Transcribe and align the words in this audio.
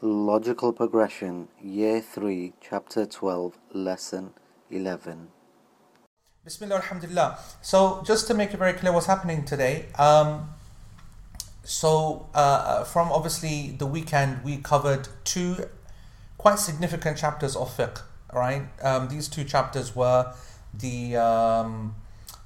Logical 0.00 0.72
Progression, 0.72 1.48
Year 1.62 2.00
3, 2.00 2.52
Chapter 2.60 3.06
12, 3.06 3.56
Lesson 3.72 4.32
11. 4.70 5.28
Bismillah, 6.44 6.76
alhamdulillah. 6.76 7.38
So, 7.62 8.02
just 8.04 8.26
to 8.26 8.34
make 8.34 8.52
it 8.52 8.56
very 8.56 8.72
clear 8.74 8.92
what's 8.92 9.06
happening 9.06 9.44
today, 9.44 9.86
um, 9.98 10.50
so 11.62 12.28
uh, 12.34 12.84
from 12.84 13.10
obviously 13.12 13.76
the 13.78 13.86
weekend, 13.86 14.44
we 14.44 14.58
covered 14.58 15.08
two 15.24 15.68
quite 16.36 16.58
significant 16.58 17.16
chapters 17.16 17.56
of 17.56 17.74
fiqh, 17.74 18.02
right? 18.32 18.64
Um, 18.82 19.08
these 19.08 19.28
two 19.28 19.44
chapters 19.44 19.96
were 19.96 20.34
the 20.74 21.16
um, 21.16 21.94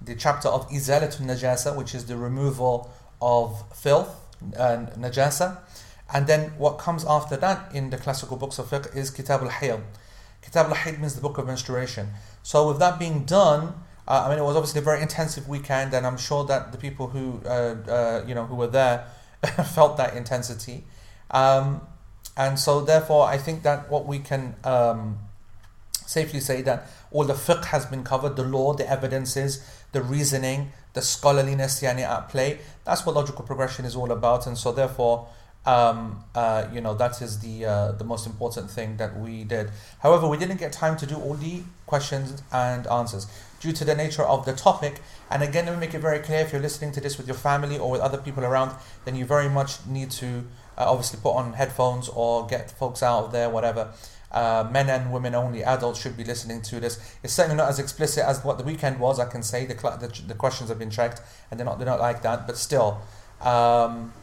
the 0.00 0.14
chapter 0.14 0.48
of 0.48 0.68
Izalatul 0.68 1.26
Najasa, 1.26 1.76
which 1.76 1.94
is 1.94 2.06
the 2.06 2.16
removal 2.16 2.92
of 3.20 3.64
filth 3.74 4.14
and 4.56 4.88
Najasa, 4.90 5.58
and 6.12 6.26
then 6.26 6.52
what 6.58 6.78
comes 6.78 7.04
after 7.04 7.36
that 7.36 7.74
in 7.74 7.90
the 7.90 7.98
classical 7.98 8.36
books 8.36 8.58
of 8.58 8.66
fiqh 8.66 8.94
is 8.96 9.10
Kitab 9.10 9.42
al-Hayd. 9.42 9.82
Kitab 10.42 10.66
al-Hayd 10.68 10.98
means 10.98 11.14
the 11.14 11.20
book 11.20 11.38
of 11.38 11.46
menstruation. 11.46 12.08
So 12.42 12.68
with 12.68 12.78
that 12.78 12.98
being 12.98 13.24
done, 13.24 13.74
uh, 14.08 14.24
I 14.24 14.30
mean, 14.30 14.38
it 14.38 14.42
was 14.42 14.56
obviously 14.56 14.80
a 14.80 14.84
very 14.84 15.02
intensive 15.02 15.48
weekend, 15.48 15.92
and 15.92 16.06
I'm 16.06 16.16
sure 16.16 16.44
that 16.44 16.72
the 16.72 16.78
people 16.78 17.08
who 17.08 17.42
uh, 17.44 17.76
uh, 17.86 18.24
you 18.26 18.34
know 18.34 18.46
who 18.46 18.54
were 18.54 18.66
there 18.66 19.06
felt 19.74 19.98
that 19.98 20.16
intensity. 20.16 20.84
Um, 21.30 21.82
and 22.34 22.58
so, 22.58 22.80
therefore, 22.80 23.26
I 23.26 23.36
think 23.36 23.64
that 23.64 23.90
what 23.90 24.06
we 24.06 24.18
can 24.20 24.56
um, 24.64 25.18
safely 26.06 26.40
say 26.40 26.62
that 26.62 26.86
all 27.10 27.24
the 27.24 27.34
fiqh 27.34 27.66
has 27.66 27.84
been 27.84 28.02
covered, 28.02 28.36
the 28.36 28.44
law, 28.44 28.72
the 28.72 28.88
evidences, 28.88 29.62
the 29.92 30.00
reasoning, 30.00 30.72
the 30.94 31.02
scholarliness 31.02 31.82
yani, 31.82 32.00
at 32.00 32.30
play. 32.30 32.60
That's 32.84 33.04
what 33.04 33.14
logical 33.14 33.44
progression 33.44 33.84
is 33.84 33.94
all 33.94 34.10
about, 34.10 34.46
and 34.46 34.56
so 34.56 34.72
therefore 34.72 35.28
um, 35.68 36.24
uh, 36.34 36.66
you 36.72 36.80
know 36.80 36.94
that 36.94 37.20
is 37.20 37.40
the 37.40 37.66
uh, 37.66 37.92
the 37.92 38.04
most 38.04 38.26
important 38.26 38.70
thing 38.70 38.96
that 38.96 39.18
we 39.20 39.44
did. 39.44 39.70
However, 40.00 40.26
we 40.26 40.38
didn't 40.38 40.56
get 40.56 40.72
time 40.72 40.96
to 40.96 41.06
do 41.06 41.16
all 41.16 41.34
the 41.34 41.62
questions 41.86 42.42
and 42.50 42.86
answers 42.86 43.26
due 43.60 43.72
to 43.72 43.84
the 43.84 43.94
nature 43.94 44.22
of 44.22 44.46
the 44.46 44.54
topic. 44.54 45.00
And 45.30 45.42
again, 45.42 45.66
let 45.66 45.74
me 45.74 45.80
make 45.80 45.94
it 45.94 45.98
very 45.98 46.20
clear: 46.20 46.40
if 46.40 46.52
you're 46.52 46.62
listening 46.62 46.92
to 46.92 47.02
this 47.02 47.18
with 47.18 47.26
your 47.26 47.36
family 47.36 47.78
or 47.78 47.90
with 47.90 48.00
other 48.00 48.16
people 48.16 48.44
around, 48.44 48.74
then 49.04 49.14
you 49.14 49.26
very 49.26 49.50
much 49.50 49.84
need 49.86 50.10
to 50.12 50.44
uh, 50.78 50.90
obviously 50.90 51.20
put 51.22 51.32
on 51.32 51.52
headphones 51.52 52.08
or 52.08 52.46
get 52.46 52.70
folks 52.70 53.02
out 53.02 53.24
of 53.24 53.32
there, 53.32 53.50
whatever. 53.50 53.90
Uh, 54.32 54.66
men 54.70 54.88
and 54.90 55.12
women 55.12 55.34
only, 55.34 55.64
adults 55.64 56.00
should 56.00 56.16
be 56.16 56.24
listening 56.24 56.60
to 56.60 56.80
this. 56.80 56.98
It's 57.22 57.32
certainly 57.32 57.56
not 57.56 57.68
as 57.68 57.78
explicit 57.78 58.24
as 58.24 58.44
what 58.44 58.56
the 58.58 58.64
weekend 58.64 59.00
was. 59.00 59.18
I 59.18 59.26
can 59.26 59.42
say 59.42 59.66
the 59.66 59.74
the, 59.74 60.22
the 60.28 60.34
questions 60.34 60.70
have 60.70 60.78
been 60.78 60.90
checked, 60.90 61.20
and 61.50 61.60
they're 61.60 61.66
not 61.66 61.78
they're 61.78 61.86
not 61.86 62.00
like 62.00 62.22
that. 62.22 62.46
But 62.46 62.56
still. 62.56 63.02
Um, 63.42 64.14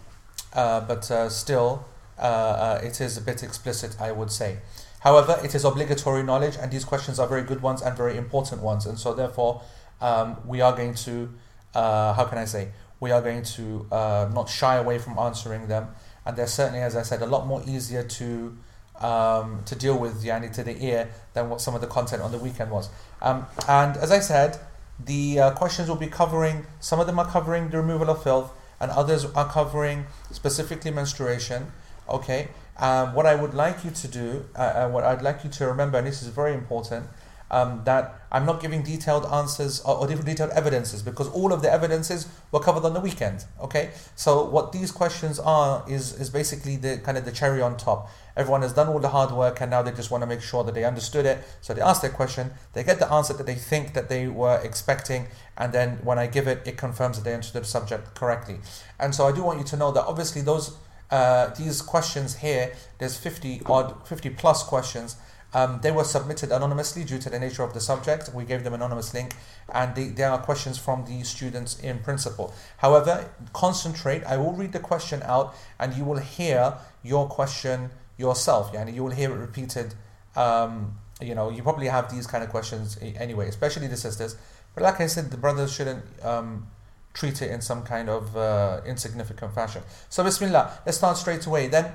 but 0.55 1.09
uh, 1.11 1.29
still, 1.29 1.85
uh, 2.17 2.79
it 2.81 3.01
is 3.01 3.17
a 3.17 3.21
bit 3.21 3.43
explicit, 3.43 3.95
I 3.99 4.11
would 4.11 4.31
say. 4.31 4.57
However, 5.01 5.39
it 5.43 5.53
is 5.53 5.63
obligatory 5.65 6.23
knowledge, 6.23 6.55
and 6.59 6.71
these 6.71 6.85
questions 6.85 7.19
are 7.19 7.27
very 7.27 7.43
good 7.43 7.61
ones 7.61 7.81
and 7.81 7.95
very 7.95 8.17
important 8.17 8.61
ones, 8.63 8.85
and 8.87 8.97
so 8.97 9.13
therefore, 9.13 9.61
um, 10.01 10.37
we 10.47 10.61
are 10.61 10.75
going 10.75 10.95
to, 10.95 11.29
how 11.73 12.25
can 12.27 12.39
I 12.39 12.45
say, 12.45 12.69
we 12.99 13.11
are 13.11 13.21
going 13.21 13.43
to 13.43 13.85
not 13.91 14.49
shy 14.49 14.77
away 14.77 14.97
from 14.97 15.19
answering 15.19 15.67
them, 15.67 15.89
and 16.25 16.35
they're 16.35 16.47
certainly, 16.47 16.81
as 16.81 16.95
I 16.95 17.03
said, 17.03 17.21
a 17.21 17.27
lot 17.27 17.45
more 17.45 17.61
easier 17.67 18.01
to 18.01 18.57
um, 18.99 19.61
to 19.65 19.75
deal 19.75 19.97
with 19.97 20.23
yani, 20.23 20.51
to 20.53 20.63
the 20.63 20.83
ear 20.83 21.09
than 21.33 21.49
what 21.49 21.61
some 21.61 21.75
of 21.75 21.81
the 21.81 21.87
content 21.87 22.21
on 22.21 22.31
the 22.31 22.37
weekend 22.37 22.71
was. 22.71 22.89
Um, 23.21 23.45
and 23.67 23.97
as 23.97 24.11
I 24.11 24.19
said, 24.19 24.57
the 25.03 25.39
uh, 25.39 25.51
questions 25.51 25.89
will 25.89 25.97
be 25.97 26.07
covering, 26.07 26.65
some 26.79 26.99
of 26.99 27.07
them 27.07 27.19
are 27.19 27.29
covering 27.29 27.69
the 27.69 27.77
removal 27.77 28.09
of 28.09 28.23
filth, 28.23 28.51
and 28.79 28.91
others 28.91 29.25
are 29.25 29.49
covering 29.49 30.05
specifically 30.31 30.91
menstruation. 30.91 31.71
Okay, 32.07 32.49
um, 32.77 33.13
what 33.13 33.25
I 33.25 33.35
would 33.35 33.53
like 33.53 33.83
you 33.83 33.91
to 33.91 34.07
do, 34.07 34.45
uh, 34.55 34.59
uh, 34.59 34.89
what 34.89 35.03
I'd 35.03 35.21
like 35.21 35.43
you 35.43 35.49
to 35.51 35.67
remember, 35.67 35.97
and 35.97 36.05
this 36.05 36.21
is 36.21 36.27
very 36.27 36.53
important, 36.53 37.07
um, 37.51 37.81
that 37.85 38.21
I'm 38.31 38.45
not 38.45 38.61
giving 38.61 38.81
detailed 38.81 39.25
answers 39.25 39.79
or, 39.81 39.97
or 39.97 40.07
detailed 40.07 40.51
evidences 40.51 41.01
because 41.01 41.29
all 41.29 41.53
of 41.53 41.61
the 41.61 41.71
evidences 41.71 42.27
were 42.51 42.59
covered 42.59 42.83
on 42.83 42.93
the 42.93 42.99
weekend. 42.99 43.45
Okay, 43.61 43.91
so 44.15 44.43
what 44.45 44.71
these 44.71 44.91
questions 44.91 45.39
are 45.39 45.83
is 45.87 46.19
is 46.19 46.29
basically 46.29 46.75
the 46.75 46.97
kind 46.97 47.17
of 47.17 47.25
the 47.25 47.31
cherry 47.31 47.61
on 47.61 47.77
top. 47.77 48.09
Everyone 48.35 48.63
has 48.63 48.73
done 48.73 48.89
all 48.89 48.99
the 48.99 49.09
hard 49.09 49.31
work 49.31 49.61
and 49.61 49.71
now 49.71 49.81
they 49.81 49.91
just 49.91 50.11
want 50.11 50.21
to 50.21 50.27
make 50.27 50.41
sure 50.41 50.63
that 50.63 50.73
they 50.73 50.83
understood 50.83 51.25
it. 51.25 51.43
So 51.61 51.73
they 51.73 51.81
ask 51.81 52.01
their 52.01 52.11
question, 52.11 52.51
they 52.73 52.83
get 52.83 52.99
the 52.99 53.11
answer 53.11 53.33
that 53.33 53.45
they 53.45 53.55
think 53.55 53.93
that 53.93 54.09
they 54.09 54.27
were 54.27 54.59
expecting, 54.61 55.27
and 55.57 55.71
then 55.71 55.99
when 56.03 56.19
I 56.19 56.27
give 56.27 56.47
it, 56.47 56.61
it 56.65 56.77
confirms 56.77 57.17
that 57.17 57.23
they 57.23 57.33
understood 57.33 57.63
the 57.63 57.67
subject 57.67 58.15
correctly. 58.15 58.57
And 58.99 59.15
so 59.15 59.25
I 59.27 59.31
do 59.31 59.43
want 59.43 59.59
you 59.59 59.65
to 59.65 59.77
know 59.77 59.91
that 59.91 60.05
obviously 60.05 60.41
those 60.41 60.77
uh, 61.11 61.53
these 61.55 61.81
questions 61.81 62.37
here, 62.37 62.73
there's 62.97 63.17
50 63.17 63.61
odd, 63.67 64.07
50 64.07 64.31
plus 64.31 64.63
questions. 64.63 65.17
Um, 65.55 65.79
they 65.81 65.89
were 65.89 66.03
submitted 66.03 66.51
anonymously 66.51 67.05
due 67.05 67.17
to 67.17 67.29
the 67.29 67.39
nature 67.39 67.63
of 67.63 67.73
the 67.73 67.79
subject. 67.79 68.29
We 68.33 68.43
gave 68.43 68.65
them 68.65 68.73
an 68.73 68.81
anonymous 68.81 69.13
link, 69.13 69.35
and 69.73 69.95
they, 69.95 70.07
there 70.09 70.29
are 70.29 70.37
questions 70.37 70.77
from 70.77 71.05
the 71.05 71.23
students 71.23 71.79
in 71.79 71.99
principle. 71.99 72.53
However, 72.77 73.29
concentrate. 73.53 74.21
I 74.25 74.35
will 74.35 74.51
read 74.51 74.73
the 74.73 74.81
question 74.81 75.23
out, 75.23 75.55
and 75.79 75.93
you 75.93 76.03
will 76.03 76.17
hear 76.17 76.77
your 77.03 77.29
question 77.29 77.91
yourself. 78.17 78.71
Yeah, 78.73 78.81
and 78.81 78.93
you 78.93 79.01
will 79.01 79.11
hear 79.21 79.31
it 79.31 79.39
repeated. 79.39 79.93
Um, 80.35 80.99
you 81.21 81.33
know, 81.33 81.49
you 81.49 81.63
probably 81.63 81.87
have 81.87 82.11
these 82.11 82.27
kind 82.27 82.43
of 82.43 82.49
questions 82.49 82.97
anyway, 83.01 83.47
especially 83.47 83.87
the 83.87 83.95
sisters. 83.95 84.35
But 84.73 84.83
like 84.83 84.99
I 84.99 85.07
said, 85.07 85.31
the 85.31 85.37
brothers 85.37 85.73
shouldn't 85.73 86.03
um, 86.21 86.67
treat 87.13 87.41
it 87.41 87.49
in 87.49 87.61
some 87.61 87.83
kind 87.83 88.09
of 88.09 88.35
uh, 88.35 88.81
insignificant 88.85 89.55
fashion. 89.55 89.83
So, 90.09 90.21
Bismillah, 90.21 90.79
let's 90.85 90.97
start 90.97 91.15
straight 91.15 91.45
away. 91.45 91.67
Then, 91.69 91.93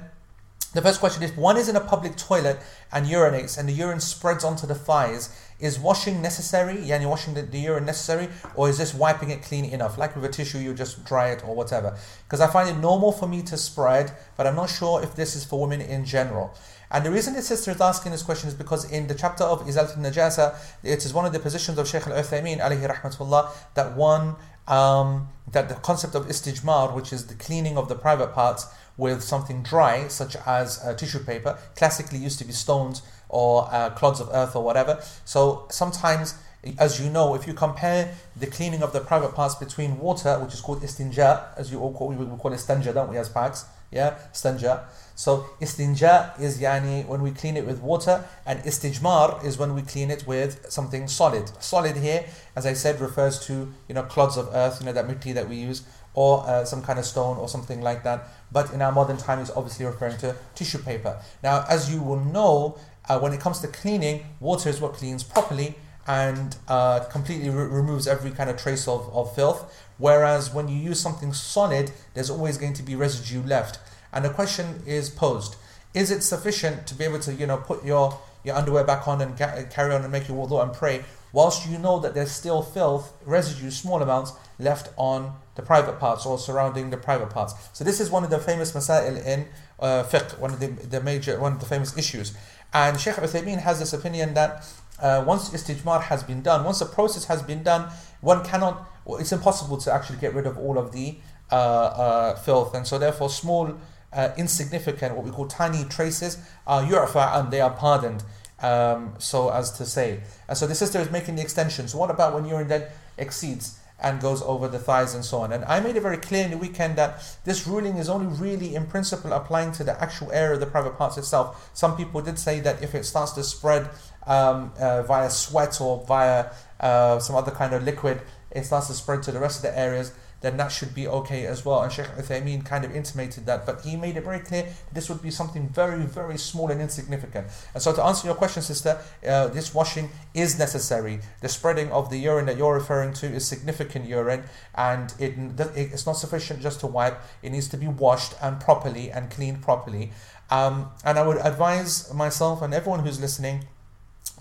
the 0.72 0.82
first 0.82 1.00
question 1.00 1.22
is 1.22 1.32
one 1.32 1.56
is 1.56 1.68
in 1.68 1.74
a 1.74 1.80
public 1.80 2.16
toilet 2.16 2.58
and 2.92 3.06
urinates, 3.06 3.58
and 3.58 3.68
the 3.68 3.72
urine 3.72 4.00
spreads 4.00 4.44
onto 4.44 4.66
the 4.66 4.74
thighs. 4.74 5.36
Is 5.58 5.78
washing 5.78 6.22
necessary? 6.22 6.76
Yani 6.76 7.08
washing 7.08 7.34
the, 7.34 7.42
the 7.42 7.58
urine 7.58 7.84
necessary, 7.84 8.28
or 8.54 8.68
is 8.68 8.78
this 8.78 8.94
wiping 8.94 9.30
it 9.30 9.42
clean 9.42 9.64
enough? 9.64 9.98
Like 9.98 10.14
with 10.14 10.24
a 10.24 10.28
tissue, 10.28 10.58
you 10.58 10.72
just 10.72 11.04
dry 11.04 11.30
it 11.30 11.44
or 11.44 11.54
whatever. 11.54 11.96
Because 12.24 12.40
I 12.40 12.46
find 12.46 12.68
it 12.68 12.80
normal 12.80 13.12
for 13.12 13.26
me 13.26 13.42
to 13.42 13.56
spread, 13.56 14.12
but 14.36 14.46
I'm 14.46 14.54
not 14.54 14.70
sure 14.70 15.02
if 15.02 15.16
this 15.16 15.34
is 15.34 15.44
for 15.44 15.60
women 15.60 15.80
in 15.80 16.04
general. 16.04 16.54
And 16.92 17.04
the 17.04 17.10
reason 17.10 17.34
the 17.34 17.42
sister 17.42 17.70
is 17.72 17.80
asking 17.80 18.12
this 18.12 18.22
question 18.22 18.48
is 18.48 18.54
because 18.54 18.90
in 18.90 19.06
the 19.06 19.14
chapter 19.14 19.44
of 19.44 19.60
Izalat 19.66 19.96
al-Najasa, 19.96 20.56
it 20.82 21.04
is 21.04 21.12
one 21.12 21.24
of 21.24 21.32
the 21.32 21.38
positions 21.38 21.78
of 21.78 21.86
Shaykh 21.86 22.06
al-Uthaymeen 22.06 22.60
alayhi 22.60 22.88
rahmatullah 22.88 23.50
that 23.74 23.96
one 23.96 24.36
um, 24.66 25.28
that 25.50 25.68
the 25.68 25.74
concept 25.76 26.14
of 26.14 26.26
istijmar, 26.26 26.94
which 26.94 27.12
is 27.12 27.26
the 27.26 27.34
cleaning 27.34 27.76
of 27.76 27.88
the 27.88 27.94
private 27.96 28.32
parts 28.32 28.66
with 29.00 29.22
something 29.22 29.62
dry, 29.62 30.06
such 30.08 30.36
as 30.46 30.78
uh, 30.84 30.94
tissue 30.94 31.24
paper, 31.24 31.58
classically 31.74 32.18
used 32.18 32.38
to 32.38 32.44
be 32.44 32.52
stones 32.52 33.02
or 33.28 33.68
uh, 33.72 33.90
clods 33.90 34.20
of 34.20 34.28
earth 34.32 34.54
or 34.54 34.62
whatever. 34.62 35.02
So 35.24 35.66
sometimes, 35.70 36.34
as 36.78 37.00
you 37.00 37.10
know, 37.10 37.34
if 37.34 37.46
you 37.46 37.54
compare 37.54 38.14
the 38.36 38.46
cleaning 38.46 38.82
of 38.82 38.92
the 38.92 39.00
private 39.00 39.34
parts 39.34 39.54
between 39.54 39.98
water, 39.98 40.38
which 40.38 40.54
is 40.54 40.60
called 40.60 40.82
istinja, 40.82 41.46
as 41.56 41.72
you 41.72 41.80
all 41.80 41.94
call, 41.94 42.08
we 42.08 42.26
call 42.36 42.52
it 42.52 42.60
stanja, 42.60 42.92
don't 42.92 43.10
we, 43.10 43.16
as 43.16 43.30
Paks? 43.30 43.64
Yeah, 43.90 44.18
stanja. 44.32 44.84
So 45.16 45.46
istinja 45.60 46.40
is 46.40 46.60
yani 46.60 47.06
when 47.06 47.22
we 47.22 47.32
clean 47.32 47.56
it 47.56 47.66
with 47.66 47.80
water, 47.80 48.24
and 48.46 48.60
istijmar 48.60 49.44
is 49.44 49.58
when 49.58 49.74
we 49.74 49.82
clean 49.82 50.10
it 50.10 50.26
with 50.26 50.70
something 50.70 51.08
solid. 51.08 51.50
Solid 51.62 51.96
here, 51.96 52.24
as 52.56 52.64
I 52.66 52.74
said, 52.74 53.00
refers 53.00 53.38
to 53.46 53.72
you 53.88 53.94
know 53.94 54.04
clods 54.04 54.36
of 54.36 54.48
earth, 54.54 54.80
you 54.80 54.86
know 54.86 54.92
that 54.92 55.08
mitti 55.08 55.32
that 55.32 55.48
we 55.48 55.56
use, 55.56 55.82
or 56.14 56.44
uh, 56.46 56.64
some 56.64 56.82
kind 56.82 56.98
of 56.98 57.04
stone 57.04 57.36
or 57.36 57.48
something 57.48 57.80
like 57.80 58.02
that. 58.04 58.28
But 58.52 58.72
in 58.72 58.82
our 58.82 58.92
modern 58.92 59.16
time, 59.16 59.38
it's 59.38 59.50
obviously 59.50 59.86
referring 59.86 60.18
to 60.18 60.34
tissue 60.54 60.78
paper. 60.78 61.20
Now, 61.42 61.64
as 61.68 61.92
you 61.92 62.02
will 62.02 62.20
know, 62.20 62.78
uh, 63.08 63.18
when 63.18 63.32
it 63.32 63.40
comes 63.40 63.60
to 63.60 63.68
cleaning, 63.68 64.26
water 64.40 64.68
is 64.68 64.80
what 64.80 64.94
cleans 64.94 65.22
properly 65.22 65.76
and 66.06 66.56
uh, 66.68 67.00
completely 67.10 67.50
re- 67.50 67.66
removes 67.66 68.06
every 68.08 68.30
kind 68.30 68.50
of 68.50 68.56
trace 68.56 68.88
of, 68.88 69.08
of 69.14 69.34
filth. 69.34 69.72
Whereas 69.98 70.52
when 70.52 70.68
you 70.68 70.76
use 70.76 71.00
something 71.00 71.32
solid, 71.32 71.92
there's 72.14 72.30
always 72.30 72.58
going 72.58 72.72
to 72.74 72.82
be 72.82 72.96
residue 72.96 73.42
left. 73.42 73.78
And 74.12 74.24
the 74.24 74.30
question 74.30 74.82
is 74.86 75.10
posed: 75.10 75.56
Is 75.94 76.10
it 76.10 76.22
sufficient 76.22 76.86
to 76.88 76.94
be 76.94 77.04
able 77.04 77.20
to, 77.20 77.34
you 77.34 77.46
know, 77.46 77.58
put 77.58 77.84
your 77.84 78.18
your 78.42 78.56
underwear 78.56 78.84
back 78.84 79.06
on 79.06 79.20
and 79.20 79.36
ca- 79.36 79.64
carry 79.70 79.94
on 79.94 80.02
and 80.02 80.10
make 80.10 80.26
your 80.28 80.36
wudu 80.36 80.62
and 80.62 80.72
pray, 80.72 81.04
whilst 81.32 81.68
you 81.68 81.78
know 81.78 81.98
that 82.00 82.14
there's 82.14 82.30
still 82.30 82.62
filth, 82.62 83.12
residue, 83.24 83.70
small 83.70 84.02
amounts 84.02 84.32
left 84.58 84.92
on 84.96 85.32
the 85.54 85.62
private 85.62 85.98
parts 85.98 86.26
or 86.26 86.38
surrounding 86.38 86.90
the 86.90 86.96
private 86.96 87.30
parts. 87.30 87.54
So 87.72 87.84
this 87.84 88.00
is 88.00 88.10
one 88.10 88.24
of 88.24 88.30
the 88.30 88.38
famous 88.38 88.72
masail 88.72 89.24
in 89.24 89.46
uh, 89.78 90.04
fiqh, 90.04 90.38
one 90.38 90.52
of 90.52 90.60
the, 90.60 90.68
the 90.68 91.00
major, 91.00 91.38
one 91.40 91.52
of 91.52 91.60
the 91.60 91.66
famous 91.66 91.96
issues. 91.96 92.34
And 92.72 93.00
Sheikh 93.00 93.14
Uthaymeen 93.14 93.58
has 93.58 93.78
this 93.78 93.92
opinion 93.92 94.34
that 94.34 94.66
uh, 95.00 95.24
once 95.26 95.50
istijmar 95.50 96.02
has 96.02 96.22
been 96.22 96.42
done, 96.42 96.64
once 96.64 96.78
the 96.78 96.86
process 96.86 97.24
has 97.24 97.42
been 97.42 97.62
done, 97.62 97.90
one 98.20 98.44
cannot, 98.44 98.88
it's 99.18 99.32
impossible 99.32 99.76
to 99.78 99.92
actually 99.92 100.18
get 100.18 100.34
rid 100.34 100.46
of 100.46 100.58
all 100.58 100.78
of 100.78 100.92
the 100.92 101.16
uh, 101.50 101.54
uh 101.54 102.36
filth. 102.36 102.74
And 102.74 102.86
so 102.86 102.98
therefore 102.98 103.28
small 103.28 103.74
uh, 104.12 104.30
insignificant, 104.36 105.16
what 105.16 105.24
we 105.24 105.30
call 105.30 105.46
tiny 105.46 105.84
traces, 105.84 106.38
are 106.66 106.82
yu'fa 106.82 107.40
and 107.40 107.50
they 107.50 107.60
are 107.60 107.70
pardoned. 107.70 108.22
Um, 108.62 109.14
so 109.18 109.48
as 109.50 109.70
to 109.78 109.86
say. 109.86 110.20
And 110.48 110.56
so 110.56 110.66
the 110.66 110.74
sister 110.74 110.98
is 110.98 111.10
making 111.10 111.36
the 111.36 111.42
extension. 111.42 111.88
So 111.88 111.96
what 111.98 112.10
about 112.10 112.34
when 112.34 112.44
urine 112.44 112.68
then 112.68 112.84
exceeds? 113.16 113.80
and 114.02 114.20
goes 114.20 114.42
over 114.42 114.68
the 114.68 114.78
thighs 114.78 115.14
and 115.14 115.24
so 115.24 115.38
on. 115.38 115.52
And 115.52 115.64
I 115.64 115.80
made 115.80 115.96
it 115.96 116.00
very 116.00 116.16
clear 116.16 116.44
in 116.44 116.50
the 116.50 116.58
weekend 116.58 116.96
that 116.96 117.22
this 117.44 117.66
ruling 117.66 117.98
is 117.98 118.08
only 118.08 118.26
really 118.26 118.74
in 118.74 118.86
principle 118.86 119.32
applying 119.32 119.72
to 119.72 119.84
the 119.84 120.00
actual 120.02 120.32
area 120.32 120.54
of 120.54 120.60
the 120.60 120.66
private 120.66 120.96
parts 120.96 121.16
itself. 121.16 121.70
Some 121.74 121.96
people 121.96 122.20
did 122.22 122.38
say 122.38 122.60
that 122.60 122.82
if 122.82 122.94
it 122.94 123.04
starts 123.04 123.32
to 123.32 123.44
spread 123.44 123.90
um, 124.26 124.72
uh, 124.78 125.02
via 125.02 125.30
sweat 125.30 125.80
or 125.80 126.04
via 126.06 126.50
uh, 126.80 127.18
some 127.18 127.36
other 127.36 127.50
kind 127.50 127.74
of 127.74 127.82
liquid, 127.82 128.22
it 128.50 128.64
starts 128.64 128.88
to 128.88 128.94
spread 128.94 129.22
to 129.24 129.32
the 129.32 129.38
rest 129.38 129.58
of 129.58 129.62
the 129.62 129.78
areas 129.78 130.12
then 130.40 130.56
that 130.56 130.68
should 130.68 130.94
be 130.94 131.06
okay 131.06 131.46
as 131.46 131.64
well. 131.64 131.82
And 131.82 131.92
Sheikh 131.92 132.06
Uthaymeen 132.06 132.64
kind 132.64 132.84
of 132.84 132.94
intimated 132.94 133.46
that, 133.46 133.66
but 133.66 133.82
he 133.82 133.96
made 133.96 134.16
it 134.16 134.24
very 134.24 134.40
clear 134.40 134.66
this 134.92 135.08
would 135.08 135.22
be 135.22 135.30
something 135.30 135.68
very, 135.68 136.04
very 136.04 136.38
small 136.38 136.70
and 136.70 136.80
insignificant. 136.80 137.48
And 137.74 137.82
so, 137.82 137.92
to 137.94 138.02
answer 138.02 138.26
your 138.26 138.36
question, 138.36 138.62
sister, 138.62 138.98
uh, 139.26 139.48
this 139.48 139.74
washing 139.74 140.10
is 140.34 140.58
necessary. 140.58 141.20
The 141.40 141.48
spreading 141.48 141.90
of 141.92 142.10
the 142.10 142.18
urine 142.18 142.46
that 142.46 142.56
you're 142.56 142.74
referring 142.74 143.12
to 143.14 143.26
is 143.26 143.46
significant 143.46 144.06
urine, 144.06 144.44
and 144.74 145.12
it, 145.18 145.34
it's 145.76 146.06
not 146.06 146.14
sufficient 146.14 146.60
just 146.60 146.80
to 146.80 146.86
wipe, 146.86 147.20
it 147.42 147.50
needs 147.50 147.68
to 147.68 147.76
be 147.76 147.88
washed 147.88 148.34
and 148.42 148.60
properly 148.60 149.10
and 149.10 149.30
cleaned 149.30 149.62
properly. 149.62 150.12
Um, 150.50 150.90
and 151.04 151.18
I 151.18 151.26
would 151.26 151.38
advise 151.38 152.12
myself 152.12 152.60
and 152.60 152.74
everyone 152.74 153.00
who's 153.00 153.20
listening 153.20 153.64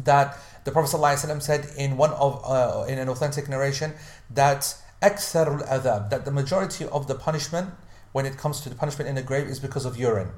that 0.03 0.37
the 0.63 0.71
Prophet 0.71 0.95
ﷺ 0.95 1.41
said 1.41 1.67
in 1.77 1.97
one 1.97 2.11
of 2.11 2.41
uh, 2.45 2.85
in 2.87 2.97
an 2.99 3.09
authentic 3.09 3.47
narration 3.47 3.93
that 4.31 4.75
أكثر 5.02 5.60
العذاب 5.60 6.10
that 6.10 6.24
the 6.24 6.30
majority 6.30 6.86
of 6.86 7.06
the 7.06 7.14
punishment 7.14 7.70
when 8.12 8.26
it 8.26 8.36
comes 8.38 8.60
to 8.60 8.68
the 8.68 8.74
punishment 8.74 9.08
in 9.08 9.14
the 9.14 9.22
grave 9.22 9.46
is 9.46 9.58
because 9.58 9.84
of 9.84 9.98
urine. 9.98 10.30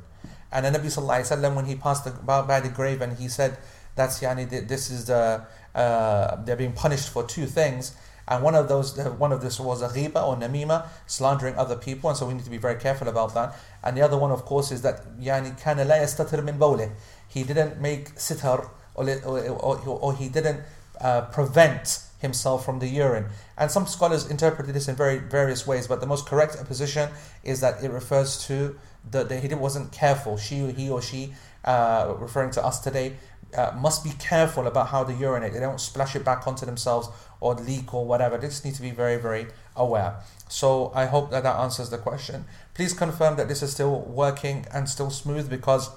And 0.50 0.64
the 0.64 0.70
Nabi 0.70 0.86
Sallallahu 0.86 1.20
Alaihi 1.20 1.36
Wasallam 1.36 1.54
when 1.56 1.66
he 1.66 1.74
passed 1.74 2.04
the, 2.04 2.10
by 2.22 2.60
the 2.60 2.68
grave 2.70 3.02
and 3.02 3.18
he 3.18 3.28
said 3.28 3.58
that's 3.96 4.20
yani 4.20 4.48
this 4.68 4.90
is 4.90 5.06
the 5.06 5.44
uh, 5.74 6.42
they're 6.44 6.56
being 6.56 6.72
punished 6.72 7.08
for 7.08 7.24
two 7.24 7.46
things 7.46 7.94
and 8.28 8.42
one 8.42 8.54
of 8.54 8.68
those 8.68 8.96
one 9.18 9.32
of 9.32 9.40
this 9.40 9.58
was 9.58 9.82
a 9.82 9.88
ghiba 9.88 10.22
or 10.26 10.36
namima 10.36 10.86
slandering 11.06 11.54
other 11.56 11.76
people 11.76 12.10
and 12.10 12.16
so 12.18 12.26
we 12.26 12.34
need 12.34 12.44
to 12.44 12.50
be 12.50 12.58
very 12.58 12.78
careful 12.78 13.08
about 13.08 13.34
that 13.34 13.56
and 13.82 13.96
the 13.96 14.02
other 14.02 14.16
one 14.16 14.30
of 14.30 14.44
course 14.44 14.70
is 14.70 14.82
that 14.82 15.04
yani 15.18 15.58
kana 15.60 15.84
la 15.84 15.96
yastatir 15.96 16.42
min 16.44 16.58
bawlih 16.58 16.90
he 17.28 17.42
didn't 17.42 17.80
make 17.80 18.18
sitar 18.18 18.70
or, 18.94 19.08
or, 19.24 19.38
or, 19.48 19.78
or 19.86 20.14
he 20.14 20.28
didn't 20.28 20.60
uh, 21.00 21.22
prevent 21.22 22.00
himself 22.21 22.63
from 22.63 22.79
the 22.79 22.87
urine. 22.87 23.25
And 23.57 23.69
some 23.69 23.85
scholars 23.87 24.29
interpreted 24.29 24.73
this 24.73 24.87
in 24.87 24.95
very 24.95 25.17
various 25.17 25.67
ways, 25.67 25.87
but 25.87 25.99
the 25.99 26.07
most 26.07 26.25
correct 26.25 26.63
position 26.65 27.09
is 27.43 27.59
that 27.61 27.83
it 27.83 27.91
refers 27.91 28.45
to 28.47 28.77
the, 29.09 29.23
the 29.23 29.39
he 29.39 29.53
wasn't 29.53 29.91
careful. 29.91 30.37
She, 30.37 30.71
he 30.71 30.89
or 30.89 31.01
she, 31.01 31.33
uh, 31.65 32.13
referring 32.17 32.51
to 32.51 32.65
us 32.65 32.79
today, 32.79 33.17
uh, 33.55 33.73
must 33.77 34.03
be 34.03 34.11
careful 34.19 34.67
about 34.67 34.87
how 34.87 35.03
they 35.03 35.15
urinate. 35.15 35.53
They 35.53 35.59
don't 35.59 35.79
splash 35.79 36.15
it 36.15 36.23
back 36.23 36.47
onto 36.47 36.65
themselves 36.65 37.09
or 37.39 37.55
leak 37.55 37.93
or 37.93 38.05
whatever. 38.05 38.37
They 38.37 38.47
just 38.47 38.63
need 38.63 38.75
to 38.75 38.81
be 38.81 38.91
very, 38.91 39.17
very 39.17 39.47
aware. 39.75 40.15
So 40.47 40.91
I 40.95 41.05
hope 41.05 41.31
that 41.31 41.43
that 41.43 41.55
answers 41.57 41.89
the 41.89 41.97
question. 41.97 42.45
Please 42.73 42.93
confirm 42.93 43.35
that 43.37 43.47
this 43.47 43.61
is 43.61 43.71
still 43.71 44.01
working 44.01 44.65
and 44.73 44.87
still 44.87 45.09
smooth 45.09 45.49
because 45.49 45.89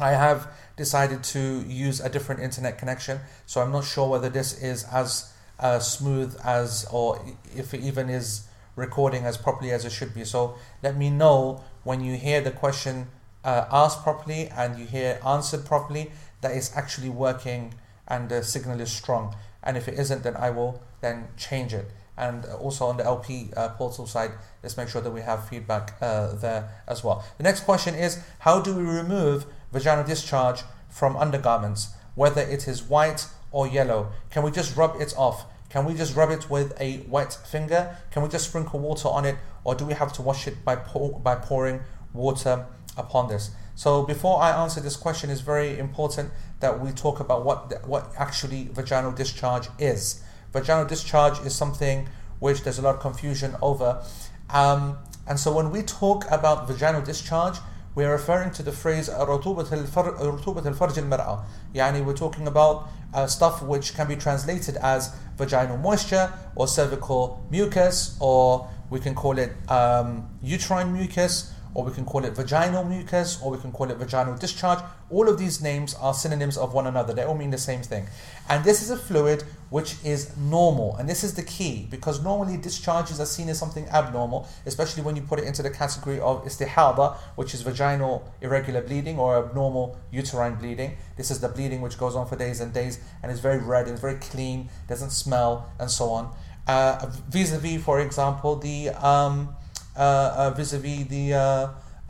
I 0.00 0.10
have 0.12 0.48
decided 0.76 1.22
to 1.24 1.64
use 1.68 2.00
a 2.00 2.08
different 2.08 2.40
internet 2.40 2.78
connection. 2.78 3.20
So 3.46 3.60
I'm 3.60 3.72
not 3.72 3.84
sure 3.84 4.08
whether 4.08 4.28
this 4.28 4.60
is 4.60 4.84
as 4.84 5.31
smooth 5.78 6.36
as, 6.44 6.86
or 6.90 7.24
if 7.56 7.74
it 7.74 7.80
even 7.80 8.08
is 8.08 8.48
recording 8.76 9.24
as 9.24 9.36
properly 9.36 9.70
as 9.70 9.84
it 9.84 9.92
should 9.92 10.14
be. 10.14 10.24
So 10.24 10.56
let 10.82 10.96
me 10.96 11.10
know 11.10 11.62
when 11.84 12.02
you 12.02 12.16
hear 12.16 12.40
the 12.40 12.50
question 12.50 13.08
uh, 13.44 13.66
asked 13.70 14.02
properly 14.02 14.48
and 14.48 14.78
you 14.78 14.86
hear 14.86 15.20
answered 15.26 15.64
properly 15.64 16.12
that 16.40 16.52
it's 16.52 16.74
actually 16.76 17.08
working 17.08 17.74
and 18.08 18.28
the 18.28 18.42
signal 18.42 18.80
is 18.80 18.90
strong. 18.90 19.34
And 19.62 19.76
if 19.76 19.88
it 19.88 19.98
isn't, 19.98 20.22
then 20.22 20.36
I 20.36 20.50
will 20.50 20.82
then 21.00 21.28
change 21.36 21.72
it. 21.74 21.90
And 22.16 22.44
also 22.44 22.86
on 22.86 22.98
the 22.98 23.04
LP 23.04 23.50
uh, 23.56 23.70
portal 23.70 24.06
side, 24.06 24.32
let's 24.62 24.76
make 24.76 24.88
sure 24.88 25.00
that 25.00 25.10
we 25.10 25.22
have 25.22 25.48
feedback 25.48 25.94
uh, 26.00 26.34
there 26.34 26.68
as 26.86 27.02
well. 27.02 27.24
The 27.38 27.42
next 27.42 27.60
question 27.60 27.94
is 27.94 28.22
how 28.40 28.60
do 28.60 28.74
we 28.74 28.82
remove 28.82 29.46
vaginal 29.72 30.04
discharge 30.04 30.62
from 30.90 31.16
undergarments, 31.16 31.94
whether 32.14 32.42
it 32.42 32.68
is 32.68 32.82
white 32.82 33.26
or 33.50 33.66
yellow? 33.66 34.12
Can 34.30 34.42
we 34.42 34.50
just 34.50 34.76
rub 34.76 35.00
it 35.00 35.14
off? 35.16 35.46
Can 35.71 35.85
we 35.85 35.93
just 35.93 36.15
rub 36.15 36.31
it 36.31 36.49
with 36.49 36.79
a 36.79 37.05
wet 37.09 37.33
finger? 37.33 37.97
Can 38.11 38.23
we 38.23 38.29
just 38.29 38.47
sprinkle 38.47 38.79
water 38.79 39.09
on 39.09 39.25
it? 39.25 39.35
Or 39.63 39.75
do 39.75 39.85
we 39.85 39.93
have 39.93 40.13
to 40.13 40.21
wash 40.21 40.47
it 40.47 40.63
by, 40.63 40.77
pour, 40.77 41.19
by 41.19 41.35
pouring 41.35 41.81
water 42.13 42.65
upon 42.97 43.27
this? 43.27 43.51
So 43.75 44.03
before 44.03 44.41
I 44.41 44.51
answer 44.51 44.79
this 44.79 44.95
question, 44.95 45.29
it's 45.29 45.41
very 45.41 45.77
important 45.77 46.31
that 46.61 46.79
we 46.79 46.91
talk 46.91 47.19
about 47.19 47.45
what, 47.45 47.87
what 47.87 48.11
actually 48.17 48.69
vaginal 48.71 49.11
discharge 49.11 49.67
is. 49.77 50.23
Vaginal 50.53 50.85
discharge 50.85 51.39
is 51.45 51.53
something 51.53 52.07
which 52.39 52.63
there's 52.63 52.79
a 52.79 52.81
lot 52.81 52.95
of 52.95 53.01
confusion 53.01 53.55
over. 53.61 54.03
Um, 54.49 54.97
and 55.27 55.39
so 55.39 55.51
when 55.51 55.69
we 55.69 55.81
talk 55.83 56.25
about 56.31 56.67
vaginal 56.67 57.01
discharge, 57.01 57.57
we're 57.93 58.11
referring 58.11 58.51
to 58.51 58.63
the 58.63 58.71
phrase 58.71 59.09
رطوبة 59.09 59.71
الفرج 59.71 60.99
المرأة 60.99 61.43
يعني 61.73 62.05
we're 62.05 62.13
talking 62.13 62.47
about 62.47 62.87
uh, 63.14 63.26
stuff 63.26 63.62
which 63.62 63.94
can 63.94 64.08
be 64.08 64.16
translated 64.16 64.76
as 64.76 65.14
vaginal 65.36 65.76
moisture 65.76 66.32
or 66.56 66.68
cervical 66.68 67.44
mucus 67.50 68.16
or 68.20 68.68
we 68.90 69.00
can 69.00 69.14
call 69.14 69.38
it 69.38 69.52
um, 69.70 70.28
uterine 70.42 70.92
mucus 70.92 71.52
or 71.74 71.84
we 71.84 71.92
can 71.92 72.04
call 72.04 72.24
it 72.24 72.34
vaginal 72.34 72.84
mucus, 72.84 73.40
or 73.42 73.50
we 73.50 73.58
can 73.58 73.72
call 73.72 73.90
it 73.90 73.96
vaginal 73.96 74.36
discharge. 74.36 74.78
All 75.10 75.28
of 75.28 75.38
these 75.38 75.62
names 75.62 75.94
are 75.94 76.14
synonyms 76.14 76.56
of 76.56 76.74
one 76.74 76.86
another, 76.86 77.12
they 77.12 77.24
all 77.24 77.34
mean 77.34 77.50
the 77.50 77.58
same 77.58 77.82
thing. 77.82 78.06
And 78.48 78.64
this 78.64 78.82
is 78.82 78.90
a 78.90 78.96
fluid 78.96 79.44
which 79.70 79.96
is 80.04 80.36
normal, 80.36 80.96
and 80.96 81.08
this 81.08 81.24
is 81.24 81.34
the 81.34 81.42
key 81.42 81.86
because 81.90 82.22
normally 82.22 82.56
discharges 82.56 83.20
are 83.20 83.26
seen 83.26 83.48
as 83.48 83.58
something 83.58 83.88
abnormal, 83.88 84.48
especially 84.66 85.02
when 85.02 85.16
you 85.16 85.22
put 85.22 85.38
it 85.38 85.44
into 85.44 85.62
the 85.62 85.70
category 85.70 86.20
of 86.20 86.44
istihada, 86.44 87.16
which 87.36 87.54
is 87.54 87.62
vaginal 87.62 88.22
irregular 88.40 88.82
bleeding 88.82 89.18
or 89.18 89.36
abnormal 89.36 89.98
uterine 90.10 90.56
bleeding. 90.56 90.96
This 91.16 91.30
is 91.30 91.40
the 91.40 91.48
bleeding 91.48 91.80
which 91.80 91.98
goes 91.98 92.14
on 92.14 92.26
for 92.26 92.36
days 92.36 92.60
and 92.60 92.72
days 92.72 93.00
and 93.22 93.32
is 93.32 93.40
very 93.40 93.58
red 93.58 93.88
and 93.88 93.98
very 93.98 94.16
clean, 94.16 94.68
doesn't 94.88 95.10
smell, 95.10 95.70
and 95.78 95.90
so 95.90 96.10
on. 96.10 96.34
Uh, 96.66 97.10
vis-a-vis, 97.28 97.82
for 97.82 98.00
example, 98.00 98.56
the 98.56 98.90
um, 98.90 99.54
vis-a-vis 99.94 101.06
the 101.08 101.34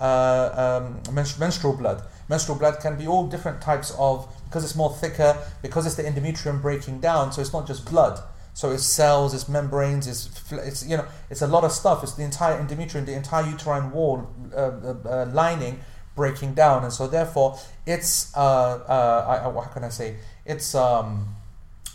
uh, 0.02 0.80
um, 0.82 1.00
menstrual 1.14 1.76
blood. 1.76 2.02
Menstrual 2.28 2.58
blood 2.58 2.80
can 2.80 2.96
be 2.96 3.06
all 3.06 3.26
different 3.26 3.60
types 3.60 3.94
of 3.98 4.28
because 4.46 4.64
it's 4.64 4.74
more 4.74 4.92
thicker 4.92 5.36
because 5.62 5.86
it's 5.86 5.94
the 5.94 6.02
endometrium 6.02 6.60
breaking 6.60 7.00
down. 7.00 7.32
So 7.32 7.40
it's 7.40 7.52
not 7.52 7.66
just 7.66 7.88
blood. 7.88 8.20
So 8.54 8.70
it's 8.70 8.84
cells, 8.84 9.32
it's 9.32 9.48
membranes, 9.48 10.06
it's, 10.06 10.52
it's 10.52 10.86
you 10.86 10.96
know 10.96 11.06
it's 11.30 11.42
a 11.42 11.46
lot 11.46 11.64
of 11.64 11.72
stuff. 11.72 12.02
It's 12.02 12.14
the 12.14 12.24
entire 12.24 12.60
endometrium, 12.62 13.06
the 13.06 13.14
entire 13.14 13.48
uterine 13.48 13.90
wall 13.92 14.28
uh, 14.54 14.72
uh, 15.08 15.30
lining 15.32 15.80
breaking 16.14 16.52
down, 16.52 16.84
and 16.84 16.92
so 16.92 17.06
therefore 17.06 17.58
it's 17.86 18.36
uh, 18.36 19.40
I, 19.44 19.48
what 19.48 19.72
can 19.72 19.84
I 19.84 19.88
say? 19.88 20.16
It's 20.44 20.74
um, 20.74 21.34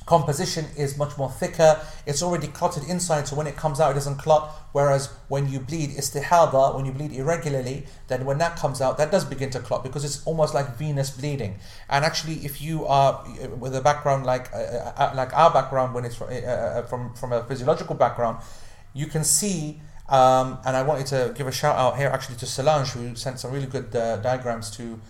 composition 0.07 0.65
is 0.77 0.97
much 0.97 1.17
more 1.17 1.29
thicker. 1.29 1.79
It's 2.05 2.23
already 2.23 2.47
clotted 2.47 2.83
inside, 2.85 3.27
so 3.27 3.35
when 3.35 3.45
it 3.45 3.57
comes 3.57 3.79
out, 3.79 3.91
it 3.91 3.95
doesn't 3.95 4.17
clot. 4.17 4.49
Whereas 4.71 5.07
when 5.27 5.49
you 5.49 5.59
bleed 5.59 5.91
istihada, 5.91 6.73
when 6.75 6.85
you 6.85 6.93
bleed 6.93 7.11
irregularly, 7.11 7.85
then 8.07 8.25
when 8.25 8.37
that 8.37 8.55
comes 8.55 8.81
out, 8.81 8.97
that 8.97 9.11
does 9.11 9.25
begin 9.25 9.49
to 9.51 9.59
clot 9.59 9.83
because 9.83 10.05
it's 10.05 10.25
almost 10.25 10.53
like 10.53 10.77
venous 10.77 11.11
bleeding. 11.11 11.59
And 11.89 12.05
actually, 12.05 12.35
if 12.45 12.61
you 12.61 12.85
are 12.85 13.23
with 13.59 13.75
a 13.75 13.81
background 13.81 14.25
like 14.25 14.51
uh, 14.53 14.57
uh, 14.57 14.93
uh 14.97 15.13
like 15.13 15.33
our 15.33 15.51
background, 15.51 15.93
when 15.93 16.05
it's 16.05 16.15
from, 16.15 16.29
uh, 16.29 16.35
uh, 16.35 16.81
from 16.83 17.13
from 17.13 17.33
a 17.33 17.43
physiological 17.43 17.95
background, 17.95 18.37
you 18.93 19.05
can 19.05 19.23
see. 19.23 19.81
Um, 20.09 20.59
and 20.65 20.77
I 20.77 20.83
wanted 20.83 21.07
to 21.07 21.33
give 21.35 21.47
a 21.47 21.51
shout 21.51 21.75
out 21.75 21.97
here 21.97 22.07
actually 22.07 22.37
to 22.37 22.45
Solange, 22.45 22.91
who 22.91 23.13
sent 23.15 23.41
some 23.41 23.51
really 23.51 23.67
good 23.67 23.93
uh, 23.93 24.17
diagrams 24.17 24.71
to 24.77 25.01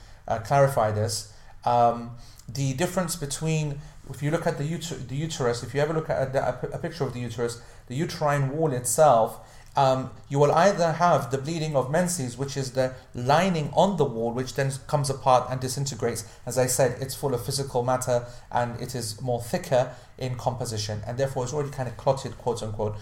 clarify 0.43 0.89
this. 0.91 1.31
Um, 1.65 2.17
the 2.47 2.73
difference 2.73 3.15
between 3.15 3.79
if 4.09 4.23
you 4.23 4.31
look 4.31 4.47
at 4.47 4.57
the, 4.57 4.63
uter- 4.63 5.07
the 5.07 5.15
uterus, 5.15 5.63
if 5.63 5.73
you 5.73 5.81
ever 5.81 5.93
look 5.93 6.09
at 6.09 6.35
a, 6.35 6.77
picture 6.77 7.03
of 7.03 7.13
the 7.13 7.19
uterus, 7.19 7.61
the 7.87 7.95
uterine 7.95 8.49
wall 8.49 8.71
itself, 8.73 9.39
um, 9.77 10.09
you 10.27 10.39
will 10.39 10.51
either 10.51 10.93
have 10.93 11.29
the 11.29 11.37
bleeding 11.37 11.75
of 11.75 11.91
menses, 11.91 12.35
which 12.35 12.57
is 12.57 12.71
the 12.71 12.95
lining 13.13 13.69
on 13.73 13.97
the 13.97 14.05
wall, 14.05 14.31
which 14.33 14.55
then 14.55 14.71
comes 14.87 15.11
apart 15.11 15.47
and 15.51 15.61
disintegrates. 15.61 16.25
As 16.47 16.57
I 16.57 16.65
said, 16.65 16.97
it's 16.99 17.13
full 17.13 17.35
of 17.35 17.45
physical 17.45 17.83
matter 17.83 18.25
and 18.51 18.81
it 18.81 18.95
is 18.95 19.21
more 19.21 19.39
thicker 19.39 19.93
in 20.17 20.35
composition, 20.35 21.01
and 21.05 21.19
therefore 21.19 21.43
it's 21.43 21.53
already 21.53 21.69
kind 21.69 21.87
of 21.87 21.95
clotted, 21.95 22.39
quote 22.39 22.63
unquote. 22.63 22.95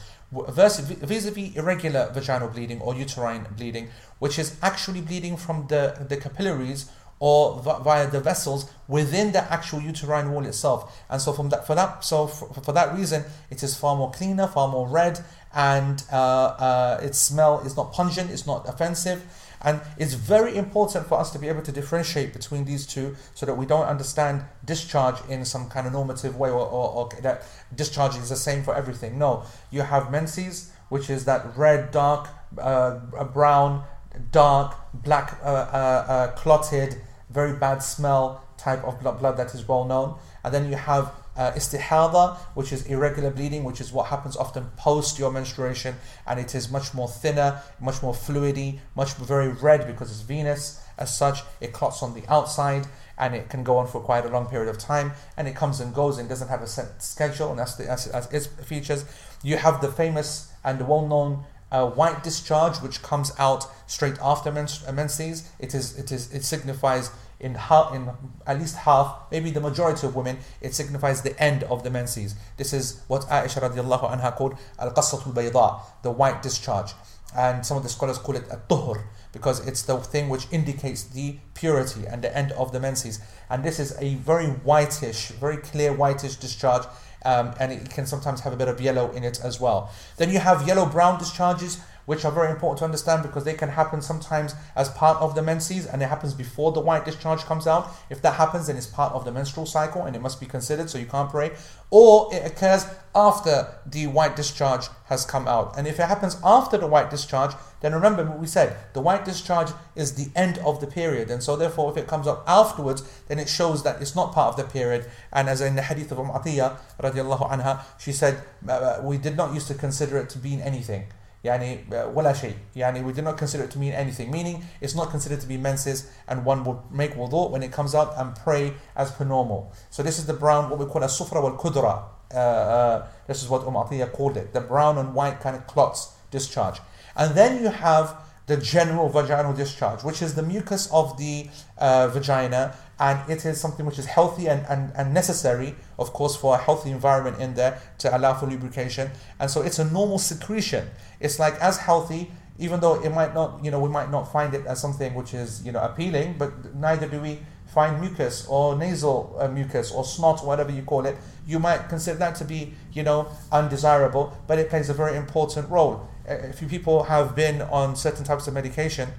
Vis 0.49 0.79
a 0.79 0.81
vis 0.81 1.25
irregular 1.55 2.11
vaginal 2.13 2.49
bleeding 2.49 2.81
or 2.81 2.93
uterine 2.93 3.47
bleeding, 3.55 3.87
which 4.19 4.37
is 4.37 4.57
actually 4.61 4.99
bleeding 4.99 5.37
from 5.37 5.67
the, 5.67 6.05
the 6.09 6.17
capillaries 6.17 6.89
or 7.19 7.61
via 7.61 8.09
the 8.09 8.19
vessels 8.19 8.69
within 8.87 9.31
the 9.31 9.41
actual 9.51 9.81
uterine 9.81 10.31
wall 10.31 10.45
itself. 10.45 11.03
And 11.09 11.21
so 11.21 11.31
from 11.31 11.49
that, 11.49 11.65
for 11.65 11.73
that, 11.75 12.03
so 12.03 12.27
for, 12.27 12.53
for 12.61 12.71
that 12.73 12.95
reason, 12.95 13.23
it 13.49 13.63
is 13.63 13.75
far 13.75 13.95
more 13.95 14.11
cleaner, 14.11 14.47
far 14.47 14.67
more 14.67 14.87
red, 14.87 15.23
and 15.53 16.03
uh, 16.11 16.15
uh, 16.15 16.99
its 17.01 17.17
smell 17.17 17.61
is 17.61 17.77
not 17.77 17.93
pungent, 17.93 18.29
it's 18.29 18.45
not 18.45 18.67
offensive. 18.67 19.23
And 19.61 19.81
it's 19.97 20.13
very 20.13 20.55
important 20.57 21.07
for 21.07 21.19
us 21.19 21.31
to 21.31 21.39
be 21.39 21.47
able 21.47 21.63
to 21.63 21.71
differentiate 21.71 22.33
between 22.33 22.65
these 22.65 22.85
two 22.85 23.15
so 23.33 23.45
that 23.47 23.55
we 23.55 23.65
don't 23.65 23.87
understand 23.87 24.43
discharge 24.63 25.15
in 25.27 25.43
some 25.45 25.69
kind 25.69 25.87
of 25.87 25.93
normative 25.93 26.35
way 26.35 26.49
or, 26.49 26.59
or, 26.59 26.89
or 26.91 27.09
that 27.21 27.43
discharge 27.73 28.15
is 28.15 28.29
the 28.29 28.35
same 28.35 28.61
for 28.61 28.75
everything. 28.75 29.17
No, 29.17 29.43
you 29.71 29.81
have 29.81 30.11
menses, 30.11 30.71
which 30.89 31.09
is 31.09 31.25
that 31.25 31.57
red, 31.57 31.89
dark, 31.89 32.27
uh, 32.59 32.99
brown, 33.33 33.83
dark, 34.31 34.75
black, 34.93 35.39
uh, 35.43 35.47
uh, 35.47 36.05
uh, 36.07 36.31
clotted, 36.33 37.01
very 37.29 37.53
bad 37.53 37.79
smell 37.79 38.43
type 38.57 38.83
of 38.83 38.99
blood, 39.01 39.19
blood 39.19 39.37
that 39.37 39.53
is 39.53 39.67
well 39.67 39.85
known. 39.85 40.17
And 40.43 40.53
then 40.53 40.69
you 40.69 40.75
have 40.75 41.11
uh, 41.35 41.51
istihada, 41.51 42.37
which 42.53 42.71
is 42.71 42.85
irregular 42.85 43.29
bleeding, 43.29 43.63
which 43.63 43.81
is 43.81 43.91
what 43.91 44.07
happens 44.07 44.37
often 44.37 44.69
post 44.77 45.19
your 45.19 45.31
menstruation, 45.31 45.95
and 46.25 46.39
it 46.39 46.55
is 46.55 46.71
much 46.71 46.93
more 46.93 47.07
thinner, 47.07 47.61
much 47.79 48.01
more 48.01 48.13
fluidy, 48.13 48.79
much 48.95 49.13
very 49.15 49.49
red 49.49 49.85
because 49.85 50.11
it's 50.11 50.21
venous. 50.21 50.81
As 50.97 51.15
such, 51.15 51.39
it 51.59 51.73
clots 51.73 52.01
on 52.01 52.13
the 52.13 52.23
outside, 52.29 52.87
and 53.17 53.35
it 53.35 53.49
can 53.49 53.63
go 53.63 53.77
on 53.77 53.87
for 53.87 53.99
quite 53.99 54.25
a 54.25 54.29
long 54.29 54.45
period 54.45 54.69
of 54.69 54.77
time, 54.77 55.11
and 55.35 55.45
it 55.45 55.55
comes 55.55 55.81
and 55.81 55.93
goes 55.93 56.17
and 56.17 56.29
doesn't 56.29 56.47
have 56.47 56.61
a 56.61 56.67
set 56.67 57.03
schedule, 57.03 57.49
and 57.49 57.59
that's 57.59 57.75
the 57.75 57.83
that's, 57.83 58.05
that's 58.05 58.31
its 58.31 58.47
features. 58.47 59.03
You 59.43 59.57
have 59.57 59.81
the 59.81 59.91
famous 59.91 60.53
and 60.63 60.87
well-known 60.87 61.43
uh, 61.71 61.87
white 61.89 62.23
discharge, 62.23 62.77
which 62.77 63.01
comes 63.01 63.31
out 63.37 63.65
straight 63.87 64.17
after 64.21 64.51
menses. 64.51 65.49
It 65.59 65.73
is 65.73 65.97
it 65.97 66.11
is 66.11 66.31
it 66.33 66.43
signifies 66.43 67.11
in 67.39 67.57
in 67.93 68.09
at 68.47 68.59
least 68.59 68.75
half, 68.77 69.17
maybe 69.31 69.51
the 69.51 69.61
majority 69.61 70.07
of 70.07 70.15
women, 70.15 70.37
it 70.61 70.73
signifies 70.73 71.21
the 71.21 71.39
end 71.41 71.63
of 71.63 71.83
the 71.83 71.89
menses. 71.89 72.35
This 72.57 72.73
is 72.73 73.01
what 73.07 73.21
Aisha 73.23 73.61
radiallahu 73.61 74.09
anha 74.09 74.35
called 74.35 74.55
al-qassatul 74.79 75.33
bayda, 75.33 75.81
the 76.01 76.11
white 76.11 76.41
discharge. 76.41 76.93
And 77.35 77.65
some 77.65 77.75
of 77.75 77.83
the 77.83 77.89
scholars 77.89 78.17
call 78.17 78.37
it 78.37 78.45
a-tuhur, 78.49 79.03
because 79.33 79.67
it's 79.67 79.81
the 79.81 79.97
thing 79.97 80.29
which 80.29 80.47
indicates 80.51 81.03
the 81.03 81.37
purity 81.53 82.05
and 82.05 82.21
the 82.21 82.35
end 82.35 82.53
of 82.53 82.71
the 82.71 82.79
menses. 82.79 83.19
And 83.49 83.63
this 83.63 83.79
is 83.79 83.93
a 83.99 84.15
very 84.15 84.47
whitish, 84.47 85.27
very 85.27 85.57
clear 85.57 85.91
whitish 85.91 86.37
discharge, 86.37 86.83
um, 87.25 87.53
and 87.59 87.71
it 87.71 87.89
can 87.89 88.05
sometimes 88.05 88.41
have 88.41 88.53
a 88.53 88.55
bit 88.55 88.67
of 88.67 88.79
yellow 88.79 89.11
in 89.11 89.23
it 89.23 89.39
as 89.43 89.59
well. 89.59 89.91
Then 90.17 90.29
you 90.29 90.39
have 90.39 90.67
yellow-brown 90.67 91.19
discharges, 91.19 91.79
which 92.05 92.25
are 92.25 92.31
very 92.31 92.51
important 92.51 92.79
to 92.79 92.85
understand 92.85 93.23
because 93.23 93.43
they 93.43 93.53
can 93.53 93.69
happen 93.69 94.01
sometimes 94.01 94.53
as 94.75 94.89
part 94.89 95.17
of 95.17 95.35
the 95.35 95.41
menses 95.41 95.85
and 95.85 96.01
it 96.01 96.09
happens 96.09 96.33
before 96.33 96.71
the 96.71 96.79
white 96.79 97.05
discharge 97.05 97.41
comes 97.41 97.67
out. 97.67 97.89
If 98.09 98.21
that 98.21 98.35
happens, 98.35 98.67
then 98.67 98.77
it's 98.77 98.87
part 98.87 99.13
of 99.13 99.25
the 99.25 99.31
menstrual 99.31 99.65
cycle 99.65 100.03
and 100.03 100.15
it 100.15 100.21
must 100.21 100.39
be 100.39 100.45
considered, 100.45 100.89
so 100.89 100.97
you 100.97 101.05
can't 101.05 101.29
pray. 101.29 101.51
Or 101.89 102.33
it 102.33 102.45
occurs 102.45 102.87
after 103.13 103.67
the 103.85 104.07
white 104.07 104.35
discharge 104.35 104.87
has 105.05 105.25
come 105.25 105.47
out. 105.47 105.77
And 105.77 105.87
if 105.87 105.99
it 105.99 106.07
happens 106.07 106.37
after 106.43 106.77
the 106.77 106.87
white 106.87 107.09
discharge, 107.09 107.55
then 107.81 107.93
remember 107.93 108.25
what 108.25 108.39
we 108.39 108.47
said 108.47 108.75
the 108.93 109.01
white 109.01 109.25
discharge 109.25 109.69
is 109.95 110.15
the 110.15 110.31
end 110.35 110.57
of 110.59 110.81
the 110.81 110.87
period. 110.87 111.29
And 111.29 111.41
so, 111.41 111.55
therefore, 111.55 111.91
if 111.91 111.97
it 111.97 112.07
comes 112.07 112.27
up 112.27 112.43
afterwards, 112.47 113.03
then 113.27 113.39
it 113.39 113.47
shows 113.47 113.83
that 113.83 114.01
it's 114.01 114.15
not 114.15 114.33
part 114.33 114.49
of 114.49 114.57
the 114.57 114.71
period. 114.71 115.05
And 115.31 115.47
as 115.47 115.61
in 115.61 115.75
the 115.75 115.83
hadith 115.83 116.11
of 116.11 116.19
Umm 116.19 116.29
Atiyah, 116.29 116.77
anha, 116.99 117.83
she 117.99 118.11
said, 118.11 118.43
uh, 118.67 118.99
We 119.03 119.17
did 119.17 119.37
not 119.37 119.53
used 119.53 119.67
to 119.67 119.75
consider 119.75 120.17
it 120.17 120.29
to 120.31 120.39
be 120.39 120.61
anything. 120.61 121.05
يعني 121.44 121.84
ولا 122.14 122.32
شيء 122.32 122.54
يعني 122.76 123.02
we 123.02 123.12
do 123.12 123.22
not 123.22 123.36
consider 123.38 123.64
it 123.64 123.70
to 123.70 123.78
mean 123.78 123.92
anything 123.92 124.30
meaning 124.30 124.62
it's 124.80 124.94
not 124.94 125.10
considered 125.10 125.40
to 125.40 125.46
be 125.46 125.56
menses 125.56 126.10
and 126.28 126.44
one 126.44 126.64
would 126.64 126.78
make 126.90 127.14
wudu 127.14 127.50
when 127.50 127.62
it 127.62 127.72
comes 127.72 127.94
out 127.94 128.12
and 128.18 128.36
pray 128.36 128.74
as 128.94 129.10
per 129.12 129.24
normal 129.24 129.72
so 129.88 130.02
this 130.02 130.18
is 130.18 130.26
the 130.26 130.34
brown 130.34 130.68
what 130.68 130.78
we 130.78 130.84
call 130.84 131.02
a 131.02 131.08
sufra 131.08 131.40
wal 131.40 131.56
kudra 131.56 132.02
uh, 132.32 132.36
uh, 132.36 133.06
this 133.26 133.42
is 133.42 133.48
what 133.48 133.66
Umm 133.66 133.74
Atiyah 133.74 134.12
called 134.12 134.36
it 134.36 134.52
the 134.52 134.60
brown 134.60 134.98
and 134.98 135.14
white 135.14 135.40
kind 135.40 135.56
of 135.56 135.66
clots 135.66 136.12
discharge 136.30 136.78
and 137.16 137.34
then 137.34 137.62
you 137.62 137.70
have 137.70 138.16
the 138.46 138.56
general 138.58 139.08
vaginal 139.08 139.54
discharge 139.54 140.04
which 140.04 140.20
is 140.20 140.34
the 140.34 140.42
mucus 140.42 140.90
of 140.92 141.16
the 141.16 141.48
uh, 141.78 142.08
vagina 142.08 142.74
and 143.00 143.18
it 143.30 143.46
is 143.46 143.58
something 143.58 143.86
which 143.86 143.98
is 143.98 144.04
healthy 144.04 144.46
and, 144.46 144.64
and, 144.68 144.92
and 144.94 145.14
necessary, 145.14 145.74
of 145.98 146.12
course, 146.12 146.36
for 146.36 146.54
a 146.54 146.58
healthy 146.58 146.90
environment 146.90 147.40
in 147.40 147.54
there 147.54 147.80
to 147.96 148.14
allow 148.14 148.34
for 148.34 148.46
lubrication. 148.46 149.10
And 149.40 149.50
so 149.50 149.62
it's 149.62 149.78
a 149.78 149.90
normal 149.90 150.18
secretion. 150.18 150.90
It's 151.19 151.39
like 151.39 151.55
as 151.61 151.77
healthy, 151.77 152.31
even 152.57 152.79
though 152.79 153.01
it 153.03 153.09
might 153.09 153.33
not, 153.33 153.63
you 153.63 153.71
know, 153.71 153.79
we 153.79 153.89
might 153.89 154.11
not 154.11 154.31
find 154.31 154.53
it 154.53 154.65
as 154.65 154.79
something 154.79 155.13
which 155.13 155.33
is, 155.33 155.65
you 155.65 155.71
know, 155.71 155.81
appealing, 155.81 156.35
but 156.37 156.75
neither 156.75 157.07
do 157.07 157.19
we 157.19 157.39
find 157.67 157.99
mucus 157.99 158.47
or 158.47 158.77
nasal 158.77 159.35
uh, 159.39 159.47
mucus 159.47 159.91
or 159.91 160.05
snot, 160.05 160.45
whatever 160.45 160.71
you 160.71 160.81
call 160.81 161.05
it. 161.05 161.17
You 161.45 161.59
might 161.59 161.89
consider 161.89 162.17
that 162.19 162.35
to 162.35 162.45
be, 162.45 162.73
you 162.93 163.03
know, 163.03 163.27
undesirable, 163.51 164.37
but 164.47 164.59
it 164.59 164.69
plays 164.69 164.89
a 164.89 164.93
very 164.93 165.17
important 165.17 165.69
role. 165.69 166.07
A 166.27 166.53
few 166.53 166.67
people 166.67 167.03
have 167.03 167.35
been 167.35 167.61
on 167.63 167.95
certain 167.95 168.23
types 168.23 168.47
of 168.47 168.53
medication 168.53 169.09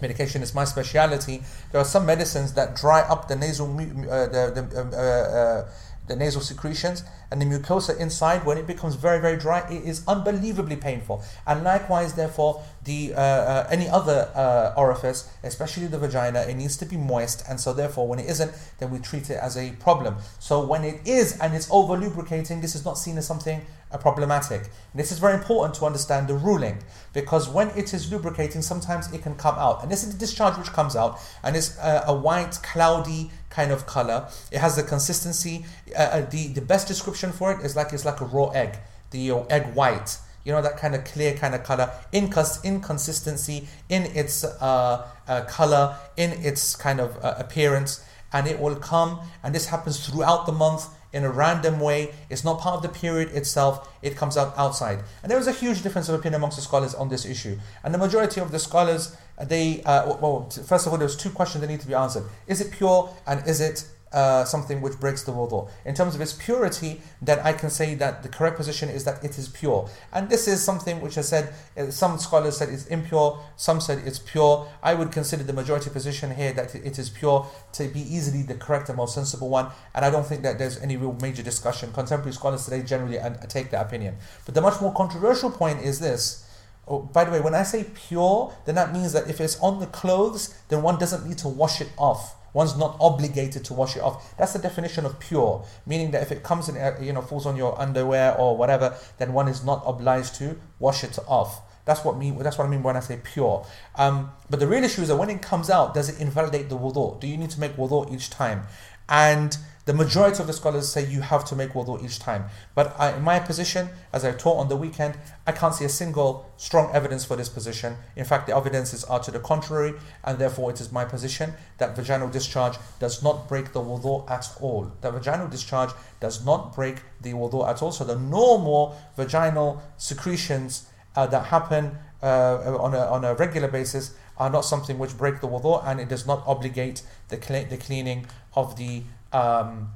medication 0.00 0.42
is 0.42 0.54
my 0.54 0.64
specialty. 0.64 1.42
There 1.72 1.80
are 1.80 1.84
some 1.84 2.06
medicines 2.06 2.52
that 2.54 2.76
dry 2.76 3.00
up 3.00 3.28
the 3.28 3.36
nasal, 3.36 3.68
uh, 3.76 4.26
the, 4.26 4.68
the, 4.70 4.80
um, 4.80 4.90
uh, 4.92 4.96
uh, 4.96 5.68
the 6.08 6.16
nasal 6.16 6.40
secretions 6.40 7.04
and 7.30 7.40
the 7.40 7.44
mucosa 7.46 7.98
inside 7.98 8.44
when 8.44 8.58
it 8.58 8.66
becomes 8.66 8.94
very 8.94 9.20
very 9.20 9.36
dry 9.36 9.60
it 9.70 9.82
is 9.84 10.02
unbelievably 10.08 10.76
painful. 10.76 11.22
And 11.46 11.62
likewise 11.62 12.14
therefore 12.14 12.62
the 12.84 13.14
uh, 13.14 13.20
uh, 13.20 13.66
any 13.70 13.88
other 13.88 14.30
uh, 14.34 14.72
orifice 14.76 15.30
especially 15.44 15.86
the 15.86 15.98
vagina 15.98 16.40
it 16.42 16.54
needs 16.54 16.76
to 16.78 16.86
be 16.86 16.96
moist. 16.96 17.44
And 17.48 17.60
so 17.60 17.72
therefore 17.72 18.08
when 18.08 18.18
it 18.18 18.28
isn't 18.28 18.52
then 18.78 18.90
we 18.90 18.98
treat 18.98 19.30
it 19.30 19.38
as 19.40 19.56
a 19.56 19.72
problem. 19.72 20.16
So 20.38 20.64
when 20.64 20.84
it 20.84 21.06
is 21.06 21.38
and 21.38 21.54
it's 21.54 21.68
over 21.70 21.96
lubricating 21.96 22.60
this 22.60 22.74
is 22.74 22.84
not 22.84 22.98
seen 22.98 23.18
as 23.18 23.26
something 23.26 23.62
uh, 23.90 23.98
problematic. 23.98 24.62
And 24.62 25.00
this 25.00 25.12
is 25.12 25.18
very 25.18 25.34
important 25.34 25.74
to 25.76 25.86
understand 25.86 26.28
the 26.28 26.34
ruling 26.34 26.78
because 27.12 27.48
when 27.48 27.68
it 27.70 27.94
is 27.94 28.10
lubricating 28.12 28.62
sometimes 28.62 29.12
it 29.12 29.22
can 29.22 29.34
come 29.34 29.56
out. 29.56 29.82
And 29.82 29.90
this 29.90 30.02
is 30.02 30.12
the 30.12 30.18
discharge 30.18 30.56
which 30.56 30.72
comes 30.72 30.96
out 30.96 31.18
and 31.42 31.56
it's 31.56 31.78
uh, 31.78 32.04
a 32.06 32.14
white 32.14 32.58
cloudy 32.62 33.30
kind 33.58 33.72
of 33.72 33.86
color. 33.86 34.18
It 34.52 34.58
has 34.58 34.76
the 34.76 34.84
consistency. 34.94 35.64
Uh, 35.90 35.98
uh, 35.98 36.30
the 36.34 36.42
the 36.58 36.64
best 36.72 36.84
description 36.92 37.30
for 37.38 37.46
it 37.52 37.58
is 37.66 37.74
like 37.78 37.92
it's 37.92 38.04
like 38.10 38.20
a 38.26 38.28
raw 38.36 38.48
egg, 38.62 38.72
the 39.10 39.22
uh, 39.32 39.56
egg 39.56 39.64
white. 39.78 40.10
You 40.44 40.52
know 40.54 40.62
that 40.62 40.76
kind 40.82 40.94
of 40.94 41.00
clear 41.12 41.32
kind 41.42 41.54
of 41.56 41.62
color, 41.70 41.86
incons- 42.12 42.62
inconsistency 42.62 43.58
in 43.88 44.02
its 44.22 44.44
uh, 44.44 45.06
uh, 45.26 45.44
color, 45.58 45.84
in 46.16 46.30
its 46.50 46.62
kind 46.76 47.00
of 47.00 47.10
appearance, 47.44 47.92
and 48.32 48.46
it 48.46 48.58
will 48.62 48.76
come. 48.92 49.10
And 49.42 49.54
this 49.56 49.66
happens 49.74 49.96
throughout 50.06 50.46
the 50.46 50.56
month 50.66 50.82
in 51.12 51.24
a 51.24 51.32
random 51.44 51.80
way. 51.80 52.00
It's 52.30 52.44
not 52.44 52.60
part 52.60 52.76
of 52.78 52.82
the 52.82 52.92
period 53.02 53.28
itself. 53.40 53.72
It 54.02 54.16
comes 54.20 54.36
out 54.36 54.50
outside. 54.56 54.98
And 55.22 55.30
there 55.30 55.38
is 55.38 55.48
a 55.48 55.56
huge 55.62 55.82
difference 55.82 56.08
of 56.08 56.14
opinion 56.14 56.40
amongst 56.40 56.56
the 56.58 56.62
scholars 56.62 56.94
on 56.94 57.08
this 57.08 57.24
issue. 57.34 57.58
And 57.82 57.92
the 57.94 57.98
majority 57.98 58.40
of 58.40 58.50
the 58.50 58.58
scholars, 58.58 59.16
they, 59.44 59.82
uh, 59.84 60.16
well, 60.20 60.50
first 60.50 60.86
of 60.86 60.92
all, 60.92 60.98
there's 60.98 61.16
two 61.16 61.30
questions 61.30 61.60
that 61.60 61.68
need 61.68 61.80
to 61.80 61.86
be 61.86 61.94
answered. 61.94 62.24
Is 62.46 62.60
it 62.60 62.72
pure 62.72 63.14
and 63.26 63.46
is 63.46 63.60
it 63.60 63.86
uh, 64.12 64.44
something 64.44 64.80
which 64.80 64.98
breaks 64.98 65.22
the 65.24 65.32
wudu. 65.32 65.68
In 65.84 65.94
terms 65.94 66.14
of 66.14 66.20
its 66.20 66.32
purity, 66.32 67.00
then 67.20 67.40
I 67.40 67.52
can 67.52 67.68
say 67.68 67.94
that 67.96 68.22
the 68.22 68.28
correct 68.28 68.56
position 68.56 68.88
is 68.88 69.04
that 69.04 69.22
it 69.22 69.38
is 69.38 69.48
pure. 69.48 69.88
And 70.12 70.30
this 70.30 70.48
is 70.48 70.64
something 70.64 71.00
which 71.00 71.18
I 71.18 71.20
said, 71.20 71.52
uh, 71.76 71.90
some 71.90 72.18
scholars 72.18 72.56
said 72.56 72.70
it's 72.70 72.86
impure, 72.86 73.38
some 73.56 73.80
said 73.80 74.02
it's 74.06 74.18
pure. 74.18 74.66
I 74.82 74.94
would 74.94 75.12
consider 75.12 75.42
the 75.42 75.52
majority 75.52 75.90
position 75.90 76.34
here 76.34 76.52
that 76.54 76.74
it 76.74 76.98
is 76.98 77.10
pure 77.10 77.46
to 77.72 77.88
be 77.88 78.00
easily 78.00 78.42
the 78.42 78.54
correct 78.54 78.88
and 78.88 78.96
most 78.96 79.14
sensible 79.14 79.50
one. 79.50 79.68
And 79.94 80.04
I 80.04 80.10
don't 80.10 80.26
think 80.26 80.42
that 80.42 80.58
there's 80.58 80.78
any 80.80 80.96
real 80.96 81.16
major 81.20 81.42
discussion. 81.42 81.92
Contemporary 81.92 82.32
scholars 82.32 82.64
today 82.64 82.82
generally 82.82 83.18
take 83.48 83.70
that 83.72 83.84
opinion. 83.84 84.16
But 84.46 84.54
the 84.54 84.62
much 84.62 84.80
more 84.80 84.94
controversial 84.94 85.50
point 85.50 85.82
is 85.82 86.00
this. 86.00 86.47
Oh, 86.88 87.00
by 87.00 87.24
the 87.24 87.30
way, 87.30 87.40
when 87.40 87.54
I 87.54 87.62
say 87.62 87.84
pure, 87.94 88.54
then 88.64 88.74
that 88.76 88.92
means 88.92 89.12
that 89.12 89.28
if 89.28 89.40
it's 89.40 89.58
on 89.60 89.80
the 89.80 89.86
clothes, 89.86 90.54
then 90.68 90.82
one 90.82 90.98
doesn't 90.98 91.26
need 91.26 91.38
to 91.38 91.48
wash 91.48 91.80
it 91.80 91.90
off. 91.96 92.34
One's 92.54 92.76
not 92.76 92.96
obligated 92.98 93.64
to 93.66 93.74
wash 93.74 93.96
it 93.96 94.02
off. 94.02 94.36
That's 94.38 94.54
the 94.54 94.58
definition 94.58 95.04
of 95.04 95.20
pure, 95.20 95.64
meaning 95.86 96.10
that 96.12 96.22
if 96.22 96.32
it 96.32 96.42
comes 96.42 96.68
in, 96.68 96.76
uh, 96.76 96.96
you 97.00 97.12
know, 97.12 97.20
falls 97.20 97.46
on 97.46 97.56
your 97.56 97.78
underwear 97.78 98.34
or 98.36 98.56
whatever, 98.56 98.96
then 99.18 99.32
one 99.32 99.48
is 99.48 99.64
not 99.64 99.82
obliged 99.86 100.34
to 100.36 100.58
wash 100.78 101.04
it 101.04 101.18
off. 101.28 101.60
That's 101.84 102.04
what 102.04 102.18
me. 102.18 102.30
That's 102.32 102.58
what 102.58 102.66
I 102.66 102.68
mean 102.68 102.82
when 102.82 102.96
I 102.96 103.00
say 103.00 103.18
pure. 103.22 103.64
Um, 103.94 104.30
but 104.50 104.60
the 104.60 104.66
real 104.66 104.84
issue 104.84 105.02
is 105.02 105.08
that 105.08 105.16
when 105.16 105.30
it 105.30 105.40
comes 105.40 105.70
out, 105.70 105.94
does 105.94 106.08
it 106.08 106.20
invalidate 106.20 106.68
the 106.68 106.76
wudu? 106.76 107.18
Do 107.20 107.26
you 107.26 107.36
need 107.36 107.50
to 107.50 107.60
make 107.60 107.76
wudu 107.76 108.12
each 108.12 108.28
time? 108.28 108.66
And 109.08 109.56
the 109.88 109.94
majority 109.94 110.38
of 110.38 110.46
the 110.46 110.52
scholars 110.52 110.86
say 110.86 111.02
you 111.06 111.22
have 111.22 111.46
to 111.46 111.56
make 111.56 111.70
wudu 111.70 112.04
each 112.04 112.18
time. 112.18 112.44
But 112.74 112.94
I, 113.00 113.16
in 113.16 113.22
my 113.22 113.38
position, 113.38 113.88
as 114.12 114.22
I 114.22 114.32
taught 114.32 114.58
on 114.58 114.68
the 114.68 114.76
weekend, 114.76 115.16
I 115.46 115.52
can't 115.52 115.74
see 115.74 115.86
a 115.86 115.88
single 115.88 116.52
strong 116.58 116.90
evidence 116.92 117.24
for 117.24 117.36
this 117.36 117.48
position. 117.48 117.96
In 118.14 118.26
fact, 118.26 118.48
the 118.48 118.54
evidences 118.54 119.02
are 119.04 119.18
to 119.20 119.30
the 119.30 119.38
contrary, 119.40 119.94
and 120.24 120.38
therefore 120.38 120.70
it 120.70 120.78
is 120.82 120.92
my 120.92 121.06
position 121.06 121.54
that 121.78 121.96
vaginal 121.96 122.28
discharge 122.28 122.76
does 123.00 123.22
not 123.22 123.48
break 123.48 123.72
the 123.72 123.80
wudu 123.80 124.30
at 124.30 124.46
all. 124.60 124.92
The 125.00 125.10
vaginal 125.10 125.48
discharge 125.48 125.92
does 126.20 126.44
not 126.44 126.74
break 126.74 126.96
the 127.22 127.32
wudu 127.32 127.66
at 127.66 127.80
all. 127.80 127.90
So 127.90 128.04
the 128.04 128.18
normal 128.18 128.94
vaginal 129.16 129.80
secretions 129.96 130.86
uh, 131.16 131.26
that 131.28 131.46
happen 131.46 131.96
uh, 132.22 132.76
on, 132.78 132.92
a, 132.92 133.06
on 133.06 133.24
a 133.24 133.34
regular 133.36 133.68
basis 133.68 134.14
are 134.36 134.50
not 134.50 134.66
something 134.66 134.98
which 134.98 135.16
break 135.16 135.40
the 135.40 135.48
wudu 135.48 135.82
and 135.86 135.98
it 135.98 136.10
does 136.10 136.26
not 136.26 136.42
obligate 136.46 137.02
the, 137.28 137.36
the 137.70 137.76
cleaning 137.76 138.26
of 138.54 138.76
the 138.76 139.02
um, 139.32 139.90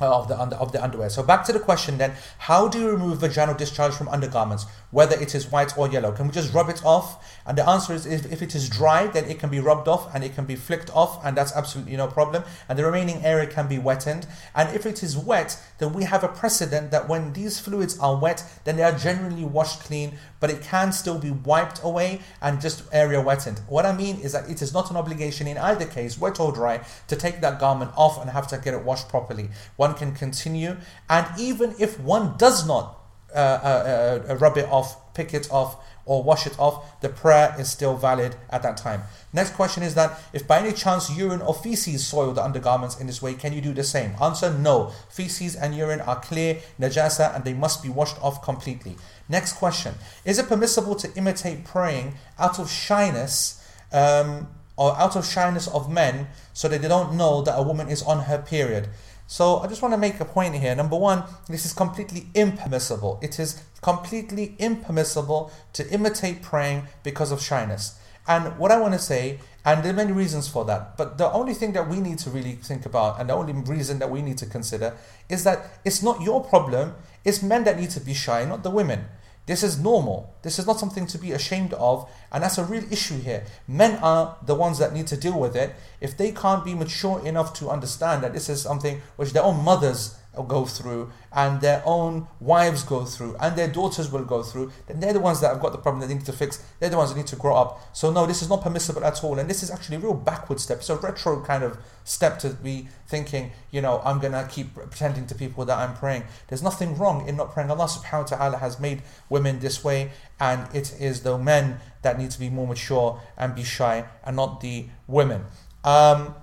uh, 0.00 0.16
of 0.16 0.28
the 0.28 0.36
of 0.36 0.72
the 0.72 0.82
underwear. 0.82 1.10
So 1.10 1.22
back 1.22 1.44
to 1.44 1.52
the 1.52 1.60
question 1.60 1.98
then: 1.98 2.14
How 2.38 2.68
do 2.68 2.78
you 2.78 2.90
remove 2.90 3.18
vaginal 3.18 3.54
discharge 3.54 3.92
from 3.92 4.08
undergarments, 4.08 4.66
whether 4.90 5.16
it 5.20 5.34
is 5.34 5.50
white 5.50 5.76
or 5.78 5.88
yellow? 5.88 6.12
Can 6.12 6.26
we 6.26 6.32
just 6.32 6.52
rub 6.52 6.68
it 6.68 6.84
off? 6.84 7.38
And 7.46 7.56
the 7.56 7.68
answer 7.68 7.92
is: 7.92 8.06
if, 8.06 8.30
if 8.30 8.42
it 8.42 8.54
is 8.54 8.68
dry, 8.68 9.06
then 9.06 9.24
it 9.24 9.38
can 9.38 9.50
be 9.50 9.60
rubbed 9.60 9.88
off 9.88 10.14
and 10.14 10.24
it 10.24 10.34
can 10.34 10.44
be 10.44 10.56
flicked 10.56 10.90
off, 10.90 11.24
and 11.24 11.36
that's 11.36 11.54
absolutely 11.54 11.96
no 11.96 12.06
problem. 12.06 12.44
And 12.68 12.78
the 12.78 12.84
remaining 12.84 13.24
area 13.24 13.46
can 13.46 13.68
be 13.68 13.78
wetted. 13.78 14.26
And 14.54 14.74
if 14.74 14.86
it 14.86 15.02
is 15.02 15.16
wet, 15.16 15.58
then 15.78 15.92
we 15.92 16.04
have 16.04 16.24
a 16.24 16.28
precedent 16.28 16.90
that 16.90 17.08
when 17.08 17.32
these 17.32 17.58
fluids 17.58 17.98
are 17.98 18.16
wet, 18.16 18.44
then 18.64 18.76
they 18.76 18.82
are 18.82 18.96
generally 18.96 19.44
washed 19.44 19.80
clean, 19.80 20.18
but 20.40 20.50
it 20.50 20.62
can 20.62 20.92
still 20.92 21.18
be 21.18 21.30
wiped 21.30 21.80
away 21.82 22.20
and 22.40 22.60
just 22.60 22.82
area 22.92 23.20
wetted. 23.20 23.60
What 23.68 23.86
I 23.86 23.96
mean 23.96 24.20
is 24.20 24.32
that 24.32 24.48
it 24.48 24.62
is 24.62 24.72
not 24.72 24.90
an 24.90 24.96
obligation 24.96 25.46
in 25.46 25.58
either 25.58 25.86
case, 25.86 26.18
wet 26.18 26.40
or 26.40 26.52
dry, 26.52 26.80
to 27.08 27.16
take 27.16 27.40
that 27.40 27.58
garment 27.58 27.92
off 27.96 28.20
and 28.20 28.30
have 28.30 28.46
to 28.48 28.58
get 28.58 28.74
it 28.74 28.84
washed 28.84 29.08
properly. 29.08 29.50
One 29.76 29.94
can 29.94 30.14
continue, 30.14 30.76
and 31.08 31.26
even 31.38 31.74
if 31.78 31.98
one 32.00 32.36
does 32.36 32.66
not 32.66 32.99
uh, 33.34 33.38
uh, 33.38 34.20
uh, 34.30 34.36
rub 34.36 34.56
it 34.56 34.68
off, 34.70 35.14
pick 35.14 35.34
it 35.34 35.48
off, 35.50 35.76
or 36.04 36.22
wash 36.22 36.46
it 36.46 36.58
off, 36.58 37.00
the 37.02 37.08
prayer 37.08 37.54
is 37.58 37.70
still 37.70 37.96
valid 37.96 38.34
at 38.50 38.62
that 38.62 38.76
time. 38.76 39.02
Next 39.32 39.54
question 39.54 39.82
is 39.82 39.94
that 39.94 40.18
if 40.32 40.46
by 40.46 40.58
any 40.58 40.72
chance 40.72 41.16
urine 41.16 41.40
or 41.40 41.54
feces 41.54 42.06
soil 42.06 42.32
the 42.32 42.42
undergarments 42.42 43.00
in 43.00 43.06
this 43.06 43.22
way, 43.22 43.34
can 43.34 43.52
you 43.52 43.60
do 43.60 43.72
the 43.72 43.84
same? 43.84 44.14
Answer 44.20 44.52
no. 44.52 44.92
Feces 45.08 45.54
and 45.54 45.74
urine 45.74 46.00
are 46.00 46.20
clear, 46.20 46.58
najasa, 46.80 47.34
and 47.34 47.44
they 47.44 47.54
must 47.54 47.82
be 47.82 47.88
washed 47.88 48.20
off 48.22 48.42
completely. 48.42 48.96
Next 49.28 49.52
question 49.52 49.94
Is 50.24 50.38
it 50.38 50.48
permissible 50.48 50.96
to 50.96 51.14
imitate 51.14 51.64
praying 51.64 52.14
out 52.38 52.58
of 52.58 52.70
shyness? 52.70 53.64
Um, 53.92 54.48
or 54.80 54.96
out 54.96 55.14
of 55.14 55.26
shyness 55.26 55.68
of 55.68 55.92
men 55.92 56.26
so 56.54 56.66
that 56.66 56.80
they 56.80 56.88
don't 56.88 57.14
know 57.14 57.42
that 57.42 57.54
a 57.54 57.62
woman 57.62 57.90
is 57.90 58.02
on 58.02 58.20
her 58.20 58.38
period. 58.38 58.88
So 59.30 59.58
I 59.58 59.68
just 59.68 59.80
want 59.80 59.94
to 59.94 59.98
make 59.98 60.18
a 60.18 60.24
point 60.24 60.56
here. 60.56 60.74
Number 60.74 60.96
one, 60.96 61.22
this 61.48 61.64
is 61.64 61.72
completely 61.72 62.26
impermissible. 62.34 63.20
It 63.22 63.38
is 63.38 63.62
completely 63.80 64.56
impermissible 64.58 65.52
to 65.74 65.88
imitate 65.92 66.42
praying 66.42 66.88
because 67.04 67.30
of 67.30 67.40
shyness. 67.40 67.96
And 68.26 68.58
what 68.58 68.72
I 68.72 68.80
want 68.80 68.94
to 68.94 68.98
say, 68.98 69.38
and 69.64 69.84
there 69.84 69.92
are 69.92 69.96
many 69.96 70.10
reasons 70.10 70.48
for 70.48 70.64
that, 70.64 70.96
but 70.96 71.16
the 71.16 71.30
only 71.30 71.54
thing 71.54 71.74
that 71.74 71.88
we 71.88 72.00
need 72.00 72.18
to 72.18 72.30
really 72.30 72.54
think 72.54 72.86
about, 72.86 73.20
and 73.20 73.30
the 73.30 73.34
only 73.34 73.52
reason 73.52 74.00
that 74.00 74.10
we 74.10 74.20
need 74.20 74.36
to 74.38 74.46
consider, 74.46 74.96
is 75.28 75.44
that 75.44 75.78
it's 75.84 76.02
not 76.02 76.20
your 76.20 76.42
problem, 76.42 76.94
it's 77.24 77.40
men 77.40 77.62
that 77.62 77.78
need 77.78 77.90
to 77.90 78.00
be 78.00 78.14
shy, 78.14 78.44
not 78.44 78.64
the 78.64 78.70
women. 78.70 79.04
This 79.50 79.64
is 79.64 79.80
normal. 79.80 80.32
This 80.42 80.60
is 80.60 80.66
not 80.68 80.78
something 80.78 81.08
to 81.08 81.18
be 81.18 81.32
ashamed 81.32 81.72
of, 81.72 82.08
and 82.30 82.44
that's 82.44 82.56
a 82.56 82.64
real 82.64 82.84
issue 82.92 83.18
here. 83.18 83.42
Men 83.66 83.98
are 84.00 84.36
the 84.46 84.54
ones 84.54 84.78
that 84.78 84.92
need 84.92 85.08
to 85.08 85.16
deal 85.16 85.36
with 85.36 85.56
it. 85.56 85.74
If 86.00 86.16
they 86.16 86.30
can't 86.30 86.64
be 86.64 86.72
mature 86.72 87.20
enough 87.26 87.52
to 87.54 87.68
understand 87.68 88.22
that 88.22 88.32
this 88.32 88.48
is 88.48 88.62
something 88.62 89.02
which 89.16 89.32
their 89.32 89.42
own 89.42 89.64
mothers 89.64 90.14
go 90.46 90.64
through 90.64 91.10
and 91.32 91.60
their 91.60 91.82
own 91.84 92.26
wives 92.38 92.84
go 92.84 93.04
through 93.04 93.36
and 93.40 93.56
their 93.56 93.66
daughters 93.66 94.12
will 94.12 94.24
go 94.24 94.42
through, 94.42 94.70
then 94.86 95.00
they're 95.00 95.12
the 95.12 95.20
ones 95.20 95.40
that 95.40 95.48
have 95.48 95.60
got 95.60 95.72
the 95.72 95.78
problem 95.78 96.00
that 96.00 96.06
they 96.06 96.14
need 96.14 96.24
to 96.26 96.32
fix. 96.32 96.64
They're 96.78 96.88
the 96.88 96.96
ones 96.96 97.10
that 97.10 97.16
need 97.16 97.26
to 97.28 97.36
grow 97.36 97.56
up. 97.56 97.80
So 97.92 98.12
no, 98.12 98.26
this 98.26 98.40
is 98.40 98.48
not 98.48 98.62
permissible 98.62 99.04
at 99.04 99.22
all. 99.24 99.38
And 99.38 99.50
this 99.50 99.62
is 99.62 99.70
actually 99.70 99.96
a 99.96 100.00
real 100.00 100.14
backward 100.14 100.60
step. 100.60 100.78
It's 100.78 100.90
a 100.90 100.96
retro 100.96 101.42
kind 101.42 101.64
of 101.64 101.78
step 102.04 102.38
to 102.40 102.50
be 102.50 102.88
thinking, 103.08 103.50
you 103.70 103.80
know, 103.80 104.00
I'm 104.04 104.20
gonna 104.20 104.46
keep 104.48 104.74
pretending 104.74 105.26
to 105.26 105.34
people 105.34 105.64
that 105.64 105.78
I'm 105.78 105.94
praying. 105.96 106.24
There's 106.48 106.62
nothing 106.62 106.96
wrong 106.96 107.28
in 107.28 107.36
not 107.36 107.52
praying. 107.52 107.70
Allah 107.70 107.86
subhanahu 107.86 108.30
wa 108.30 108.36
ta'ala 108.36 108.56
has 108.58 108.78
made 108.78 109.02
women 109.28 109.58
this 109.58 109.82
way 109.82 110.12
and 110.38 110.72
it 110.74 110.94
is 111.00 111.22
the 111.22 111.38
men 111.38 111.80
that 112.02 112.18
need 112.18 112.30
to 112.30 112.38
be 112.38 112.50
more 112.50 112.66
mature 112.66 113.20
and 113.36 113.54
be 113.54 113.64
shy 113.64 114.04
and 114.24 114.36
not 114.36 114.60
the 114.60 114.86
women. 115.06 115.44
Um, 115.84 116.34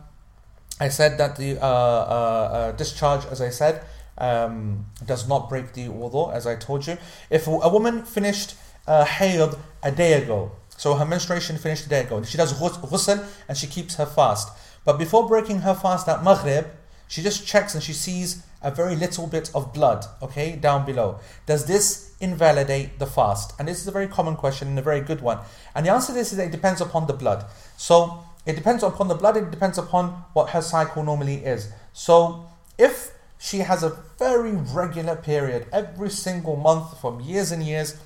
I 0.79 0.89
said 0.89 1.17
that 1.17 1.35
the 1.35 1.57
uh, 1.59 1.65
uh, 1.65 1.65
uh, 1.65 2.71
discharge, 2.73 3.25
as 3.25 3.41
I 3.41 3.49
said, 3.49 3.83
um, 4.17 4.85
does 5.05 5.27
not 5.27 5.49
break 5.49 5.73
the 5.73 5.87
wudu, 5.87 6.33
as 6.33 6.45
I 6.45 6.55
told 6.55 6.85
you. 6.87 6.97
If 7.29 7.47
a 7.47 7.69
woman 7.69 8.03
finished 8.03 8.55
uh, 8.85 9.05
hayd 9.05 9.55
a 9.83 9.91
day 9.91 10.13
ago, 10.13 10.51
so 10.77 10.93
her 10.95 11.05
menstruation 11.05 11.57
finished 11.57 11.85
a 11.87 11.89
day 11.89 12.01
ago, 12.01 12.17
and 12.17 12.27
she 12.27 12.37
does 12.37 12.53
ghusl 12.53 13.25
and 13.47 13.57
she 13.57 13.67
keeps 13.67 13.95
her 13.95 14.05
fast. 14.05 14.49
But 14.85 14.97
before 14.97 15.27
breaking 15.27 15.59
her 15.61 15.73
fast 15.73 16.07
at 16.07 16.23
Maghrib, 16.23 16.65
she 17.07 17.21
just 17.23 17.47
checks 17.47 17.73
and 17.73 17.83
she 17.83 17.93
sees 17.93 18.43
a 18.61 18.71
very 18.71 18.95
little 18.95 19.27
bit 19.27 19.49
of 19.55 19.73
blood, 19.73 20.05
okay, 20.21 20.55
down 20.55 20.85
below. 20.85 21.19
Does 21.45 21.65
this 21.65 22.15
invalidate 22.19 22.99
the 22.99 23.05
fast? 23.05 23.53
And 23.59 23.67
this 23.67 23.79
is 23.79 23.87
a 23.87 23.91
very 23.91 24.07
common 24.07 24.35
question 24.35 24.67
and 24.67 24.79
a 24.79 24.81
very 24.81 25.01
good 25.01 25.21
one. 25.21 25.39
And 25.73 25.85
the 25.85 25.91
answer 25.91 26.07
to 26.07 26.13
this 26.13 26.31
is 26.31 26.37
that 26.37 26.47
it 26.47 26.51
depends 26.51 26.81
upon 26.81 27.07
the 27.07 27.13
blood. 27.13 27.45
So 27.77 28.23
it 28.47 28.55
depends 28.55 28.81
upon 28.81 29.09
the 29.09 29.15
blood, 29.15 29.35
it 29.35 29.51
depends 29.51 29.77
upon 29.77 30.23
what 30.33 30.51
her 30.51 30.61
cycle 30.61 31.03
normally 31.03 31.35
is. 31.35 31.69
So 31.91 32.45
if 32.77 33.11
she 33.37 33.59
has 33.59 33.83
a 33.83 33.97
very 34.17 34.51
regular 34.51 35.17
period 35.17 35.67
every 35.73 36.09
single 36.09 36.55
month 36.55 36.99
from 37.01 37.19
years 37.19 37.51
and 37.51 37.61
years, 37.61 37.97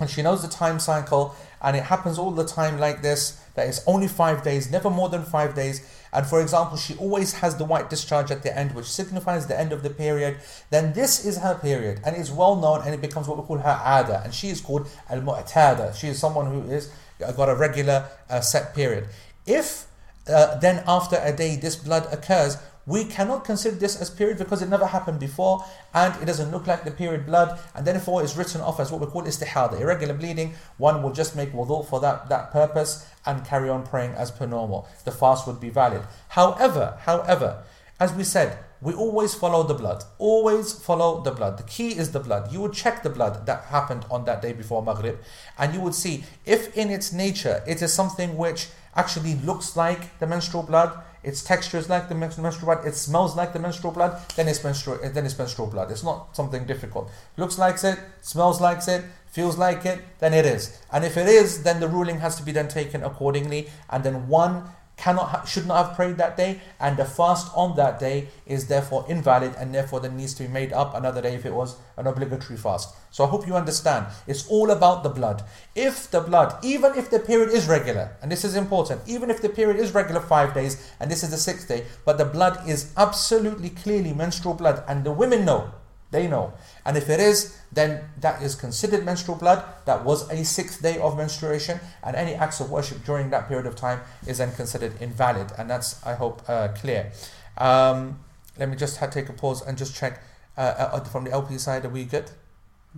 and 0.00 0.08
she 0.08 0.22
knows 0.22 0.42
the 0.42 0.48
time 0.48 0.78
cycle, 0.78 1.34
and 1.60 1.76
it 1.76 1.82
happens 1.82 2.18
all 2.18 2.30
the 2.30 2.46
time 2.46 2.78
like 2.78 3.02
this, 3.02 3.42
that 3.56 3.68
it's 3.68 3.82
only 3.86 4.08
five 4.08 4.42
days, 4.42 4.70
never 4.70 4.88
more 4.88 5.10
than 5.10 5.22
five 5.22 5.54
days, 5.54 5.86
and 6.14 6.24
for 6.26 6.40
example, 6.40 6.78
she 6.78 6.94
always 6.94 7.34
has 7.34 7.56
the 7.56 7.64
white 7.64 7.90
discharge 7.90 8.30
at 8.30 8.42
the 8.42 8.56
end, 8.56 8.74
which 8.74 8.86
signifies 8.86 9.48
the 9.48 9.58
end 9.58 9.72
of 9.72 9.82
the 9.82 9.90
period, 9.90 10.38
then 10.70 10.94
this 10.94 11.26
is 11.26 11.38
her 11.38 11.56
period, 11.56 12.00
and 12.06 12.16
it's 12.16 12.30
well 12.30 12.56
known, 12.56 12.80
and 12.82 12.94
it 12.94 13.02
becomes 13.02 13.28
what 13.28 13.36
we 13.36 13.44
call 13.44 13.58
her 13.58 13.80
ada, 13.84 14.22
and 14.24 14.32
she 14.32 14.48
is 14.48 14.62
called 14.62 14.88
al 15.10 15.20
mu'tada. 15.20 15.94
She 15.94 16.08
is 16.08 16.18
someone 16.18 16.46
who 16.46 16.70
is 16.70 16.90
got 17.18 17.48
a 17.48 17.54
regular 17.54 18.08
uh, 18.30 18.40
set 18.40 18.74
period. 18.74 19.08
If 19.48 19.86
uh, 20.28 20.58
then 20.58 20.84
after 20.86 21.18
a 21.22 21.32
day 21.32 21.56
this 21.56 21.74
blood 21.74 22.06
occurs, 22.12 22.58
we 22.84 23.04
cannot 23.04 23.44
consider 23.44 23.76
this 23.76 24.00
as 24.00 24.08
period 24.08 24.38
because 24.38 24.62
it 24.62 24.68
never 24.68 24.86
happened 24.86 25.20
before 25.20 25.64
and 25.92 26.14
it 26.22 26.24
doesn't 26.24 26.50
look 26.50 26.66
like 26.66 26.84
the 26.84 26.90
period 26.90 27.26
blood 27.26 27.58
and 27.74 27.86
therefore 27.86 28.22
it's 28.22 28.36
written 28.36 28.62
off 28.62 28.80
as 28.80 28.90
what 28.90 29.00
we 29.00 29.06
call 29.06 29.22
istihada, 29.22 29.78
irregular 29.80 30.14
bleeding. 30.14 30.54
One 30.78 31.02
will 31.02 31.12
just 31.12 31.36
make 31.36 31.52
wudu 31.52 31.86
for 31.86 32.00
that, 32.00 32.28
that 32.30 32.50
purpose 32.50 33.06
and 33.26 33.44
carry 33.44 33.68
on 33.68 33.86
praying 33.86 34.12
as 34.12 34.30
per 34.30 34.46
normal. 34.46 34.88
The 35.04 35.12
fast 35.12 35.46
would 35.46 35.60
be 35.60 35.68
valid. 35.68 36.02
However, 36.28 36.98
however, 37.00 37.62
as 38.00 38.12
we 38.14 38.24
said, 38.24 38.58
we 38.80 38.94
always 38.94 39.34
follow 39.34 39.64
the 39.64 39.74
blood. 39.74 40.04
Always 40.18 40.72
follow 40.72 41.20
the 41.20 41.32
blood. 41.32 41.58
The 41.58 41.64
key 41.64 41.88
is 41.88 42.12
the 42.12 42.20
blood. 42.20 42.52
You 42.52 42.60
would 42.60 42.72
check 42.72 43.02
the 43.02 43.10
blood 43.10 43.44
that 43.44 43.64
happened 43.64 44.06
on 44.10 44.24
that 44.26 44.40
day 44.40 44.52
before 44.52 44.82
Maghrib 44.82 45.18
and 45.58 45.74
you 45.74 45.80
would 45.80 45.94
see 45.94 46.24
if 46.46 46.74
in 46.76 46.90
its 46.90 47.12
nature 47.12 47.62
it 47.66 47.82
is 47.82 47.92
something 47.92 48.36
which 48.36 48.68
actually 48.98 49.36
looks 49.36 49.76
like 49.76 50.18
the 50.18 50.26
menstrual 50.26 50.64
blood, 50.64 50.90
its 51.22 51.42
texture 51.42 51.78
is 51.78 51.88
like 51.88 52.08
the 52.08 52.14
menstrual 52.14 52.66
blood, 52.66 52.86
it 52.86 52.94
smells 52.94 53.36
like 53.36 53.52
the 53.52 53.58
menstrual 53.58 53.92
blood, 53.92 54.20
then 54.36 54.48
it's 54.48 54.62
menstrual, 54.64 54.98
then 55.02 55.24
it's 55.24 55.38
menstrual 55.38 55.68
blood. 55.68 55.90
It's 55.90 56.02
not 56.02 56.36
something 56.36 56.64
difficult. 56.66 57.10
Looks 57.36 57.58
like 57.58 57.82
it, 57.84 57.98
smells 58.20 58.60
like 58.60 58.86
it, 58.88 59.04
feels 59.26 59.56
like 59.56 59.84
it, 59.86 60.00
then 60.18 60.34
it 60.34 60.46
is. 60.46 60.80
And 60.92 61.04
if 61.04 61.16
it 61.16 61.28
is, 61.28 61.62
then 61.62 61.80
the 61.80 61.88
ruling 61.88 62.18
has 62.18 62.36
to 62.36 62.42
be 62.42 62.52
then 62.52 62.68
taken 62.68 63.02
accordingly. 63.02 63.68
And 63.90 64.02
then 64.02 64.26
one 64.26 64.64
cannot 64.98 65.48
should 65.48 65.66
not 65.66 65.86
have 65.86 65.96
prayed 65.96 66.16
that 66.16 66.36
day 66.36 66.60
and 66.80 66.96
the 66.96 67.04
fast 67.04 67.50
on 67.54 67.76
that 67.76 67.98
day 67.98 68.28
is 68.44 68.66
therefore 68.66 69.06
invalid 69.08 69.54
and 69.56 69.74
therefore 69.74 70.00
there 70.00 70.10
needs 70.10 70.34
to 70.34 70.42
be 70.42 70.48
made 70.48 70.72
up 70.72 70.94
another 70.94 71.22
day 71.22 71.34
if 71.34 71.46
it 71.46 71.54
was 71.54 71.76
an 71.96 72.06
obligatory 72.06 72.58
fast. 72.58 72.94
So 73.10 73.24
i 73.24 73.28
hope 73.28 73.46
you 73.46 73.54
understand. 73.54 74.06
It's 74.26 74.46
all 74.48 74.70
about 74.70 75.02
the 75.02 75.08
blood. 75.08 75.44
If 75.74 76.10
the 76.10 76.20
blood 76.20 76.54
even 76.62 76.94
if 76.96 77.10
the 77.10 77.20
period 77.20 77.50
is 77.50 77.68
regular 77.68 78.16
and 78.20 78.30
this 78.30 78.44
is 78.44 78.56
important 78.56 79.00
even 79.06 79.30
if 79.30 79.40
the 79.40 79.48
period 79.48 79.78
is 79.78 79.94
regular 79.94 80.20
5 80.20 80.52
days 80.52 80.92
and 81.00 81.10
this 81.10 81.22
is 81.22 81.30
the 81.30 81.52
6th 81.52 81.68
day 81.68 81.84
but 82.04 82.18
the 82.18 82.24
blood 82.24 82.68
is 82.68 82.92
absolutely 82.96 83.70
clearly 83.70 84.12
menstrual 84.12 84.54
blood 84.54 84.82
and 84.88 85.04
the 85.04 85.12
women 85.12 85.44
know 85.44 85.70
they 86.10 86.26
know. 86.26 86.52
And 86.84 86.96
if 86.96 87.10
it 87.10 87.20
is, 87.20 87.58
then 87.70 88.04
that 88.20 88.42
is 88.42 88.54
considered 88.54 89.04
menstrual 89.04 89.36
blood. 89.36 89.64
That 89.84 90.04
was 90.04 90.28
a 90.30 90.44
sixth 90.44 90.82
day 90.82 90.98
of 90.98 91.16
menstruation, 91.16 91.80
and 92.02 92.16
any 92.16 92.34
acts 92.34 92.60
of 92.60 92.70
worship 92.70 93.04
during 93.04 93.30
that 93.30 93.48
period 93.48 93.66
of 93.66 93.76
time 93.76 94.00
is 94.26 94.38
then 94.38 94.52
considered 94.52 95.00
invalid. 95.00 95.52
And 95.58 95.68
that's, 95.68 96.04
I 96.06 96.14
hope, 96.14 96.42
uh, 96.48 96.68
clear. 96.68 97.12
Um, 97.58 98.20
let 98.58 98.68
me 98.68 98.76
just 98.76 98.98
take 99.12 99.28
a 99.28 99.32
pause 99.32 99.62
and 99.62 99.76
just 99.76 99.94
check 99.94 100.22
uh, 100.56 100.60
uh, 100.60 101.04
from 101.04 101.24
the 101.24 101.30
LP 101.30 101.58
side. 101.58 101.84
Are 101.84 101.90
we 101.90 102.04
good? 102.04 102.30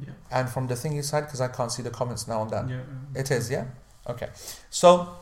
Yeah. 0.00 0.12
And 0.30 0.48
from 0.48 0.68
the 0.68 0.74
thingy 0.74 1.04
side, 1.04 1.22
because 1.22 1.40
I 1.40 1.48
can't 1.48 1.72
see 1.72 1.82
the 1.82 1.90
comments 1.90 2.28
now 2.28 2.40
on 2.40 2.48
that. 2.48 2.68
Yeah. 2.68 2.80
It 3.14 3.30
is, 3.30 3.50
yeah? 3.50 3.66
Okay. 4.08 4.28
So, 4.70 5.16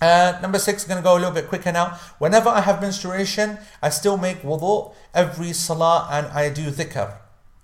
uh, 0.00 0.38
number 0.40 0.58
six, 0.58 0.84
going 0.84 0.98
to 0.98 1.04
go 1.04 1.14
a 1.14 1.18
little 1.18 1.32
bit 1.32 1.48
quicker 1.48 1.72
now. 1.72 1.98
Whenever 2.18 2.48
I 2.48 2.60
have 2.60 2.80
menstruation, 2.80 3.58
I 3.82 3.90
still 3.90 4.16
make 4.16 4.42
wudu 4.42 4.94
every 5.14 5.52
salah 5.52 6.08
and 6.10 6.26
I 6.28 6.50
do 6.50 6.70
dhikr. 6.70 7.16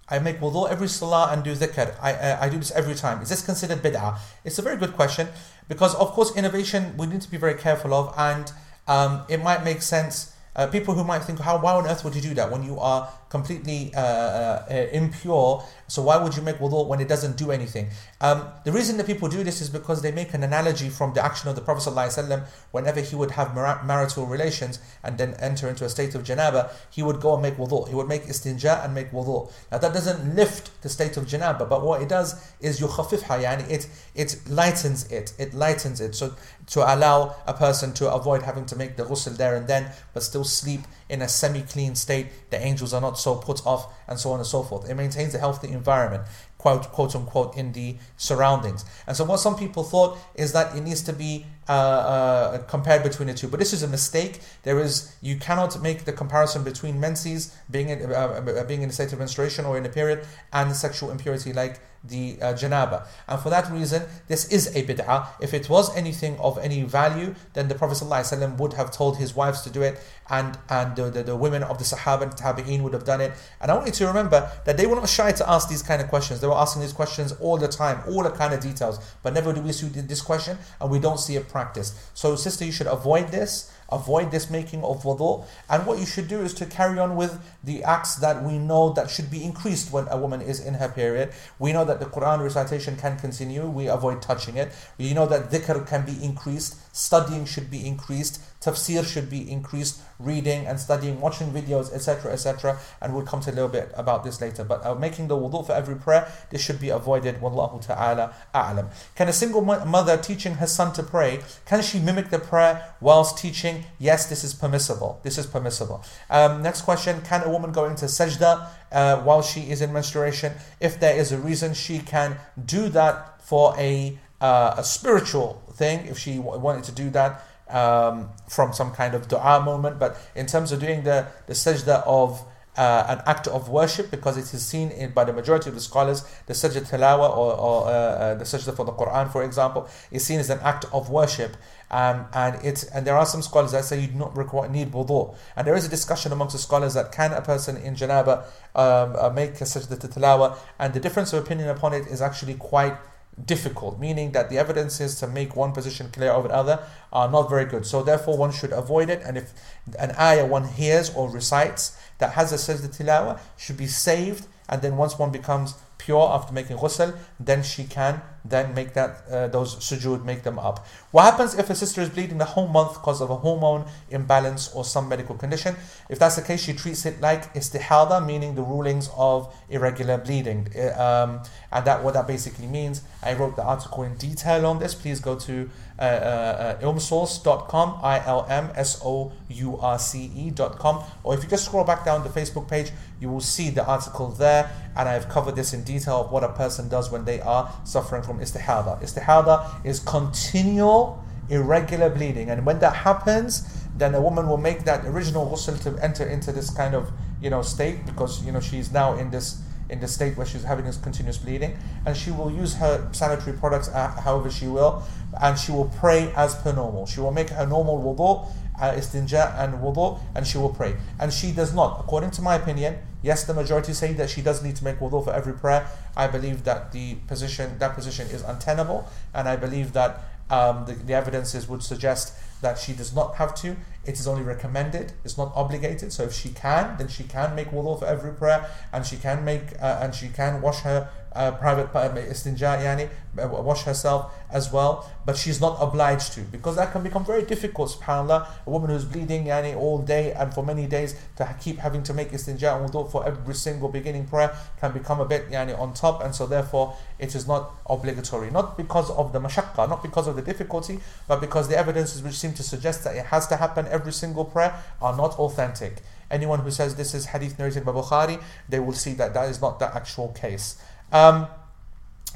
I 0.08 0.18
make 0.20 0.38
wudu 0.40 0.70
every 0.70 0.88
salah 0.88 1.30
and 1.32 1.42
do 1.42 1.54
dhikr. 1.54 1.94
I, 2.00 2.12
uh, 2.12 2.38
I 2.40 2.48
do 2.48 2.58
this 2.58 2.70
every 2.70 2.94
time. 2.94 3.20
Is 3.22 3.28
this 3.28 3.42
considered 3.44 3.82
bid'ah? 3.82 4.18
It's 4.44 4.58
a 4.58 4.62
very 4.62 4.76
good 4.76 4.94
question 4.94 5.28
because, 5.68 5.94
of 5.96 6.12
course, 6.12 6.36
innovation 6.36 6.96
we 6.96 7.06
need 7.06 7.22
to 7.22 7.30
be 7.30 7.36
very 7.36 7.54
careful 7.54 7.92
of 7.92 8.14
and 8.16 8.52
um, 8.86 9.22
it 9.28 9.42
might 9.42 9.64
make 9.64 9.82
sense. 9.82 10.32
Uh, 10.54 10.66
people 10.68 10.94
who 10.94 11.04
might 11.04 11.22
think, 11.22 11.40
how, 11.40 11.58
why 11.58 11.74
on 11.74 11.86
earth 11.86 12.04
would 12.04 12.14
you 12.14 12.22
do 12.22 12.34
that 12.34 12.50
when 12.50 12.62
you 12.62 12.78
are 12.78 13.08
completely 13.28 13.92
uh, 13.94 14.00
uh, 14.00 14.86
impure. 14.92 15.64
So 15.88 16.02
why 16.02 16.16
would 16.16 16.36
you 16.36 16.42
make 16.42 16.56
wudu 16.56 16.86
when 16.86 17.00
it 17.00 17.08
doesn't 17.08 17.36
do 17.36 17.50
anything? 17.50 17.88
Um, 18.20 18.48
the 18.64 18.72
reason 18.72 18.96
that 18.96 19.06
people 19.06 19.28
do 19.28 19.42
this 19.44 19.60
is 19.60 19.68
because 19.68 20.02
they 20.02 20.12
make 20.12 20.34
an 20.34 20.42
analogy 20.42 20.88
from 20.88 21.12
the 21.14 21.24
action 21.24 21.48
of 21.48 21.56
the 21.56 21.62
Prophet 21.62 21.90
ﷺ 21.90 22.46
whenever 22.70 23.00
he 23.00 23.14
would 23.16 23.32
have 23.32 23.54
mar- 23.54 23.82
marital 23.84 24.26
relations 24.26 24.78
and 25.02 25.18
then 25.18 25.34
enter 25.34 25.68
into 25.68 25.84
a 25.84 25.88
state 25.88 26.14
of 26.14 26.22
janaba, 26.22 26.70
he 26.90 27.02
would 27.02 27.20
go 27.20 27.34
and 27.34 27.42
make 27.42 27.56
wudu. 27.56 27.88
He 27.88 27.94
would 27.94 28.08
make 28.08 28.24
istinja 28.24 28.84
and 28.84 28.94
make 28.94 29.10
wudu. 29.10 29.50
Now 29.70 29.78
that 29.78 29.92
doesn't 29.92 30.34
lift 30.34 30.82
the 30.82 30.88
state 30.88 31.16
of 31.16 31.26
janaba, 31.26 31.68
but 31.68 31.84
what 31.84 32.02
it 32.02 32.08
does 32.08 32.52
is 32.60 32.80
yukhafifha, 32.80 33.42
yani 33.42 33.68
it, 33.70 33.88
it 34.14 34.38
lightens 34.48 35.10
it. 35.10 35.32
It 35.38 35.54
lightens 35.54 36.00
it. 36.00 36.14
So 36.14 36.34
to 36.68 36.80
allow 36.80 37.36
a 37.46 37.54
person 37.54 37.92
to 37.94 38.12
avoid 38.12 38.42
having 38.42 38.66
to 38.66 38.76
make 38.76 38.96
the 38.96 39.04
ghusl 39.04 39.36
there 39.36 39.56
and 39.56 39.66
then, 39.66 39.90
but 40.14 40.22
still 40.22 40.44
sleep 40.44 40.80
in 41.08 41.22
a 41.22 41.28
semi-clean 41.28 41.94
state. 41.94 42.26
The 42.50 42.60
angels 42.60 42.92
are 42.92 43.00
not 43.00 43.18
so 43.18 43.36
put 43.36 43.66
off, 43.66 43.92
and 44.08 44.18
so 44.18 44.32
on 44.32 44.38
and 44.38 44.46
so 44.46 44.62
forth. 44.62 44.88
It 44.88 44.94
maintains 44.94 45.34
a 45.34 45.38
healthy 45.38 45.68
environment, 45.68 46.24
quote 46.58 46.90
quote 46.92 47.14
unquote, 47.14 47.56
in 47.56 47.72
the 47.72 47.96
surroundings. 48.16 48.84
And 49.06 49.16
so, 49.16 49.24
what 49.24 49.38
some 49.38 49.56
people 49.56 49.84
thought 49.84 50.18
is 50.34 50.52
that 50.52 50.76
it 50.76 50.80
needs 50.80 51.02
to 51.02 51.12
be 51.12 51.46
uh, 51.68 51.72
uh, 51.72 52.58
compared 52.64 53.02
between 53.02 53.28
the 53.28 53.34
two, 53.34 53.48
but 53.48 53.58
this 53.58 53.72
is 53.72 53.82
a 53.82 53.88
mistake. 53.88 54.40
There 54.62 54.78
is 54.80 55.14
you 55.20 55.36
cannot 55.36 55.80
make 55.82 56.04
the 56.04 56.12
comparison 56.12 56.64
between 56.64 57.00
menses 57.00 57.54
being 57.70 57.88
in, 57.88 58.12
uh 58.12 58.64
being 58.68 58.82
in 58.82 58.90
a 58.90 58.92
state 58.92 59.12
of 59.12 59.18
menstruation 59.18 59.64
or 59.64 59.76
in 59.76 59.84
a 59.84 59.88
period 59.88 60.26
and 60.52 60.74
sexual 60.74 61.10
impurity 61.10 61.52
like 61.52 61.80
the 62.08 62.38
uh, 62.40 62.54
janaba. 62.54 63.06
And 63.28 63.40
for 63.40 63.50
that 63.50 63.70
reason, 63.70 64.02
this 64.28 64.50
is 64.52 64.74
a 64.74 64.82
bid'ah. 64.82 65.28
If 65.40 65.54
it 65.54 65.68
was 65.68 65.94
anything 65.96 66.38
of 66.38 66.58
any 66.58 66.82
value, 66.82 67.34
then 67.54 67.68
the 67.68 67.74
Prophet 67.74 67.98
ﷺ 67.98 68.58
would 68.58 68.74
have 68.74 68.90
told 68.90 69.18
his 69.18 69.34
wives 69.34 69.62
to 69.62 69.70
do 69.70 69.82
it, 69.82 69.98
and, 70.28 70.58
and 70.68 70.96
the, 70.96 71.10
the, 71.10 71.22
the 71.22 71.36
women 71.36 71.62
of 71.62 71.78
the 71.78 71.84
Sahaba 71.84 72.22
and 72.22 72.32
Tabi'een 72.32 72.82
would 72.82 72.92
have 72.92 73.04
done 73.04 73.20
it. 73.20 73.32
And 73.60 73.70
I 73.70 73.74
want 73.74 73.86
you 73.86 73.92
to 73.92 74.06
remember 74.06 74.50
that 74.64 74.76
they 74.76 74.86
were 74.86 74.96
not 74.96 75.08
shy 75.08 75.32
to 75.32 75.50
ask 75.50 75.68
these 75.68 75.82
kind 75.82 76.02
of 76.02 76.08
questions. 76.08 76.40
They 76.40 76.46
were 76.46 76.54
asking 76.54 76.82
these 76.82 76.92
questions 76.92 77.32
all 77.40 77.56
the 77.56 77.68
time, 77.68 78.02
all 78.08 78.22
the 78.22 78.30
kind 78.30 78.52
of 78.52 78.60
details. 78.60 78.98
But 79.22 79.34
never 79.34 79.52
do 79.52 79.60
we 79.60 79.72
see 79.72 79.88
this 79.88 80.20
question, 80.20 80.58
and 80.80 80.90
we 80.90 80.98
don't 80.98 81.18
see 81.18 81.36
it 81.36 81.48
practiced. 81.48 81.94
So, 82.16 82.36
sister, 82.36 82.64
you 82.64 82.72
should 82.72 82.86
avoid 82.88 83.28
this. 83.28 83.72
Avoid 83.90 84.30
this 84.30 84.50
making 84.50 84.82
of 84.82 85.02
wudu. 85.02 85.44
And 85.70 85.86
what 85.86 85.98
you 85.98 86.06
should 86.06 86.28
do 86.28 86.40
is 86.40 86.54
to 86.54 86.66
carry 86.66 86.98
on 86.98 87.16
with 87.16 87.38
the 87.62 87.84
acts 87.84 88.16
that 88.16 88.42
we 88.42 88.58
know 88.58 88.92
that 88.92 89.10
should 89.10 89.30
be 89.30 89.44
increased 89.44 89.92
when 89.92 90.08
a 90.08 90.16
woman 90.16 90.40
is 90.40 90.60
in 90.60 90.74
her 90.74 90.88
period. 90.88 91.32
We 91.58 91.72
know 91.72 91.84
that 91.84 92.00
the 92.00 92.06
Quran 92.06 92.42
recitation 92.42 92.96
can 92.96 93.18
continue. 93.18 93.66
We 93.66 93.86
avoid 93.86 94.22
touching 94.22 94.56
it. 94.56 94.72
We 94.98 95.14
know 95.14 95.26
that 95.26 95.50
dhikr 95.50 95.86
can 95.86 96.04
be 96.04 96.22
increased. 96.24 96.76
Studying 96.96 97.44
should 97.44 97.70
be 97.70 97.86
increased 97.86 98.40
tafsir 98.66 99.04
should 99.06 99.30
be 99.30 99.48
increased, 99.50 100.00
reading 100.18 100.66
and 100.66 100.80
studying, 100.80 101.20
watching 101.20 101.52
videos, 101.52 101.92
etc., 101.92 102.32
etc. 102.32 102.78
And 103.00 103.14
we'll 103.14 103.24
come 103.24 103.40
to 103.42 103.50
a 103.50 103.54
little 103.54 103.68
bit 103.68 103.92
about 103.94 104.24
this 104.24 104.40
later. 104.40 104.64
But 104.64 104.84
uh, 104.84 104.94
making 104.94 105.28
the 105.28 105.36
wudu 105.36 105.64
for 105.64 105.72
every 105.72 105.96
prayer, 105.96 106.26
this 106.50 106.60
should 106.60 106.80
be 106.80 106.88
avoided. 106.88 107.40
Wallahu 107.40 107.80
ta'ala 107.86 108.34
a'lam. 108.54 108.90
Can 109.14 109.28
a 109.28 109.32
single 109.32 109.62
mother 109.62 110.16
teaching 110.16 110.54
her 110.54 110.66
son 110.66 110.92
to 110.94 111.02
pray, 111.02 111.40
can 111.64 111.82
she 111.82 111.98
mimic 112.00 112.30
the 112.30 112.38
prayer 112.38 112.94
whilst 113.00 113.38
teaching? 113.38 113.84
Yes, 113.98 114.26
this 114.26 114.42
is 114.42 114.52
permissible. 114.54 115.20
This 115.22 115.38
is 115.38 115.46
permissible. 115.46 116.04
Um, 116.28 116.62
next 116.62 116.82
question, 116.82 117.20
can 117.22 117.42
a 117.42 117.50
woman 117.50 117.70
go 117.72 117.84
into 117.84 118.06
sajda 118.06 118.68
uh, 118.90 119.16
while 119.22 119.42
she 119.42 119.70
is 119.70 119.80
in 119.80 119.92
menstruation? 119.92 120.52
If 120.80 120.98
there 120.98 121.16
is 121.16 121.30
a 121.30 121.38
reason, 121.38 121.74
she 121.74 122.00
can 122.00 122.38
do 122.64 122.88
that 122.88 123.36
for 123.46 123.76
a, 123.78 124.18
uh, 124.40 124.74
a 124.76 124.84
spiritual 124.84 125.62
thing, 125.72 126.06
if 126.06 126.18
she 126.18 126.38
wanted 126.38 126.84
to 126.84 126.92
do 126.92 127.10
that 127.10 127.42
um, 127.68 128.28
from 128.48 128.72
some 128.72 128.92
kind 128.92 129.14
of 129.14 129.28
dua 129.28 129.60
moment. 129.60 129.98
But 129.98 130.18
in 130.34 130.46
terms 130.46 130.72
of 130.72 130.80
doing 130.80 131.04
the, 131.04 131.26
the 131.46 131.54
sajda 131.54 132.02
of 132.06 132.44
uh, 132.76 133.06
an 133.08 133.22
act 133.26 133.46
of 133.46 133.70
worship, 133.70 134.10
because 134.10 134.36
it 134.36 134.52
is 134.52 134.64
seen 134.64 134.90
in, 134.90 135.10
by 135.12 135.24
the 135.24 135.32
majority 135.32 135.70
of 135.70 135.74
the 135.74 135.80
scholars, 135.80 136.24
the 136.46 136.52
sajda 136.52 136.88
tilawa 136.88 137.30
or, 137.30 137.54
or 137.54 137.86
uh, 137.86 137.90
uh, 137.90 138.34
the 138.34 138.44
sajda 138.44 138.76
for 138.76 138.84
the 138.84 138.92
Quran, 138.92 139.32
for 139.32 139.42
example, 139.42 139.88
is 140.10 140.24
seen 140.24 140.38
as 140.38 140.50
an 140.50 140.58
act 140.62 140.84
of 140.92 141.08
worship. 141.08 141.56
Um, 141.90 142.26
and 142.34 142.62
it's 142.64 142.82
and 142.84 143.06
there 143.06 143.16
are 143.16 143.24
some 143.24 143.42
scholars 143.42 143.72
that 143.72 143.84
say 143.84 144.00
you 144.00 144.08
do 144.08 144.18
not 144.18 144.36
require 144.36 144.68
need 144.68 144.90
wudu. 144.90 145.34
And 145.54 145.66
there 145.66 145.76
is 145.76 145.86
a 145.86 145.88
discussion 145.88 146.32
amongst 146.32 146.52
the 146.52 146.58
scholars 146.58 146.94
that 146.94 147.12
can 147.12 147.32
a 147.32 147.40
person 147.40 147.76
in 147.76 147.94
janaba 147.94 148.44
um, 148.74 149.14
uh, 149.16 149.30
make 149.30 149.52
a 149.60 149.64
sajda 149.64 149.96
tilawa, 149.96 150.58
and 150.78 150.92
the 150.92 151.00
difference 151.00 151.32
of 151.32 151.42
opinion 151.42 151.68
upon 151.68 151.94
it 151.94 152.06
is 152.08 152.20
actually 152.20 152.54
quite 152.54 152.96
difficult, 153.44 153.98
meaning 153.98 154.32
that 154.32 154.48
the 154.48 154.58
evidences 154.58 155.18
to 155.20 155.26
make 155.26 155.54
one 155.54 155.72
position 155.72 156.08
clear 156.10 156.30
over 156.30 156.48
the 156.48 156.54
other 156.54 156.82
are 157.12 157.30
not 157.30 157.50
very 157.50 157.66
good. 157.66 157.84
So 157.84 158.02
therefore 158.02 158.36
one 158.38 158.52
should 158.52 158.72
avoid 158.72 159.10
it 159.10 159.22
and 159.24 159.36
if 159.36 159.52
an 159.98 160.12
ayah 160.18 160.46
one 160.46 160.68
hears 160.68 161.14
or 161.14 161.30
recites 161.30 161.98
that 162.18 162.32
has 162.32 162.52
a 162.52 162.56
sajda 162.56 162.96
tilawa 162.96 163.38
should 163.56 163.76
be 163.76 163.86
saved 163.86 164.46
and 164.68 164.82
then 164.82 164.96
once 164.96 165.18
one 165.18 165.30
becomes 165.30 165.74
pure 165.98 166.28
after 166.30 166.52
making 166.52 166.78
ghusl, 166.78 167.16
then 167.38 167.62
she 167.62 167.84
can 167.84 168.22
then 168.50 168.74
make 168.74 168.94
that 168.94 169.24
uh, 169.30 169.48
those 169.48 169.76
sujood 169.76 170.24
make 170.24 170.42
them 170.42 170.58
up. 170.58 170.86
What 171.10 171.22
happens 171.24 171.54
if 171.58 171.70
a 171.70 171.74
sister 171.74 172.00
is 172.00 172.10
bleeding 172.10 172.38
the 172.38 172.44
whole 172.44 172.68
month 172.68 172.94
because 172.94 173.20
of 173.20 173.30
a 173.30 173.36
hormone 173.36 173.86
imbalance 174.10 174.72
or 174.74 174.84
some 174.84 175.08
medical 175.08 175.36
condition? 175.36 175.76
If 176.08 176.18
that's 176.18 176.36
the 176.36 176.42
case, 176.42 176.62
she 176.62 176.72
treats 176.72 177.06
it 177.06 177.20
like 177.20 177.54
istihada, 177.54 178.24
meaning 178.24 178.54
the 178.54 178.62
rulings 178.62 179.10
of 179.16 179.54
irregular 179.68 180.18
bleeding. 180.18 180.68
Uh, 180.76 181.02
um, 181.02 181.42
and 181.72 181.84
that 181.84 182.02
what 182.02 182.14
that 182.14 182.26
basically 182.26 182.66
means. 182.66 183.02
I 183.22 183.34
wrote 183.34 183.56
the 183.56 183.62
article 183.62 184.02
in 184.02 184.16
detail 184.16 184.66
on 184.66 184.78
this. 184.78 184.94
Please 184.94 185.20
go 185.20 185.36
to 185.36 185.70
uh, 185.98 186.02
uh, 186.02 186.80
ilmsource.com, 186.80 188.00
I 188.02 188.24
L 188.26 188.46
M 188.48 188.70
S 188.74 189.00
O 189.04 189.32
U 189.48 189.78
R 189.78 189.98
C 189.98 190.30
E.com, 190.34 191.02
or 191.24 191.34
if 191.34 191.42
you 191.42 191.48
just 191.48 191.64
scroll 191.64 191.84
back 191.84 192.04
down 192.04 192.22
the 192.22 192.28
Facebook 192.28 192.68
page, 192.68 192.90
you 193.20 193.28
will 193.30 193.40
see 193.40 193.70
the 193.70 193.84
article 193.86 194.28
there. 194.28 194.70
And 194.96 195.08
I've 195.08 195.28
covered 195.28 195.56
this 195.56 195.72
in 195.72 195.84
detail 195.84 196.22
of 196.22 196.30
what 196.30 196.44
a 196.44 196.50
person 196.50 196.88
does 196.88 197.10
when 197.10 197.24
they 197.24 197.40
are 197.40 197.72
suffering 197.84 198.22
from 198.22 198.35
istihada. 198.40 199.00
Istihada 199.02 199.84
is 199.84 200.00
continual, 200.00 201.22
irregular 201.48 202.10
bleeding, 202.10 202.50
and 202.50 202.64
when 202.66 202.78
that 202.80 202.96
happens, 202.96 203.86
then 203.96 204.14
a 204.14 204.20
woman 204.20 204.48
will 204.48 204.58
make 204.58 204.84
that 204.84 205.04
original 205.06 205.48
ghusl 205.48 205.80
to 205.82 206.02
enter 206.04 206.26
into 206.26 206.52
this 206.52 206.70
kind 206.70 206.94
of 206.94 207.10
you 207.40 207.50
know 207.50 207.62
state 207.62 208.04
because 208.06 208.44
you 208.44 208.52
know 208.52 208.60
she's 208.60 208.92
now 208.92 209.16
in 209.16 209.30
this 209.30 209.62
in 209.88 210.00
the 210.00 210.08
state 210.08 210.36
where 210.36 210.46
she's 210.46 210.64
having 210.64 210.84
this 210.84 210.96
continuous 210.96 211.38
bleeding, 211.38 211.76
and 212.04 212.16
she 212.16 212.30
will 212.30 212.50
use 212.50 212.74
her 212.74 213.08
sanitary 213.12 213.56
products 213.56 213.88
uh, 213.88 214.08
however 214.22 214.50
she 214.50 214.66
will, 214.66 215.02
and 215.40 215.58
she 215.58 215.72
will 215.72 215.90
pray 215.98 216.32
as 216.36 216.54
per 216.56 216.72
normal. 216.72 217.06
She 217.06 217.20
will 217.20 217.30
make 217.30 217.50
her 217.50 217.66
normal 217.66 217.98
wudu, 218.02 218.48
uh, 218.80 218.92
istinja 218.92 219.56
and 219.58 219.74
wudu, 219.74 220.18
and 220.34 220.46
she 220.46 220.58
will 220.58 220.70
pray. 220.74 220.96
And 221.20 221.32
she 221.32 221.52
does 221.52 221.72
not, 221.74 222.00
according 222.00 222.32
to 222.32 222.42
my 222.42 222.56
opinion. 222.56 222.98
Yes, 223.26 223.42
the 223.42 223.54
majority 223.54 223.92
say 223.92 224.12
that 224.12 224.30
she 224.30 224.40
does 224.40 224.62
need 224.62 224.76
to 224.76 224.84
make 224.84 225.00
wudu 225.00 225.24
for 225.24 225.32
every 225.32 225.52
prayer. 225.52 225.88
I 226.16 226.28
believe 226.28 226.62
that 226.62 226.92
the 226.92 227.16
position 227.26 227.76
that 227.80 227.96
position 227.96 228.28
is 228.28 228.42
untenable, 228.42 229.08
and 229.34 229.48
I 229.48 229.56
believe 229.56 229.94
that 229.94 230.20
um, 230.48 230.84
the, 230.86 230.92
the 230.92 231.14
evidences 231.14 231.68
would 231.68 231.82
suggest 231.82 232.34
that 232.62 232.78
she 232.78 232.92
does 232.92 233.12
not 233.12 233.34
have 233.34 233.52
to. 233.62 233.74
It 234.04 234.20
is 234.20 234.28
only 234.28 234.44
recommended. 234.44 235.12
It's 235.24 235.36
not 235.36 235.50
obligated. 235.56 236.12
So 236.12 236.22
if 236.22 236.34
she 236.34 236.50
can, 236.50 236.96
then 236.98 237.08
she 237.08 237.24
can 237.24 237.56
make 237.56 237.72
wudu 237.72 237.98
for 237.98 238.06
every 238.06 238.32
prayer, 238.32 238.70
and 238.92 239.04
she 239.04 239.16
can 239.16 239.44
make 239.44 239.74
uh, 239.82 239.98
and 240.00 240.14
she 240.14 240.28
can 240.28 240.62
wash 240.62 240.82
her 240.82 241.08
uh, 241.36 241.52
private 241.52 241.94
uh, 241.94 242.08
istinja, 242.32 242.78
yani, 242.82 243.08
uh, 243.38 243.48
wash 243.48 243.82
herself 243.84 244.32
as 244.50 244.72
well, 244.72 245.10
but 245.24 245.36
she's 245.36 245.60
not 245.60 245.76
obliged 245.80 246.32
to 246.32 246.40
because 246.40 246.76
that 246.76 246.92
can 246.92 247.02
become 247.02 247.24
very 247.24 247.42
difficult. 247.42 247.90
Subhanallah, 247.90 248.48
a 248.66 248.70
woman 248.70 248.90
who's 248.90 249.04
bleeding 249.04 249.44
yani, 249.44 249.76
all 249.76 249.98
day 249.98 250.32
and 250.32 250.52
for 250.54 250.64
many 250.64 250.86
days 250.86 251.14
to 251.36 251.56
keep 251.60 251.78
having 251.78 252.02
to 252.02 252.14
make 252.14 252.30
istinja 252.30 252.74
and 252.76 252.90
wudu 252.90 253.10
for 253.10 253.26
every 253.26 253.54
single 253.54 253.88
beginning 253.88 254.26
prayer 254.26 254.56
can 254.80 254.92
become 254.92 255.20
a 255.20 255.24
bit 255.24 255.50
yani, 255.50 255.78
on 255.78 255.92
top, 255.92 256.22
and 256.24 256.34
so 256.34 256.46
therefore 256.46 256.96
it 257.18 257.34
is 257.34 257.46
not 257.46 257.72
obligatory. 257.86 258.50
Not 258.50 258.76
because 258.76 259.10
of 259.10 259.32
the 259.32 259.40
mashaqqa, 259.40 259.88
not 259.88 260.02
because 260.02 260.26
of 260.26 260.36
the 260.36 260.42
difficulty, 260.42 261.00
but 261.28 261.40
because 261.40 261.68
the 261.68 261.76
evidences 261.76 262.22
which 262.22 262.34
seem 262.34 262.54
to 262.54 262.62
suggest 262.62 263.04
that 263.04 263.14
it 263.14 263.26
has 263.26 263.46
to 263.48 263.56
happen 263.56 263.86
every 263.88 264.12
single 264.12 264.44
prayer 264.44 264.74
are 265.02 265.16
not 265.16 265.38
authentic. 265.38 266.02
Anyone 266.30 266.60
who 266.60 266.70
says 266.70 266.96
this 266.96 267.14
is 267.14 267.26
hadith 267.26 267.58
narrated 267.58 267.84
by 267.84 267.92
Bukhari, 267.92 268.42
they 268.68 268.80
will 268.80 268.92
see 268.92 269.12
that 269.14 269.32
that 269.34 269.48
is 269.48 269.60
not 269.60 269.78
the 269.78 269.94
actual 269.94 270.28
case. 270.28 270.76
Um, 271.12 271.46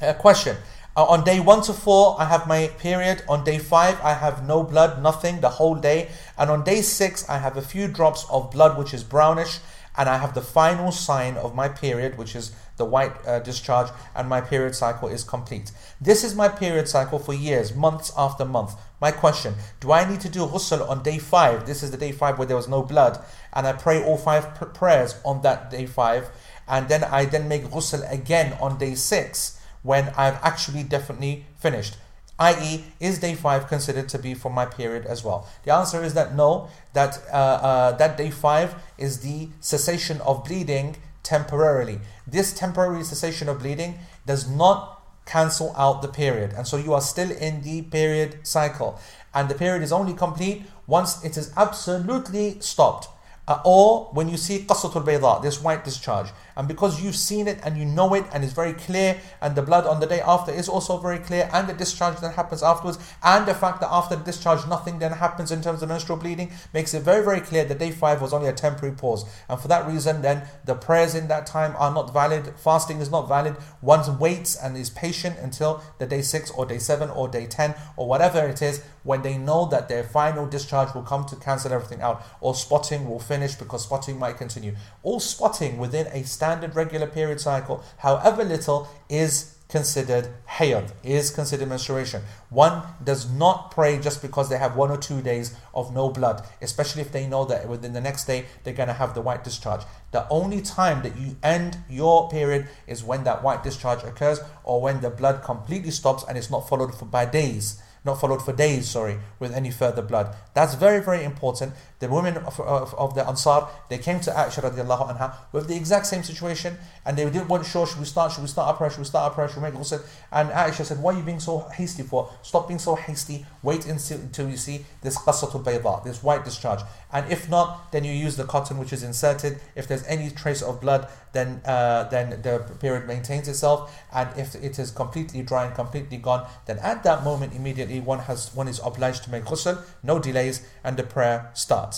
a 0.01 0.13
question. 0.13 0.57
Uh, 0.95 1.05
on 1.05 1.23
day 1.23 1.39
one 1.39 1.61
to 1.61 1.73
four, 1.73 2.19
I 2.19 2.25
have 2.25 2.47
my 2.47 2.67
period. 2.77 3.23
On 3.29 3.43
day 3.43 3.59
five, 3.59 3.99
I 4.01 4.13
have 4.13 4.45
no 4.45 4.63
blood, 4.63 5.01
nothing, 5.01 5.39
the 5.39 5.49
whole 5.49 5.75
day. 5.75 6.09
And 6.37 6.49
on 6.49 6.63
day 6.63 6.81
six, 6.81 7.27
I 7.29 7.37
have 7.37 7.55
a 7.55 7.61
few 7.61 7.87
drops 7.87 8.25
of 8.29 8.51
blood, 8.51 8.77
which 8.77 8.93
is 8.93 9.03
brownish. 9.03 9.59
And 9.97 10.09
I 10.09 10.17
have 10.17 10.33
the 10.33 10.41
final 10.41 10.91
sign 10.91 11.35
of 11.35 11.55
my 11.55 11.69
period, 11.69 12.17
which 12.17 12.35
is 12.35 12.51
the 12.81 12.85
white 12.85 13.13
uh, 13.27 13.39
discharge, 13.39 13.89
and 14.15 14.27
my 14.27 14.41
period 14.41 14.73
cycle 14.73 15.07
is 15.07 15.23
complete. 15.23 15.71
This 15.99 16.23
is 16.23 16.33
my 16.33 16.49
period 16.49 16.87
cycle 16.87 17.19
for 17.19 17.33
years, 17.33 17.75
months 17.75 18.11
after 18.17 18.43
month. 18.43 18.73
My 18.99 19.11
question 19.11 19.53
Do 19.79 19.91
I 19.91 20.09
need 20.09 20.21
to 20.21 20.29
do 20.29 20.47
ghusl 20.47 20.89
on 20.89 21.03
day 21.03 21.19
five? 21.19 21.67
This 21.67 21.83
is 21.83 21.91
the 21.91 21.97
day 21.97 22.11
five 22.11 22.39
where 22.39 22.47
there 22.47 22.57
was 22.57 22.67
no 22.67 22.81
blood, 22.81 23.23
and 23.53 23.67
I 23.67 23.73
pray 23.73 24.03
all 24.03 24.17
five 24.17 24.55
pr- 24.55 24.65
prayers 24.65 25.15
on 25.23 25.41
that 25.43 25.69
day 25.69 25.85
five 25.85 26.31
and 26.71 26.87
then 26.87 27.03
I 27.03 27.25
then 27.25 27.47
make 27.47 27.65
ghusl 27.65 28.09
again 28.11 28.57
on 28.61 28.77
day 28.79 28.95
six 28.95 29.59
when 29.83 30.07
I've 30.15 30.39
actually 30.41 30.83
definitely 30.83 31.45
finished. 31.57 31.97
i.e., 32.39 32.85
is 32.99 33.19
day 33.19 33.35
five 33.35 33.67
considered 33.67 34.07
to 34.09 34.17
be 34.17 34.33
for 34.33 34.49
my 34.49 34.65
period 34.65 35.05
as 35.05 35.23
well? 35.23 35.47
The 35.63 35.73
answer 35.73 36.03
is 36.03 36.15
that 36.15 36.33
no, 36.33 36.69
that, 36.93 37.19
uh, 37.31 37.35
uh, 37.35 37.91
that 37.97 38.17
day 38.17 38.31
five 38.31 38.73
is 38.97 39.19
the 39.19 39.49
cessation 39.59 40.21
of 40.21 40.43
bleeding 40.45 40.95
temporarily. 41.21 41.99
This 42.25 42.53
temporary 42.53 43.03
cessation 43.03 43.47
of 43.49 43.59
bleeding 43.59 43.99
does 44.25 44.49
not 44.49 45.03
cancel 45.25 45.75
out 45.77 46.01
the 46.01 46.07
period, 46.07 46.53
and 46.53 46.65
so 46.65 46.77
you 46.77 46.93
are 46.93 47.01
still 47.01 47.31
in 47.31 47.61
the 47.61 47.83
period 47.83 48.39
cycle. 48.43 48.99
And 49.33 49.47
the 49.47 49.55
period 49.55 49.83
is 49.83 49.91
only 49.91 50.13
complete 50.13 50.63
once 50.87 51.23
it 51.23 51.37
is 51.37 51.53
absolutely 51.55 52.59
stopped. 52.59 53.07
Uh, 53.47 53.59
or 53.65 54.09
when 54.13 54.29
you 54.29 54.37
see 54.37 54.59
qasatul 54.59 55.03
bayda, 55.03 55.41
this 55.41 55.61
white 55.61 55.83
discharge. 55.83 56.29
And 56.61 56.67
because 56.67 57.01
you've 57.01 57.15
seen 57.15 57.47
it 57.47 57.59
and 57.63 57.75
you 57.75 57.85
know 57.85 58.13
it 58.13 58.23
and 58.31 58.43
it's 58.43 58.53
very 58.53 58.73
clear, 58.73 59.19
and 59.41 59.55
the 59.55 59.63
blood 59.63 59.87
on 59.87 59.99
the 59.99 60.05
day 60.05 60.21
after 60.21 60.51
is 60.51 60.69
also 60.69 60.99
very 60.99 61.17
clear, 61.17 61.49
and 61.51 61.67
the 61.67 61.73
discharge 61.73 62.19
that 62.19 62.35
happens 62.35 62.61
afterwards, 62.61 62.99
and 63.23 63.47
the 63.47 63.55
fact 63.55 63.81
that 63.81 63.89
after 63.91 64.15
the 64.15 64.23
discharge 64.23 64.67
nothing 64.67 64.99
then 64.99 65.11
happens 65.11 65.51
in 65.51 65.63
terms 65.63 65.81
of 65.81 65.89
menstrual 65.89 66.19
bleeding, 66.19 66.51
makes 66.71 66.93
it 66.93 67.01
very, 67.01 67.25
very 67.25 67.41
clear 67.41 67.65
that 67.65 67.79
day 67.79 67.89
five 67.89 68.21
was 68.21 68.31
only 68.31 68.47
a 68.47 68.53
temporary 68.53 68.93
pause. 68.95 69.25
And 69.49 69.59
for 69.59 69.69
that 69.69 69.87
reason, 69.87 70.21
then 70.21 70.43
the 70.63 70.75
prayers 70.75 71.15
in 71.15 71.29
that 71.29 71.47
time 71.47 71.73
are 71.79 71.91
not 71.91 72.13
valid, 72.13 72.53
fasting 72.57 72.99
is 72.99 73.09
not 73.09 73.27
valid. 73.27 73.55
One 73.79 74.19
waits 74.19 74.55
and 74.55 74.77
is 74.77 74.91
patient 74.91 75.37
until 75.41 75.81
the 75.97 76.05
day 76.05 76.21
six 76.21 76.51
or 76.51 76.67
day 76.67 76.77
seven 76.77 77.09
or 77.09 77.27
day 77.27 77.47
ten 77.47 77.73
or 77.97 78.07
whatever 78.07 78.47
it 78.47 78.61
is 78.61 78.83
when 79.01 79.23
they 79.23 79.35
know 79.35 79.65
that 79.65 79.89
their 79.89 80.03
final 80.03 80.45
discharge 80.45 80.93
will 80.93 81.01
come 81.01 81.25
to 81.25 81.35
cancel 81.37 81.73
everything 81.73 82.01
out, 82.01 82.23
or 82.39 82.53
spotting 82.53 83.09
will 83.09 83.19
finish 83.19 83.55
because 83.55 83.81
spotting 83.81 84.19
might 84.19 84.37
continue. 84.37 84.75
All 85.01 85.19
spotting 85.19 85.79
within 85.79 86.05
a 86.13 86.21
standard 86.21 86.50
regular 86.73 87.07
period 87.07 87.39
cycle, 87.39 87.83
however 87.97 88.43
little, 88.43 88.87
is 89.09 89.57
considered 89.71 90.27
hayd, 90.57 90.91
is 91.01 91.31
considered 91.31 91.69
menstruation. 91.69 92.21
One 92.49 92.83
does 93.01 93.31
not 93.31 93.71
pray 93.71 93.99
just 93.99 94.21
because 94.21 94.49
they 94.49 94.57
have 94.57 94.75
one 94.75 94.91
or 94.91 94.97
two 94.97 95.21
days 95.21 95.55
of 95.73 95.93
no 95.93 96.09
blood, 96.09 96.45
especially 96.61 97.01
if 97.01 97.13
they 97.13 97.25
know 97.25 97.45
that 97.45 97.69
within 97.69 97.93
the 97.93 98.01
next 98.01 98.25
day 98.25 98.45
they're 98.63 98.73
going 98.73 98.89
to 98.89 98.93
have 98.93 99.13
the 99.13 99.21
white 99.21 99.45
discharge. 99.45 99.83
The 100.11 100.27
only 100.27 100.61
time 100.61 101.03
that 101.03 101.17
you 101.17 101.37
end 101.41 101.77
your 101.89 102.29
period 102.29 102.67
is 102.85 103.01
when 103.01 103.23
that 103.23 103.43
white 103.43 103.63
discharge 103.63 104.03
occurs 104.03 104.41
or 104.65 104.81
when 104.81 104.99
the 104.99 105.09
blood 105.09 105.41
completely 105.41 105.91
stops 105.91 106.25
and 106.27 106.37
it's 106.37 106.51
not 106.51 106.67
followed 106.67 106.93
for 106.93 107.05
by 107.05 107.25
days 107.25 107.81
not 108.03 108.19
followed 108.19 108.43
for 108.43 108.51
days, 108.51 108.89
sorry, 108.89 109.19
with 109.39 109.53
any 109.53 109.69
further 109.69 110.01
blood. 110.01 110.35
That's 110.53 110.73
very, 110.73 111.01
very 111.01 111.23
important. 111.23 111.73
The 112.01 112.09
women 112.09 112.35
of, 112.37 112.59
of, 112.59 112.93
of 112.95 113.15
the 113.15 113.25
Ansar, 113.25 113.67
they 113.89 113.99
came 113.99 114.19
to 114.21 114.31
Aisha 114.31 114.61
radiallahu 114.61 115.15
anha 115.15 115.35
with 115.51 115.67
the 115.67 115.75
exact 115.75 116.07
same 116.07 116.23
situation 116.23 116.77
and 117.05 117.15
they 117.15 117.23
didn't 117.25 117.47
want 117.47 117.65
sure, 117.65 117.87
should 117.87 117.99
we 117.99 118.05
start, 118.05 118.33
should 118.33 118.41
we 118.41 118.47
start 118.47 118.75
prayer, 118.77 118.89
should 118.89 118.99
we 118.99 119.05
start 119.05 119.33
prayer, 119.33 119.47
should 119.47 119.57
we 119.57 119.69
make 119.69 119.79
ghusl? 119.79 120.03
And 120.31 120.49
Aisha 120.49 120.83
said, 120.83 121.01
why 121.01 121.13
are 121.13 121.17
you 121.17 121.23
being 121.23 121.39
so 121.39 121.59
hasty 121.75 122.03
for? 122.03 122.29
Stop 122.41 122.67
being 122.67 122.79
so 122.79 122.95
hasty, 122.95 123.45
wait 123.61 123.85
until, 123.85 124.19
until 124.19 124.49
you 124.49 124.57
see 124.57 124.85
this 125.01 125.17
qasatul 125.17 125.63
bayda, 125.63 126.03
this 126.03 126.23
white 126.23 126.43
discharge. 126.43 126.81
And 127.13 127.31
if 127.31 127.49
not, 127.49 127.91
then 127.91 128.03
you 128.03 128.13
use 128.13 128.35
the 128.35 128.45
cotton 128.45 128.77
which 128.77 128.93
is 128.93 129.03
inserted. 129.03 129.59
If 129.75 129.87
there's 129.87 130.05
any 130.05 130.31
trace 130.31 130.61
of 130.61 130.81
blood, 130.81 131.07
then 131.33 131.61
uh, 131.65 132.03
then 132.05 132.41
the 132.41 132.59
period 132.79 133.07
maintains 133.07 133.47
itself. 133.47 133.79
And 134.13 134.29
if 134.37 134.55
it 134.55 134.79
is 134.79 134.91
completely 134.91 135.41
dry 135.43 135.65
and 135.65 135.75
completely 135.75 136.17
gone, 136.17 136.47
then 136.65 136.77
at 136.79 137.03
that 137.03 137.23
moment 137.23 137.53
immediately 137.53 137.99
one 137.99 138.19
has 138.19 138.53
one 138.55 138.67
is 138.67 138.79
obliged 138.83 139.23
to 139.25 139.31
make 139.31 139.43
ghusl, 139.45 139.83
no 140.03 140.19
delays, 140.19 140.65
and 140.83 140.97
the 140.97 141.03
prayer 141.03 141.51
starts. 141.53 141.90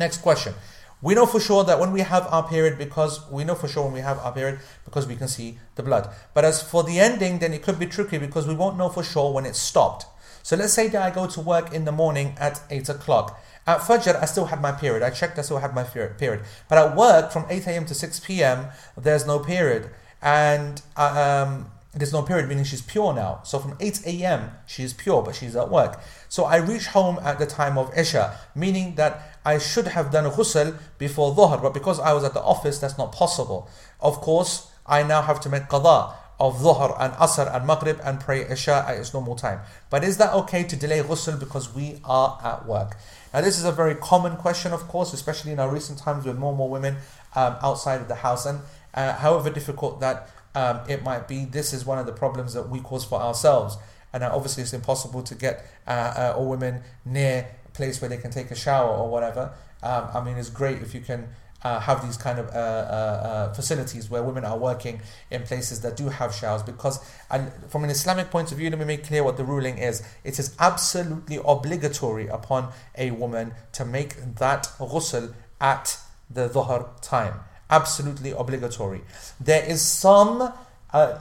Next 0.00 0.22
question. 0.22 0.54
We 1.02 1.14
know 1.14 1.26
for 1.26 1.40
sure 1.40 1.62
that 1.64 1.78
when 1.78 1.92
we 1.92 2.00
have 2.00 2.26
our 2.30 2.46
period, 2.48 2.78
because 2.78 3.20
we 3.30 3.44
know 3.44 3.54
for 3.54 3.68
sure 3.68 3.84
when 3.84 3.92
we 3.92 4.00
have 4.00 4.18
our 4.18 4.32
period, 4.32 4.60
because 4.86 5.06
we 5.06 5.14
can 5.14 5.28
see 5.28 5.58
the 5.74 5.82
blood. 5.82 6.08
But 6.32 6.46
as 6.46 6.62
for 6.62 6.82
the 6.82 6.98
ending, 6.98 7.38
then 7.38 7.52
it 7.52 7.62
could 7.62 7.78
be 7.78 7.86
tricky 7.86 8.16
because 8.16 8.48
we 8.48 8.54
won't 8.54 8.78
know 8.78 8.88
for 8.88 9.02
sure 9.02 9.30
when 9.32 9.44
it 9.44 9.56
stopped. 9.56 10.06
So 10.42 10.56
let's 10.56 10.72
say 10.72 10.88
that 10.88 11.02
I 11.02 11.14
go 11.14 11.26
to 11.26 11.40
work 11.40 11.74
in 11.74 11.84
the 11.84 11.92
morning 11.92 12.34
at 12.38 12.62
8 12.70 12.88
o'clock. 12.88 13.38
At 13.66 13.80
Fajr, 13.80 14.20
I 14.20 14.24
still 14.24 14.46
had 14.46 14.62
my 14.62 14.72
period. 14.72 15.02
I 15.02 15.10
checked, 15.10 15.38
I 15.38 15.42
still 15.42 15.58
had 15.58 15.74
my 15.74 15.84
period. 15.84 16.44
But 16.68 16.78
at 16.78 16.96
work, 16.96 17.30
from 17.30 17.44
8 17.50 17.66
a.m. 17.66 17.84
to 17.84 17.94
6 17.94 18.20
p.m., 18.20 18.68
there's 18.96 19.26
no 19.26 19.38
period. 19.38 19.90
And 20.22 20.80
um, 20.96 21.70
there's 21.92 22.12
no 22.12 22.22
period, 22.22 22.48
meaning 22.48 22.62
she's 22.64 22.82
pure 22.82 23.12
now. 23.12 23.40
So 23.42 23.58
from 23.58 23.76
8 23.80 24.06
a.m., 24.06 24.52
she 24.66 24.84
is 24.84 24.92
pure, 24.92 25.22
but 25.22 25.34
she's 25.34 25.56
at 25.56 25.70
work. 25.70 26.00
So 26.28 26.44
I 26.44 26.56
reach 26.56 26.86
home 26.86 27.18
at 27.22 27.40
the 27.40 27.46
time 27.46 27.76
of 27.76 27.96
Isha, 27.98 28.38
meaning 28.54 28.94
that 28.94 29.38
I 29.44 29.58
should 29.58 29.88
have 29.88 30.12
done 30.12 30.30
ghusl 30.30 30.78
before 30.98 31.34
Dhuhr, 31.34 31.60
but 31.60 31.74
because 31.74 31.98
I 31.98 32.12
was 32.12 32.22
at 32.22 32.32
the 32.32 32.42
office, 32.42 32.78
that's 32.78 32.96
not 32.96 33.10
possible. 33.10 33.68
Of 33.98 34.20
course, 34.20 34.70
I 34.86 35.02
now 35.02 35.22
have 35.22 35.40
to 35.40 35.48
make 35.48 35.64
qada 35.64 36.14
of 36.38 36.58
Dhuhr 36.58 36.96
and 37.00 37.12
Asr 37.14 37.54
and 37.54 37.66
Maghrib 37.66 38.00
and 38.04 38.20
pray 38.20 38.48
Isha 38.48 38.84
at 38.88 38.96
its 38.96 39.12
normal 39.12 39.34
time. 39.34 39.60
But 39.90 40.04
is 40.04 40.16
that 40.18 40.32
okay 40.32 40.62
to 40.62 40.76
delay 40.76 41.00
ghusl 41.00 41.40
because 41.40 41.74
we 41.74 42.00
are 42.04 42.40
at 42.44 42.66
work? 42.66 42.96
Now, 43.34 43.40
this 43.40 43.58
is 43.58 43.64
a 43.64 43.72
very 43.72 43.96
common 43.96 44.36
question, 44.36 44.72
of 44.72 44.86
course, 44.86 45.12
especially 45.12 45.52
in 45.52 45.58
our 45.58 45.70
recent 45.70 45.98
times 45.98 46.24
with 46.24 46.38
more 46.38 46.50
and 46.50 46.58
more 46.58 46.70
women 46.70 46.96
um, 47.34 47.56
outside 47.62 48.00
of 48.00 48.06
the 48.08 48.16
house. 48.16 48.46
And 48.46 48.60
uh, 48.94 49.14
however 49.14 49.50
difficult 49.50 50.00
that 50.00 50.28
um, 50.54 50.80
it 50.88 51.02
might 51.02 51.28
be, 51.28 51.44
this 51.44 51.72
is 51.72 51.84
one 51.84 51.98
of 51.98 52.06
the 52.06 52.12
problems 52.12 52.54
that 52.54 52.68
we 52.68 52.80
cause 52.80 53.04
for 53.04 53.20
ourselves. 53.20 53.76
And 54.12 54.24
uh, 54.24 54.30
obviously, 54.34 54.62
it's 54.62 54.72
impossible 54.72 55.22
to 55.22 55.34
get 55.34 55.64
uh, 55.86 55.90
uh 55.90 56.34
all 56.36 56.48
women 56.48 56.82
near 57.04 57.48
a 57.64 57.70
place 57.70 58.00
where 58.00 58.08
they 58.08 58.16
can 58.16 58.30
take 58.30 58.50
a 58.50 58.56
shower 58.56 58.90
or 58.90 59.08
whatever. 59.08 59.52
Um, 59.82 60.08
I 60.12 60.20
mean, 60.20 60.36
it's 60.36 60.50
great 60.50 60.82
if 60.82 60.94
you 60.94 61.00
can 61.00 61.28
uh, 61.62 61.80
have 61.80 62.04
these 62.04 62.16
kind 62.16 62.38
of 62.38 62.48
uh, 62.48 62.50
uh, 62.50 62.52
uh, 62.52 63.52
facilities 63.52 64.08
where 64.10 64.22
women 64.22 64.44
are 64.44 64.56
working 64.56 65.00
in 65.30 65.42
places 65.42 65.80
that 65.82 65.96
do 65.96 66.08
have 66.08 66.34
showers 66.34 66.62
because 66.62 67.00
and 67.30 67.52
from 67.68 67.84
an 67.84 67.90
Islamic 67.90 68.30
point 68.30 68.50
of 68.50 68.58
view 68.58 68.70
let 68.70 68.78
me 68.78 68.84
make 68.84 69.04
clear 69.04 69.22
what 69.22 69.36
the 69.36 69.44
ruling 69.44 69.78
is 69.78 70.02
it 70.24 70.38
is 70.38 70.54
absolutely 70.58 71.38
obligatory 71.44 72.26
upon 72.28 72.72
a 72.96 73.10
woman 73.10 73.52
to 73.72 73.84
make 73.84 74.16
that 74.36 74.64
ghusl 74.78 75.34
at 75.60 75.98
the 76.30 76.48
dhuhr 76.48 76.88
time 77.02 77.34
absolutely 77.70 78.32
obligatory 78.32 79.02
there 79.40 79.64
is 79.64 79.80
some 79.80 80.52
uh, 80.92 81.18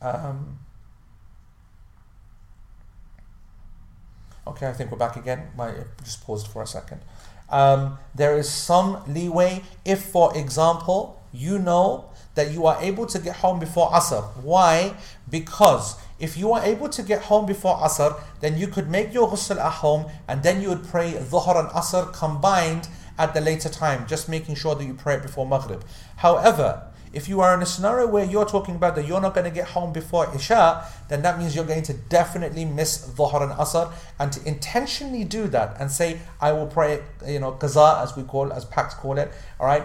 um, 0.00 0.58
okay 4.46 4.68
I 4.68 4.72
think 4.72 4.90
we're 4.90 4.98
back 4.98 5.16
again 5.16 5.48
I 5.58 5.74
just 6.02 6.24
paused 6.24 6.48
for 6.48 6.62
a 6.62 6.66
second 6.66 7.00
um, 7.50 7.98
there 8.14 8.36
is 8.36 8.48
some 8.48 9.02
leeway 9.06 9.62
if, 9.84 10.04
for 10.04 10.36
example, 10.36 11.22
you 11.32 11.58
know 11.58 12.10
that 12.34 12.50
you 12.52 12.66
are 12.66 12.80
able 12.80 13.06
to 13.06 13.18
get 13.18 13.36
home 13.36 13.58
before 13.58 13.90
Asr. 13.90 14.22
Why? 14.42 14.94
Because 15.28 15.96
if 16.20 16.36
you 16.36 16.52
are 16.52 16.62
able 16.62 16.88
to 16.88 17.02
get 17.02 17.22
home 17.22 17.46
before 17.46 17.76
Asr, 17.78 18.20
then 18.40 18.58
you 18.58 18.68
could 18.68 18.88
make 18.88 19.12
your 19.12 19.28
ghusl 19.28 19.58
at 19.58 19.72
home 19.72 20.06
and 20.28 20.42
then 20.42 20.60
you 20.60 20.68
would 20.68 20.84
pray 20.84 21.12
Dhuhr 21.12 21.58
and 21.58 21.68
Asr 21.70 22.12
combined 22.12 22.88
at 23.18 23.34
the 23.34 23.40
later 23.40 23.68
time, 23.68 24.06
just 24.06 24.28
making 24.28 24.54
sure 24.54 24.74
that 24.74 24.84
you 24.84 24.94
pray 24.94 25.14
it 25.14 25.22
before 25.22 25.46
Maghrib. 25.46 25.84
However, 26.16 26.88
if 27.12 27.28
you 27.28 27.40
are 27.40 27.54
in 27.54 27.62
a 27.62 27.66
scenario 27.66 28.06
where 28.06 28.24
you're 28.24 28.44
talking 28.44 28.76
about 28.76 28.94
that 28.96 29.06
you're 29.06 29.20
not 29.20 29.34
going 29.34 29.44
to 29.44 29.50
get 29.50 29.68
home 29.68 29.92
before 29.92 30.28
Isha, 30.34 30.84
then 31.08 31.22
that 31.22 31.38
means 31.38 31.56
you're 31.56 31.64
going 31.64 31.82
to 31.84 31.94
definitely 31.94 32.64
miss 32.64 33.08
Dhuhr 33.08 33.42
and 33.42 33.52
Asr. 33.52 33.92
And 34.18 34.32
to 34.32 34.46
intentionally 34.46 35.24
do 35.24 35.48
that 35.48 35.76
and 35.80 35.90
say, 35.90 36.20
I 36.40 36.52
will 36.52 36.66
pray, 36.66 37.02
you 37.26 37.38
know, 37.38 37.52
Qaza 37.52 38.02
as 38.02 38.16
we 38.16 38.24
call, 38.24 38.52
as 38.52 38.64
Paks 38.66 38.94
call 38.94 39.18
it, 39.18 39.32
all 39.58 39.66
right, 39.66 39.84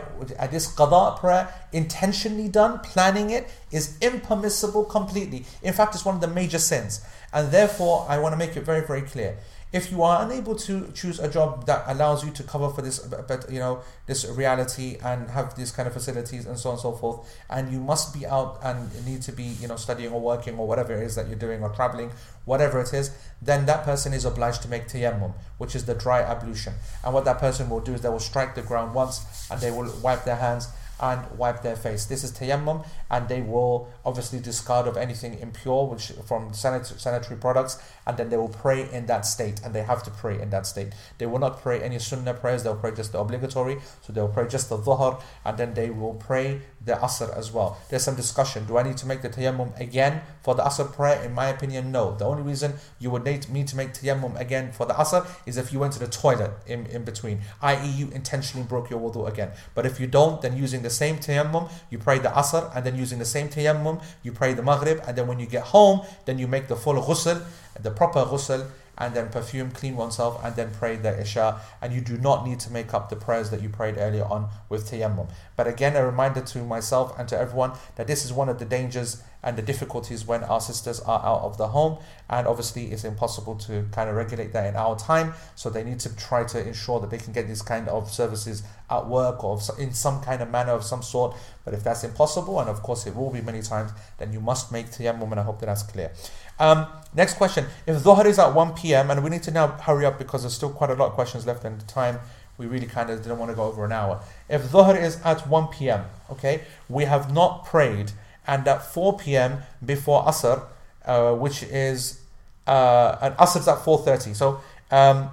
this 0.52 0.74
Qada 0.76 1.18
prayer, 1.18 1.54
intentionally 1.72 2.50
done, 2.50 2.80
planning 2.80 3.30
it, 3.30 3.50
is 3.72 3.98
impermissible 4.02 4.86
completely. 4.86 5.46
In 5.62 5.74
fact, 5.74 5.96
it's 5.96 6.06
one 6.06 6.16
of 6.16 6.22
the 6.22 6.28
major 6.28 6.60
sins. 6.60 7.06
And 7.32 7.52
therefore, 7.52 8.06
I 8.10 8.20
want 8.20 8.34
to 8.34 8.38
make 8.38 8.56
it 8.58 8.62
very, 8.62 8.86
very 8.86 9.02
clear 9.02 9.38
if 9.74 9.92
you 9.92 10.04
are 10.04 10.24
unable 10.24 10.56
to 10.56 10.90
choose 10.94 11.20
a 11.20 11.28
job 11.28 11.66
that 11.66 11.84
allows 11.88 12.24
you 12.24 12.32
to 12.32 12.44
cover 12.44 12.70
for 12.70 12.82
this 12.82 13.00
but 13.00 13.52
you 13.52 13.60
know 13.60 13.82
this 14.06 14.26
reality 14.26 14.98
and 15.04 15.30
have 15.32 15.56
these 15.56 15.72
kind 15.72 15.88
of 15.88 15.94
facilities 15.94 16.46
and 16.46 16.58
so 16.58 16.70
on 16.70 16.76
and 16.76 16.82
so 16.82 16.92
forth 16.92 17.28
and 17.50 17.72
you 17.74 17.80
must 17.80 18.14
be 18.14 18.26
out 18.26 18.60
and 18.64 19.06
need 19.06 19.22
to 19.22 19.32
be 19.32 19.44
you 19.44 19.68
know 19.68 19.76
studying 19.76 20.12
or 20.12 20.22
working 20.22 20.58
or 20.58 20.68
whatever 20.68 20.94
it 20.94 21.04
is 21.04 21.16
that 21.16 21.28
you're 21.28 21.36
doing 21.36 21.62
or 21.62 21.70
traveling 21.70 22.12
whatever 22.46 22.80
it 22.80 22.94
is 22.94 23.12
then 23.42 23.66
that 23.66 23.84
person 23.84 24.14
is 24.14 24.26
obliged 24.26 24.62
to 24.62 24.68
make 24.68 24.88
tayammum 24.88 25.34
which 25.58 25.76
is 25.76 25.86
the 25.86 25.94
dry 25.94 26.22
ablution. 26.22 26.74
And 27.04 27.14
what 27.14 27.26
that 27.26 27.40
person 27.40 27.70
will 27.70 27.80
do 27.80 27.94
is 27.94 28.02
they 28.02 28.10
will 28.10 28.20
strike 28.20 28.54
the 28.56 28.62
ground 28.62 28.94
once 28.94 29.48
and 29.50 29.62
they 29.62 29.72
will 29.72 29.92
wipe 30.02 30.26
their 30.26 30.36
hands 30.36 30.68
and 31.02 31.30
wipe 31.38 31.62
their 31.62 31.76
face. 31.76 32.06
This 32.06 32.24
is 32.24 32.32
tayammum, 32.32 32.86
and 33.10 33.28
they 33.28 33.42
will 33.42 33.90
obviously 34.06 34.40
discard 34.40 34.88
of 34.88 34.98
anything 34.98 35.40
impure, 35.40 35.88
which 35.88 36.12
from 36.26 36.54
sanitary 36.54 37.00
sanitary 37.00 37.40
products, 37.40 37.78
and 38.06 38.18
then 38.18 38.30
they 38.30 38.38
will 38.38 38.50
pray 38.50 38.90
in 38.92 39.06
that 39.08 39.26
state, 39.26 39.62
and 39.64 39.74
they 39.74 39.84
have 39.84 40.04
to 40.04 40.12
pray 40.12 40.40
in 40.42 40.50
that 40.52 40.66
state. 40.66 40.94
They 41.18 41.26
will 41.26 41.40
not 41.40 41.62
pray 41.62 41.82
any 41.82 42.00
sunnah 42.00 42.34
prayers; 42.34 42.64
they'll 42.64 42.76
pray 42.76 42.94
just 42.94 43.12
the 43.12 43.20
obligatory. 43.20 43.80
So 44.02 44.14
they'll 44.14 44.28
pray 44.28 44.48
just 44.48 44.70
the 44.70 44.78
dhuhr, 44.78 45.22
and 45.46 45.58
then 45.58 45.74
they 45.74 45.90
will 45.90 46.16
pray 46.16 46.62
the 46.86 46.94
asr 46.94 47.36
as 47.38 47.52
well. 47.52 47.78
There's 47.90 48.04
some 48.04 48.16
discussion. 48.16 48.66
Do 48.66 48.78
I 48.78 48.84
need 48.84 48.98
to 48.98 49.06
make 49.06 49.22
the 49.22 49.30
tayammum 49.30 49.80
again 49.80 50.22
for 50.42 50.56
the 50.56 50.64
asr 50.64 50.92
prayer? 50.92 51.24
In 51.24 51.34
my 51.34 51.48
opinion, 51.48 51.92
no. 51.92 52.16
The 52.16 52.26
only 52.26 52.44
reason 52.44 52.74
you 53.00 53.10
would 53.12 53.24
need 53.24 53.50
me 53.50 53.64
to 53.64 53.76
make 53.76 53.94
tayammum 53.94 54.40
again 54.40 54.72
for 54.72 54.86
the 54.86 54.94
asr 54.94 55.26
is 55.46 55.58
if 55.58 55.72
you 55.72 55.80
went 55.80 55.94
to 55.94 56.00
the 56.00 56.08
toilet 56.08 56.52
in, 56.66 56.86
in 56.88 57.04
between, 57.04 57.42
i.e., 57.62 57.90
you 57.90 58.10
intentionally 58.10 58.66
broke 58.66 58.90
your 58.90 59.00
wudu 59.00 59.28
again. 59.28 59.52
But 59.76 59.86
if 59.86 60.00
you 60.00 60.08
don't, 60.08 60.42
then 60.42 60.58
using 60.58 60.82
the 60.82 60.90
same 60.90 61.18
tayammum, 61.18 61.72
you 61.90 62.00
pray 62.00 62.20
the 62.20 62.30
asr, 62.30 62.76
and 62.76 62.86
then 62.86 62.98
using 62.98 63.20
the 63.20 63.26
same 63.26 63.50
tayammum, 63.50 64.04
you 64.22 64.32
pray 64.32 64.54
the 64.54 64.64
maghrib, 64.64 65.02
and 65.08 65.18
then 65.18 65.28
when 65.28 65.40
you 65.40 65.46
get 65.46 65.64
home, 65.64 66.02
then 66.26 66.38
you 66.38 66.48
make 66.48 66.68
the 66.68 66.76
full 66.76 66.96
ghusl, 66.96 67.44
the 67.82 67.92
proper 67.92 68.24
ghusl, 68.26 68.68
and 68.98 69.14
then 69.16 69.30
perfume, 69.30 69.72
clean 69.72 69.96
oneself, 69.96 70.40
and 70.44 70.56
then 70.56 70.72
pray 70.72 70.96
the 70.96 71.20
Isha. 71.20 71.60
And 71.82 71.94
you 71.94 72.02
do 72.02 72.18
not 72.18 72.46
need 72.46 72.60
to 72.62 72.72
make 72.72 72.94
up 72.94 73.10
the 73.10 73.16
prayers 73.16 73.50
that 73.50 73.62
you 73.62 73.70
prayed 73.70 73.98
earlier 73.98 74.26
on 74.26 74.50
with 74.70 74.90
Tayammum. 74.90 75.30
But 75.56 75.68
again, 75.68 75.96
a 75.96 76.06
reminder 76.06 76.42
to 76.42 76.60
myself 76.60 77.18
and 77.18 77.28
to 77.30 77.38
everyone 77.38 77.74
that 77.96 78.08
this 78.08 78.26
is 78.26 78.34
one 78.34 78.50
of 78.50 78.60
the 78.60 78.66
dangers 78.66 79.24
and 79.44 79.58
the 79.58 79.62
difficulties 79.62 80.26
when 80.26 80.44
our 80.46 80.62
sisters 80.62 81.02
are 81.02 81.20
out 81.20 81.42
of 81.42 81.58
the 81.58 81.68
home. 81.68 81.98
And 82.30 82.48
obviously, 82.48 82.92
it's 82.92 83.04
impossible 83.04 83.56
to 83.56 83.86
kind 83.92 84.10
of 84.10 84.16
regulate 84.16 84.54
that 84.54 84.68
in 84.68 84.76
our 84.76 84.98
time. 84.98 85.34
So 85.56 85.70
they 85.70 85.84
need 85.84 86.00
to 86.02 86.16
try 86.16 86.46
to 86.46 86.66
ensure 86.66 87.00
that 87.02 87.10
they 87.10 87.18
can 87.18 87.34
get 87.34 87.48
these 87.48 87.62
kind 87.62 87.90
of 87.90 88.10
services 88.10 88.64
at 88.90 89.08
work 89.08 89.44
or 89.44 89.60
in 89.78 89.94
some 89.94 90.22
kind 90.22 90.42
of 90.42 90.50
manner 90.50 90.72
of 90.72 90.84
some 90.84 91.02
sort. 91.02 91.36
But 91.66 91.74
if 91.74 91.84
that's 91.84 92.04
impossible, 92.04 92.60
and 92.60 92.70
of 92.70 92.82
course 92.82 93.06
it 93.06 93.16
will 93.16 93.32
be 93.32 93.42
many 93.42 93.62
times, 93.62 93.92
then 94.18 94.32
you 94.32 94.40
must 94.40 94.72
make 94.72 94.88
tayammum, 94.88 95.32
and 95.32 95.40
I 95.40 95.44
hope 95.44 95.60
that 95.60 95.66
that's 95.66 95.84
clear. 95.84 96.12
Um, 96.60 96.88
next 97.14 97.36
question: 97.36 97.66
If 97.86 98.04
dhuhr 98.04 98.26
is 98.26 98.40
at 98.40 98.54
1 98.54 98.74
p.m. 98.74 99.12
and 99.12 99.24
we 99.24 99.30
need 99.30 99.44
to 99.44 99.52
now 99.52 99.68
hurry 99.68 100.06
up 100.06 100.18
because 100.18 100.44
there's 100.44 100.54
still 100.54 100.70
quite 100.70 100.90
a 100.90 100.96
lot 100.96 101.08
of 101.08 101.14
questions 101.14 101.46
left 101.46 101.66
in 101.66 101.78
the 101.78 101.86
time. 101.86 102.20
We 102.56 102.68
really 102.68 102.86
kind 102.86 103.10
of 103.10 103.24
didn't 103.24 103.40
want 103.40 103.50
to 103.52 103.56
go 103.56 103.64
over 103.64 103.84
an 103.84 103.92
hour. 103.92 104.22
If 104.48 104.64
dhuhr 104.72 105.02
is 105.02 105.20
at 105.26 105.48
1 105.48 105.68
p.m., 105.70 106.06
okay, 106.30 106.62
we 106.88 107.06
have 107.06 107.34
not 107.34 107.66
prayed 107.66 108.12
and 108.46 108.68
at 108.68 108.86
4 108.94 109.18
p.m. 109.18 109.64
before 109.84 110.24
Asr, 110.26 110.64
uh, 111.06 111.34
which 111.34 111.64
is 111.64 112.22
uh, 112.68 113.18
and 113.22 113.36
Asr 113.36 113.60
is 113.60 113.68
at 113.68 113.80
4:30. 113.80 114.36
So 114.36 114.62
um, 114.92 115.30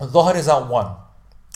Dhuhr 0.00 0.34
is 0.36 0.48
at 0.48 0.66
1. 0.66 0.96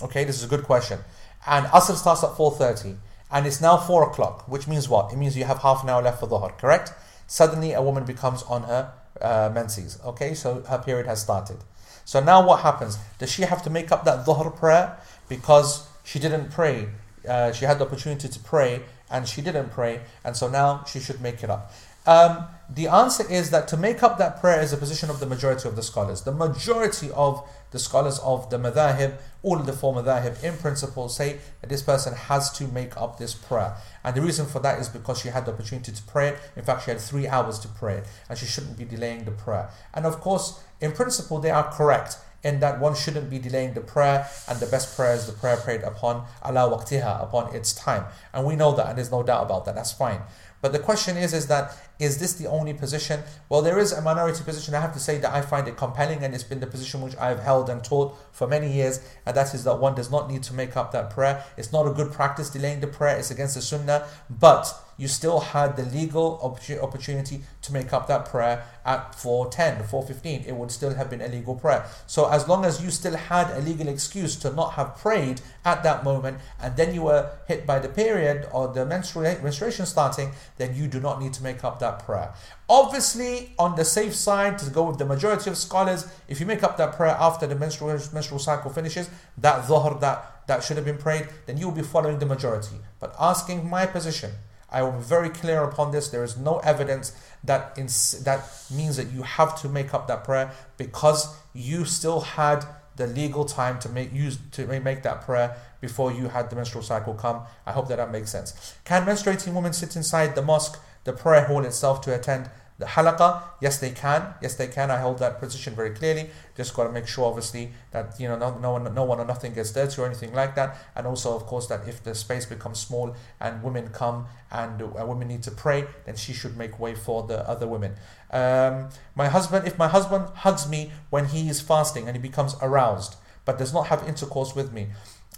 Okay, 0.03 0.25
this 0.25 0.37
is 0.37 0.45
a 0.45 0.49
good 0.49 0.65
question. 0.65 0.99
And 1.47 1.67
Asr 1.67 1.95
starts 1.97 2.25
at 2.25 2.31
4:30, 2.31 2.97
and 3.31 3.47
it's 3.47 3.61
now 3.61 3.77
4 3.77 4.11
o'clock, 4.11 4.49
which 4.49 4.67
means 4.67 4.89
what? 4.89 5.13
It 5.13 5.17
means 5.17 5.37
you 5.37 5.45
have 5.45 5.59
half 5.59 5.83
an 5.83 5.89
hour 5.89 6.03
left 6.03 6.21
for 6.21 6.27
Dhuhr, 6.27 6.57
correct? 6.59 6.93
Suddenly, 7.29 7.75
a 7.75 7.83
woman 7.83 8.05
becomes 8.05 8.43
on 8.43 8.65
her 8.65 8.93
uh, 9.21 9.51
menses. 9.55 10.01
Okay, 10.05 10.35
so 10.35 10.63
her 10.63 10.79
period 10.79 11.07
has 11.07 11.21
started. 11.21 11.59
So 12.05 12.21
now 12.21 12.45
what 12.45 12.61
happens? 12.61 12.99
Does 13.19 13.31
she 13.31 13.43
have 13.43 13.63
to 13.65 13.71
make 13.71 13.93
up 13.93 14.05
that 14.07 14.25
Dhuhr 14.25 14.57
prayer 14.57 14.99
because 15.29 15.87
she 16.05 16.19
didn't 16.19 16.51
pray? 16.51 16.89
Uh, 17.29 17.53
she 17.53 17.67
had 17.67 17.79
the 17.79 17.85
opportunity 17.85 18.29
to 18.29 18.41
pray 18.41 18.83
and 19.11 19.29
she 19.29 19.43
didn't 19.43 19.71
pray, 19.71 20.01
and 20.25 20.37
so 20.37 20.49
now 20.49 20.85
she 20.85 21.01
should 21.01 21.21
make 21.21 21.43
it 21.43 21.51
up. 21.51 21.73
Um, 22.07 22.47
the 22.71 22.87
answer 22.87 23.25
is 23.31 23.51
that 23.51 23.67
to 23.69 23.79
make 23.79 24.03
up 24.03 24.19
that 24.19 24.41
prayer 24.41 24.61
is 24.61 24.75
a 24.75 24.77
position 24.77 25.09
of 25.09 25.21
the 25.21 25.27
majority 25.27 25.67
of 25.69 25.75
the 25.75 25.83
scholars. 25.83 26.23
The 26.23 26.33
majority 26.33 27.11
of 27.15 27.49
the 27.71 27.79
scholars 27.79 28.19
of 28.19 28.51
the 28.51 28.59
madhahib, 28.59 29.17
all 29.43 29.59
of 29.59 29.65
the 29.65 29.73
four 29.73 29.95
madhahib, 29.95 30.43
in 30.43 30.57
principle 30.59 31.09
say 31.09 31.39
that 31.61 31.71
this 31.71 31.83
person 31.83 32.15
has 32.15 32.51
to 32.53 32.69
make 32.69 32.97
up 32.97 33.19
this 33.19 33.33
prayer. 33.33 33.77
And 34.05 34.15
the 34.15 34.21
reason 34.21 34.45
for 34.45 34.59
that 34.61 34.79
is 34.81 34.89
because 34.89 35.19
she 35.21 35.29
had 35.29 35.47
the 35.47 35.53
opportunity 35.53 35.93
to 35.93 36.03
pray 36.03 36.29
it. 36.29 36.39
In 36.57 36.63
fact, 36.63 36.85
she 36.85 36.91
had 36.91 37.01
three 37.01 37.27
hours 37.27 37.59
to 37.61 37.69
pray 37.69 37.99
it, 37.99 38.07
and 38.29 38.39
she 38.39 38.47
shouldn't 38.47 38.77
be 38.77 38.85
delaying 38.85 39.25
the 39.25 39.31
prayer. 39.31 39.71
And 39.95 40.05
of 40.05 40.21
course, 40.21 40.61
in 40.81 40.93
principle, 40.93 41.41
they 41.41 41.51
are 41.51 41.71
correct 41.73 42.19
in 42.45 42.61
that 42.61 42.79
one 42.79 42.95
shouldn't 42.95 43.29
be 43.31 43.39
delaying 43.39 43.75
the 43.75 43.81
prayer, 43.81 44.29
and 44.47 44.61
the 44.61 44.67
best 44.67 44.95
prayer 44.95 45.15
is 45.15 45.27
the 45.27 45.33
prayer 45.33 45.57
prayed 45.57 45.83
upon 45.83 46.25
ala 46.45 46.71
waqtiha, 46.71 47.23
upon 47.23 47.55
its 47.55 47.73
time. 47.73 48.05
And 48.33 48.47
we 48.47 48.57
know 48.57 48.73
that, 48.73 48.89
and 48.89 48.99
there's 48.99 49.11
no 49.11 49.23
doubt 49.23 49.45
about 49.45 49.65
that. 49.65 49.75
That's 49.75 49.93
fine. 49.93 50.21
But 50.61 50.73
the 50.73 50.79
question 50.79 51.17
is, 51.17 51.33
is 51.33 51.47
that 51.47 51.77
is 51.99 52.19
this 52.19 52.33
the 52.35 52.47
only 52.47 52.75
position? 52.75 53.23
Well, 53.49 53.63
there 53.63 53.79
is 53.79 53.93
a 53.93 54.01
minority 54.01 54.45
position. 54.45 54.75
I 54.75 54.81
have 54.81 54.93
to 54.95 55.01
say 55.01 55.19
that 55.19 55.33
I 55.33 55.41
find 55.41 55.67
it 55.69 55.77
compelling, 55.77 56.23
and 56.23 56.35
it's 56.35 56.45
been 56.45 56.61
the 56.61 56.67
position 56.67 57.01
which 57.01 57.17
I've 57.17 57.41
held 57.41 57.69
and 57.71 57.83
taught 57.83 58.17
for 58.33 58.47
many 58.47 58.73
years, 58.73 59.01
and 59.27 59.37
that 59.37 59.55
is 59.55 59.65
that 59.65 59.79
one 59.79 59.95
does 59.95 60.11
not 60.11 60.31
need 60.31 60.43
to 60.45 60.55
make 60.55 60.77
up 60.77 60.93
that 60.93 61.11
prayer. 61.11 61.45
It's 61.57 61.73
not 61.73 61.87
a 61.87 61.93
good 61.93 62.13
practice 62.13 62.51
delaying 62.51 62.81
the 62.81 62.87
prayer. 62.87 63.17
It's 63.17 63.31
against 63.31 63.55
the 63.55 63.63
sunnah, 63.63 64.07
but 64.31 64.73
you 64.99 65.07
still 65.09 65.41
had 65.41 65.77
the 65.77 65.85
legal 65.85 66.41
opportunity 66.43 67.41
to 67.63 67.73
make 67.73 67.93
up 67.93 68.09
that 68.09 68.27
prayer 68.27 68.65
at 68.85 69.15
410, 69.15 69.87
415. 69.87 70.45
It 70.47 70.57
would 70.57 70.73
still 70.73 70.95
have 70.95 71.09
been 71.09 71.21
a 71.21 71.29
legal 71.29 71.55
prayer. 71.55 71.87
So 72.07 72.29
as 72.29 72.49
long 72.49 72.65
as 72.65 72.83
you 72.83 72.91
still 72.91 73.17
had 73.17 73.51
a 73.57 73.61
legal 73.61 73.89
excuse 73.89 74.35
to 74.37 74.53
not 74.53 74.73
have 74.73 74.97
prayed 74.97 75.41
at 75.65 75.85
that 75.85 76.03
moment, 76.03 76.39
and 76.61 76.77
then 76.77 76.95
you 76.95 77.03
were 77.03 77.31
hit 77.47 77.65
by 77.65 77.79
the 77.79 77.89
period 77.89 78.49
or 78.53 78.69
the 78.69 78.85
menstruation 78.85 79.87
starting, 79.87 80.33
then 80.57 80.75
you 80.75 80.89
do 80.89 80.99
not 80.99 81.23
need 81.23 81.33
to 81.35 81.45
make 81.45 81.63
up 81.63 81.79
that 81.79 82.05
prayer. 82.05 82.35
Obviously, 82.69 83.55
on 83.59 83.77
the 83.77 83.85
safe 83.85 84.15
side, 84.15 84.59
to 84.59 84.71
go 84.71 84.83
with 84.83 84.99
the 84.99 85.05
majority 85.05 85.49
of 85.49 85.57
scholars, 85.57 86.07
if 86.27 86.41
you 86.41 86.47
make 86.47 86.65
up 86.65 86.77
that 86.77 86.97
prayer 86.97 87.17
after 87.21 87.47
the 87.47 87.55
menstrual, 87.55 87.91
menstrual 88.13 88.41
cycle 88.41 88.71
finishes, 88.71 89.09
that 89.39 89.65
dhuhr 89.65 90.01
that, 90.01 90.47
that 90.49 90.65
should 90.65 90.77
have 90.77 90.85
been 90.85 90.99
prayed, 90.99 91.29
then 91.47 91.57
you 91.57 91.67
will 91.69 91.75
be 91.75 91.83
following 91.83 92.19
the 92.19 92.27
majority. 92.27 92.77
But 92.99 93.15
asking 93.19 93.71
my 93.71 93.87
position, 93.87 94.33
I 94.71 94.81
am 94.81 95.01
very 95.01 95.31
clear 95.31 95.63
upon 95.63 95.93
this. 95.93 96.09
There 96.09 96.25
is 96.25 96.37
no 96.37 96.59
evidence 96.59 97.13
that 97.45 97.75
ins- 97.79 98.23
that 98.25 98.41
means 98.71 98.97
that 98.97 99.11
you 99.11 99.23
have 99.23 99.61
to 99.63 99.69
make 99.69 99.95
up 99.95 100.09
that 100.09 100.25
prayer 100.25 100.53
because 100.77 101.35
you 101.55 101.85
still 101.85 102.21
had 102.21 102.65
the 102.97 103.07
legal 103.07 103.45
time 103.45 103.79
to 103.79 103.89
make 103.89 104.13
use 104.13 104.39
to 104.53 104.67
make 104.67 105.03
that 105.05 105.23
prayer 105.23 105.57
before 105.81 106.13
you 106.13 106.29
had 106.29 106.51
the 106.51 106.57
menstrual 106.57 106.83
cycle 106.83 107.15
come. 107.15 107.43
I 107.65 107.73
hope 107.73 107.89
that 107.89 107.97
that 107.97 108.11
makes 108.11 108.31
sense. 108.31 108.75
Can 108.85 109.07
menstruating 109.07 109.55
women 109.55 109.73
sit 109.73 109.97
inside 109.97 110.35
the 110.35 110.43
mosque, 110.43 110.79
the 111.05 111.13
prayer 111.13 111.45
hall 111.45 111.65
itself 111.65 112.01
to 112.03 112.15
attend 112.15 112.51
the 112.79 112.87
halaqa, 112.87 113.43
yes, 113.61 113.79
they 113.79 113.91
can. 113.91 114.35
Yes, 114.41 114.55
they 114.55 114.69
can. 114.69 114.91
I 114.91 114.99
hold 114.99 115.19
that 115.19 115.41
position 115.41 115.75
very 115.75 115.91
clearly. 115.91 116.31
Just 116.57 116.75
got 116.75 116.85
to 116.85 116.93
make 116.93 117.09
sure, 117.09 117.25
obviously, 117.25 117.73
that 117.91 118.15
you 118.21 118.29
know 118.29 118.39
no, 118.39 118.57
no 118.59 118.73
one, 118.73 118.95
no 118.95 119.03
one 119.03 119.19
or 119.19 119.25
nothing 119.25 119.53
gets 119.53 119.73
dirty 119.73 120.01
or 120.01 120.07
anything 120.07 120.33
like 120.33 120.55
that. 120.55 120.79
And 120.95 121.05
also, 121.05 121.35
of 121.35 121.45
course, 121.47 121.67
that 121.67 121.89
if 121.89 122.05
the 122.05 122.15
space 122.15 122.47
becomes 122.47 122.79
small 122.79 123.17
and 123.41 123.65
women 123.65 123.89
come 123.89 124.27
and 124.53 124.81
uh, 124.81 125.05
women 125.05 125.27
need 125.27 125.43
to 125.43 125.51
pray, 125.51 125.87
then 126.07 126.15
she 126.15 126.33
should 126.33 126.57
make 126.57 126.79
way 126.79 126.95
for 126.95 127.25
the 127.25 127.49
other 127.49 127.67
women. 127.67 127.95
Um, 128.31 128.91
my 129.17 129.27
husband, 129.27 129.67
if 129.67 129.77
my 129.77 129.89
husband 129.89 130.29
hugs 130.37 130.69
me 130.69 130.93
when 131.11 131.27
he 131.27 131.49
is 131.49 131.61
fasting 131.61 132.07
and 132.07 132.17
he 132.17 132.23
becomes 132.23 132.55
aroused, 132.63 133.17
but 133.45 133.59
does 133.59 133.75
not 133.75 133.89
have 133.89 134.07
intercourse 134.07 134.55
with 134.55 134.73
me, 134.73 134.89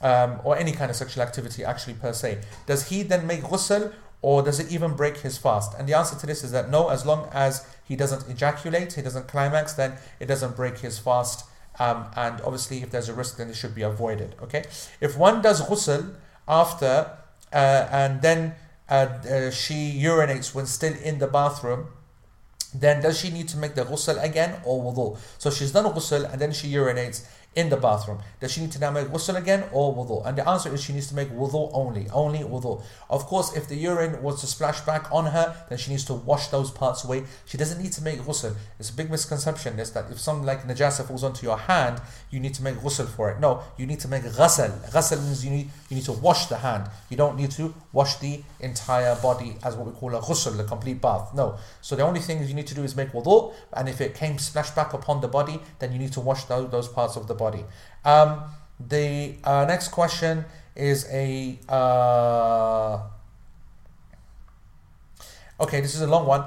um, 0.03 0.41
or 0.45 0.59
any 0.59 0.73
kind 0.73 0.91
of 0.91 0.97
sexual 0.97 1.23
activity 1.23 1.65
actually 1.65 1.95
per 1.95 2.13
se, 2.13 2.41
does 2.67 2.89
he 2.89 3.03
then 3.03 3.27
make 3.27 3.41
ghusl 3.43 3.93
or 4.23 4.43
does 4.43 4.61
it 4.61 4.71
even 4.71 4.95
break 4.95 5.19
his 5.19 5.39
fast? 5.39 5.73
And 5.79 5.89
the 5.89 5.95
answer 5.95 6.17
to 6.17 6.27
this 6.27 6.45
is 6.45 6.53
that 6.53 6.71
no, 6.71 6.89
as 6.89 7.07
long 7.07 7.29
as 7.33 7.67
he 7.85 7.97
doesn't 7.97 8.29
ejaculate, 8.29 8.93
he 8.93 9.03
doesn't 9.03 9.29
climax, 9.29 9.73
then 9.73 9.95
it 10.19 10.27
doesn't 10.27 10.57
break 10.57 10.79
his 10.79 10.99
fast. 10.99 11.47
Um, 11.79 12.07
and 12.17 12.41
obviously, 12.43 12.83
if 12.83 12.91
there's 12.91 13.09
a 13.09 13.15
risk, 13.15 13.39
then 13.39 13.49
it 13.49 13.57
should 13.57 13.75
be 13.75 13.83
avoided. 13.83 14.35
Okay, 14.43 14.65
if 15.01 15.17
one 15.17 15.41
does 15.41 15.63
ghusl 15.63 16.15
after 16.47 17.17
uh, 17.53 17.89
and 17.91 18.21
then 18.21 18.55
uh, 18.89 18.93
uh, 18.93 19.51
she 19.51 19.99
urinates 20.03 20.55
when 20.55 20.67
still 20.67 20.95
in 21.03 21.19
the 21.19 21.27
bathroom, 21.27 21.87
then 22.75 23.03
does 23.03 23.19
she 23.19 23.31
need 23.31 23.49
to 23.49 23.57
make 23.57 23.75
the 23.75 23.85
ghusl 23.85 24.23
again 24.23 24.61
or 24.65 24.83
wudu? 24.83 25.19
So 25.39 25.51
she's 25.51 25.73
done 25.73 25.85
ghusl 25.87 26.31
and 26.31 26.41
then 26.41 26.53
she 26.53 26.71
urinates 26.73 27.25
in 27.57 27.69
the 27.69 27.77
bathroom. 27.77 28.19
Does 28.39 28.53
she 28.53 28.61
need 28.61 28.73
to 28.73 28.79
now 28.79 28.91
make 28.91 29.09
ghusl 29.09 29.37
again 29.37 29.65
or 29.73 29.95
wudu? 29.95 30.25
And 30.25 30.39
the 30.39 30.49
answer 30.49 30.73
is 30.73 30.83
she 30.83 30.93
needs 30.93 31.09
to 31.09 31.17
make 31.17 31.31
wudu 31.31 31.71
only, 31.73 32.09
only 32.11 32.39
wudu. 32.39 32.83
Of 33.09 33.27
course, 33.27 33.57
if 33.57 33.69
the 33.69 33.75
urine 33.75 34.23
was 34.23 34.41
to 34.41 34.47
splash 34.47 34.81
back 34.83 35.11
on 35.11 35.27
her, 35.27 35.57
then 35.69 35.79
she 35.79 35.91
needs 35.91 36.05
to 36.05 36.15
wash 36.15 36.47
those 36.49 36.71
parts 36.71 37.05
away. 37.05 37.25
She 37.47 37.59
doesn't 37.59 37.83
need 37.83 37.93
to 37.93 38.03
make 38.03 38.21
ghusl. 38.21 38.55
It's 38.79 38.91
a 38.91 38.95
big 38.95 39.11
misconception 39.11 39.79
is 39.81 39.91
that 39.93 40.11
if 40.11 40.21
something 40.21 40.47
like 40.47 40.63
najasa 40.63 41.07
falls 41.07 41.25
onto 41.25 41.45
your 41.45 41.59
hand, 41.59 42.01
you 42.31 42.39
need 42.39 42.55
to 42.55 42.63
make 42.63 42.77
ghusl 42.77 43.09
for 43.09 43.31
it. 43.31 43.41
No, 43.41 43.63
you 43.77 43.87
need 43.87 44.01
to 44.01 44.09
make 44.09 44.23
ghasl. 44.23 44.71
Ghasl 44.91 45.23
means 45.25 45.45
you 45.45 45.51
need, 45.51 45.71
you 45.89 45.97
need 45.97 46.05
to 46.05 46.13
wash 46.13 46.47
the 46.47 46.59
hand. 46.59 46.89
You 47.09 47.17
don't 47.17 47.37
need 47.37 47.51
to 47.53 47.75
wash 47.93 48.17
the 48.19 48.43
entire 48.61 49.17
body 49.17 49.57
as 49.65 49.75
what 49.75 49.87
we 49.87 49.93
call 49.93 50.15
a 50.15 50.21
ghusl, 50.21 50.59
a 50.61 50.65
complete 50.65 51.01
bath. 51.01 51.35
No. 51.35 51.59
So 51.81 51.97
the 51.97 52.03
only 52.03 52.21
thing 52.21 52.47
you 52.47 52.55
need 52.55 52.69
to 52.69 52.75
do 52.77 52.85
is 52.85 52.95
make 52.95 53.11
wudu, 53.11 53.53
and 53.73 53.89
if 53.89 54.01
it 54.01 54.15
came 54.15 54.39
splash 54.39 54.71
back 54.71 54.93
upon 54.93 55.21
the 55.21 55.29
body, 55.29 55.61
then 55.81 55.93
you 55.93 55.99
need 55.99 56.13
to 56.13 56.21
wash 56.21 56.45
those, 56.45 56.71
those 56.71 56.87
parts 56.87 57.17
of 57.17 57.27
the 57.27 57.40
body. 57.45 57.65
Um, 58.05 58.43
the 58.79 59.35
uh, 59.45 59.65
next 59.67 59.89
question 59.89 60.45
is 60.77 61.07
a. 61.11 61.59
Uh, 61.69 63.01
okay, 65.59 65.81
this 65.81 65.95
is 65.95 66.03
a 66.03 66.07
long 66.07 66.27
one. 66.27 66.45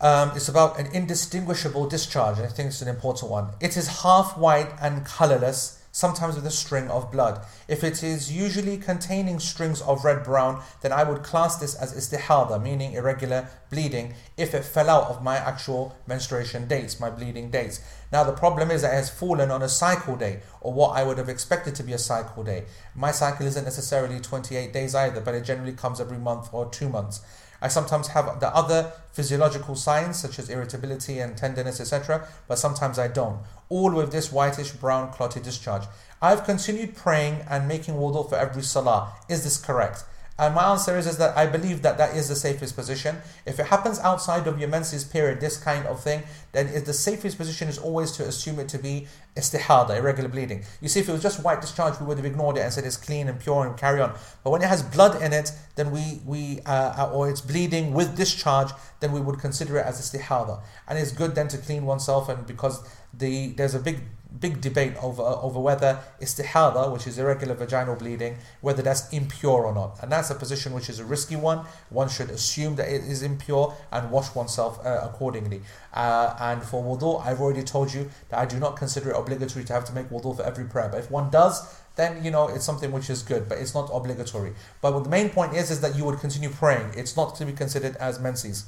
Um, 0.00 0.32
it's 0.34 0.48
about 0.48 0.78
an 0.78 0.86
indistinguishable 0.92 1.88
discharge. 1.88 2.38
I 2.38 2.46
think 2.46 2.68
it's 2.68 2.82
an 2.82 2.88
important 2.88 3.30
one. 3.30 3.46
It 3.60 3.76
is 3.76 4.02
half 4.02 4.36
white 4.36 4.70
and 4.80 5.04
colorless 5.04 5.84
sometimes 5.94 6.34
with 6.34 6.44
a 6.44 6.50
string 6.50 6.88
of 6.90 7.12
blood. 7.12 7.40
If 7.68 7.84
it 7.84 8.02
is 8.02 8.32
usually 8.32 8.76
containing 8.78 9.38
strings 9.38 9.80
of 9.80 10.04
red 10.04 10.24
brown, 10.24 10.60
then 10.80 10.92
I 10.92 11.04
would 11.04 11.22
class 11.22 11.56
this 11.56 11.76
as 11.76 11.94
istihada, 11.94 12.60
meaning 12.60 12.94
irregular 12.94 13.48
bleeding, 13.70 14.14
if 14.36 14.54
it 14.54 14.64
fell 14.64 14.90
out 14.90 15.08
of 15.08 15.22
my 15.22 15.36
actual 15.36 15.94
menstruation 16.08 16.66
dates, 16.66 16.98
my 16.98 17.10
bleeding 17.10 17.48
dates. 17.48 17.80
Now, 18.14 18.22
the 18.22 18.30
problem 18.30 18.70
is 18.70 18.82
that 18.82 18.92
it 18.92 18.98
has 18.98 19.10
fallen 19.10 19.50
on 19.50 19.60
a 19.60 19.68
cycle 19.68 20.14
day, 20.14 20.38
or 20.60 20.72
what 20.72 20.90
I 20.90 21.02
would 21.02 21.18
have 21.18 21.28
expected 21.28 21.74
to 21.74 21.82
be 21.82 21.94
a 21.94 21.98
cycle 21.98 22.44
day. 22.44 22.66
My 22.94 23.10
cycle 23.10 23.44
isn't 23.44 23.64
necessarily 23.64 24.20
28 24.20 24.72
days 24.72 24.94
either, 24.94 25.20
but 25.20 25.34
it 25.34 25.42
generally 25.42 25.72
comes 25.72 26.00
every 26.00 26.18
month 26.18 26.50
or 26.52 26.70
two 26.70 26.88
months. 26.88 27.22
I 27.60 27.66
sometimes 27.66 28.06
have 28.06 28.38
the 28.38 28.54
other 28.54 28.92
physiological 29.12 29.74
signs 29.74 30.16
such 30.16 30.38
as 30.38 30.48
irritability 30.48 31.18
and 31.18 31.36
tenderness, 31.36 31.80
etc., 31.80 32.28
but 32.46 32.60
sometimes 32.60 33.00
I 33.00 33.08
don't. 33.08 33.40
All 33.68 33.92
with 33.92 34.12
this 34.12 34.30
whitish 34.30 34.70
brown 34.70 35.10
clotted 35.10 35.42
discharge. 35.42 35.82
I've 36.22 36.44
continued 36.44 36.94
praying 36.94 37.44
and 37.50 37.66
making 37.66 37.94
wudu 37.94 38.28
for 38.28 38.36
every 38.36 38.62
salah. 38.62 39.12
Is 39.28 39.42
this 39.42 39.60
correct? 39.60 40.04
And 40.36 40.54
my 40.54 40.72
answer 40.72 40.98
is, 40.98 41.06
is 41.06 41.16
that 41.18 41.36
I 41.36 41.46
believe 41.46 41.82
that 41.82 41.96
that 41.98 42.16
is 42.16 42.28
the 42.28 42.34
safest 42.34 42.74
position. 42.74 43.18
If 43.46 43.60
it 43.60 43.66
happens 43.66 44.00
outside 44.00 44.48
of 44.48 44.58
your 44.58 44.68
menses 44.68 45.04
period, 45.04 45.40
this 45.40 45.56
kind 45.56 45.86
of 45.86 46.02
thing, 46.02 46.24
then 46.50 46.66
the 46.84 46.92
safest 46.92 47.38
position 47.38 47.68
is 47.68 47.78
always 47.78 48.10
to 48.12 48.24
assume 48.24 48.58
it 48.58 48.68
to 48.70 48.78
be 48.78 49.06
istihada, 49.36 49.96
irregular 49.96 50.28
bleeding. 50.28 50.64
You 50.80 50.88
see, 50.88 50.98
if 50.98 51.08
it 51.08 51.12
was 51.12 51.22
just 51.22 51.44
white 51.44 51.60
discharge, 51.60 52.00
we 52.00 52.06
would 52.06 52.16
have 52.16 52.26
ignored 52.26 52.56
it 52.56 52.62
and 52.62 52.72
said 52.72 52.84
it's 52.84 52.96
clean 52.96 53.28
and 53.28 53.38
pure 53.38 53.64
and 53.64 53.76
carry 53.76 54.00
on. 54.00 54.12
But 54.42 54.50
when 54.50 54.62
it 54.62 54.68
has 54.68 54.82
blood 54.82 55.22
in 55.22 55.32
it, 55.32 55.52
then 55.76 55.92
we, 55.92 56.20
we 56.26 56.60
uh, 56.66 57.10
or 57.12 57.30
it's 57.30 57.40
bleeding 57.40 57.94
with 57.94 58.16
discharge, 58.16 58.70
then 58.98 59.12
we 59.12 59.20
would 59.20 59.38
consider 59.38 59.78
it 59.78 59.86
as 59.86 60.00
istihada. 60.00 60.60
And 60.88 60.98
it's 60.98 61.12
good 61.12 61.36
then 61.36 61.46
to 61.48 61.58
clean 61.58 61.86
oneself, 61.86 62.28
and 62.28 62.44
because 62.44 62.82
the 63.12 63.52
there's 63.52 63.74
a 63.74 63.80
big 63.80 64.00
big 64.40 64.60
debate 64.60 64.94
over 65.02 65.22
over 65.22 65.60
whether 65.60 65.98
istihada, 66.20 66.92
which 66.92 67.06
is 67.06 67.18
irregular 67.18 67.54
vaginal 67.54 67.96
bleeding, 67.96 68.36
whether 68.60 68.82
that's 68.82 69.12
impure 69.12 69.64
or 69.64 69.74
not. 69.74 70.02
And 70.02 70.10
that's 70.10 70.30
a 70.30 70.34
position 70.34 70.72
which 70.72 70.88
is 70.88 70.98
a 70.98 71.04
risky 71.04 71.36
one. 71.36 71.64
One 71.90 72.08
should 72.08 72.30
assume 72.30 72.76
that 72.76 72.88
it 72.88 73.04
is 73.04 73.22
impure 73.22 73.74
and 73.92 74.10
wash 74.10 74.34
oneself 74.34 74.84
uh, 74.84 75.00
accordingly. 75.02 75.62
Uh, 75.92 76.34
and 76.40 76.62
for 76.62 76.82
wudu, 76.82 77.24
I've 77.24 77.40
already 77.40 77.62
told 77.62 77.92
you 77.94 78.10
that 78.30 78.38
I 78.38 78.46
do 78.46 78.58
not 78.58 78.76
consider 78.76 79.10
it 79.10 79.16
obligatory 79.16 79.64
to 79.64 79.72
have 79.72 79.84
to 79.86 79.92
make 79.92 80.08
wudu 80.08 80.36
for 80.36 80.42
every 80.42 80.64
prayer. 80.64 80.88
But 80.88 81.00
if 81.00 81.10
one 81.10 81.30
does, 81.30 81.82
then 81.96 82.24
you 82.24 82.30
know 82.30 82.48
it's 82.48 82.64
something 82.64 82.90
which 82.90 83.08
is 83.08 83.22
good, 83.22 83.48
but 83.48 83.58
it's 83.58 83.74
not 83.74 83.88
obligatory. 83.92 84.54
But 84.80 84.98
the 85.00 85.10
main 85.10 85.30
point 85.30 85.54
is 85.54 85.70
is 85.70 85.80
that 85.80 85.96
you 85.96 86.04
would 86.04 86.18
continue 86.18 86.50
praying. 86.50 86.92
It's 86.96 87.16
not 87.16 87.36
to 87.36 87.46
be 87.46 87.52
considered 87.52 87.96
as 87.96 88.18
menses. 88.18 88.66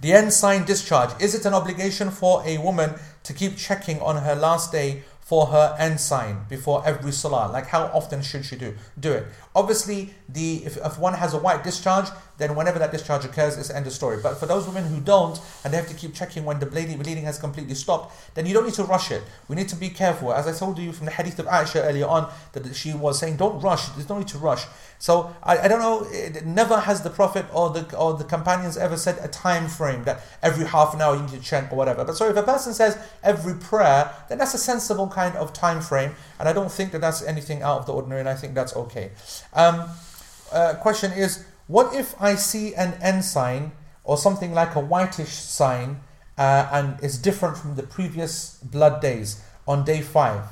The 0.00 0.12
end 0.12 0.32
sign 0.32 0.64
discharge. 0.64 1.10
Is 1.20 1.34
it 1.34 1.44
an 1.44 1.52
obligation 1.52 2.10
for 2.10 2.42
a 2.46 2.56
woman 2.58 2.94
to 3.22 3.32
keep 3.34 3.56
checking 3.56 4.00
on 4.00 4.16
her 4.18 4.34
last 4.34 4.72
day 4.72 5.02
for 5.20 5.46
her 5.46 5.76
end 5.78 6.00
sign 6.00 6.46
before 6.48 6.82
every 6.86 7.12
salah? 7.12 7.50
Like 7.52 7.66
how 7.66 7.84
often 7.94 8.22
should 8.22 8.44
she 8.44 8.56
do 8.56 8.76
do 8.98 9.12
it? 9.12 9.26
Obviously, 9.54 10.14
the 10.28 10.64
if, 10.64 10.76
if 10.78 10.98
one 10.98 11.14
has 11.14 11.34
a 11.34 11.38
white 11.38 11.62
discharge, 11.62 12.08
then 12.40 12.56
whenever 12.56 12.78
that 12.78 12.90
discharge 12.90 13.24
occurs, 13.24 13.56
it's 13.56 13.70
end 13.70 13.86
of 13.86 13.92
story. 13.92 14.18
But 14.22 14.38
for 14.38 14.46
those 14.46 14.66
women 14.66 14.84
who 14.84 15.00
don't, 15.00 15.40
and 15.62 15.72
they 15.72 15.76
have 15.76 15.88
to 15.88 15.94
keep 15.94 16.14
checking 16.14 16.44
when 16.44 16.58
the 16.58 16.66
bleeding, 16.66 16.98
bleeding 16.98 17.24
has 17.24 17.38
completely 17.38 17.74
stopped, 17.74 18.34
then 18.34 18.46
you 18.46 18.54
don't 18.54 18.64
need 18.64 18.74
to 18.74 18.84
rush 18.84 19.10
it. 19.10 19.22
We 19.48 19.56
need 19.56 19.68
to 19.68 19.76
be 19.76 19.88
careful. 19.88 20.32
As 20.32 20.46
I 20.46 20.52
told 20.52 20.78
you 20.78 20.92
from 20.92 21.06
the 21.06 21.12
hadith 21.12 21.38
of 21.38 21.46
Aisha 21.46 21.84
earlier 21.84 22.06
on, 22.06 22.32
that 22.52 22.74
she 22.74 22.92
was 22.92 23.18
saying, 23.18 23.36
don't 23.36 23.60
rush. 23.60 23.88
There's 23.90 24.08
no 24.08 24.18
need 24.18 24.28
to 24.28 24.38
rush. 24.38 24.64
So 25.00 25.34
I, 25.42 25.58
I 25.60 25.68
don't 25.68 25.80
know. 25.80 26.06
It, 26.10 26.44
never 26.44 26.78
has 26.80 27.02
the 27.02 27.10
Prophet 27.10 27.46
or 27.54 27.70
the 27.70 27.96
or 27.96 28.14
the 28.14 28.24
companions 28.24 28.76
ever 28.76 28.96
said 28.96 29.18
a 29.22 29.28
time 29.28 29.66
frame 29.66 30.04
that 30.04 30.20
every 30.42 30.66
half 30.66 30.94
an 30.94 31.00
hour 31.00 31.16
you 31.16 31.22
need 31.22 31.30
to 31.30 31.40
check 31.40 31.72
or 31.72 31.76
whatever. 31.76 32.04
But 32.04 32.16
so 32.16 32.28
if 32.28 32.36
a 32.36 32.42
person 32.42 32.74
says 32.74 32.98
every 33.22 33.54
prayer, 33.54 34.12
then 34.28 34.38
that's 34.38 34.52
a 34.52 34.58
sensible 34.58 35.08
kind 35.08 35.34
of 35.36 35.52
time 35.54 35.80
frame, 35.80 36.14
and 36.38 36.48
I 36.48 36.52
don't 36.52 36.70
think 36.70 36.92
that 36.92 37.00
that's 37.00 37.22
anything 37.22 37.62
out 37.62 37.80
of 37.80 37.86
the 37.86 37.94
ordinary, 37.94 38.20
and 38.20 38.28
I 38.28 38.34
think 38.34 38.54
that's 38.54 38.76
okay. 38.76 39.10
Um, 39.54 39.88
uh, 40.52 40.74
question 40.74 41.12
is, 41.12 41.44
what 41.70 41.94
if 41.94 42.20
I 42.20 42.34
see 42.34 42.74
an 42.74 42.94
end 43.00 43.24
sign 43.24 43.70
or 44.02 44.16
something 44.16 44.52
like 44.52 44.74
a 44.74 44.80
whitish 44.80 45.34
sign 45.34 46.00
uh, 46.36 46.68
and 46.72 46.98
it's 47.00 47.16
different 47.16 47.56
from 47.56 47.76
the 47.76 47.84
previous 47.84 48.56
blood 48.56 49.00
days 49.00 49.40
on 49.68 49.84
day 49.84 50.00
five? 50.00 50.42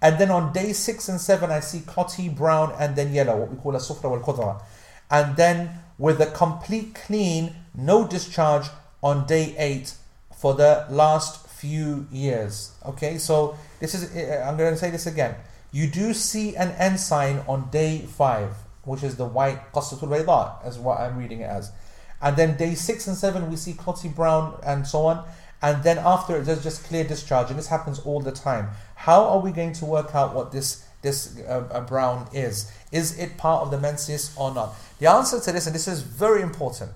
And 0.00 0.18
then 0.18 0.30
on 0.30 0.54
day 0.54 0.72
six 0.72 1.06
and 1.10 1.20
seven, 1.20 1.50
I 1.50 1.60
see 1.60 1.80
clotty 1.80 2.30
brown 2.30 2.74
and 2.78 2.96
then 2.96 3.12
yellow, 3.12 3.36
what 3.36 3.50
we 3.50 3.56
call 3.56 3.76
a 3.76 3.78
sufra 3.78 4.08
wal 4.08 4.20
khudra. 4.20 4.62
And 5.10 5.36
then 5.36 5.80
with 5.98 6.18
a 6.22 6.30
complete 6.30 6.94
clean, 6.94 7.54
no 7.74 8.06
discharge 8.06 8.68
on 9.02 9.26
day 9.26 9.54
eight 9.58 9.92
for 10.34 10.54
the 10.54 10.86
last 10.88 11.46
few 11.46 12.06
years. 12.10 12.72
Okay, 12.86 13.18
so 13.18 13.58
this 13.80 13.94
is, 13.94 14.16
uh, 14.16 14.46
I'm 14.48 14.56
going 14.56 14.72
to 14.72 14.78
say 14.78 14.90
this 14.90 15.06
again. 15.06 15.34
You 15.72 15.88
do 15.88 16.14
see 16.14 16.56
an 16.56 16.70
end 16.78 17.00
sign 17.00 17.42
on 17.46 17.68
day 17.70 17.98
five, 17.98 18.56
which 18.84 19.02
is 19.02 19.16
the 19.16 19.24
white 19.24 19.72
qasatul 19.72 20.08
bayda, 20.08 20.64
as 20.64 20.78
what 20.78 21.00
I'm 21.00 21.16
reading 21.18 21.40
it 21.40 21.50
as. 21.50 21.72
And 22.20 22.36
then 22.36 22.56
day 22.56 22.74
six 22.74 23.06
and 23.06 23.16
seven, 23.16 23.50
we 23.50 23.56
see 23.56 23.74
clotty 23.74 24.08
brown 24.08 24.58
and 24.64 24.86
so 24.86 25.06
on. 25.06 25.26
And 25.60 25.82
then 25.82 25.98
after 25.98 26.36
it, 26.36 26.44
there's 26.44 26.62
just 26.62 26.84
clear 26.84 27.04
discharge, 27.04 27.48
and 27.48 27.58
this 27.58 27.68
happens 27.68 27.98
all 28.00 28.20
the 28.20 28.32
time. 28.32 28.70
How 28.96 29.24
are 29.24 29.38
we 29.38 29.50
going 29.50 29.72
to 29.74 29.84
work 29.84 30.14
out 30.14 30.34
what 30.34 30.52
this 30.52 30.84
this 31.02 31.38
uh, 31.46 31.84
brown 31.86 32.28
is? 32.32 32.72
Is 32.92 33.18
it 33.18 33.36
part 33.36 33.62
of 33.62 33.70
the 33.70 33.78
menses 33.78 34.34
or 34.36 34.54
not? 34.54 34.74
The 34.98 35.06
answer 35.06 35.40
to 35.40 35.52
this, 35.52 35.66
and 35.66 35.74
this 35.74 35.86
is 35.86 36.02
very 36.02 36.40
important, 36.42 36.92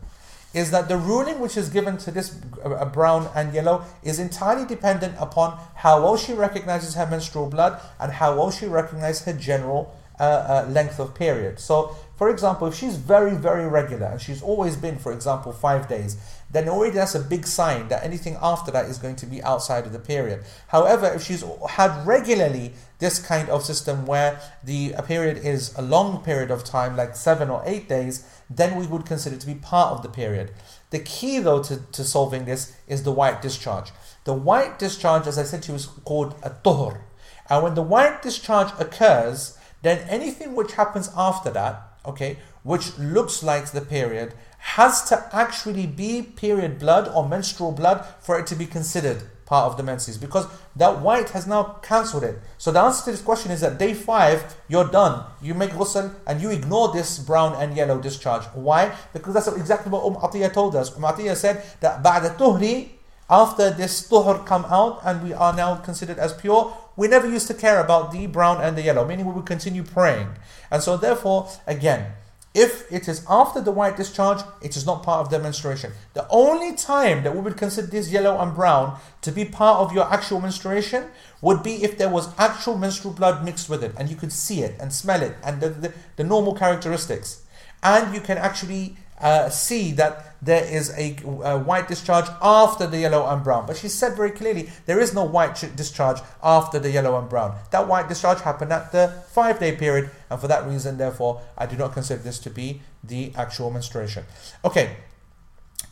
is 0.55 0.70
that 0.70 0.89
the 0.89 0.97
ruling 0.97 1.41
which 1.41 1.57
is 1.57 1.68
given 1.68 1.99
to 1.99 2.11
this 2.11 2.34
uh, 2.64 2.84
brown 2.86 3.28
and 3.34 3.53
yellow 3.53 3.84
is 4.03 4.18
entirely 4.18 4.66
dependent 4.66 5.14
upon 5.18 5.59
how 5.76 6.03
well 6.03 6.16
she 6.16 6.32
recognizes 6.32 6.95
her 6.95 7.07
menstrual 7.07 7.49
blood 7.49 7.80
and 8.01 8.12
how 8.12 8.34
well 8.36 8.51
she 8.51 8.66
recognizes 8.66 9.24
her 9.24 9.32
general 9.34 9.95
uh, 10.21 10.23
uh, 10.23 10.71
length 10.71 10.99
of 10.99 11.14
period. 11.14 11.59
So, 11.59 11.97
for 12.16 12.31
example, 12.31 12.66
if 12.66 12.75
she's 12.75 12.97
very, 12.97 13.37
very 13.37 13.69
regular 13.69 14.07
and 14.07 14.21
she's 14.21 14.43
always 14.43 14.77
been, 14.77 14.99
for 14.99 15.12
example, 15.12 15.53
five 15.53 15.89
days, 15.89 16.16
then 16.51 16.69
already 16.69 16.95
that's 16.95 17.14
a 17.14 17.21
big 17.21 17.47
sign 17.47 17.89
that 17.89 18.03
anything 18.03 18.37
after 18.43 18.73
that 18.73 18.87
is 18.87 18.99
going 18.99 19.16
to 19.16 19.27
be 19.27 19.43
outside 19.43 19.87
of 19.87 19.93
the 19.93 19.99
period. 19.99 20.45
However, 20.69 21.07
if 21.07 21.23
she's 21.23 21.45
had 21.71 22.07
regularly 22.07 22.73
this 22.99 23.25
kind 23.25 23.49
of 23.49 23.64
system 23.64 24.07
where 24.07 24.41
the 24.64 24.95
period 25.07 25.37
is 25.39 25.77
a 25.79 25.83
long 25.83 26.25
period 26.25 26.51
of 26.51 26.64
time, 26.64 26.97
like 26.97 27.14
seven 27.14 27.51
or 27.51 27.62
eight 27.64 27.89
days, 27.89 28.25
then 28.51 28.77
we 28.77 28.87
would 28.87 29.07
consider 29.07 29.37
to 29.37 29.47
be 29.47 29.55
part 29.55 29.93
of 29.93 30.03
the 30.03 30.09
period. 30.09 30.51
The 30.91 30.99
key, 31.01 31.39
though, 31.39 31.62
to, 31.62 31.77
to 31.93 32.03
solving 32.03 32.47
this 32.47 32.75
is 32.89 33.03
the 33.03 33.12
white 33.12 33.43
discharge. 33.43 33.93
The 34.25 34.33
white 34.33 34.79
discharge, 34.79 35.27
as 35.27 35.39
I 35.39 35.45
said 35.45 35.62
to 35.64 35.73
you, 35.73 35.77
is 35.77 35.87
called 35.87 36.35
a 36.43 36.51
tuhur. 36.51 37.03
And 37.51 37.62
when 37.62 37.75
the 37.75 37.83
white 37.83 38.23
discharge 38.23 38.73
occurs, 38.79 39.58
then 39.82 40.08
anything 40.10 40.56
which 40.56 40.74
happens 40.74 41.10
after 41.16 41.49
that, 41.51 41.82
okay, 42.06 42.38
which 42.64 42.97
looks 42.97 43.43
like 43.43 43.72
the 43.72 43.82
period, 43.82 44.34
has 44.60 45.04
to 45.10 45.30
actually 45.36 45.86
be 45.86 46.22
period 46.22 46.80
blood 46.80 47.10
or 47.14 47.28
menstrual 47.28 47.72
blood 47.72 48.06
for 48.22 48.39
it 48.39 48.47
to 48.47 48.56
be 48.56 48.66
considered 48.66 49.24
part 49.45 49.70
of 49.70 49.78
the 49.78 49.84
menses 49.84 50.18
because 50.18 50.47
that 50.76 51.01
white 51.01 51.30
has 51.32 51.45
now 51.45 51.64
cancelled 51.84 52.24
it. 52.24 52.39
So 52.58 52.72
the 52.72 52.80
answer 52.80 53.04
to 53.06 53.12
this 53.12 53.22
question 53.22 53.51
is 53.51 53.62
that 53.62 53.78
day 53.78 53.93
five, 53.93 54.56
you're 54.70 54.88
done. 54.88 55.26
You 55.41 55.54
make 55.54 55.72
ghusl 55.72 56.16
and 56.26 56.41
you 56.41 56.49
ignore 56.49 56.93
this 56.93 57.20
brown 57.20 57.62
and 57.62 57.76
yellow 57.76 57.99
discharge. 57.99 58.45
Why? 58.54 58.95
Because 59.12 59.34
that's 59.34 59.47
exactly 59.47 59.91
what 59.91 60.06
Umm 60.06 60.16
Atiyah 60.16 60.54
told 60.54 60.76
us. 60.76 60.95
Umm 60.95 61.04
Atiyah 61.04 61.36
said 61.36 61.64
that 61.82 62.01
بعد 62.01 62.38
tuhri, 62.38 62.89
after 63.30 63.70
this 63.70 64.08
tuhur 64.08 64.45
come 64.45 64.66
out 64.66 65.01
and 65.04 65.22
we 65.24 65.34
are 65.34 65.54
now 65.54 65.76
considered 65.76 66.20
as 66.20 66.34
pure, 66.34 66.76
we 66.99 67.07
never 67.07 67.30
used 67.30 67.46
to 67.46 67.55
care 67.55 67.78
about 67.78 68.11
the 68.11 68.26
brown 68.26 68.61
and 68.61 68.76
the 68.76 68.82
yellow, 68.82 69.07
meaning 69.07 69.24
we 69.24 69.32
would 69.32 69.46
continue 69.46 69.84
praying. 69.84 70.30
And 70.68 70.82
so, 70.82 70.96
therefore, 70.96 71.49
again, 71.64 72.12
if 72.55 72.90
it 72.92 73.07
is 73.07 73.24
after 73.30 73.61
the 73.61 73.70
white 73.70 73.96
discharge, 73.96 74.40
it 74.61 74.76
is 74.76 74.84
not 74.84 75.05
part 75.05 75.20
of 75.20 75.30
the 75.30 75.38
menstruation. 75.38 75.92
The 76.14 76.26
only 76.28 76.74
time 76.74 77.22
that 77.22 77.36
we 77.36 77.40
would 77.40 77.57
consider 77.57 77.86
this 77.86 78.11
yellow 78.11 78.40
and 78.40 78.53
brown 78.53 78.99
to 79.22 79.30
be 79.30 79.44
part 79.44 79.78
of 79.78 79.94
your 79.94 80.12
actual 80.12 80.40
menstruation 80.40 81.05
would 81.40 81.62
be 81.62 81.84
if 81.84 81.96
there 81.99 82.09
was 82.09 82.36
actual 82.36 82.76
menstrual 82.76 83.14
blood 83.14 83.44
mixed 83.44 83.68
with 83.68 83.84
it 83.84 83.94
and 83.96 84.09
you 84.11 84.16
could 84.16 84.32
see 84.32 84.62
it 84.62 84.74
and 84.80 84.92
smell 84.92 85.22
it 85.22 85.36
and 85.44 85.61
the, 85.61 85.68
the, 85.68 85.92
the 86.16 86.24
normal 86.24 86.57
characteristics. 86.57 87.44
And 87.80 88.12
you 88.12 88.20
can 88.20 88.38
actually 88.38 88.96
uh, 89.21 89.49
see 89.49 89.93
that 89.93 90.37
there 90.41 90.64
is 90.64 90.91
a, 90.97 91.16
a, 91.43 91.59
white 91.59 91.89
discharge 91.89 92.27
after 92.41 92.87
the 92.87 92.99
yellow 92.99 93.27
and 93.27 93.43
brown. 93.43 93.66
But 93.66 93.77
she 93.77 93.89
said 93.89 94.16
very 94.16 94.31
clearly 94.31 94.71
there 94.87 95.01
is 95.01 95.12
no 95.12 95.25
white 95.25 95.57
discharge 95.75 96.21
after 96.43 96.79
the 96.79 96.91
yellow 96.91 97.19
and 97.19 97.29
brown. 97.29 97.57
That 97.71 97.89
white 97.89 98.09
discharge 98.09 98.41
happened 98.43 98.73
at 98.73 98.93
the 98.93 99.23
five 99.31 99.59
day 99.59 99.75
period, 99.75 100.11
and 100.31 100.41
for 100.41 100.47
that 100.49 100.66
reason, 100.66 100.99
therefore, 100.99 101.43
I 101.57 101.66
do 101.66 101.77
not 101.77 101.93
consider 101.93 102.23
this 102.23 102.39
to 102.41 102.51
be 102.51 102.81
the 103.03 103.33
actual 103.37 103.71
menstruation. 103.71 104.25
Okay. 104.64 104.97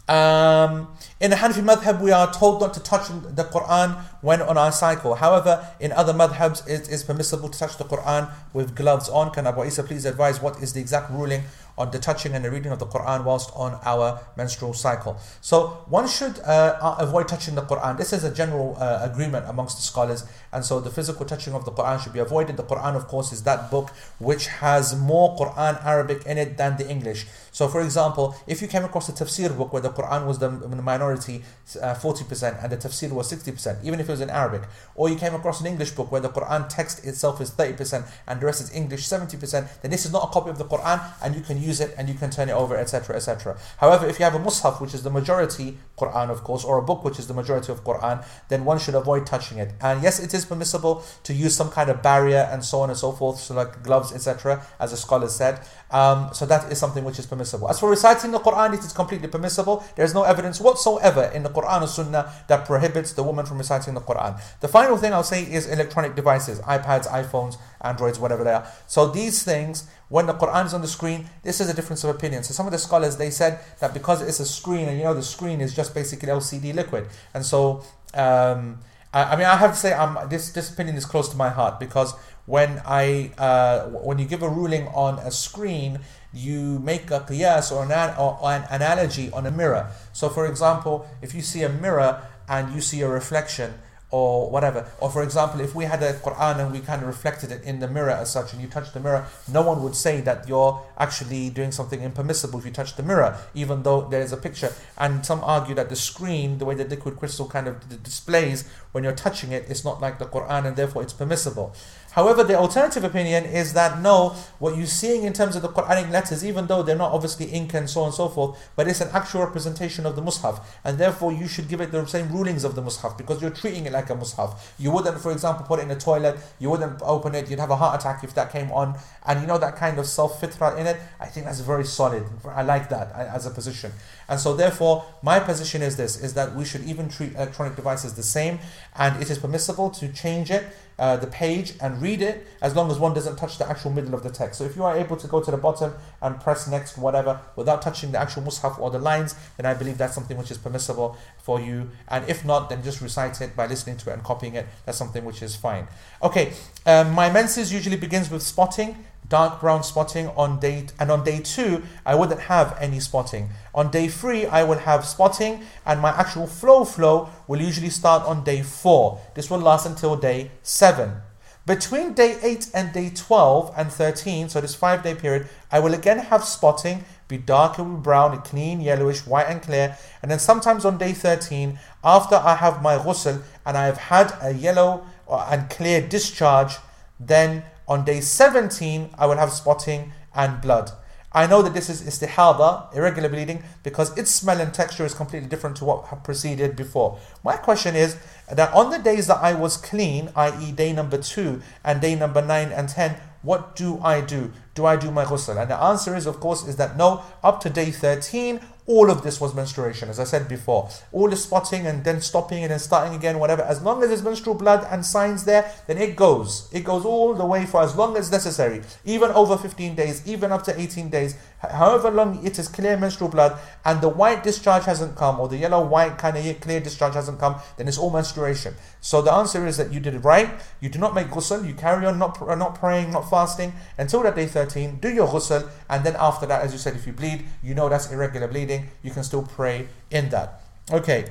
Um, 0.08 0.96
in 1.20 1.30
the 1.30 1.36
Hanafi 1.36 1.64
madhab, 1.64 2.00
we 2.00 2.12
are 2.12 2.32
told 2.32 2.60
not 2.60 2.72
to 2.74 2.80
touch 2.80 3.08
the 3.08 3.42
Quran 3.42 3.96
when 4.20 4.40
on 4.40 4.56
our 4.56 4.70
cycle. 4.70 5.16
However, 5.16 5.66
in 5.80 5.90
other 5.90 6.12
madhabs, 6.12 6.66
it 6.68 6.88
is 6.88 7.02
permissible 7.02 7.48
to 7.48 7.58
touch 7.58 7.76
the 7.76 7.84
Quran 7.84 8.30
with 8.52 8.76
gloves 8.76 9.08
on. 9.08 9.32
Can 9.32 9.48
Abu 9.48 9.64
Isa 9.64 9.82
please 9.82 10.04
advise 10.04 10.40
what 10.40 10.62
is 10.62 10.74
the 10.74 10.80
exact 10.80 11.10
ruling 11.10 11.42
on 11.78 11.90
the 11.90 11.98
touching 11.98 12.34
and 12.34 12.44
the 12.44 12.50
reading 12.50 12.72
of 12.72 12.78
the 12.78 12.86
Quran 12.86 13.24
whilst 13.24 13.50
on 13.54 13.78
our 13.84 14.20
menstrual 14.36 14.74
cycle. 14.74 15.18
So 15.40 15.84
one 15.88 16.08
should 16.08 16.38
uh, 16.40 16.96
avoid 16.98 17.28
touching 17.28 17.54
the 17.54 17.62
Quran. 17.62 17.98
This 17.98 18.12
is 18.12 18.24
a 18.24 18.32
general 18.32 18.76
uh, 18.78 19.00
agreement 19.02 19.46
amongst 19.48 19.76
the 19.76 19.82
scholars, 19.82 20.24
and 20.52 20.64
so 20.64 20.80
the 20.80 20.90
physical 20.90 21.26
touching 21.26 21.54
of 21.54 21.64
the 21.64 21.72
Quran 21.72 22.02
should 22.02 22.12
be 22.12 22.20
avoided. 22.20 22.56
The 22.56 22.64
Quran, 22.64 22.96
of 22.96 23.06
course, 23.08 23.32
is 23.32 23.42
that 23.44 23.70
book 23.70 23.90
which 24.18 24.46
has 24.46 24.96
more 24.96 25.36
Quran 25.36 25.84
Arabic 25.84 26.24
in 26.26 26.38
it 26.38 26.56
than 26.56 26.76
the 26.76 26.88
English. 26.88 27.26
So, 27.52 27.68
for 27.68 27.80
example, 27.80 28.36
if 28.46 28.60
you 28.60 28.68
came 28.68 28.84
across 28.84 29.08
a 29.08 29.12
tafsir 29.12 29.56
book 29.56 29.72
where 29.72 29.82
the 29.82 29.90
Quran 29.90 30.26
was 30.26 30.38
the 30.38 30.50
minority, 30.50 31.42
uh, 31.80 31.94
40%, 31.94 32.62
and 32.62 32.72
the 32.72 32.76
tafsir 32.76 33.10
was 33.10 33.32
60%, 33.32 33.82
even 33.84 33.98
if 34.00 34.08
it 34.08 34.12
was 34.12 34.20
in 34.20 34.30
Arabic, 34.30 34.62
or 34.94 35.08
you 35.08 35.16
came 35.16 35.34
across 35.34 35.60
an 35.60 35.66
English 35.66 35.92
book 35.92 36.12
where 36.12 36.20
the 36.20 36.28
Quran 36.28 36.68
text 36.68 37.04
itself 37.04 37.40
is 37.40 37.50
30% 37.50 38.06
and 38.26 38.40
the 38.40 38.46
rest 38.46 38.60
is 38.60 38.74
English 38.74 39.08
70%, 39.08 39.80
then 39.80 39.90
this 39.90 40.04
is 40.04 40.12
not 40.12 40.24
a 40.24 40.32
copy 40.32 40.50
of 40.50 40.58
the 40.58 40.64
Quran 40.64 41.02
and 41.22 41.34
you 41.34 41.40
can 41.40 41.56
use 41.66 41.80
it 41.80 41.94
and 41.96 42.08
you 42.08 42.14
can 42.14 42.30
turn 42.30 42.48
it 42.48 42.52
over, 42.52 42.76
etc. 42.76 43.16
etc. 43.16 43.58
However, 43.78 44.06
if 44.06 44.18
you 44.18 44.24
have 44.24 44.34
a 44.34 44.38
Mus'haf, 44.38 44.80
which 44.80 44.94
is 44.94 45.02
the 45.02 45.10
majority 45.10 45.78
Quran, 45.98 46.30
of 46.30 46.44
course, 46.44 46.64
or 46.64 46.78
a 46.78 46.82
book 46.82 47.04
which 47.04 47.18
is 47.18 47.26
the 47.26 47.34
majority 47.34 47.72
of 47.72 47.84
Quran, 47.84 48.24
then 48.48 48.64
one 48.64 48.78
should 48.78 48.94
avoid 48.94 49.26
touching 49.26 49.58
it. 49.58 49.72
And 49.80 50.02
yes, 50.02 50.20
it 50.20 50.32
is 50.34 50.44
permissible 50.44 51.04
to 51.24 51.32
use 51.32 51.54
some 51.54 51.70
kind 51.70 51.90
of 51.90 52.02
barrier 52.02 52.48
and 52.52 52.64
so 52.64 52.80
on 52.80 52.90
and 52.90 52.98
so 52.98 53.12
forth, 53.12 53.38
so 53.38 53.54
like 53.54 53.82
gloves, 53.82 54.12
etc., 54.12 54.64
as 54.78 54.92
a 54.92 54.96
scholar 54.96 55.28
said. 55.28 55.60
Um, 55.90 56.30
so 56.32 56.46
that 56.46 56.70
is 56.70 56.78
something 56.78 57.04
which 57.04 57.18
is 57.18 57.26
permissible. 57.26 57.68
As 57.68 57.80
for 57.80 57.90
reciting 57.90 58.32
the 58.32 58.40
Quran, 58.40 58.74
it 58.74 58.80
is 58.80 58.92
completely 58.92 59.28
permissible. 59.28 59.84
There 59.96 60.04
is 60.04 60.14
no 60.14 60.24
evidence 60.24 60.60
whatsoever 60.60 61.30
in 61.34 61.42
the 61.42 61.50
Quran 61.50 61.82
or 61.82 61.86
Sunnah 61.86 62.32
that 62.48 62.66
prohibits 62.66 63.12
the 63.12 63.22
woman 63.22 63.46
from 63.46 63.58
reciting 63.58 63.94
the 63.94 64.00
Quran. 64.00 64.40
The 64.60 64.68
final 64.68 64.96
thing 64.96 65.12
I'll 65.12 65.22
say 65.22 65.42
is 65.42 65.66
electronic 65.66 66.14
devices, 66.14 66.60
iPads, 66.60 67.06
iPhones, 67.08 67.56
Androids, 67.80 68.18
whatever 68.18 68.44
they 68.44 68.52
are. 68.52 68.66
So 68.86 69.08
these 69.08 69.42
things, 69.42 69.88
when 70.08 70.26
the 70.26 70.34
Quran 70.34 70.66
is 70.66 70.74
on 70.74 70.82
the 70.82 70.88
screen, 70.88 71.28
this 71.42 71.60
is 71.60 71.68
a 71.68 71.74
difference 71.74 72.04
of 72.04 72.10
opinion. 72.10 72.42
So 72.42 72.54
some 72.54 72.66
of 72.66 72.72
the 72.72 72.78
scholars 72.78 73.16
they 73.16 73.30
said 73.30 73.60
that 73.80 73.92
because 73.92 74.22
it's 74.22 74.40
a 74.40 74.46
screen, 74.46 74.88
and 74.88 74.98
you 74.98 75.04
know 75.04 75.14
the 75.14 75.22
screen 75.22 75.60
is 75.60 75.74
just 75.74 75.94
basically 75.94 76.28
LCD 76.28 76.74
liquid, 76.74 77.06
and 77.34 77.44
so. 77.44 77.82
Um, 78.14 78.78
I, 79.12 79.32
I 79.32 79.36
mean, 79.36 79.46
I 79.46 79.56
have 79.56 79.72
to 79.72 79.76
say, 79.76 79.96
this 80.28 80.50
this 80.50 80.70
opinion 80.70 80.96
is 80.96 81.04
close 81.04 81.28
to 81.30 81.36
my 81.36 81.48
heart 81.48 81.78
because 81.78 82.14
when 82.46 82.80
I 82.84 83.32
uh, 83.38 83.86
when 83.88 84.18
you 84.18 84.26
give 84.26 84.42
a 84.42 84.48
ruling 84.48 84.86
on 84.88 85.18
a 85.18 85.30
screen, 85.30 86.00
you 86.32 86.78
make 86.78 87.10
a 87.10 87.20
qiyas 87.20 87.72
or 87.72 87.84
an, 87.84 88.14
or 88.18 88.38
an 88.42 88.64
analogy 88.70 89.30
on 89.32 89.46
a 89.46 89.50
mirror. 89.50 89.90
So, 90.12 90.28
for 90.28 90.46
example, 90.46 91.06
if 91.22 91.34
you 91.34 91.42
see 91.42 91.62
a 91.62 91.68
mirror 91.68 92.22
and 92.48 92.74
you 92.74 92.80
see 92.80 93.00
a 93.00 93.08
reflection, 93.08 93.74
or 94.10 94.50
whatever. 94.50 94.86
Or 95.00 95.10
for 95.10 95.22
example, 95.22 95.60
if 95.60 95.74
we 95.74 95.84
had 95.84 96.02
a 96.02 96.12
Quran 96.14 96.60
and 96.60 96.72
we 96.72 96.80
kind 96.80 97.02
of 97.02 97.08
reflected 97.08 97.50
it 97.50 97.62
in 97.64 97.80
the 97.80 97.88
mirror 97.88 98.10
as 98.10 98.30
such, 98.30 98.52
and 98.52 98.62
you 98.62 98.68
touch 98.68 98.92
the 98.92 99.00
mirror, 99.00 99.26
no 99.52 99.62
one 99.62 99.82
would 99.82 99.96
say 99.96 100.20
that 100.20 100.48
you're 100.48 100.80
actually 100.98 101.50
doing 101.50 101.72
something 101.72 102.00
impermissible 102.00 102.58
if 102.58 102.64
you 102.64 102.70
touch 102.70 102.96
the 102.96 103.02
mirror, 103.02 103.36
even 103.54 103.82
though 103.82 104.02
there 104.02 104.22
is 104.22 104.32
a 104.32 104.36
picture. 104.36 104.72
And 104.96 105.26
some 105.26 105.42
argue 105.42 105.74
that 105.74 105.88
the 105.88 105.96
screen, 105.96 106.58
the 106.58 106.64
way 106.64 106.74
the 106.74 106.84
liquid 106.84 107.16
crystal 107.16 107.48
kind 107.48 107.66
of 107.66 108.02
displays 108.02 108.68
when 108.92 109.02
you're 109.02 109.12
touching 109.12 109.52
it, 109.52 109.66
it's 109.68 109.84
not 109.84 110.00
like 110.00 110.18
the 110.18 110.26
Quran, 110.26 110.66
and 110.66 110.76
therefore 110.76 111.02
it's 111.02 111.12
permissible. 111.12 111.74
However, 112.16 112.42
the 112.42 112.54
alternative 112.54 113.04
opinion 113.04 113.44
is 113.44 113.74
that 113.74 114.00
no, 114.00 114.30
what 114.58 114.74
you're 114.74 114.86
seeing 114.86 115.24
in 115.24 115.34
terms 115.34 115.54
of 115.54 115.60
the 115.60 115.68
Quranic 115.68 116.10
letters, 116.10 116.42
even 116.42 116.66
though 116.66 116.82
they're 116.82 116.96
not 116.96 117.12
obviously 117.12 117.44
ink 117.44 117.74
and 117.74 117.90
so 117.90 118.00
on 118.00 118.06
and 118.06 118.14
so 118.14 118.30
forth, 118.30 118.70
but 118.74 118.88
it's 118.88 119.02
an 119.02 119.10
actual 119.12 119.42
representation 119.42 120.06
of 120.06 120.16
the 120.16 120.22
Mus'haf, 120.22 120.64
and 120.82 120.96
therefore 120.96 121.30
you 121.30 121.46
should 121.46 121.68
give 121.68 121.82
it 121.82 121.92
the 121.92 122.06
same 122.06 122.32
rulings 122.32 122.64
of 122.64 122.74
the 122.74 122.80
Mus'haf 122.80 123.18
because 123.18 123.42
you're 123.42 123.50
treating 123.50 123.84
it 123.84 123.92
like 123.92 124.08
a 124.08 124.14
Mus'haf. 124.14 124.58
You 124.78 124.92
wouldn't, 124.92 125.20
for 125.20 125.30
example, 125.30 125.66
put 125.66 125.80
it 125.80 125.82
in 125.82 125.90
a 125.90 125.96
toilet, 125.96 126.38
you 126.58 126.70
wouldn't 126.70 127.02
open 127.02 127.34
it, 127.34 127.50
you'd 127.50 127.60
have 127.60 127.68
a 127.68 127.76
heart 127.76 128.00
attack 128.00 128.24
if 128.24 128.34
that 128.34 128.50
came 128.50 128.72
on, 128.72 128.98
and 129.26 129.42
you 129.42 129.46
know 129.46 129.58
that 129.58 129.76
kind 129.76 129.98
of 129.98 130.06
self 130.06 130.40
fitra 130.40 130.78
in 130.78 130.86
it. 130.86 130.96
I 131.20 131.26
think 131.26 131.44
that's 131.44 131.60
very 131.60 131.84
solid. 131.84 132.24
I 132.46 132.62
like 132.62 132.88
that 132.88 133.12
uh, 133.14 133.30
as 133.34 133.44
a 133.44 133.50
position. 133.50 133.92
And 134.26 134.40
so, 134.40 134.56
therefore, 134.56 135.04
my 135.22 135.38
position 135.38 135.82
is 135.82 135.98
this: 135.98 136.18
is 136.18 136.32
that 136.32 136.54
we 136.54 136.64
should 136.64 136.84
even 136.84 137.10
treat 137.10 137.34
electronic 137.34 137.76
devices 137.76 138.14
the 138.14 138.22
same, 138.22 138.58
and 138.96 139.20
it 139.22 139.30
is 139.30 139.38
permissible 139.38 139.90
to 139.90 140.08
change 140.08 140.50
it 140.50 140.64
uh, 140.98 141.16
the 141.16 141.26
page 141.26 141.74
and 141.80 142.00
read 142.00 142.22
it 142.22 142.46
as 142.62 142.74
long 142.74 142.90
as 142.90 142.98
one 142.98 143.12
doesn't 143.14 143.36
touch 143.36 143.58
the 143.58 143.68
actual 143.68 143.90
middle 143.90 144.14
of 144.14 144.22
the 144.22 144.30
text. 144.30 144.58
So 144.58 144.64
if 144.64 144.76
you 144.76 144.84
are 144.84 144.96
able 144.96 145.16
to 145.16 145.26
go 145.26 145.42
to 145.42 145.50
the 145.50 145.56
bottom 145.56 145.92
and 146.22 146.40
press 146.40 146.68
next, 146.68 146.96
whatever, 146.96 147.40
without 147.54 147.82
touching 147.82 148.12
the 148.12 148.18
actual 148.18 148.42
mushaf 148.42 148.78
or 148.78 148.90
the 148.90 148.98
lines, 148.98 149.34
then 149.56 149.66
I 149.66 149.74
believe 149.74 149.98
that's 149.98 150.14
something 150.14 150.36
which 150.36 150.50
is 150.50 150.58
permissible 150.58 151.16
for 151.38 151.60
you. 151.60 151.90
And 152.08 152.28
if 152.28 152.44
not, 152.44 152.70
then 152.70 152.82
just 152.82 153.00
recite 153.00 153.40
it 153.40 153.54
by 153.54 153.66
listening 153.66 153.98
to 153.98 154.10
it 154.10 154.14
and 154.14 154.22
copying 154.22 154.54
it. 154.54 154.66
That's 154.84 154.98
something 154.98 155.24
which 155.24 155.42
is 155.42 155.54
fine. 155.54 155.86
Okay, 156.22 156.52
um, 156.86 157.12
my 157.12 157.30
menses 157.30 157.72
usually 157.72 157.96
begins 157.96 158.30
with 158.30 158.42
spotting 158.42 159.04
dark 159.28 159.60
brown 159.60 159.82
spotting 159.82 160.28
on 160.28 160.58
day 160.60 160.86
and 160.98 161.10
on 161.10 161.24
day 161.24 161.40
two 161.40 161.82
I 162.04 162.14
wouldn't 162.14 162.42
have 162.42 162.76
any 162.80 163.00
spotting. 163.00 163.50
On 163.74 163.90
day 163.90 164.08
three 164.08 164.46
I 164.46 164.64
will 164.64 164.78
have 164.78 165.04
spotting 165.04 165.62
and 165.84 166.00
my 166.00 166.10
actual 166.10 166.46
flow 166.46 166.84
flow 166.84 167.30
will 167.48 167.60
usually 167.60 167.90
start 167.90 168.22
on 168.24 168.44
day 168.44 168.62
four. 168.62 169.20
This 169.34 169.50
will 169.50 169.58
last 169.58 169.86
until 169.86 170.16
day 170.16 170.50
seven. 170.62 171.22
Between 171.66 172.12
day 172.12 172.38
8 172.44 172.70
and 172.74 172.92
day 172.92 173.10
12 173.10 173.74
and 173.76 173.90
13, 173.90 174.48
so 174.48 174.60
this 174.60 174.76
five 174.76 175.02
day 175.02 175.16
period, 175.16 175.48
I 175.72 175.80
will 175.80 175.94
again 175.94 176.20
have 176.20 176.44
spotting, 176.44 177.04
be 177.26 177.38
darker 177.38 177.82
brown, 177.82 178.40
clean, 178.42 178.80
yellowish, 178.80 179.26
white 179.26 179.48
and 179.48 179.60
clear. 179.60 179.98
And 180.22 180.30
then 180.30 180.38
sometimes 180.38 180.84
on 180.84 180.96
day 180.96 181.12
13, 181.12 181.76
after 182.04 182.36
I 182.36 182.54
have 182.54 182.82
my 182.82 182.98
ghusl 182.98 183.42
and 183.66 183.76
I 183.76 183.86
have 183.86 183.98
had 183.98 184.32
a 184.40 184.54
yellow 184.54 185.04
uh, 185.28 185.48
and 185.50 185.68
clear 185.68 186.00
discharge, 186.00 186.76
then 187.18 187.64
on 187.88 188.04
day 188.04 188.20
17, 188.20 189.10
I 189.18 189.26
will 189.26 189.36
have 189.36 189.52
spotting 189.52 190.12
and 190.34 190.60
blood. 190.60 190.90
I 191.32 191.46
know 191.46 191.60
that 191.60 191.74
this 191.74 191.90
is 191.90 192.02
istihada, 192.02 192.94
irregular 192.94 193.28
bleeding, 193.28 193.62
because 193.82 194.16
its 194.16 194.30
smell 194.30 194.58
and 194.58 194.72
texture 194.72 195.04
is 195.04 195.12
completely 195.12 195.48
different 195.48 195.76
to 195.76 195.84
what 195.84 196.24
preceded 196.24 196.76
before. 196.76 197.18
My 197.44 197.56
question 197.56 197.94
is 197.94 198.16
that 198.50 198.72
on 198.72 198.90
the 198.90 198.98
days 198.98 199.26
that 199.26 199.42
I 199.42 199.52
was 199.52 199.76
clean, 199.76 200.30
i.e., 200.34 200.72
day 200.72 200.94
number 200.94 201.18
2 201.18 201.60
and 201.84 202.00
day 202.00 202.14
number 202.14 202.40
9 202.40 202.72
and 202.72 202.88
10, 202.88 203.16
what 203.42 203.76
do 203.76 204.00
I 204.02 204.22
do? 204.22 204.50
Do 204.74 204.86
I 204.86 204.96
do 204.96 205.10
my 205.10 205.24
ghusl? 205.24 205.60
And 205.60 205.70
the 205.70 205.80
answer 205.80 206.16
is, 206.16 206.26
of 206.26 206.40
course, 206.40 206.66
is 206.66 206.76
that 206.76 206.96
no, 206.96 207.22
up 207.44 207.60
to 207.60 207.70
day 207.70 207.90
13 207.90 208.60
all 208.86 209.10
of 209.10 209.22
this 209.22 209.40
was 209.40 209.54
menstruation, 209.54 210.08
as 210.08 210.20
I 210.20 210.24
said 210.24 210.48
before. 210.48 210.88
All 211.12 211.28
the 211.28 211.36
spotting 211.36 211.86
and 211.86 212.04
then 212.04 212.20
stopping 212.20 212.62
and 212.62 212.70
then 212.70 212.78
starting 212.78 213.14
again, 213.14 213.38
whatever. 213.38 213.62
As 213.62 213.82
long 213.82 214.02
as 214.02 214.08
there's 214.08 214.22
menstrual 214.22 214.54
blood 214.54 214.86
and 214.90 215.04
signs 215.04 215.44
there, 215.44 215.72
then 215.86 215.98
it 215.98 216.16
goes. 216.16 216.68
It 216.72 216.84
goes 216.84 217.04
all 217.04 217.34
the 217.34 217.44
way 217.44 217.66
for 217.66 217.82
as 217.82 217.96
long 217.96 218.16
as 218.16 218.30
necessary. 218.30 218.82
Even 219.04 219.30
over 219.30 219.56
15 219.56 219.94
days, 219.94 220.26
even 220.26 220.52
up 220.52 220.62
to 220.64 220.80
18 220.80 221.10
days. 221.10 221.36
However 221.72 222.10
long 222.10 222.44
it 222.44 222.58
is 222.58 222.68
clear 222.68 222.96
menstrual 222.96 223.30
blood 223.30 223.58
and 223.84 224.00
the 224.00 224.08
white 224.08 224.42
discharge 224.42 224.84
hasn't 224.84 225.16
come, 225.16 225.40
or 225.40 225.48
the 225.48 225.56
yellow 225.56 225.84
white 225.84 226.18
kind 226.18 226.36
of 226.36 226.60
clear 226.60 226.80
discharge 226.80 227.14
hasn't 227.14 227.38
come, 227.38 227.56
then 227.76 227.88
it's 227.88 227.98
all 227.98 228.10
menstruation. 228.10 228.74
So 229.00 229.22
the 229.22 229.32
answer 229.32 229.66
is 229.66 229.76
that 229.76 229.92
you 229.92 230.00
did 230.00 230.14
it 230.14 230.20
right. 230.20 230.50
You 230.80 230.88
do 230.88 230.98
not 230.98 231.14
make 231.14 231.28
ghusl. 231.28 231.66
You 231.66 231.74
carry 231.74 232.06
on 232.06 232.18
not, 232.18 232.40
not 232.58 232.74
praying, 232.74 233.12
not 233.12 233.30
fasting 233.30 233.72
until 233.98 234.22
that 234.22 234.34
day 234.34 234.46
13. 234.46 234.96
Do 234.96 235.08
your 235.08 235.28
ghusl. 235.28 235.68
And 235.88 236.04
then 236.04 236.16
after 236.18 236.46
that, 236.46 236.62
as 236.62 236.72
you 236.72 236.78
said, 236.78 236.94
if 236.94 237.06
you 237.06 237.12
bleed, 237.12 237.44
you 237.62 237.74
know 237.74 237.88
that's 237.88 238.10
irregular 238.10 238.48
bleeding 238.48 238.88
you 239.02 239.10
can 239.10 239.24
still 239.24 239.42
pray 239.42 239.88
in 240.10 240.28
that. 240.30 240.60
Okay. 240.90 241.26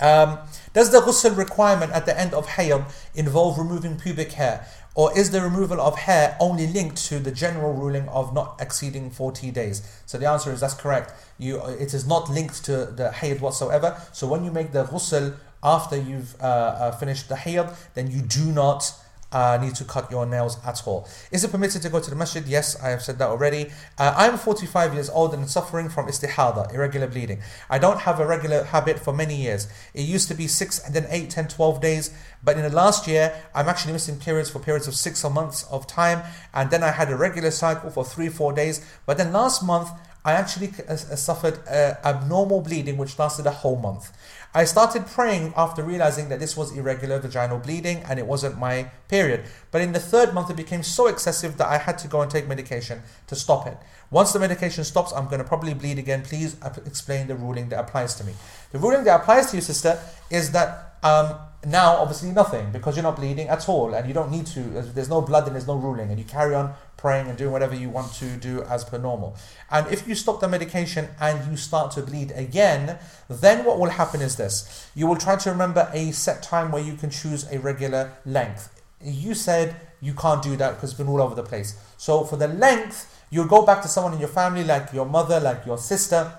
Um, 0.00 0.38
does 0.72 0.90
the 0.90 1.00
ghusl 1.00 1.36
requirement 1.36 1.92
at 1.92 2.04
the 2.04 2.18
end 2.18 2.34
of 2.34 2.46
hayd 2.46 2.84
involve 3.14 3.58
removing 3.58 3.96
pubic 3.96 4.32
hair? 4.32 4.66
Or 4.94 5.16
is 5.18 5.32
the 5.32 5.42
removal 5.42 5.80
of 5.80 5.98
hair 5.98 6.36
only 6.38 6.68
linked 6.68 6.96
to 7.06 7.18
the 7.18 7.32
general 7.32 7.72
ruling 7.72 8.08
of 8.08 8.32
not 8.32 8.56
exceeding 8.60 9.10
40 9.10 9.50
days? 9.50 9.82
So 10.06 10.18
the 10.18 10.28
answer 10.28 10.52
is 10.52 10.60
that's 10.60 10.74
correct. 10.74 11.12
You, 11.36 11.64
it 11.66 11.92
is 11.94 12.06
not 12.06 12.30
linked 12.30 12.64
to 12.66 12.86
the 12.86 13.10
hayd 13.10 13.40
whatsoever. 13.40 14.00
So 14.12 14.28
when 14.28 14.44
you 14.44 14.52
make 14.52 14.70
the 14.72 14.84
ghusl 14.84 15.36
after 15.64 15.96
you've 15.96 16.40
uh, 16.40 16.44
uh, 16.44 16.90
finished 16.92 17.28
the 17.28 17.36
hayd, 17.36 17.68
then 17.94 18.10
you 18.10 18.20
do 18.20 18.52
not 18.52 18.92
uh, 19.34 19.58
need 19.60 19.74
to 19.74 19.84
cut 19.84 20.10
your 20.10 20.24
nails 20.24 20.58
at 20.64 20.86
all. 20.86 21.08
Is 21.32 21.44
it 21.44 21.50
permitted 21.50 21.82
to 21.82 21.88
go 21.90 22.00
to 22.00 22.08
the 22.08 22.16
masjid? 22.16 22.46
Yes, 22.46 22.80
I 22.80 22.88
have 22.90 23.02
said 23.02 23.18
that 23.18 23.28
already. 23.28 23.70
Uh, 23.98 24.14
I'm 24.16 24.38
45 24.38 24.94
years 24.94 25.10
old 25.10 25.34
and 25.34 25.50
suffering 25.50 25.88
from 25.88 26.06
istihada, 26.06 26.72
irregular 26.72 27.08
bleeding. 27.08 27.42
I 27.68 27.78
don't 27.78 28.00
have 28.00 28.20
a 28.20 28.26
regular 28.26 28.64
habit 28.64 28.98
for 28.98 29.12
many 29.12 29.34
years. 29.34 29.66
It 29.92 30.02
used 30.02 30.28
to 30.28 30.34
be 30.34 30.46
6 30.46 30.86
and 30.86 30.94
then 30.94 31.06
8, 31.10 31.28
10, 31.28 31.48
12 31.48 31.80
days, 31.80 32.14
but 32.42 32.56
in 32.56 32.62
the 32.62 32.70
last 32.70 33.08
year, 33.08 33.34
I'm 33.54 33.68
actually 33.68 33.92
missing 33.92 34.18
periods 34.18 34.50
for 34.50 34.60
periods 34.60 34.86
of 34.86 34.94
6 34.94 35.24
or 35.24 35.30
months 35.30 35.64
of 35.64 35.86
time, 35.86 36.22
and 36.52 36.70
then 36.70 36.82
I 36.82 36.92
had 36.92 37.10
a 37.10 37.16
regular 37.16 37.50
cycle 37.50 37.90
for 37.90 38.04
3, 38.04 38.28
4 38.28 38.52
days. 38.52 38.86
But 39.04 39.18
then 39.18 39.32
last 39.32 39.64
month, 39.64 39.90
I 40.24 40.32
actually 40.32 40.72
uh, 40.88 40.92
uh, 40.92 40.96
suffered 40.96 41.58
uh, 41.68 41.94
abnormal 42.02 42.62
bleeding 42.62 42.96
which 42.96 43.18
lasted 43.18 43.46
a 43.46 43.50
whole 43.50 43.76
month. 43.76 44.10
I 44.56 44.64
started 44.64 45.06
praying 45.06 45.52
after 45.56 45.82
realizing 45.82 46.28
that 46.28 46.38
this 46.38 46.56
was 46.56 46.76
irregular 46.76 47.18
vaginal 47.18 47.58
bleeding 47.58 48.04
and 48.08 48.20
it 48.20 48.26
wasn't 48.26 48.56
my 48.56 48.84
period. 49.08 49.46
But 49.72 49.80
in 49.82 49.92
the 49.92 49.98
third 49.98 50.32
month, 50.32 50.48
it 50.48 50.56
became 50.56 50.84
so 50.84 51.08
excessive 51.08 51.56
that 51.56 51.66
I 51.66 51.78
had 51.78 51.98
to 51.98 52.08
go 52.08 52.20
and 52.20 52.30
take 52.30 52.46
medication 52.46 53.02
to 53.26 53.34
stop 53.34 53.66
it. 53.66 53.76
Once 54.12 54.32
the 54.32 54.38
medication 54.38 54.84
stops, 54.84 55.12
I'm 55.12 55.24
going 55.24 55.38
to 55.38 55.44
probably 55.44 55.74
bleed 55.74 55.98
again. 55.98 56.22
Please 56.22 56.56
explain 56.86 57.26
the 57.26 57.34
ruling 57.34 57.68
that 57.70 57.80
applies 57.80 58.14
to 58.14 58.24
me. 58.24 58.34
The 58.70 58.78
ruling 58.78 59.02
that 59.04 59.22
applies 59.22 59.50
to 59.50 59.56
you, 59.56 59.60
sister, 59.60 59.98
is 60.30 60.52
that 60.52 60.98
um, 61.02 61.34
now 61.66 61.96
obviously 61.96 62.30
nothing 62.30 62.70
because 62.72 62.96
you're 62.96 63.02
not 63.02 63.16
bleeding 63.16 63.48
at 63.48 63.68
all 63.68 63.94
and 63.94 64.06
you 64.06 64.14
don't 64.14 64.30
need 64.30 64.46
to. 64.46 64.60
There's 64.60 65.08
no 65.08 65.20
blood 65.20 65.46
and 65.46 65.54
there's 65.54 65.66
no 65.66 65.76
ruling, 65.76 66.10
and 66.10 66.18
you 66.18 66.24
carry 66.24 66.54
on 66.54 66.74
praying 66.96 67.28
and 67.28 67.36
doing 67.36 67.52
whatever 67.52 67.74
you 67.74 67.90
want 67.90 68.12
to 68.14 68.36
do 68.36 68.62
as 68.62 68.84
per 68.84 68.98
normal. 68.98 69.36
And 69.70 69.86
if 69.92 70.08
you 70.08 70.14
stop 70.14 70.40
the 70.40 70.48
medication 70.48 71.08
and 71.20 71.50
you 71.50 71.56
start 71.56 71.92
to 71.92 72.02
bleed 72.02 72.32
again, 72.32 72.98
then 73.28 73.64
what 73.64 73.78
will 73.78 73.90
happen 73.90 74.22
is 74.22 74.36
this. 74.36 74.90
You 74.94 75.06
will 75.06 75.16
try 75.16 75.36
to 75.36 75.50
remember 75.50 75.90
a 75.92 76.12
set 76.12 76.42
time 76.42 76.72
where 76.72 76.82
you 76.82 76.94
can 76.94 77.10
choose 77.10 77.44
a 77.52 77.58
regular 77.58 78.12
length. 78.24 78.82
You 79.02 79.34
said 79.34 79.76
you 80.00 80.14
can't 80.14 80.42
do 80.42 80.56
that 80.56 80.74
because 80.74 80.90
it's 80.90 80.98
been 80.98 81.08
all 81.08 81.20
over 81.20 81.34
the 81.34 81.42
place. 81.42 81.78
So 81.98 82.24
for 82.24 82.36
the 82.36 82.48
length, 82.48 83.22
you'll 83.30 83.48
go 83.48 83.66
back 83.66 83.82
to 83.82 83.88
someone 83.88 84.14
in 84.14 84.20
your 84.20 84.28
family, 84.28 84.64
like 84.64 84.92
your 84.92 85.06
mother, 85.06 85.40
like 85.40 85.66
your 85.66 85.78
sister, 85.78 86.32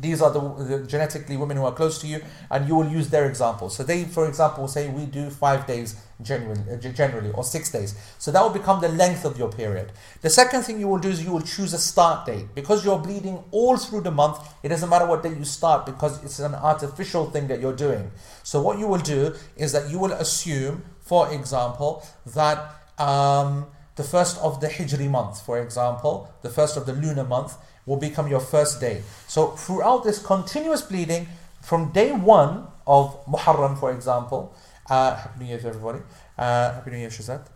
these 0.00 0.20
are 0.20 0.30
the, 0.30 0.40
the, 0.40 0.86
genetically 0.86 1.36
women 1.36 1.56
who 1.56 1.64
are 1.64 1.72
close 1.72 2.00
to 2.00 2.08
you, 2.08 2.20
and 2.50 2.66
you 2.66 2.74
will 2.74 2.88
use 2.88 3.10
their 3.10 3.26
example. 3.26 3.70
So 3.70 3.84
they, 3.84 4.04
for 4.04 4.26
example, 4.26 4.66
say 4.66 4.88
we 4.90 5.06
do 5.06 5.30
five 5.30 5.66
days 5.68 5.94
generally, 6.20 6.60
uh, 6.72 6.76
generally, 6.76 7.30
or 7.30 7.44
six 7.44 7.70
days. 7.70 7.94
So 8.18 8.32
that 8.32 8.42
will 8.42 8.50
become 8.50 8.80
the 8.80 8.88
length 8.88 9.24
of 9.24 9.38
your 9.38 9.52
period. 9.52 9.92
The 10.20 10.30
second 10.30 10.62
thing 10.62 10.80
you 10.80 10.88
will 10.88 10.98
do 10.98 11.10
is 11.10 11.22
you 11.22 11.30
will 11.30 11.42
choose 11.42 11.72
a 11.74 11.78
start 11.78 12.26
date 12.26 12.46
because 12.56 12.84
you're 12.84 12.98
bleeding 12.98 13.44
all 13.52 13.76
through 13.76 14.00
the 14.00 14.10
month. 14.10 14.38
It 14.64 14.70
doesn't 14.70 14.88
matter 14.88 15.06
what 15.06 15.22
day 15.22 15.32
you 15.32 15.44
start 15.44 15.86
because 15.86 16.22
it's 16.24 16.40
an 16.40 16.56
artificial 16.56 17.30
thing 17.30 17.46
that 17.48 17.60
you're 17.60 17.76
doing. 17.76 18.10
So 18.42 18.60
what 18.60 18.80
you 18.80 18.88
will 18.88 18.98
do 18.98 19.34
is 19.56 19.70
that 19.72 19.90
you 19.90 20.00
will 20.00 20.12
assume, 20.12 20.82
for 21.02 21.32
example, 21.32 22.04
that 22.34 22.80
um, 22.98 23.66
the 23.94 24.02
first 24.04 24.38
of 24.38 24.60
the 24.60 24.66
Hijri 24.66 25.08
month, 25.08 25.40
for 25.46 25.60
example, 25.60 26.34
the 26.42 26.50
first 26.50 26.76
of 26.76 26.84
the 26.84 26.94
lunar 26.94 27.24
month 27.24 27.56
will 27.86 27.96
become 27.96 28.28
your 28.28 28.40
first 28.40 28.80
day. 28.80 29.02
So 29.26 29.48
throughout 29.48 30.04
this 30.04 30.18
continuous 30.18 30.82
bleeding, 30.82 31.28
from 31.62 31.92
day 31.92 32.12
one 32.12 32.66
of 32.86 33.24
Muharram, 33.26 33.78
for 33.78 33.90
example, 33.92 34.54
uh, 34.90 35.16
Happy 35.16 35.40
New 35.40 35.46
Year 35.46 35.58
to 35.58 35.68
everybody. 35.68 36.00
Uh, 36.36 36.72
Happy 36.72 36.90
New 36.90 36.98
Year, 36.98 37.08
Shazad. 37.08 37.46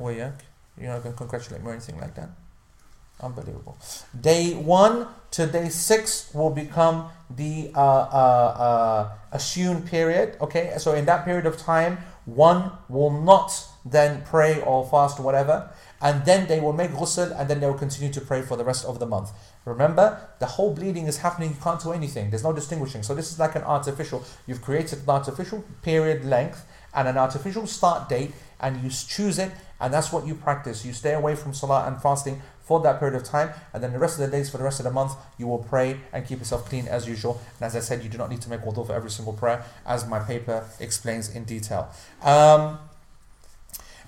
Wayak. 0.00 0.40
You're 0.78 0.88
not 0.88 1.02
going 1.02 1.14
to 1.14 1.18
congratulate 1.18 1.62
me 1.62 1.68
or 1.68 1.72
anything 1.72 2.00
like 2.00 2.14
that. 2.16 2.30
Unbelievable. 3.20 3.78
Day 4.20 4.54
one 4.54 5.06
to 5.30 5.46
day 5.46 5.68
six 5.68 6.34
will 6.34 6.50
become 6.50 7.08
the 7.30 7.70
uh, 7.74 7.78
uh, 7.80 8.56
uh, 8.58 9.12
assumed 9.30 9.86
period. 9.86 10.36
Okay, 10.40 10.74
so 10.78 10.94
in 10.94 11.04
that 11.04 11.24
period 11.24 11.46
of 11.46 11.56
time, 11.56 11.98
one 12.24 12.72
will 12.88 13.10
not 13.10 13.52
then 13.84 14.22
pray 14.24 14.60
or 14.62 14.84
fast 14.86 15.20
or 15.20 15.22
whatever 15.22 15.70
and 16.00 16.24
then 16.24 16.46
they 16.46 16.60
will 16.60 16.72
make 16.72 16.90
ghusl 16.90 17.38
and 17.38 17.48
then 17.48 17.60
they 17.60 17.66
will 17.66 17.74
continue 17.78 18.12
to 18.12 18.20
pray 18.20 18.42
for 18.42 18.56
the 18.56 18.64
rest 18.64 18.84
of 18.84 18.98
the 18.98 19.06
month. 19.06 19.30
Remember, 19.64 20.28
the 20.38 20.46
whole 20.46 20.74
bleeding 20.74 21.06
is 21.06 21.18
happening, 21.18 21.50
you 21.50 21.56
can't 21.62 21.82
do 21.82 21.92
anything, 21.92 22.30
there's 22.30 22.44
no 22.44 22.52
distinguishing. 22.52 23.02
So 23.02 23.14
this 23.14 23.32
is 23.32 23.38
like 23.38 23.54
an 23.54 23.62
artificial, 23.62 24.24
you've 24.46 24.62
created 24.62 25.00
an 25.00 25.08
artificial 25.10 25.64
period 25.82 26.24
length 26.24 26.66
and 26.94 27.08
an 27.08 27.16
artificial 27.16 27.66
start 27.66 28.08
date 28.08 28.32
and 28.60 28.82
you 28.82 28.90
choose 28.90 29.38
it 29.38 29.50
and 29.80 29.92
that's 29.92 30.12
what 30.12 30.26
you 30.26 30.34
practice. 30.34 30.84
You 30.84 30.92
stay 30.92 31.14
away 31.14 31.34
from 31.34 31.54
salah 31.54 31.86
and 31.86 32.00
fasting 32.00 32.40
for 32.60 32.80
that 32.80 32.98
period 32.98 33.14
of 33.14 33.24
time 33.24 33.50
and 33.72 33.82
then 33.82 33.92
the 33.92 33.98
rest 33.98 34.18
of 34.18 34.30
the 34.30 34.36
days 34.36 34.50
for 34.50 34.58
the 34.58 34.64
rest 34.64 34.80
of 34.80 34.84
the 34.84 34.90
month 34.90 35.12
you 35.38 35.46
will 35.46 35.58
pray 35.58 35.96
and 36.12 36.26
keep 36.26 36.38
yourself 36.38 36.68
clean 36.68 36.86
as 36.88 37.06
usual. 37.06 37.40
And 37.58 37.66
as 37.66 37.76
I 37.76 37.80
said, 37.80 38.02
you 38.02 38.08
do 38.08 38.18
not 38.18 38.30
need 38.30 38.40
to 38.42 38.50
make 38.50 38.60
wudu 38.60 38.86
for 38.86 38.94
every 38.94 39.10
single 39.10 39.34
prayer 39.34 39.64
as 39.86 40.06
my 40.06 40.18
paper 40.18 40.66
explains 40.80 41.34
in 41.34 41.44
detail. 41.44 41.90
Um, 42.22 42.78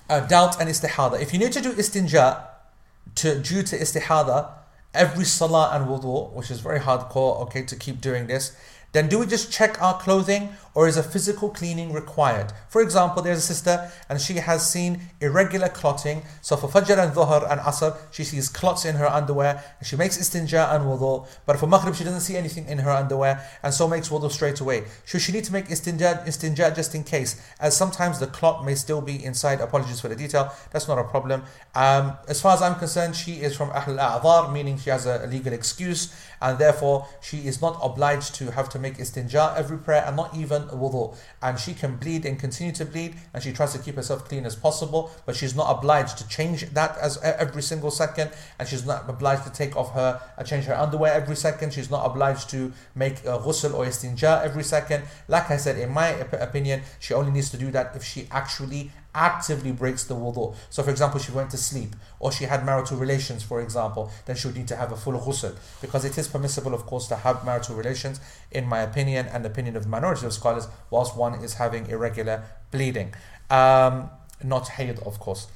uh, 0.09 0.21
doubt 0.21 0.59
and 0.59 0.69
istihada. 0.69 1.21
If 1.21 1.33
you 1.33 1.39
need 1.39 1.51
to 1.53 1.61
do 1.61 1.73
istinja 1.73 2.41
to, 3.15 3.39
due 3.39 3.63
to 3.63 3.77
istihada, 3.77 4.49
every 4.93 5.25
salah 5.25 5.71
and 5.73 5.87
wudu, 5.87 6.31
which 6.33 6.51
is 6.51 6.59
very 6.59 6.79
hardcore, 6.79 7.41
okay, 7.41 7.63
to 7.63 7.75
keep 7.75 8.01
doing 8.01 8.27
this, 8.27 8.55
then 8.93 9.09
do 9.09 9.19
we 9.19 9.25
just 9.25 9.51
check 9.51 9.81
our 9.81 9.99
clothing 9.99 10.49
or 10.73 10.87
is 10.87 10.95
a 10.95 11.03
physical 11.03 11.49
cleaning 11.49 11.91
required? 11.91 12.53
For 12.69 12.81
example, 12.81 13.21
there's 13.21 13.39
a 13.39 13.41
sister 13.41 13.91
and 14.09 14.21
she 14.21 14.35
has 14.35 14.71
seen 14.71 15.01
irregular 15.19 15.69
clotting. 15.69 16.21
So 16.41 16.55
for 16.55 16.67
Fajr 16.67 16.97
and 17.03 17.13
Dhuhr 17.13 17.51
and 17.51 17.59
Asr, 17.61 17.97
she 18.11 18.23
sees 18.23 18.47
clots 18.47 18.85
in 18.85 18.95
her 18.95 19.07
underwear 19.07 19.63
and 19.79 19.87
she 19.87 19.95
makes 19.95 20.17
istinja 20.17 20.73
and 20.73 20.85
wudu. 20.85 21.27
But 21.45 21.59
for 21.59 21.67
Maghrib, 21.67 21.95
she 21.95 22.03
doesn't 22.03 22.21
see 22.21 22.37
anything 22.37 22.65
in 22.67 22.79
her 22.79 22.91
underwear 22.91 23.45
and 23.63 23.73
so 23.73 23.87
makes 23.87 24.09
wudu 24.09 24.31
straight 24.31 24.59
away. 24.61 24.85
Should 25.05 25.21
she 25.21 25.31
need 25.31 25.43
to 25.45 25.53
make 25.53 25.67
istinja, 25.67 26.25
istinja 26.25 26.73
just 26.75 26.95
in 26.95 27.03
case? 27.03 27.41
As 27.59 27.75
sometimes 27.75 28.19
the 28.19 28.27
clot 28.27 28.63
may 28.63 28.75
still 28.75 29.01
be 29.01 29.23
inside. 29.23 29.59
Apologies 29.59 29.99
for 29.99 30.07
the 30.07 30.15
detail. 30.15 30.53
That's 30.71 30.87
not 30.87 30.97
a 30.97 31.03
problem. 31.03 31.43
Um, 31.75 32.17
as 32.27 32.39
far 32.39 32.53
as 32.53 32.61
I'm 32.61 32.75
concerned, 32.75 33.15
she 33.15 33.41
is 33.41 33.55
from 33.55 33.71
Ahl 33.71 33.99
al 33.99 34.51
meaning 34.51 34.77
she 34.77 34.89
has 34.91 35.05
a 35.05 35.27
legal 35.27 35.53
excuse 35.53 36.13
and 36.41 36.57
therefore 36.57 37.07
she 37.21 37.47
is 37.47 37.61
not 37.61 37.79
obliged 37.81 38.35
to 38.35 38.51
have 38.51 38.69
to 38.69 38.79
make 38.79 38.97
istinja 38.97 39.55
every 39.55 39.77
prayer 39.77 40.03
and 40.05 40.15
not 40.15 40.35
even 40.35 40.63
wudu. 40.63 41.15
And 41.41 41.59
she 41.59 41.73
can 41.73 41.97
bleed 41.97 42.25
and 42.25 42.39
continue 42.39 42.73
to 42.73 42.85
bleed 42.85 43.15
and 43.33 43.43
she 43.43 43.51
tries 43.51 43.73
to 43.73 43.79
keep 43.79 43.95
herself 43.95 44.27
clean 44.27 44.45
as 44.45 44.55
possible, 44.55 45.11
but 45.25 45.35
she's 45.35 45.55
not 45.55 45.69
obliged 45.69 46.17
to 46.19 46.27
change 46.27 46.69
that 46.73 46.97
as 46.97 47.17
every 47.21 47.61
single 47.61 47.91
second 47.91 48.31
and 48.59 48.67
she's 48.67 48.85
not 48.85 49.09
obliged 49.09 49.43
to 49.43 49.51
take 49.51 49.75
off 49.75 49.93
her, 49.93 50.21
uh, 50.37 50.43
change 50.43 50.65
her 50.65 50.75
underwear 50.75 51.13
every 51.13 51.35
second. 51.35 51.73
She's 51.73 51.91
not 51.91 52.05
obliged 52.05 52.49
to 52.51 52.73
make 52.95 53.19
a 53.25 53.37
ghusl 53.39 53.73
or 53.73 53.85
istinja 53.85 54.43
every 54.43 54.63
second. 54.63 55.03
Like 55.27 55.49
I 55.51 55.57
said, 55.57 55.77
in 55.77 55.91
my 55.91 56.09
opinion, 56.09 56.81
she 56.99 57.13
only 57.13 57.31
needs 57.31 57.49
to 57.51 57.57
do 57.57 57.71
that 57.71 57.95
if 57.95 58.03
she 58.03 58.27
actually 58.31 58.91
actively 59.17 59.71
breaks 59.71 60.03
the 60.05 60.15
wudu. 60.15 60.55
So, 60.69 60.83
for 60.83 60.91
example, 60.91 61.19
she 61.19 61.31
went 61.31 61.49
to 61.51 61.57
sleep 61.57 61.95
or 62.19 62.31
she 62.31 62.45
had 62.45 62.65
marital 62.65 62.97
relations, 62.97 63.43
for 63.43 63.59
example, 63.61 64.11
then 64.25 64.35
she 64.35 64.47
would 64.47 64.55
need 64.55 64.67
to 64.69 64.75
have 64.75 64.91
a 64.91 64.95
full 64.95 65.19
ghusl 65.19 65.55
because 65.81 66.05
it 66.05 66.17
is 66.17 66.27
permissible, 66.27 66.73
of 66.73 66.85
course, 66.85 67.07
to 67.07 67.15
have 67.15 67.43
marital 67.43 67.75
relations, 67.75 68.21
in 68.51 68.65
my 68.65 68.79
opinion 68.79 69.25
and 69.25 69.43
the 69.43 69.49
opinion 69.49 69.75
of 69.75 69.83
the 69.83 69.89
minority 69.89 70.25
of 70.25 70.33
scholars, 70.33 70.67
whilst 70.91 71.17
one 71.17 71.33
is 71.43 71.55
having 71.55 71.87
irregular 71.87 72.43
bleeding. 72.71 73.13
Um, 73.49 74.09
not 74.43 74.67
hayd, 74.69 74.99
of 74.99 75.19
course. 75.19 75.47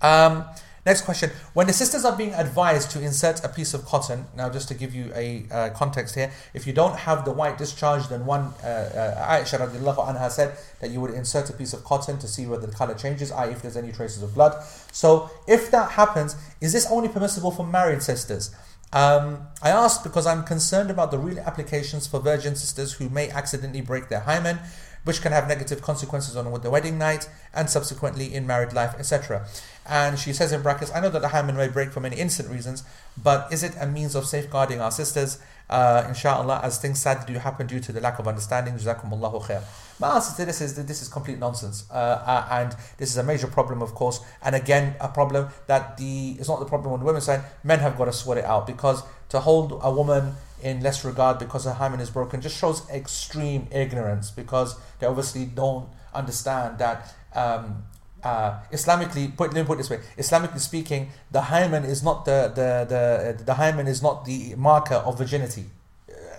Um, 0.00 0.44
Next 0.86 1.00
question. 1.00 1.30
When 1.52 1.66
the 1.66 1.72
sisters 1.72 2.04
are 2.04 2.16
being 2.16 2.32
advised 2.32 2.92
to 2.92 3.02
insert 3.02 3.44
a 3.44 3.48
piece 3.48 3.74
of 3.74 3.84
cotton, 3.84 4.26
now 4.36 4.48
just 4.48 4.68
to 4.68 4.74
give 4.74 4.94
you 4.94 5.10
a 5.16 5.44
uh, 5.50 5.70
context 5.70 6.14
here, 6.14 6.30
if 6.54 6.64
you 6.64 6.72
don't 6.72 6.96
have 6.96 7.24
the 7.24 7.32
white 7.32 7.58
discharge, 7.58 8.06
then 8.06 8.24
one, 8.24 8.54
uh, 8.62 8.66
uh, 8.66 9.28
Aisha 9.28 9.58
radiallahu 9.58 9.96
anha 9.96 10.30
said 10.30 10.56
that 10.78 10.92
you 10.92 11.00
would 11.00 11.10
insert 11.10 11.50
a 11.50 11.52
piece 11.52 11.72
of 11.72 11.82
cotton 11.82 12.18
to 12.20 12.28
see 12.28 12.46
whether 12.46 12.68
the 12.68 12.72
color 12.72 12.94
changes, 12.94 13.32
i.e., 13.32 13.50
if 13.50 13.62
there's 13.62 13.76
any 13.76 13.90
traces 13.90 14.22
of 14.22 14.32
blood. 14.32 14.62
So, 14.92 15.28
if 15.48 15.72
that 15.72 15.90
happens, 15.90 16.36
is 16.60 16.72
this 16.72 16.86
only 16.88 17.08
permissible 17.08 17.50
for 17.50 17.66
married 17.66 18.04
sisters? 18.04 18.54
Um, 18.92 19.48
I 19.62 19.70
asked 19.70 20.04
because 20.04 20.26
I'm 20.26 20.44
concerned 20.44 20.90
about 20.90 21.10
the 21.10 21.18
real 21.18 21.38
applications 21.40 22.06
for 22.06 22.20
virgin 22.20 22.54
sisters 22.56 22.94
who 22.94 23.08
may 23.08 23.30
accidentally 23.30 23.80
break 23.80 24.08
their 24.08 24.20
hymen, 24.20 24.60
which 25.04 25.22
can 25.22 25.32
have 25.32 25.48
negative 25.48 25.82
consequences 25.82 26.36
on 26.36 26.50
the 26.60 26.70
wedding 26.70 26.98
night 26.98 27.28
and 27.54 27.68
subsequently 27.68 28.32
in 28.32 28.46
married 28.46 28.72
life, 28.72 28.94
etc. 28.98 29.46
And 29.88 30.18
she 30.18 30.32
says 30.32 30.52
in 30.52 30.62
brackets, 30.62 30.92
I 30.94 31.00
know 31.00 31.10
that 31.10 31.22
the 31.22 31.28
hymen 31.28 31.56
may 31.56 31.68
break 31.68 31.90
for 31.92 32.00
many 32.00 32.16
innocent 32.16 32.50
reasons, 32.50 32.84
but 33.20 33.52
is 33.52 33.62
it 33.62 33.74
a 33.80 33.86
means 33.86 34.14
of 34.14 34.26
safeguarding 34.26 34.80
our 34.80 34.90
sisters? 34.90 35.38
Uh, 35.68 36.04
inshallah, 36.06 36.60
as 36.62 36.78
things 36.78 37.00
sadly 37.00 37.34
do 37.34 37.40
happen 37.40 37.66
due 37.66 37.80
to 37.80 37.92
the 37.92 38.00
lack 38.00 38.18
of 38.18 38.28
understanding. 38.28 38.74
Jazakumullahu 38.74 39.42
khair. 39.44 39.62
My 39.98 40.14
answer 40.14 40.36
to 40.36 40.44
this 40.44 40.60
is 40.60 40.74
that 40.74 40.86
this 40.86 41.02
is 41.02 41.08
complete 41.08 41.38
nonsense, 41.38 41.84
uh, 41.90 41.94
uh, 41.94 42.46
and 42.50 42.76
this 42.98 43.10
is 43.10 43.16
a 43.16 43.22
major 43.24 43.48
problem, 43.48 43.82
of 43.82 43.94
course. 43.94 44.20
And 44.42 44.54
again, 44.54 44.94
a 45.00 45.08
problem 45.08 45.48
that 45.66 45.96
the 45.96 46.36
it's 46.38 46.48
not 46.48 46.60
the 46.60 46.66
problem 46.66 46.92
on 46.92 47.00
the 47.00 47.06
women's 47.06 47.24
side. 47.24 47.42
Men 47.64 47.80
have 47.80 47.98
got 47.98 48.04
to 48.04 48.12
sort 48.12 48.38
it 48.38 48.44
out 48.44 48.66
because 48.66 49.02
to 49.30 49.40
hold 49.40 49.80
a 49.82 49.90
woman 49.90 50.34
in 50.62 50.80
less 50.80 51.04
regard 51.04 51.38
because 51.38 51.64
her 51.64 51.72
hymen 51.72 52.00
is 52.00 52.10
broken 52.10 52.40
just 52.40 52.56
shows 52.56 52.88
extreme 52.90 53.68
ignorance 53.70 54.30
because 54.30 54.76
they 54.98 55.06
obviously 55.06 55.44
don't 55.44 55.88
understand 56.14 56.78
that 56.78 57.14
um, 57.34 57.84
uh, 58.26 58.60
Islamically, 58.72 59.36
put, 59.36 59.54
let 59.54 59.62
me 59.62 59.66
put 59.66 59.78
this 59.78 59.90
way: 59.90 60.00
Islamically 60.18 60.60
speaking, 60.60 61.10
the 61.30 61.42
hymen 61.42 61.84
is 61.84 62.02
not 62.02 62.24
the 62.24 62.38
the 62.58 62.70
the 62.92 63.44
the 63.44 63.54
hymen 63.54 63.86
is 63.86 64.02
not 64.02 64.24
the 64.24 64.54
marker 64.56 65.00
of 65.08 65.18
virginity. 65.18 65.66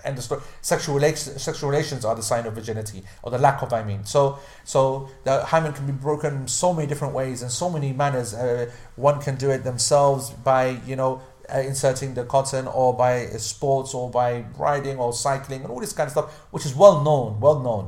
And 0.04 0.12
uh, 0.12 0.16
the 0.16 0.22
story. 0.22 0.40
Sexual 0.60 0.94
relations, 0.94 1.42
sexual 1.42 1.70
relations 1.70 2.04
are 2.04 2.14
the 2.14 2.22
sign 2.22 2.46
of 2.46 2.52
virginity, 2.54 3.02
or 3.22 3.30
the 3.30 3.38
lack 3.38 3.62
of. 3.62 3.72
I 3.72 3.82
mean, 3.90 4.04
so 4.04 4.38
so 4.64 5.08
the 5.24 5.44
hymen 5.52 5.72
can 5.72 5.86
be 5.86 5.92
broken 5.92 6.46
so 6.46 6.72
many 6.74 6.86
different 6.86 7.14
ways 7.14 7.42
and 7.42 7.50
so 7.50 7.70
many 7.70 7.92
manners. 7.92 8.34
Uh, 8.34 8.70
one 8.96 9.20
can 9.20 9.36
do 9.36 9.50
it 9.50 9.64
themselves 9.64 10.30
by 10.30 10.78
you 10.86 10.96
know 10.96 11.22
uh, 11.54 11.60
inserting 11.60 12.14
the 12.14 12.24
cotton 12.24 12.66
or 12.66 12.94
by 12.94 13.26
sports 13.38 13.94
or 13.94 14.10
by 14.10 14.44
riding 14.56 14.98
or 14.98 15.12
cycling 15.12 15.62
and 15.62 15.70
all 15.70 15.80
this 15.80 15.92
kind 15.92 16.06
of 16.08 16.12
stuff, 16.12 16.28
which 16.52 16.66
is 16.66 16.74
well 16.74 17.02
known, 17.02 17.40
well 17.40 17.58
known. 17.60 17.84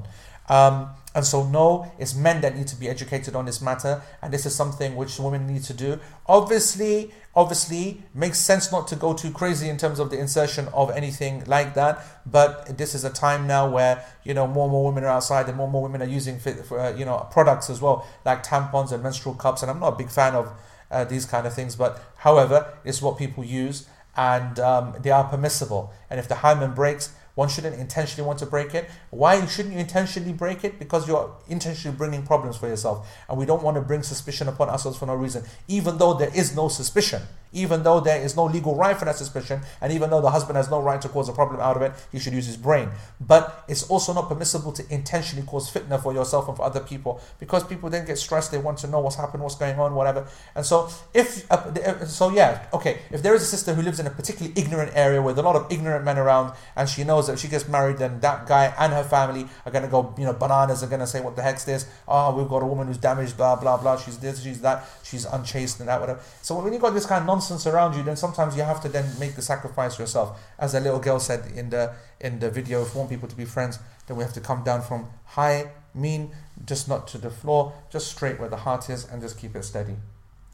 Um, 0.48 0.90
and 1.12 1.24
so, 1.24 1.44
no, 1.44 1.90
it's 1.98 2.14
men 2.14 2.40
that 2.42 2.56
need 2.56 2.68
to 2.68 2.76
be 2.76 2.88
educated 2.88 3.34
on 3.34 3.44
this 3.44 3.60
matter, 3.60 4.00
and 4.22 4.32
this 4.32 4.46
is 4.46 4.54
something 4.54 4.94
which 4.94 5.18
women 5.18 5.46
need 5.48 5.64
to 5.64 5.74
do. 5.74 5.98
Obviously, 6.26 7.12
obviously, 7.34 8.02
makes 8.14 8.38
sense 8.38 8.70
not 8.70 8.86
to 8.88 8.96
go 8.96 9.12
too 9.12 9.32
crazy 9.32 9.68
in 9.68 9.76
terms 9.76 9.98
of 9.98 10.10
the 10.10 10.18
insertion 10.18 10.68
of 10.72 10.88
anything 10.92 11.42
like 11.46 11.74
that. 11.74 12.04
But 12.24 12.78
this 12.78 12.94
is 12.94 13.04
a 13.04 13.10
time 13.10 13.48
now 13.48 13.68
where 13.68 14.04
you 14.22 14.34
know 14.34 14.46
more 14.46 14.66
and 14.66 14.72
more 14.72 14.84
women 14.84 15.02
are 15.02 15.08
outside, 15.08 15.48
and 15.48 15.56
more 15.56 15.66
and 15.66 15.72
more 15.72 15.82
women 15.82 16.00
are 16.00 16.06
using 16.06 16.38
for, 16.38 16.78
uh, 16.78 16.94
you 16.94 17.04
know 17.04 17.26
products 17.32 17.70
as 17.70 17.80
well, 17.80 18.06
like 18.24 18.44
tampons 18.44 18.92
and 18.92 19.02
menstrual 19.02 19.34
cups. 19.34 19.62
And 19.62 19.70
I'm 19.70 19.80
not 19.80 19.94
a 19.94 19.96
big 19.96 20.10
fan 20.10 20.36
of 20.36 20.52
uh, 20.92 21.04
these 21.04 21.24
kind 21.24 21.44
of 21.44 21.52
things, 21.52 21.74
but 21.74 22.00
however, 22.18 22.72
it's 22.84 23.02
what 23.02 23.18
people 23.18 23.42
use, 23.42 23.88
and 24.16 24.60
um, 24.60 24.94
they 25.00 25.10
are 25.10 25.24
permissible. 25.24 25.92
And 26.08 26.20
if 26.20 26.28
the 26.28 26.36
hymen 26.36 26.72
breaks, 26.72 27.12
one 27.34 27.48
shouldn't 27.48 27.78
intentionally 27.78 28.26
want 28.26 28.38
to 28.40 28.46
break 28.46 28.74
it. 28.74 28.90
Why 29.10 29.44
shouldn't 29.46 29.74
you 29.74 29.80
intentionally 29.80 30.32
break 30.32 30.64
it? 30.64 30.78
Because 30.78 31.06
you're 31.06 31.34
intentionally 31.48 31.96
bringing 31.96 32.24
problems 32.24 32.56
for 32.56 32.68
yourself. 32.68 33.08
And 33.28 33.38
we 33.38 33.46
don't 33.46 33.62
want 33.62 33.76
to 33.76 33.80
bring 33.80 34.02
suspicion 34.02 34.48
upon 34.48 34.68
ourselves 34.68 34.98
for 34.98 35.06
no 35.06 35.14
reason. 35.14 35.44
Even 35.68 35.98
though 35.98 36.14
there 36.14 36.30
is 36.34 36.54
no 36.54 36.68
suspicion. 36.68 37.22
Even 37.52 37.82
though 37.82 38.00
there 38.00 38.20
is 38.20 38.36
no 38.36 38.44
legal 38.44 38.76
right 38.76 38.96
for 38.96 39.04
that 39.04 39.16
suspicion, 39.16 39.60
and 39.80 39.92
even 39.92 40.10
though 40.10 40.20
the 40.20 40.30
husband 40.30 40.56
has 40.56 40.70
no 40.70 40.80
right 40.80 41.00
to 41.02 41.08
cause 41.08 41.28
a 41.28 41.32
problem 41.32 41.60
out 41.60 41.76
of 41.76 41.82
it, 41.82 41.92
he 42.12 42.18
should 42.18 42.32
use 42.32 42.46
his 42.46 42.56
brain. 42.56 42.88
But 43.20 43.64
it's 43.68 43.82
also 43.84 44.12
not 44.12 44.28
permissible 44.28 44.72
to 44.72 44.84
intentionally 44.92 45.46
cause 45.46 45.70
fitna 45.70 46.02
for 46.02 46.12
yourself 46.12 46.48
and 46.48 46.56
for 46.56 46.62
other 46.64 46.80
people 46.80 47.20
because 47.38 47.64
people 47.64 47.90
then 47.90 48.06
get 48.06 48.18
stressed. 48.18 48.52
They 48.52 48.58
want 48.58 48.78
to 48.78 48.86
know 48.86 49.00
what's 49.00 49.16
happened, 49.16 49.42
what's 49.42 49.56
going 49.56 49.78
on, 49.78 49.94
whatever. 49.94 50.26
And 50.54 50.64
so, 50.64 50.88
if 51.12 51.50
uh, 51.50 52.06
so, 52.06 52.30
yeah, 52.30 52.66
okay. 52.72 52.98
If 53.10 53.22
there 53.22 53.34
is 53.34 53.42
a 53.42 53.46
sister 53.46 53.74
who 53.74 53.82
lives 53.82 54.00
in 54.00 54.06
a 54.06 54.10
particularly 54.10 54.58
ignorant 54.60 54.92
area 54.94 55.20
with 55.20 55.38
a 55.38 55.42
lot 55.42 55.56
of 55.56 55.70
ignorant 55.72 56.04
men 56.04 56.18
around, 56.18 56.54
and 56.76 56.88
she 56.88 57.04
knows 57.04 57.26
that 57.26 57.34
if 57.34 57.40
she 57.40 57.48
gets 57.48 57.68
married, 57.68 57.98
then 57.98 58.20
that 58.20 58.46
guy 58.46 58.72
and 58.78 58.92
her 58.92 59.04
family 59.04 59.46
are 59.66 59.72
going 59.72 59.84
to 59.84 59.90
go, 59.90 60.14
you 60.18 60.24
know, 60.24 60.32
bananas. 60.32 60.82
Are 60.82 60.86
going 60.86 61.00
to 61.00 61.06
say, 61.06 61.20
"What 61.20 61.36
the 61.36 61.42
heck's 61.42 61.64
this? 61.64 61.86
Oh, 62.06 62.36
we've 62.36 62.48
got 62.48 62.62
a 62.62 62.66
woman 62.66 62.86
who's 62.86 62.98
damaged, 62.98 63.36
blah 63.36 63.56
blah 63.56 63.76
blah. 63.76 63.96
She's 63.96 64.18
this, 64.18 64.42
she's 64.42 64.60
that, 64.60 64.86
she's 65.02 65.24
unchaste 65.24 65.80
and 65.80 65.88
that, 65.88 66.00
whatever." 66.00 66.20
So 66.42 66.60
when 66.60 66.72
you've 66.72 66.82
got 66.82 66.94
this 66.94 67.06
kind 67.06 67.22
of 67.22 67.26
around 67.66 67.96
you, 67.96 68.02
then 68.02 68.16
sometimes 68.16 68.56
you 68.56 68.62
have 68.62 68.80
to 68.82 68.88
then 68.88 69.18
make 69.18 69.36
the 69.36 69.42
sacrifice 69.42 69.98
yourself. 69.98 70.40
As 70.58 70.74
a 70.74 70.80
little 70.80 71.00
girl 71.00 71.20
said 71.20 71.52
in 71.54 71.70
the 71.70 71.92
in 72.20 72.38
the 72.40 72.50
video, 72.50 72.82
if 72.82 72.94
we 72.94 72.98
want 72.98 73.10
people 73.10 73.28
to 73.28 73.36
be 73.36 73.44
friends, 73.44 73.78
then 74.06 74.16
we 74.16 74.24
have 74.24 74.32
to 74.34 74.40
come 74.40 74.62
down 74.62 74.82
from 74.82 75.08
high, 75.24 75.70
mean, 75.94 76.32
just 76.64 76.88
not 76.88 77.06
to 77.08 77.18
the 77.18 77.30
floor, 77.30 77.72
just 77.90 78.08
straight 78.08 78.38
where 78.38 78.48
the 78.48 78.58
heart 78.58 78.90
is, 78.90 79.04
and 79.08 79.22
just 79.22 79.38
keep 79.38 79.54
it 79.56 79.64
steady. 79.64 79.96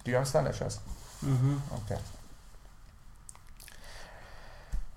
Do 0.05 0.11
you 0.11 0.17
understand 0.17 0.47
that, 0.47 0.55
Shaz? 0.55 0.79
Mm-hmm. 1.25 1.57
Okay. 1.75 2.01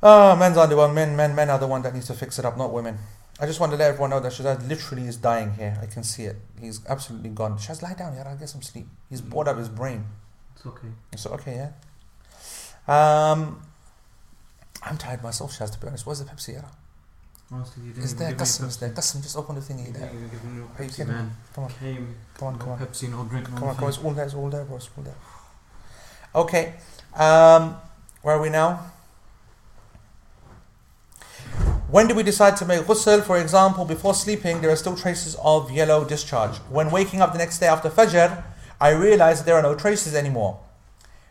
Oh, 0.01 0.35
men's 0.35 0.57
are 0.57 0.67
the 0.67 0.77
one. 0.77 0.93
Men, 0.93 1.15
men, 1.15 1.35
men 1.35 1.49
are 1.49 1.59
the 1.59 1.67
one 1.67 1.81
that 1.81 1.93
needs 1.93 2.07
to 2.07 2.13
fix 2.13 2.39
it 2.39 2.45
up, 2.45 2.57
not 2.57 2.71
women. 2.71 2.97
I 3.41 3.45
just 3.45 3.59
want 3.59 3.71
to 3.71 3.77
let 3.77 3.89
everyone 3.89 4.09
know 4.09 4.19
that 4.19 4.33
Shazad 4.33 4.67
literally 4.67 5.07
is 5.07 5.15
dying 5.17 5.53
here. 5.53 5.77
I 5.81 5.85
can 5.85 6.03
see 6.03 6.23
it. 6.23 6.35
He's 6.59 6.85
absolutely 6.87 7.29
gone. 7.29 7.57
Shaz, 7.57 7.81
lie 7.81 7.93
down. 7.93 8.13
here. 8.13 8.23
I'll 8.27 8.37
get 8.37 8.49
some 8.49 8.61
sleep. 8.61 8.87
He's 9.09 9.21
bored 9.21 9.47
out 9.47 9.53
of 9.53 9.59
his 9.59 9.69
brain. 9.69 10.05
It's 10.59 10.65
okay. 10.65 10.87
So 11.15 11.29
okay, 11.31 11.55
yeah. 11.55 11.71
Um, 12.87 13.61
I'm 14.83 14.97
tired 14.97 15.23
myself, 15.23 15.57
Shaz. 15.57 15.71
To 15.71 15.79
be 15.79 15.87
honest, 15.87 16.05
where's 16.05 16.19
the 16.19 16.25
Pepsi? 16.25 16.53
Yeah? 16.53 16.65
Honestly, 17.51 17.83
you 17.83 17.93
didn't 17.93 18.03
Is 18.03 18.15
there 18.15 18.33
custom? 18.33 18.67
Is 18.67 18.77
there 18.77 18.89
custom? 18.89 19.21
Just 19.21 19.37
open 19.37 19.55
the 19.55 19.61
thingy 19.61 19.87
You 19.87 19.93
there. 19.93 20.07
didn't 20.09 20.17
even 20.17 20.29
give 20.29 20.43
me 20.43 20.63
Pepsi, 20.77 21.07
man. 21.07 21.31
Come 21.53 21.63
on. 21.63 21.69
Came. 21.71 22.15
Come 22.37 22.47
on, 22.49 22.59
come 22.59 22.69
on. 22.69 22.79
Pepsi, 22.79 23.09
no 23.09 23.23
drink, 23.23 23.49
no 23.49 23.57
Come 23.57 23.67
on, 23.69 23.75
come 23.75 23.83
on. 23.85 23.89
It's 23.89 23.99
all 23.99 24.11
there. 24.11 24.25
It's 24.25 24.33
all 24.35 24.49
there, 24.49 24.65
bro. 24.65 24.75
It's 24.77 24.89
all 24.97 25.03
there. 25.03 25.15
Okay. 26.35 26.73
Um, 27.15 27.77
where 28.21 28.35
are 28.35 28.41
we 28.41 28.49
now? 28.49 28.91
When 31.89 32.07
do 32.07 32.13
we 32.13 32.21
decide 32.21 32.55
to 32.57 32.65
make 32.65 32.81
ghusl? 32.81 33.23
For 33.23 33.39
example, 33.39 33.83
before 33.85 34.13
sleeping, 34.13 34.61
there 34.61 34.69
are 34.69 34.75
still 34.75 34.95
traces 34.95 35.35
of 35.41 35.71
yellow 35.71 36.05
discharge. 36.05 36.57
When 36.69 36.91
waking 36.91 37.21
up 37.21 37.31
the 37.31 37.39
next 37.39 37.57
day 37.59 37.67
after 37.67 37.89
Fajr, 37.89 38.43
I 38.81 38.89
realize 38.89 39.43
there 39.43 39.55
are 39.55 39.61
no 39.61 39.75
traces 39.75 40.15
anymore, 40.15 40.59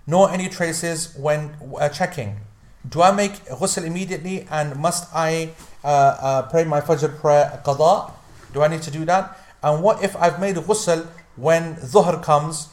nor 0.07 0.31
any 0.31 0.49
traces 0.49 1.15
when 1.17 1.57
uh, 1.81 1.89
checking. 1.89 2.41
Do 2.89 3.03
I 3.03 3.11
make 3.13 3.45
ghusl 3.47 3.85
immediately 3.85 4.47
and 4.51 4.77
must 4.77 5.09
I 5.15 5.51
uh, 5.83 5.89
uh, 5.89 6.43
pray 6.51 6.65
my 6.65 6.81
Fajr 6.81 7.19
prayer 7.19 7.61
qada? 7.65 8.13
Do 8.53 8.63
I 8.63 8.69
need 8.69 8.83
to 8.83 8.91
do 8.91 9.05
that? 9.07 9.39
And 9.63 9.83
what 9.83 10.03
if 10.03 10.17
I've 10.17 10.41
made 10.41 10.57
ghusl 10.57 11.07
when 11.37 11.77
Dhuhr 11.77 12.23
comes 12.23 12.69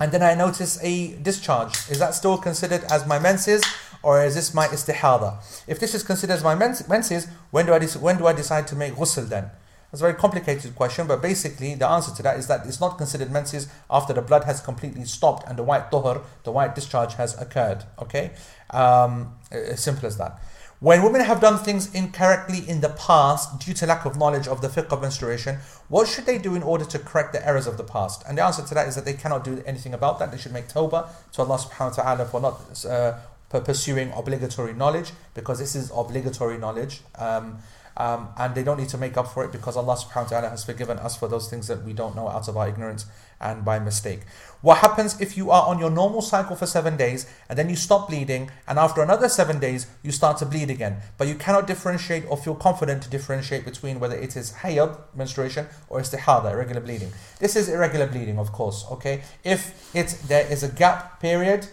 and 0.00 0.12
then 0.12 0.22
I 0.22 0.34
notice 0.34 0.78
a 0.82 1.16
discharge. 1.16 1.74
Is 1.90 1.98
that 1.98 2.14
still 2.14 2.38
considered 2.38 2.84
as 2.84 3.06
my 3.06 3.18
menses 3.18 3.62
or 4.02 4.22
is 4.24 4.34
this 4.34 4.54
my 4.54 4.66
istihada? 4.68 5.38
If 5.66 5.80
this 5.80 5.94
is 5.94 6.02
considered 6.02 6.34
as 6.34 6.44
my 6.44 6.54
mens- 6.54 6.88
menses, 6.88 7.26
when 7.50 7.66
do 7.66 7.74
I 7.74 7.80
dec- 7.80 8.00
when 8.00 8.16
do 8.16 8.26
I 8.26 8.32
decide 8.32 8.66
to 8.68 8.76
make 8.76 8.94
ghusl 8.94 9.28
then? 9.28 9.50
That's 9.90 10.02
a 10.02 10.04
very 10.04 10.14
complicated 10.14 10.74
question, 10.74 11.06
but 11.06 11.22
basically 11.22 11.74
the 11.74 11.88
answer 11.88 12.14
to 12.14 12.22
that 12.22 12.38
is 12.38 12.46
that 12.48 12.66
it's 12.66 12.80
not 12.80 12.98
considered 12.98 13.30
menses 13.30 13.68
after 13.90 14.12
the 14.12 14.20
blood 14.20 14.44
has 14.44 14.60
completely 14.60 15.04
stopped 15.04 15.48
and 15.48 15.58
the 15.58 15.62
white 15.62 15.90
tuhr, 15.90 16.22
the 16.44 16.52
white 16.52 16.74
discharge 16.74 17.14
has 17.14 17.40
occurred. 17.40 17.84
Okay, 17.98 18.32
um, 18.70 19.34
as 19.50 19.80
simple 19.80 20.06
as 20.06 20.18
that. 20.18 20.40
When 20.80 21.02
women 21.02 21.22
have 21.22 21.40
done 21.40 21.58
things 21.58 21.92
incorrectly 21.92 22.68
in 22.68 22.82
the 22.82 22.90
past 22.90 23.58
due 23.58 23.74
to 23.74 23.86
lack 23.86 24.04
of 24.04 24.16
knowledge 24.16 24.46
of 24.46 24.60
the 24.60 24.68
fiqh 24.68 24.92
of 24.92 25.00
menstruation, 25.00 25.56
what 25.88 26.06
should 26.06 26.24
they 26.24 26.38
do 26.38 26.54
in 26.54 26.62
order 26.62 26.84
to 26.84 27.00
correct 27.00 27.32
the 27.32 27.44
errors 27.44 27.66
of 27.66 27.78
the 27.78 27.82
past? 27.82 28.22
And 28.28 28.38
the 28.38 28.44
answer 28.44 28.62
to 28.62 28.74
that 28.74 28.86
is 28.86 28.94
that 28.94 29.04
they 29.04 29.14
cannot 29.14 29.42
do 29.42 29.60
anything 29.66 29.92
about 29.92 30.20
that. 30.20 30.30
They 30.30 30.38
should 30.38 30.52
make 30.52 30.68
tawbah 30.68 31.08
to 31.32 31.42
Allah 31.42 31.58
subhanahu 31.58 31.96
wa 31.96 32.02
ta'ala 32.02 32.26
for 32.26 32.40
not 32.40 32.84
uh, 32.84 33.18
pursuing 33.58 34.12
obligatory 34.12 34.72
knowledge 34.72 35.10
because 35.34 35.58
this 35.58 35.74
is 35.74 35.90
obligatory 35.92 36.58
knowledge. 36.58 37.00
Um, 37.16 37.58
um, 37.98 38.28
and 38.38 38.54
they 38.54 38.62
don't 38.62 38.78
need 38.78 38.88
to 38.90 38.98
make 38.98 39.16
up 39.16 39.28
for 39.28 39.44
it 39.44 39.50
because 39.50 39.76
Allah 39.76 39.96
subhanahu 39.96 40.24
wa 40.24 40.28
ta'ala 40.28 40.48
has 40.50 40.64
forgiven 40.64 40.98
us 40.98 41.16
for 41.16 41.26
those 41.26 41.50
things 41.50 41.66
that 41.66 41.82
we 41.84 41.92
don't 41.92 42.14
know 42.14 42.28
out 42.28 42.48
of 42.48 42.56
our 42.56 42.68
ignorance 42.68 43.06
and 43.40 43.64
by 43.64 43.78
mistake. 43.78 44.20
What 44.60 44.78
happens 44.78 45.20
if 45.20 45.36
you 45.36 45.50
are 45.50 45.66
on 45.66 45.78
your 45.78 45.90
normal 45.90 46.22
cycle 46.22 46.56
for 46.56 46.66
seven 46.66 46.96
days 46.96 47.26
and 47.48 47.58
then 47.58 47.68
you 47.68 47.76
stop 47.76 48.08
bleeding 48.08 48.50
and 48.66 48.78
after 48.78 49.02
another 49.02 49.28
seven 49.28 49.58
days 49.58 49.86
you 50.02 50.12
start 50.12 50.38
to 50.38 50.46
bleed 50.46 50.70
again, 50.70 50.98
but 51.16 51.28
you 51.28 51.34
cannot 51.34 51.66
differentiate 51.66 52.24
or 52.28 52.36
feel 52.36 52.54
confident 52.54 53.02
to 53.02 53.10
differentiate 53.10 53.64
between 53.64 54.00
whether 54.00 54.16
it 54.16 54.36
is 54.36 54.52
hayd, 54.62 54.96
menstruation, 55.14 55.66
or 55.88 56.00
istihada, 56.00 56.52
irregular 56.52 56.80
bleeding. 56.80 57.12
This 57.40 57.56
is 57.56 57.68
irregular 57.68 58.06
bleeding, 58.06 58.38
of 58.38 58.52
course, 58.52 58.84
okay? 58.92 59.22
If 59.44 59.90
it's, 59.94 60.14
there 60.14 60.46
is 60.50 60.62
a 60.62 60.68
gap 60.68 61.20
period, 61.20 61.68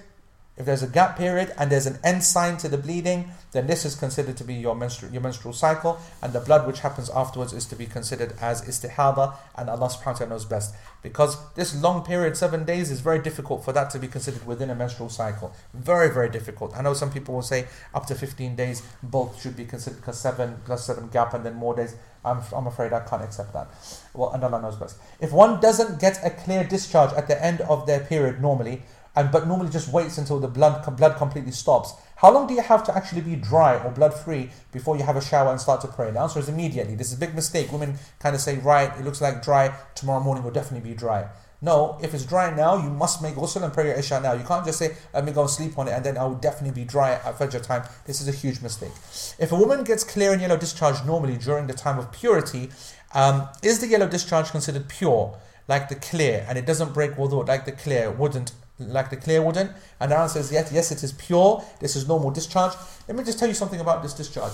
if 0.57 0.65
there's 0.65 0.83
a 0.83 0.87
gap 0.87 1.17
period 1.17 1.53
and 1.57 1.69
there's 1.69 1.85
an 1.85 1.99
end 2.03 2.23
sign 2.23 2.55
to 2.57 2.69
the 2.69 2.77
bleeding, 2.77 3.31
then 3.51 3.67
this 3.67 3.83
is 3.83 3.95
considered 3.95 4.37
to 4.37 4.43
be 4.43 4.53
your, 4.53 4.77
your 5.11 5.21
menstrual 5.21 5.53
cycle, 5.53 5.99
and 6.21 6.31
the 6.31 6.39
blood 6.39 6.65
which 6.65 6.79
happens 6.79 7.09
afterwards 7.09 7.51
is 7.51 7.65
to 7.65 7.75
be 7.75 7.85
considered 7.85 8.33
as 8.39 8.61
istihada, 8.61 9.33
and 9.57 9.69
Allah 9.69 9.89
subhanahu 9.89 10.05
wa 10.05 10.13
ta'ala 10.13 10.29
knows 10.29 10.45
best. 10.45 10.73
Because 11.01 11.37
this 11.53 11.79
long 11.81 12.03
period, 12.03 12.37
seven 12.37 12.63
days, 12.63 12.89
is 12.89 13.01
very 13.01 13.19
difficult 13.19 13.65
for 13.65 13.73
that 13.73 13.89
to 13.91 13.99
be 13.99 14.07
considered 14.07 14.47
within 14.47 14.69
a 14.69 14.75
menstrual 14.75 15.09
cycle. 15.09 15.53
Very, 15.73 16.09
very 16.09 16.29
difficult. 16.29 16.75
I 16.75 16.81
know 16.81 16.93
some 16.93 17.11
people 17.11 17.35
will 17.35 17.41
say 17.41 17.67
up 17.93 18.05
to 18.07 18.15
15 18.15 18.55
days, 18.55 18.81
both 19.03 19.41
should 19.41 19.57
be 19.57 19.65
considered 19.65 19.97
because 19.97 20.19
seven 20.19 20.57
plus 20.65 20.85
seven 20.85 21.09
gap 21.09 21.33
and 21.33 21.45
then 21.45 21.55
more 21.55 21.75
days. 21.75 21.95
I'm, 22.23 22.41
I'm 22.53 22.65
afraid 22.65 22.91
I 22.91 23.01
can't 23.01 23.21
accept 23.21 23.53
that. 23.53 23.67
Well, 24.13 24.31
and 24.31 24.43
Allah 24.43 24.61
knows 24.61 24.77
best. 24.77 24.97
If 25.19 25.31
one 25.31 25.59
doesn't 25.59 25.99
get 25.99 26.19
a 26.25 26.31
clear 26.31 26.63
discharge 26.63 27.13
at 27.13 27.27
the 27.27 27.43
end 27.43 27.61
of 27.61 27.85
their 27.85 27.99
period 27.99 28.41
normally, 28.41 28.81
and 29.15 29.31
but 29.31 29.47
normally 29.47 29.69
just 29.69 29.91
waits 29.91 30.17
until 30.17 30.39
the 30.39 30.47
blood 30.47 30.95
blood 30.97 31.17
completely 31.17 31.51
stops. 31.51 31.93
How 32.17 32.31
long 32.33 32.47
do 32.47 32.53
you 32.53 32.61
have 32.61 32.83
to 32.85 32.95
actually 32.95 33.21
be 33.21 33.35
dry 33.35 33.77
or 33.83 33.91
blood 33.91 34.13
free 34.13 34.49
before 34.71 34.97
you 34.97 35.03
have 35.03 35.17
a 35.17 35.21
shower 35.21 35.51
and 35.51 35.59
start 35.59 35.81
to 35.81 35.87
pray? 35.87 36.11
The 36.11 36.19
answer 36.19 36.39
is 36.39 36.47
immediately. 36.47 36.95
This 36.95 37.11
is 37.11 37.17
a 37.17 37.19
big 37.19 37.35
mistake. 37.35 37.71
Women 37.71 37.95
kind 38.19 38.35
of 38.35 38.41
say, 38.41 38.57
right, 38.57 38.91
it 38.97 39.03
looks 39.03 39.21
like 39.21 39.43
dry. 39.43 39.75
Tomorrow 39.95 40.21
morning 40.21 40.43
will 40.43 40.51
definitely 40.51 40.89
be 40.89 40.95
dry. 40.95 41.27
No, 41.61 41.97
if 42.01 42.13
it's 42.13 42.25
dry 42.25 42.53
now, 42.53 42.81
you 42.81 42.89
must 42.89 43.21
make 43.21 43.35
ghusl 43.35 43.63
and 43.63 43.73
pray 43.73 43.87
your 43.87 43.95
isha 43.95 44.19
now. 44.19 44.33
You 44.33 44.43
can't 44.43 44.65
just 44.65 44.77
say, 44.77 44.95
let 45.13 45.25
me 45.25 45.31
go 45.31 45.41
and 45.41 45.49
sleep 45.49 45.77
on 45.79 45.87
it 45.87 45.91
and 45.91 46.05
then 46.05 46.17
I 46.17 46.23
will 46.23 46.35
definitely 46.35 46.79
be 46.79 46.85
dry 46.85 47.13
at 47.13 47.37
Fajr 47.39 47.61
time. 47.63 47.83
This 48.05 48.21
is 48.21 48.27
a 48.27 48.31
huge 48.31 48.61
mistake. 48.61 48.91
If 49.39 49.51
a 49.51 49.55
woman 49.55 49.83
gets 49.83 50.03
clear 50.03 50.31
and 50.31 50.41
yellow 50.41 50.57
discharge 50.57 51.03
normally 51.05 51.37
during 51.37 51.67
the 51.67 51.73
time 51.73 51.97
of 51.97 52.11
purity, 52.11 52.69
um, 53.13 53.47
is 53.63 53.79
the 53.79 53.87
yellow 53.87 54.07
discharge 54.07 54.51
considered 54.51 54.89
pure, 54.89 55.37
like 55.67 55.89
the 55.89 55.95
clear, 55.95 56.45
and 56.47 56.57
it 56.57 56.65
doesn't 56.65 56.93
break 56.93 57.13
wudu, 57.13 57.47
like 57.47 57.65
the 57.65 57.71
clear 57.71 58.11
wouldn't 58.11 58.51
like 58.79 59.09
the 59.09 59.17
clear 59.17 59.41
wouldn't? 59.41 59.71
And 59.99 60.11
answer 60.11 60.39
is 60.39 60.51
yes, 60.51 60.71
yes, 60.71 60.91
it 60.91 61.03
is 61.03 61.13
pure. 61.13 61.63
This 61.79 61.95
is 61.95 62.07
normal 62.07 62.31
discharge. 62.31 62.73
Let 63.07 63.17
me 63.17 63.23
just 63.23 63.39
tell 63.39 63.47
you 63.47 63.53
something 63.53 63.79
about 63.79 64.03
this 64.03 64.13
discharge. 64.13 64.53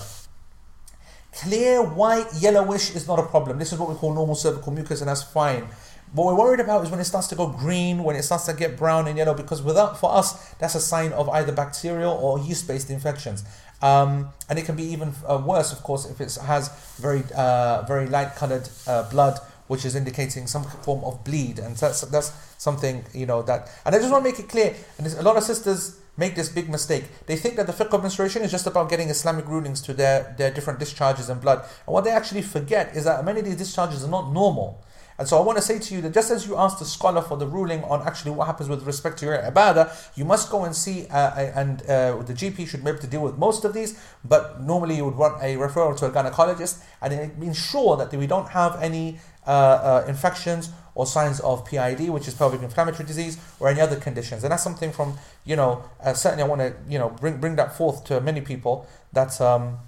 Clear, 1.32 1.82
white, 1.82 2.26
yellowish 2.38 2.94
is 2.94 3.08
not 3.08 3.18
a 3.18 3.22
problem. 3.22 3.58
This 3.58 3.72
is 3.72 3.78
what 3.78 3.88
we 3.88 3.94
call 3.94 4.12
normal 4.14 4.34
cervical 4.34 4.72
mucus, 4.72 5.00
and 5.00 5.08
that's 5.08 5.22
fine. 5.22 5.66
What 6.12 6.26
we're 6.26 6.34
worried 6.34 6.60
about 6.60 6.84
is 6.84 6.90
when 6.90 7.00
it 7.00 7.04
starts 7.04 7.28
to 7.28 7.34
go 7.34 7.46
green, 7.46 8.04
when 8.04 8.16
it 8.16 8.22
starts 8.22 8.44
to 8.44 8.52
get 8.52 8.76
brown 8.76 9.08
and 9.08 9.16
yellow, 9.16 9.32
because 9.32 9.62
without 9.62 9.98
for 9.98 10.12
us, 10.12 10.52
that's 10.54 10.74
a 10.74 10.80
sign 10.80 11.10
of 11.12 11.30
either 11.30 11.52
bacterial 11.52 12.12
or 12.12 12.38
yeast-based 12.38 12.90
infections. 12.90 13.44
Um, 13.80 14.28
and 14.50 14.58
it 14.58 14.66
can 14.66 14.76
be 14.76 14.84
even 14.84 15.14
uh, 15.26 15.42
worse, 15.44 15.72
of 15.72 15.82
course, 15.82 16.04
if 16.04 16.20
it 16.20 16.34
has 16.44 16.68
very, 16.98 17.22
uh, 17.34 17.82
very 17.88 18.06
light-colored 18.08 18.68
uh, 18.86 19.08
blood, 19.08 19.40
which 19.66 19.84
is 19.84 19.94
indicating 19.94 20.46
some 20.46 20.64
form 20.64 21.04
of 21.04 21.24
bleed, 21.24 21.58
and 21.58 21.76
that's 21.76 22.02
that's 22.02 22.32
something 22.58 23.04
you 23.14 23.26
know 23.26 23.42
that. 23.42 23.70
And 23.84 23.94
I 23.94 23.98
just 23.98 24.10
want 24.10 24.24
to 24.24 24.30
make 24.30 24.38
it 24.38 24.48
clear, 24.48 24.74
and 24.98 25.06
a 25.06 25.22
lot 25.22 25.36
of 25.36 25.42
sisters 25.42 25.98
make 26.16 26.34
this 26.34 26.48
big 26.48 26.68
mistake. 26.68 27.04
They 27.26 27.36
think 27.36 27.56
that 27.56 27.66
the 27.66 27.72
fiqh 27.72 27.92
of 27.92 28.02
menstruation 28.02 28.42
is 28.42 28.50
just 28.50 28.66
about 28.66 28.90
getting 28.90 29.08
Islamic 29.08 29.46
rulings 29.46 29.80
to 29.82 29.94
their, 29.94 30.34
their 30.36 30.50
different 30.52 30.78
discharges 30.78 31.30
and 31.30 31.40
blood. 31.40 31.60
And 31.86 31.94
what 31.94 32.04
they 32.04 32.10
actually 32.10 32.42
forget 32.42 32.94
is 32.94 33.04
that 33.04 33.24
many 33.24 33.40
of 33.40 33.46
these 33.46 33.56
discharges 33.56 34.04
are 34.04 34.10
not 34.10 34.32
normal. 34.32 34.84
And 35.22 35.28
so 35.28 35.38
I 35.38 35.40
want 35.40 35.56
to 35.56 35.62
say 35.62 35.78
to 35.78 35.94
you 35.94 36.00
that 36.00 36.12
just 36.12 36.32
as 36.32 36.48
you 36.48 36.56
asked 36.56 36.80
the 36.80 36.84
scholar 36.84 37.22
for 37.22 37.36
the 37.36 37.46
ruling 37.46 37.84
on 37.84 38.04
actually 38.04 38.32
what 38.32 38.48
happens 38.48 38.68
with 38.68 38.82
respect 38.82 39.20
to 39.20 39.26
your 39.26 39.38
ibadah, 39.38 40.16
you 40.16 40.24
must 40.24 40.50
go 40.50 40.64
and 40.64 40.74
see, 40.74 41.06
uh, 41.06 41.30
and 41.54 41.80
uh, 41.82 42.16
the 42.22 42.32
GP 42.32 42.66
should 42.66 42.82
be 42.82 42.90
able 42.90 42.98
to 42.98 43.06
deal 43.06 43.22
with 43.22 43.38
most 43.38 43.64
of 43.64 43.72
these, 43.72 43.96
but 44.24 44.60
normally 44.60 44.96
you 44.96 45.04
would 45.04 45.14
want 45.14 45.40
a 45.40 45.54
referral 45.54 45.96
to 45.98 46.06
a 46.06 46.10
gynecologist 46.10 46.82
and 47.00 47.12
ensure 47.40 47.96
that 47.98 48.12
we 48.12 48.26
don't 48.26 48.48
have 48.48 48.82
any 48.82 49.20
uh, 49.46 49.50
uh, 49.50 50.04
infections 50.08 50.70
or 50.96 51.06
signs 51.06 51.38
of 51.38 51.64
PID, 51.66 52.10
which 52.10 52.26
is 52.26 52.34
pelvic 52.34 52.60
inflammatory 52.60 53.06
disease, 53.06 53.38
or 53.60 53.68
any 53.68 53.80
other 53.80 54.00
conditions. 54.00 54.42
And 54.42 54.50
that's 54.50 54.64
something 54.64 54.90
from, 54.90 55.18
you 55.44 55.54
know, 55.54 55.84
uh, 56.02 56.14
certainly 56.14 56.42
I 56.42 56.48
want 56.48 56.62
to, 56.62 56.74
you 56.88 56.98
know, 56.98 57.10
bring, 57.10 57.36
bring 57.36 57.54
that 57.54 57.78
forth 57.78 58.02
to 58.06 58.20
many 58.20 58.40
people 58.40 58.88
that, 59.12 59.40
um, 59.40 59.78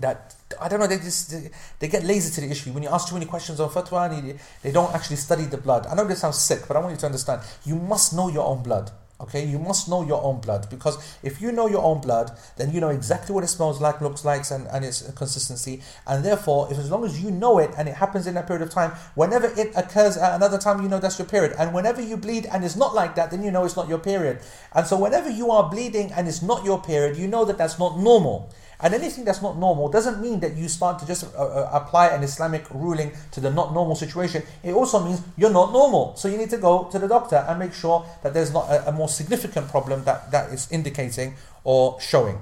that 0.00 0.34
I 0.60 0.68
don't 0.68 0.80
know, 0.80 0.86
they 0.86 0.96
just 0.96 1.30
they, 1.30 1.50
they 1.78 1.88
get 1.88 2.04
lazy 2.04 2.32
to 2.34 2.40
the 2.40 2.50
issue. 2.50 2.72
When 2.72 2.82
you 2.82 2.88
ask 2.88 3.08
too 3.08 3.14
many 3.14 3.26
questions 3.26 3.60
on 3.60 3.68
fatwa, 3.68 4.08
they, 4.08 4.38
they 4.62 4.72
don't 4.72 4.94
actually 4.94 5.16
study 5.16 5.44
the 5.44 5.58
blood. 5.58 5.86
I 5.86 5.94
know 5.94 6.06
this 6.06 6.20
sounds 6.20 6.38
sick, 6.38 6.62
but 6.66 6.76
I 6.76 6.80
want 6.80 6.92
you 6.92 6.98
to 6.98 7.06
understand. 7.06 7.42
You 7.64 7.76
must 7.76 8.14
know 8.14 8.28
your 8.28 8.46
own 8.46 8.62
blood. 8.62 8.90
Okay, 9.20 9.44
you 9.44 9.58
must 9.58 9.88
know 9.88 10.06
your 10.06 10.22
own 10.22 10.40
blood 10.40 10.70
because 10.70 10.96
if 11.24 11.42
you 11.42 11.50
know 11.50 11.66
your 11.66 11.82
own 11.82 12.00
blood, 12.00 12.30
then 12.56 12.70
you 12.70 12.80
know 12.80 12.90
exactly 12.90 13.34
what 13.34 13.42
it 13.42 13.48
smells 13.48 13.80
like, 13.80 14.00
looks 14.00 14.24
like, 14.24 14.48
and, 14.52 14.68
and 14.68 14.84
its 14.84 15.10
consistency. 15.10 15.82
And 16.06 16.24
therefore, 16.24 16.68
if 16.70 16.78
as 16.78 16.88
long 16.88 17.04
as 17.04 17.20
you 17.20 17.32
know 17.32 17.58
it 17.58 17.72
and 17.76 17.88
it 17.88 17.96
happens 17.96 18.28
in 18.28 18.36
a 18.36 18.44
period 18.44 18.62
of 18.62 18.70
time, 18.70 18.92
whenever 19.16 19.48
it 19.60 19.72
occurs 19.74 20.16
at 20.16 20.36
another 20.36 20.56
time, 20.56 20.84
you 20.84 20.88
know 20.88 21.00
that's 21.00 21.18
your 21.18 21.26
period. 21.26 21.52
And 21.58 21.74
whenever 21.74 22.00
you 22.00 22.16
bleed 22.16 22.46
and 22.46 22.64
it's 22.64 22.76
not 22.76 22.94
like 22.94 23.16
that, 23.16 23.32
then 23.32 23.42
you 23.42 23.50
know 23.50 23.64
it's 23.64 23.74
not 23.74 23.88
your 23.88 23.98
period. 23.98 24.38
And 24.72 24.86
so, 24.86 24.96
whenever 24.96 25.28
you 25.28 25.50
are 25.50 25.68
bleeding 25.68 26.12
and 26.12 26.28
it's 26.28 26.40
not 26.40 26.64
your 26.64 26.80
period, 26.80 27.16
you 27.16 27.26
know 27.26 27.44
that 27.44 27.58
that's 27.58 27.76
not 27.76 27.98
normal. 27.98 28.52
And 28.80 28.94
anything 28.94 29.24
that's 29.24 29.42
not 29.42 29.58
normal 29.58 29.88
doesn't 29.88 30.20
mean 30.20 30.38
that 30.40 30.56
you 30.56 30.68
start 30.68 31.00
to 31.00 31.06
just 31.06 31.24
uh, 31.34 31.42
uh, 31.42 31.70
apply 31.72 32.08
an 32.08 32.22
Islamic 32.22 32.64
ruling 32.70 33.12
to 33.32 33.40
the 33.40 33.50
not 33.50 33.74
normal 33.74 33.96
situation. 33.96 34.44
It 34.62 34.72
also 34.72 35.04
means 35.04 35.20
you're 35.36 35.52
not 35.52 35.72
normal. 35.72 36.14
So 36.16 36.28
you 36.28 36.36
need 36.36 36.50
to 36.50 36.58
go 36.58 36.84
to 36.92 36.98
the 36.98 37.08
doctor 37.08 37.44
and 37.48 37.58
make 37.58 37.72
sure 37.72 38.06
that 38.22 38.34
there's 38.34 38.52
not 38.52 38.68
a, 38.70 38.88
a 38.88 38.92
more 38.92 39.08
significant 39.08 39.68
problem 39.68 40.04
that, 40.04 40.30
that 40.30 40.52
is 40.52 40.70
indicating 40.70 41.34
or 41.64 42.00
showing. 42.00 42.38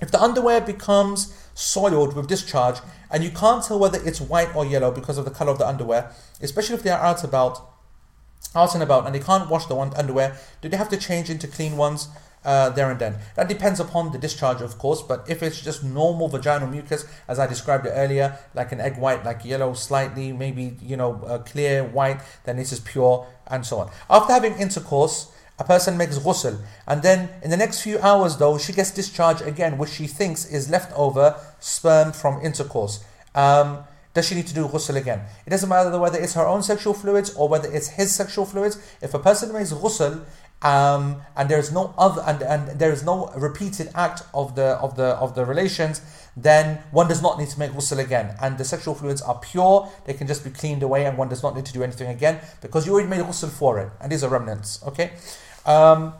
If 0.00 0.10
the 0.10 0.20
underwear 0.20 0.60
becomes 0.60 1.32
soiled 1.54 2.14
with 2.16 2.26
discharge 2.26 2.80
and 3.10 3.22
you 3.22 3.30
can't 3.30 3.64
tell 3.64 3.78
whether 3.78 4.00
it's 4.04 4.20
white 4.20 4.54
or 4.54 4.66
yellow 4.66 4.90
because 4.90 5.16
of 5.16 5.24
the 5.24 5.30
color 5.30 5.52
of 5.52 5.58
the 5.58 5.66
underwear, 5.66 6.10
especially 6.42 6.74
if 6.74 6.82
they 6.82 6.90
are 6.90 7.00
out 7.00 7.22
about, 7.22 7.70
out 8.54 8.74
and 8.74 8.82
about, 8.82 9.06
and 9.06 9.14
they 9.14 9.20
can't 9.20 9.48
wash 9.48 9.66
the 9.66 9.76
underwear, 9.76 10.36
do 10.60 10.68
they 10.68 10.76
have 10.76 10.88
to 10.88 10.96
change 10.96 11.30
into 11.30 11.46
clean 11.46 11.76
ones? 11.76 12.08
Uh, 12.46 12.70
there 12.70 12.90
and 12.90 12.98
then. 12.98 13.18
That 13.34 13.48
depends 13.48 13.80
upon 13.80 14.12
the 14.12 14.18
discharge, 14.18 14.62
of 14.62 14.78
course, 14.78 15.02
but 15.02 15.28
if 15.28 15.42
it's 15.42 15.60
just 15.60 15.84
normal 15.84 16.28
vaginal 16.28 16.68
mucus, 16.68 17.04
as 17.28 17.38
I 17.38 17.46
described 17.46 17.86
it 17.86 17.90
earlier, 17.90 18.38
like 18.54 18.72
an 18.72 18.80
egg 18.80 18.96
white, 18.96 19.24
like 19.24 19.44
yellow 19.44 19.74
slightly, 19.74 20.32
maybe, 20.32 20.76
you 20.80 20.96
know, 20.96 21.20
uh, 21.26 21.38
clear 21.38 21.84
white, 21.84 22.20
then 22.44 22.56
this 22.56 22.72
is 22.72 22.80
pure, 22.80 23.26
and 23.48 23.66
so 23.66 23.80
on. 23.80 23.90
After 24.08 24.32
having 24.32 24.54
intercourse, 24.54 25.32
a 25.58 25.64
person 25.64 25.96
makes 25.96 26.18
ghusl, 26.18 26.60
and 26.86 27.02
then 27.02 27.30
in 27.42 27.50
the 27.50 27.56
next 27.56 27.80
few 27.80 27.98
hours, 27.98 28.36
though, 28.36 28.58
she 28.58 28.72
gets 28.72 28.92
discharge 28.92 29.40
again, 29.40 29.76
which 29.76 29.90
she 29.90 30.06
thinks 30.06 30.46
is 30.46 30.70
leftover 30.70 31.36
sperm 31.58 32.12
from 32.12 32.40
intercourse. 32.42 33.04
Um, 33.34 33.84
does 34.14 34.28
she 34.28 34.34
need 34.34 34.46
to 34.46 34.54
do 34.54 34.66
ghusl 34.66 34.96
again? 34.96 35.20
It 35.44 35.50
doesn't 35.50 35.68
matter 35.68 35.98
whether 35.98 36.18
it's 36.18 36.32
her 36.34 36.46
own 36.46 36.62
sexual 36.62 36.94
fluids 36.94 37.34
or 37.34 37.50
whether 37.50 37.70
it's 37.70 37.88
his 37.88 38.14
sexual 38.14 38.46
fluids. 38.46 38.78
If 39.02 39.12
a 39.12 39.18
person 39.18 39.52
makes 39.52 39.72
ghusl 39.72 40.24
um, 40.62 41.22
and 41.36 41.48
there 41.48 41.58
is 41.58 41.70
no 41.70 41.94
other 41.98 42.22
and, 42.26 42.42
and 42.42 42.78
there 42.78 42.90
is 42.90 43.04
no 43.04 43.30
repeated 43.36 43.90
act 43.94 44.22
of 44.32 44.54
the 44.56 44.76
of 44.78 44.96
the 44.96 45.08
of 45.16 45.34
the 45.34 45.44
relations, 45.44 46.00
then 46.36 46.82
one 46.90 47.08
does 47.08 47.22
not 47.22 47.38
need 47.38 47.48
to 47.50 47.58
make 47.58 47.72
ghusl 47.72 47.98
again. 47.98 48.34
And 48.40 48.56
the 48.56 48.64
sexual 48.64 48.94
fluids 48.94 49.20
are 49.20 49.38
pure; 49.38 49.90
they 50.06 50.14
can 50.14 50.26
just 50.26 50.44
be 50.44 50.50
cleaned 50.50 50.82
away, 50.82 51.04
and 51.04 51.18
one 51.18 51.28
does 51.28 51.42
not 51.42 51.54
need 51.54 51.66
to 51.66 51.72
do 51.72 51.82
anything 51.82 52.08
again 52.08 52.40
because 52.62 52.86
you 52.86 52.92
already 52.94 53.08
made 53.08 53.20
ghusl 53.20 53.50
for 53.50 53.78
it, 53.78 53.90
and 54.00 54.10
these 54.10 54.24
are 54.24 54.30
remnants. 54.30 54.82
Okay. 54.86 55.12
Um, 55.66 56.14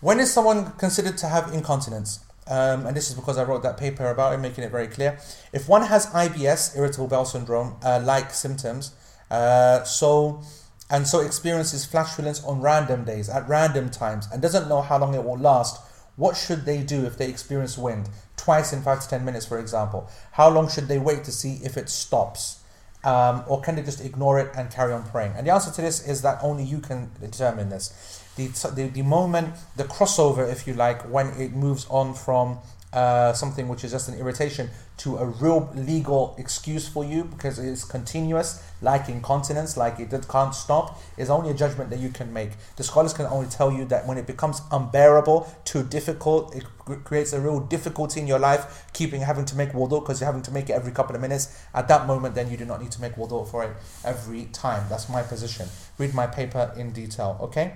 when 0.00 0.20
is 0.20 0.32
someone 0.32 0.72
considered 0.72 1.16
to 1.18 1.26
have 1.26 1.52
incontinence? 1.52 2.20
Um, 2.46 2.86
and 2.86 2.96
this 2.96 3.10
is 3.10 3.14
because 3.14 3.36
I 3.36 3.44
wrote 3.44 3.62
that 3.62 3.76
paper 3.76 4.10
about 4.10 4.32
it, 4.32 4.38
making 4.38 4.64
it 4.64 4.70
very 4.70 4.86
clear. 4.86 5.18
If 5.52 5.68
one 5.68 5.82
has 5.82 6.06
IBS, 6.06 6.76
irritable 6.76 7.08
bowel 7.08 7.24
syndrome, 7.24 7.76
uh, 7.82 8.00
like 8.02 8.32
symptoms, 8.32 8.92
uh, 9.30 9.84
so 9.84 10.42
and 10.90 11.06
so 11.06 11.20
experiences 11.20 11.84
flatulence 11.84 12.42
on 12.44 12.60
random 12.60 13.04
days, 13.04 13.28
at 13.28 13.48
random 13.48 13.90
times, 13.90 14.28
and 14.32 14.40
doesn't 14.40 14.68
know 14.68 14.82
how 14.82 14.98
long 14.98 15.14
it 15.14 15.24
will 15.24 15.38
last, 15.38 15.80
what 16.16 16.36
should 16.36 16.64
they 16.64 16.82
do 16.82 17.04
if 17.04 17.16
they 17.16 17.28
experience 17.28 17.78
wind? 17.78 18.08
Twice 18.36 18.72
in 18.72 18.82
five 18.82 19.00
to 19.02 19.08
ten 19.08 19.24
minutes, 19.24 19.46
for 19.46 19.58
example. 19.58 20.10
How 20.32 20.48
long 20.50 20.68
should 20.68 20.88
they 20.88 20.98
wait 20.98 21.24
to 21.24 21.32
see 21.32 21.60
if 21.62 21.76
it 21.76 21.88
stops? 21.88 22.60
Um, 23.04 23.44
or 23.46 23.60
can 23.60 23.76
they 23.76 23.82
just 23.82 24.04
ignore 24.04 24.40
it 24.40 24.50
and 24.56 24.70
carry 24.70 24.92
on 24.92 25.04
praying? 25.04 25.34
And 25.36 25.46
the 25.46 25.52
answer 25.52 25.70
to 25.70 25.80
this 25.80 26.06
is 26.06 26.22
that 26.22 26.40
only 26.42 26.64
you 26.64 26.80
can 26.80 27.10
determine 27.20 27.68
this. 27.68 28.24
The, 28.34 28.48
the, 28.74 28.88
the 28.88 29.02
moment, 29.02 29.54
the 29.76 29.84
crossover, 29.84 30.50
if 30.50 30.66
you 30.66 30.74
like, 30.74 31.02
when 31.02 31.28
it 31.40 31.52
moves 31.52 31.86
on 31.88 32.14
from 32.14 32.58
uh, 32.92 33.32
something 33.32 33.68
which 33.68 33.84
is 33.84 33.92
just 33.92 34.08
an 34.08 34.18
irritation 34.18 34.70
to 34.96 35.18
a 35.18 35.26
real 35.26 35.70
legal 35.74 36.34
excuse 36.38 36.88
for 36.88 37.04
you 37.04 37.24
because 37.24 37.58
it 37.58 37.66
is 37.66 37.84
continuous, 37.84 38.62
like 38.80 39.08
incontinence, 39.08 39.76
like 39.76 40.00
it 40.00 40.10
can't 40.28 40.54
stop, 40.54 40.98
is 41.16 41.30
only 41.30 41.50
a 41.50 41.54
judgment 41.54 41.90
that 41.90 41.98
you 41.98 42.08
can 42.08 42.32
make. 42.32 42.50
The 42.76 42.82
scholars 42.82 43.12
can 43.12 43.26
only 43.26 43.48
tell 43.48 43.70
you 43.70 43.84
that 43.86 44.06
when 44.06 44.18
it 44.18 44.26
becomes 44.26 44.62
unbearable, 44.72 45.52
too 45.64 45.84
difficult, 45.84 46.54
it 46.56 46.64
creates 47.04 47.32
a 47.32 47.40
real 47.40 47.60
difficulty 47.60 48.20
in 48.20 48.26
your 48.26 48.38
life, 48.38 48.86
keeping 48.92 49.20
having 49.20 49.44
to 49.44 49.56
make 49.56 49.72
wudu 49.72 50.00
because 50.00 50.20
you're 50.20 50.26
having 50.26 50.42
to 50.42 50.50
make 50.50 50.70
it 50.70 50.72
every 50.72 50.92
couple 50.92 51.14
of 51.14 51.20
minutes. 51.20 51.62
At 51.74 51.88
that 51.88 52.06
moment, 52.06 52.34
then 52.34 52.50
you 52.50 52.56
do 52.56 52.64
not 52.64 52.80
need 52.82 52.92
to 52.92 53.00
make 53.00 53.14
wudu 53.14 53.46
for 53.48 53.64
it 53.64 53.76
every 54.04 54.46
time. 54.46 54.86
That's 54.88 55.08
my 55.08 55.22
position. 55.22 55.68
Read 55.98 56.14
my 56.14 56.26
paper 56.26 56.72
in 56.76 56.92
detail, 56.92 57.38
okay? 57.42 57.74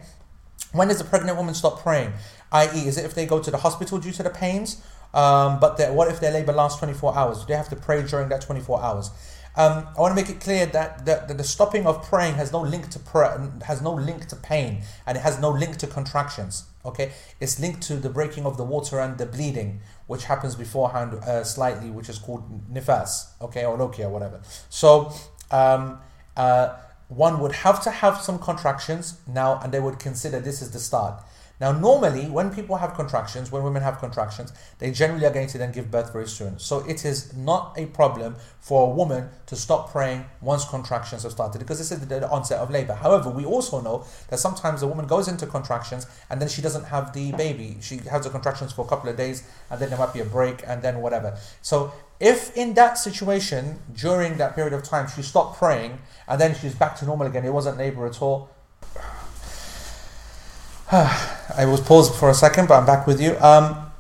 When 0.72 0.88
does 0.88 1.00
a 1.00 1.04
pregnant 1.04 1.36
woman 1.36 1.54
stop 1.54 1.82
praying? 1.82 2.14
I.e., 2.50 2.86
is 2.86 2.96
it 2.96 3.04
if 3.04 3.14
they 3.14 3.26
go 3.26 3.40
to 3.40 3.50
the 3.50 3.58
hospital 3.58 3.98
due 3.98 4.12
to 4.12 4.22
the 4.22 4.30
pains? 4.30 4.82
Um, 5.14 5.60
but 5.60 5.78
what 5.92 6.08
if 6.08 6.20
their 6.20 6.32
labor 6.32 6.52
lasts 6.52 6.78
24 6.78 7.16
hours? 7.16 7.40
Do 7.40 7.46
they 7.46 7.54
have 7.54 7.68
to 7.68 7.76
pray 7.76 8.02
during 8.02 8.28
that 8.30 8.40
24 8.42 8.82
hours? 8.82 9.10
Um, 9.54 9.86
I 9.96 10.00
want 10.00 10.16
to 10.16 10.22
make 10.22 10.30
it 10.30 10.40
clear 10.40 10.64
that 10.66 11.04
the, 11.04 11.44
stopping 11.44 11.86
of 11.86 12.02
praying 12.02 12.34
has 12.34 12.52
no 12.52 12.62
link 12.62 12.88
to 12.90 12.98
prayer, 12.98 13.50
has 13.66 13.82
no 13.82 13.92
link 13.92 14.26
to 14.28 14.36
pain, 14.36 14.82
and 15.06 15.18
it 15.18 15.20
has 15.20 15.38
no 15.38 15.50
link 15.50 15.76
to 15.78 15.86
contractions. 15.86 16.64
Okay, 16.84 17.12
it's 17.38 17.60
linked 17.60 17.82
to 17.82 17.96
the 17.96 18.08
breaking 18.08 18.44
of 18.44 18.56
the 18.56 18.64
water 18.64 18.98
and 18.98 19.18
the 19.18 19.26
bleeding, 19.26 19.80
which 20.06 20.24
happens 20.24 20.56
beforehand 20.56 21.14
uh, 21.14 21.44
slightly, 21.44 21.90
which 21.90 22.08
is 22.08 22.18
called 22.18 22.72
nifas. 22.72 23.26
Okay, 23.40 23.64
or 23.64 23.76
lochia, 23.78 24.10
whatever. 24.10 24.40
So. 24.68 25.12
Um, 25.50 25.98
uh, 26.34 26.76
one 27.08 27.40
would 27.40 27.52
have 27.52 27.82
to 27.82 27.90
have 27.90 28.22
some 28.22 28.38
contractions 28.38 29.18
now, 29.26 29.60
and 29.62 29.72
they 29.72 29.80
would 29.80 29.98
consider 29.98 30.40
this 30.40 30.62
is 30.62 30.70
the 30.70 30.78
start. 30.78 31.22
Now, 31.62 31.70
normally, 31.70 32.28
when 32.28 32.52
people 32.52 32.78
have 32.78 32.94
contractions, 32.94 33.52
when 33.52 33.62
women 33.62 33.82
have 33.82 34.00
contractions, 34.00 34.52
they 34.80 34.90
generally 34.90 35.24
are 35.26 35.30
going 35.30 35.46
to 35.46 35.58
then 35.58 35.70
give 35.70 35.92
birth 35.92 36.12
very 36.12 36.26
soon. 36.26 36.58
So, 36.58 36.80
it 36.88 37.04
is 37.04 37.36
not 37.36 37.74
a 37.78 37.86
problem 37.86 38.34
for 38.58 38.90
a 38.90 38.90
woman 38.92 39.28
to 39.46 39.54
stop 39.54 39.92
praying 39.92 40.24
once 40.40 40.64
contractions 40.64 41.22
have 41.22 41.30
started 41.30 41.60
because 41.60 41.78
this 41.78 41.92
is 41.92 42.04
the 42.04 42.28
onset 42.28 42.58
of 42.58 42.72
labor. 42.72 42.94
However, 42.94 43.30
we 43.30 43.44
also 43.44 43.80
know 43.80 44.04
that 44.28 44.40
sometimes 44.40 44.82
a 44.82 44.88
woman 44.88 45.06
goes 45.06 45.28
into 45.28 45.46
contractions 45.46 46.08
and 46.30 46.40
then 46.40 46.48
she 46.48 46.62
doesn't 46.62 46.86
have 46.86 47.12
the 47.12 47.30
baby. 47.30 47.76
She 47.80 47.98
has 48.10 48.24
the 48.24 48.30
contractions 48.30 48.72
for 48.72 48.84
a 48.84 48.88
couple 48.88 49.08
of 49.08 49.16
days 49.16 49.44
and 49.70 49.80
then 49.80 49.90
there 49.90 49.98
might 50.00 50.12
be 50.12 50.18
a 50.18 50.24
break 50.24 50.64
and 50.66 50.82
then 50.82 51.00
whatever. 51.00 51.38
So, 51.62 51.92
if 52.18 52.56
in 52.56 52.74
that 52.74 52.98
situation, 52.98 53.78
during 53.94 54.36
that 54.38 54.56
period 54.56 54.72
of 54.72 54.82
time, 54.82 55.06
she 55.06 55.22
stopped 55.22 55.58
praying 55.58 56.00
and 56.26 56.40
then 56.40 56.56
she's 56.56 56.74
back 56.74 56.96
to 56.96 57.04
normal 57.04 57.28
again, 57.28 57.44
it 57.44 57.52
wasn't 57.52 57.78
labor 57.78 58.04
at 58.04 58.20
all, 58.20 58.50
I 61.56 61.66
was 61.66 61.80
paused 61.80 62.14
for 62.14 62.30
a 62.30 62.34
second, 62.34 62.68
but 62.68 62.78
I'm 62.78 62.86
back 62.86 63.06
with 63.06 63.20
you. 63.20 63.36
Um, 63.38 63.90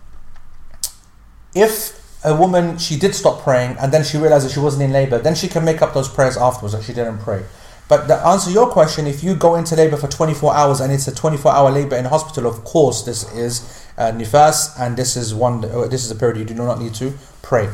if 1.54 2.00
a 2.24 2.34
woman 2.34 2.78
she 2.78 2.96
did 2.96 3.14
stop 3.14 3.42
praying 3.42 3.76
and 3.80 3.92
then 3.92 4.04
she 4.04 4.16
realized 4.16 4.46
that 4.46 4.52
she 4.52 4.60
wasn't 4.60 4.82
in 4.82 4.92
labor, 4.92 5.18
then 5.18 5.34
she 5.34 5.48
can 5.48 5.64
make 5.64 5.82
up 5.82 5.92
those 5.94 6.08
prayers 6.08 6.36
afterwards 6.36 6.74
that 6.74 6.84
she 6.84 6.92
didn't 6.92 7.18
pray. 7.18 7.44
But 7.88 8.06
to 8.06 8.14
answer 8.26 8.50
your 8.50 8.70
question, 8.70 9.06
if 9.06 9.22
you 9.22 9.34
go 9.34 9.56
into 9.56 9.76
labor 9.76 9.96
for 9.96 10.08
24 10.08 10.54
hours 10.54 10.80
and 10.80 10.92
it's 10.92 11.08
a 11.08 11.14
24 11.14 11.52
hour 11.52 11.70
labor 11.70 11.96
in 11.96 12.06
hospital, 12.06 12.48
of 12.48 12.64
course 12.64 13.02
this 13.02 13.30
is 13.34 13.86
uh, 13.98 14.12
nifas 14.12 14.78
and 14.80 14.96
this 14.96 15.16
is 15.16 15.34
one. 15.34 15.64
Uh, 15.64 15.86
this 15.88 16.04
is 16.04 16.10
a 16.10 16.14
period 16.14 16.38
you 16.38 16.44
do 16.44 16.54
not 16.54 16.80
need 16.80 16.94
to 16.94 17.12
pray. 17.42 17.68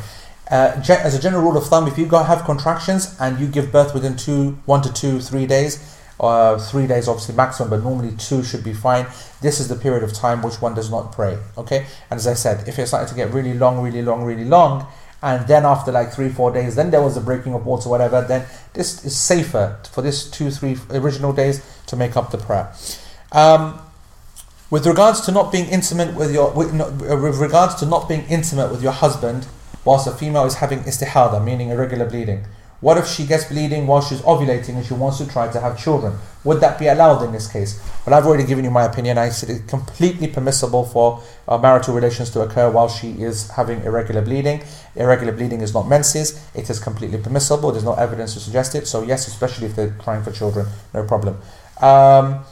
Uh, 0.51 0.83
as 0.89 1.15
a 1.15 1.21
general 1.21 1.43
rule 1.43 1.59
of 1.59 1.67
thumb, 1.67 1.87
if 1.87 1.99
you 1.99 2.07
go 2.07 2.23
have 2.23 2.43
contractions 2.45 3.15
and 3.21 3.39
you 3.39 3.47
give 3.47 3.71
birth 3.71 3.93
within 3.93 4.17
two, 4.17 4.59
one 4.65 4.81
to 4.81 4.91
two, 4.93 5.21
three 5.21 5.47
days, 5.47 5.98
uh, 6.21 6.59
three 6.59 6.87
days 6.87 7.09
obviously 7.09 7.35
maximum, 7.35 7.71
but 7.71 7.83
normally 7.83 8.15
two 8.17 8.43
should 8.43 8.65
be 8.65 8.73
fine. 8.73 9.07
This 9.41 9.61
is 9.61 9.69
the 9.69 9.77
period 9.77 10.03
of 10.03 10.13
time 10.13 10.43
which 10.43 10.61
one 10.61 10.75
does 10.75 10.91
not 10.91 11.13
pray. 11.13 11.39
Okay, 11.57 11.87
and 12.11 12.19
as 12.19 12.27
I 12.27 12.35
said, 12.35 12.69
if 12.69 12.79
it's 12.79 12.91
starting 12.91 13.09
to 13.09 13.15
get 13.15 13.33
really 13.33 13.55
long, 13.55 13.81
really 13.81 14.03
long, 14.03 14.25
really 14.25 14.45
long, 14.45 14.87
and 15.23 15.47
then 15.49 15.65
after 15.65 15.91
like 15.91 16.13
three, 16.13 16.29
four 16.29 16.53
days, 16.53 16.77
then 16.77 16.91
there 16.91 17.03
was 17.03 17.17
a 17.17 17.21
breaking 17.21 17.55
of 17.55 17.67
water, 17.67 17.89
whatever, 17.89 18.23
then 18.23 18.47
this 18.73 19.05
is 19.05 19.17
safer 19.17 19.79
for 19.91 20.03
this 20.03 20.31
two, 20.31 20.51
three 20.51 20.77
original 20.91 21.33
days 21.33 21.65
to 21.87 21.97
make 21.97 22.17
up 22.17 22.31
the 22.31 22.39
prayer. 22.39 22.73
Um, 23.33 23.81
with 24.71 24.87
regards 24.87 25.23
to 25.23 25.33
not 25.33 25.51
being 25.51 25.67
intimate 25.67 26.15
with 26.15 26.33
your, 26.33 26.53
with, 26.53 26.73
with 26.73 27.39
regards 27.39 27.75
to 27.77 27.87
not 27.87 28.09
being 28.09 28.27
intimate 28.29 28.71
with 28.71 28.83
your 28.83 28.93
husband, 28.93 29.49
whilst 29.85 30.07
a 30.07 30.13
female 30.13 30.45
is 30.45 30.57
having 30.57 30.81
istihada, 30.81 31.43
meaning 31.43 31.71
irregular 31.71 32.09
bleeding. 32.09 32.45
What 32.81 32.97
if 32.97 33.09
she 33.09 33.27
gets 33.27 33.45
bleeding 33.47 33.89
while 33.89 34.01
she's 34.01 34.21
ovulating 34.21 34.77
and 34.77 34.87
she 34.87 34.95
wants 34.95 35.19
to 35.19 35.27
try 35.27 35.51
to 35.51 35.61
have 35.61 35.77
children? 35.77 36.17
Would 36.45 36.61
that 36.61 36.79
be 36.79 36.87
allowed 36.87 37.25
in 37.25 37.33
this 37.33 37.51
case? 37.51 37.83
Well, 38.07 38.15
I've 38.15 38.25
already 38.25 38.45
given 38.45 38.65
you 38.65 38.71
my 38.71 38.85
opinion. 38.85 39.19
I 39.19 39.31
said 39.31 39.51
it's 39.51 39.69
completely 39.69 40.29
permissible 40.29 40.85
for 40.85 41.21
uh, 41.49 41.59
marital 41.59 41.93
relations 41.93 42.31
to 42.31 42.41
occur 42.43 42.71
while 42.71 42.89
she 42.89 43.21
is 43.21 43.51
having 43.51 43.83
irregular 43.83 44.23
bleeding. 44.23 44.63
Irregular 44.95 45.33
bleeding 45.33 45.61
is 45.61 45.75
not 45.75 45.89
menses. 45.89 46.41
It 46.55 46.71
is 46.71 46.79
completely 46.79 47.19
permissible. 47.19 47.73
There's 47.73 47.85
no 47.85 47.95
evidence 47.95 48.35
to 48.35 48.41
suggest 48.41 48.77
it. 48.77 48.87
So 48.87 49.03
yes, 49.03 49.27
especially 49.27 49.67
if 49.67 49.75
they're 49.75 49.97
trying 50.05 50.23
for 50.23 50.31
children, 50.31 50.67
no 50.95 51.03
problem. 51.03 51.39
Um, 51.81 52.45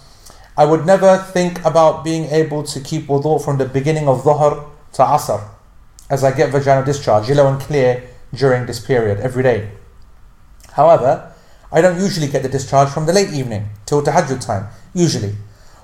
I 0.57 0.65
would 0.65 0.87
never 0.87 1.19
think 1.19 1.65
about 1.65 2.03
being 2.03 2.25
able 2.31 2.65
to 2.65 2.81
keep 2.81 3.07
wudu 3.07 3.45
from 3.45 3.59
the 3.59 3.67
beginning 3.67 4.09
of 4.09 4.23
dhuhr 4.25 4.69
to 4.95 5.03
asr 5.03 5.41
as 6.11 6.25
I 6.25 6.33
get 6.33 6.51
vaginal 6.51 6.85
discharge, 6.85 7.29
yellow 7.29 7.47
and 7.47 7.61
clear 7.61 8.03
during 8.35 8.67
this 8.67 8.81
period 8.81 9.21
every 9.21 9.43
day. 9.43 9.71
However, 10.77 11.33
I 11.73 11.81
don't 11.81 11.99
usually 11.99 12.29
get 12.29 12.43
the 12.43 12.49
discharge 12.49 12.91
from 12.91 13.07
the 13.07 13.13
late 13.13 13.33
evening 13.33 13.69
till 13.87 14.03
tahajjud 14.03 14.41
time, 14.45 14.69
usually. 14.95 15.35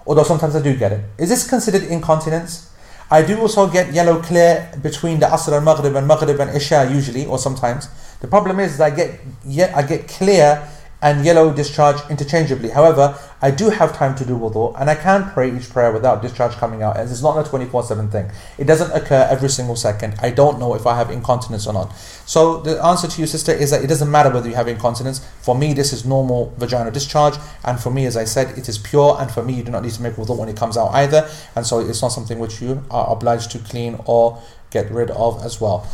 although 0.06 0.22
sometimes 0.22 0.56
I 0.56 0.62
do 0.62 0.76
get 0.76 0.92
it. 0.92 1.00
Is 1.18 1.28
this 1.28 1.48
considered 1.48 1.84
incontinence? 1.84 2.70
I 3.10 3.22
do 3.22 3.38
also 3.40 3.68
get 3.68 3.92
yellow 3.92 4.22
clear 4.22 4.70
between 4.82 5.20
the 5.20 5.26
Asr 5.26 5.56
and 5.56 5.64
Maghrib 5.64 5.94
and 5.94 6.06
Maghrib 6.08 6.40
and 6.40 6.56
Isha 6.56 6.90
usually, 6.90 7.26
or 7.26 7.38
sometimes. 7.38 7.88
The 8.20 8.28
problem 8.28 8.58
is 8.60 8.80
I 8.80 8.90
get 8.90 9.20
yeah, 9.44 9.72
I 9.76 9.82
get 9.82 10.08
clear 10.08 10.66
and 11.02 11.24
yellow 11.24 11.52
discharge 11.52 11.96
interchangeably. 12.08 12.70
However, 12.70 13.18
I 13.42 13.50
do 13.50 13.70
have 13.70 13.96
time 13.96 14.14
to 14.14 14.24
do 14.24 14.38
wudu 14.38 14.80
and 14.80 14.88
I 14.88 14.94
can 14.94 15.28
pray 15.30 15.54
each 15.54 15.68
prayer 15.68 15.92
without 15.92 16.22
discharge 16.22 16.52
coming 16.52 16.82
out 16.82 16.96
as 16.96 17.10
it's 17.10 17.22
not 17.22 17.44
a 17.44 17.48
24 17.48 17.82
7 17.82 18.08
thing. 18.08 18.30
It 18.56 18.64
doesn't 18.64 18.92
occur 18.92 19.26
every 19.28 19.48
single 19.48 19.74
second. 19.74 20.14
I 20.22 20.30
don't 20.30 20.60
know 20.60 20.74
if 20.74 20.86
I 20.86 20.96
have 20.96 21.10
incontinence 21.10 21.66
or 21.66 21.72
not. 21.72 21.92
So, 22.24 22.60
the 22.60 22.82
answer 22.84 23.08
to 23.08 23.20
you, 23.20 23.26
sister, 23.26 23.52
is 23.52 23.72
that 23.72 23.82
it 23.82 23.88
doesn't 23.88 24.10
matter 24.10 24.30
whether 24.30 24.48
you 24.48 24.54
have 24.54 24.68
incontinence. 24.68 25.18
For 25.40 25.56
me, 25.56 25.74
this 25.74 25.92
is 25.92 26.04
normal 26.04 26.54
vaginal 26.56 26.92
discharge, 26.92 27.34
and 27.64 27.80
for 27.80 27.90
me, 27.90 28.06
as 28.06 28.16
I 28.16 28.24
said, 28.24 28.56
it 28.56 28.68
is 28.68 28.78
pure, 28.78 29.16
and 29.18 29.30
for 29.30 29.42
me, 29.42 29.54
you 29.54 29.64
do 29.64 29.72
not 29.72 29.82
need 29.82 29.92
to 29.92 30.02
make 30.02 30.14
wudu 30.14 30.38
when 30.38 30.48
it 30.48 30.56
comes 30.56 30.76
out 30.76 30.92
either, 30.92 31.28
and 31.56 31.66
so 31.66 31.80
it's 31.80 32.00
not 32.00 32.08
something 32.08 32.38
which 32.38 32.62
you 32.62 32.84
are 32.90 33.10
obliged 33.12 33.50
to 33.50 33.58
clean 33.58 33.98
or 34.06 34.40
get 34.70 34.90
rid 34.90 35.10
of 35.10 35.42
as 35.44 35.60
well. 35.60 35.86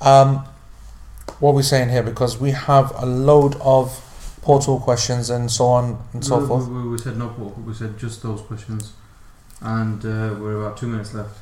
Um, 0.00 0.46
what 1.40 1.50
are 1.50 1.54
we 1.54 1.62
saying 1.62 1.88
here? 1.88 2.02
Because 2.04 2.38
we 2.38 2.52
have 2.52 2.92
a 2.96 3.06
load 3.06 3.56
of 3.60 4.00
portal 4.42 4.78
questions 4.78 5.30
and 5.30 5.50
so 5.50 5.66
on 5.66 6.04
and 6.12 6.24
so 6.24 6.38
we, 6.38 6.46
forth. 6.46 6.68
We, 6.68 6.88
we 6.88 6.98
said 6.98 7.16
no 7.16 7.28
portal, 7.28 7.62
we 7.64 7.72
said 7.72 7.98
just 7.98 8.22
those 8.22 8.42
questions. 8.42 8.92
And 9.60 10.04
uh, 10.04 10.36
we're 10.40 10.60
about 10.60 10.76
two 10.76 10.88
minutes 10.88 11.14
left. 11.14 11.38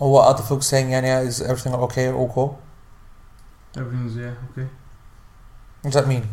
Oh, 0.00 0.10
what 0.10 0.26
are 0.28 0.34
the 0.34 0.42
folks 0.42 0.66
saying, 0.66 0.90
Yanya, 0.90 1.26
is 1.26 1.42
everything 1.42 1.74
okay, 1.74 2.08
all 2.08 2.28
cool? 2.32 2.62
Everything's, 3.76 4.16
yeah, 4.16 4.34
okay. 4.52 4.68
What 5.82 5.92
does 5.92 5.94
that 5.94 6.08
mean? 6.08 6.28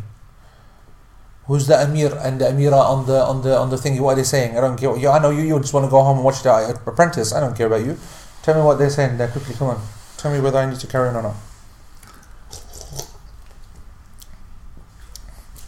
Who's 1.46 1.66
the 1.66 1.82
Amir 1.82 2.16
and 2.22 2.40
the 2.40 2.46
Amira 2.46 2.78
on 2.78 3.06
the 3.06 3.22
on 3.22 3.42
the 3.42 3.56
on 3.58 3.68
the 3.68 3.76
thing? 3.76 4.00
What 4.00 4.12
are 4.12 4.16
they 4.16 4.22
saying? 4.22 4.56
I 4.56 4.62
don't 4.62 4.78
care. 4.78 4.96
You, 4.96 5.10
I 5.10 5.18
know 5.18 5.28
you. 5.28 5.42
You 5.42 5.60
just 5.60 5.74
want 5.74 5.84
to 5.84 5.90
go 5.90 6.02
home 6.02 6.16
and 6.16 6.24
watch 6.24 6.42
the 6.42 6.80
Apprentice. 6.86 7.34
I 7.34 7.40
don't 7.40 7.54
care 7.54 7.66
about 7.66 7.84
you. 7.84 7.98
Tell 8.42 8.54
me 8.54 8.62
what 8.62 8.78
they're 8.78 8.88
saying 8.88 9.18
there 9.18 9.28
quickly. 9.28 9.54
Come 9.54 9.68
on. 9.68 9.80
Tell 10.16 10.32
me 10.32 10.40
whether 10.40 10.58
I 10.58 10.64
need 10.70 10.80
to 10.80 10.86
carry 10.86 11.10
on 11.10 11.16
or 11.16 11.22
not. 11.22 11.36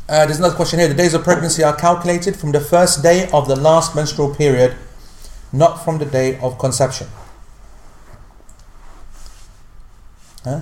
Uh, 0.08 0.24
there's 0.24 0.38
another 0.38 0.54
question 0.54 0.78
here. 0.78 0.86
The 0.86 0.94
days 0.94 1.14
of 1.14 1.24
pregnancy 1.24 1.64
are 1.64 1.74
calculated 1.74 2.36
from 2.36 2.52
the 2.52 2.60
first 2.60 3.02
day 3.02 3.28
of 3.32 3.48
the 3.48 3.56
last 3.56 3.96
menstrual 3.96 4.32
period, 4.32 4.76
not 5.52 5.84
from 5.84 5.98
the 5.98 6.04
day 6.04 6.38
of 6.38 6.58
conception. 6.58 7.08
Huh? 10.44 10.60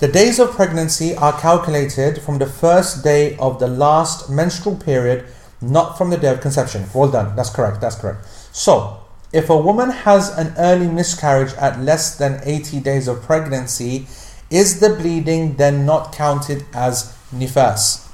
The 0.00 0.08
days 0.08 0.38
of 0.38 0.52
pregnancy 0.52 1.14
are 1.14 1.38
calculated 1.38 2.22
from 2.22 2.38
the 2.38 2.46
first 2.46 3.04
day 3.04 3.36
of 3.36 3.58
the 3.58 3.68
last 3.68 4.30
menstrual 4.30 4.76
period, 4.76 5.26
not 5.60 5.98
from 5.98 6.08
the 6.08 6.16
day 6.16 6.32
of 6.32 6.40
conception. 6.40 6.86
Well 6.94 7.10
done. 7.10 7.36
That's 7.36 7.50
correct. 7.50 7.82
That's 7.82 7.96
correct. 7.96 8.26
So, 8.52 9.00
if 9.34 9.50
a 9.50 9.56
woman 9.58 9.90
has 9.90 10.30
an 10.30 10.54
early 10.56 10.88
miscarriage 10.88 11.52
at 11.54 11.78
less 11.80 12.16
than 12.16 12.40
80 12.42 12.80
days 12.80 13.06
of 13.06 13.20
pregnancy, 13.20 14.06
is 14.48 14.80
the 14.80 14.88
bleeding 14.88 15.56
then 15.56 15.84
not 15.84 16.14
counted 16.14 16.64
as 16.72 17.14
nifas? 17.34 18.07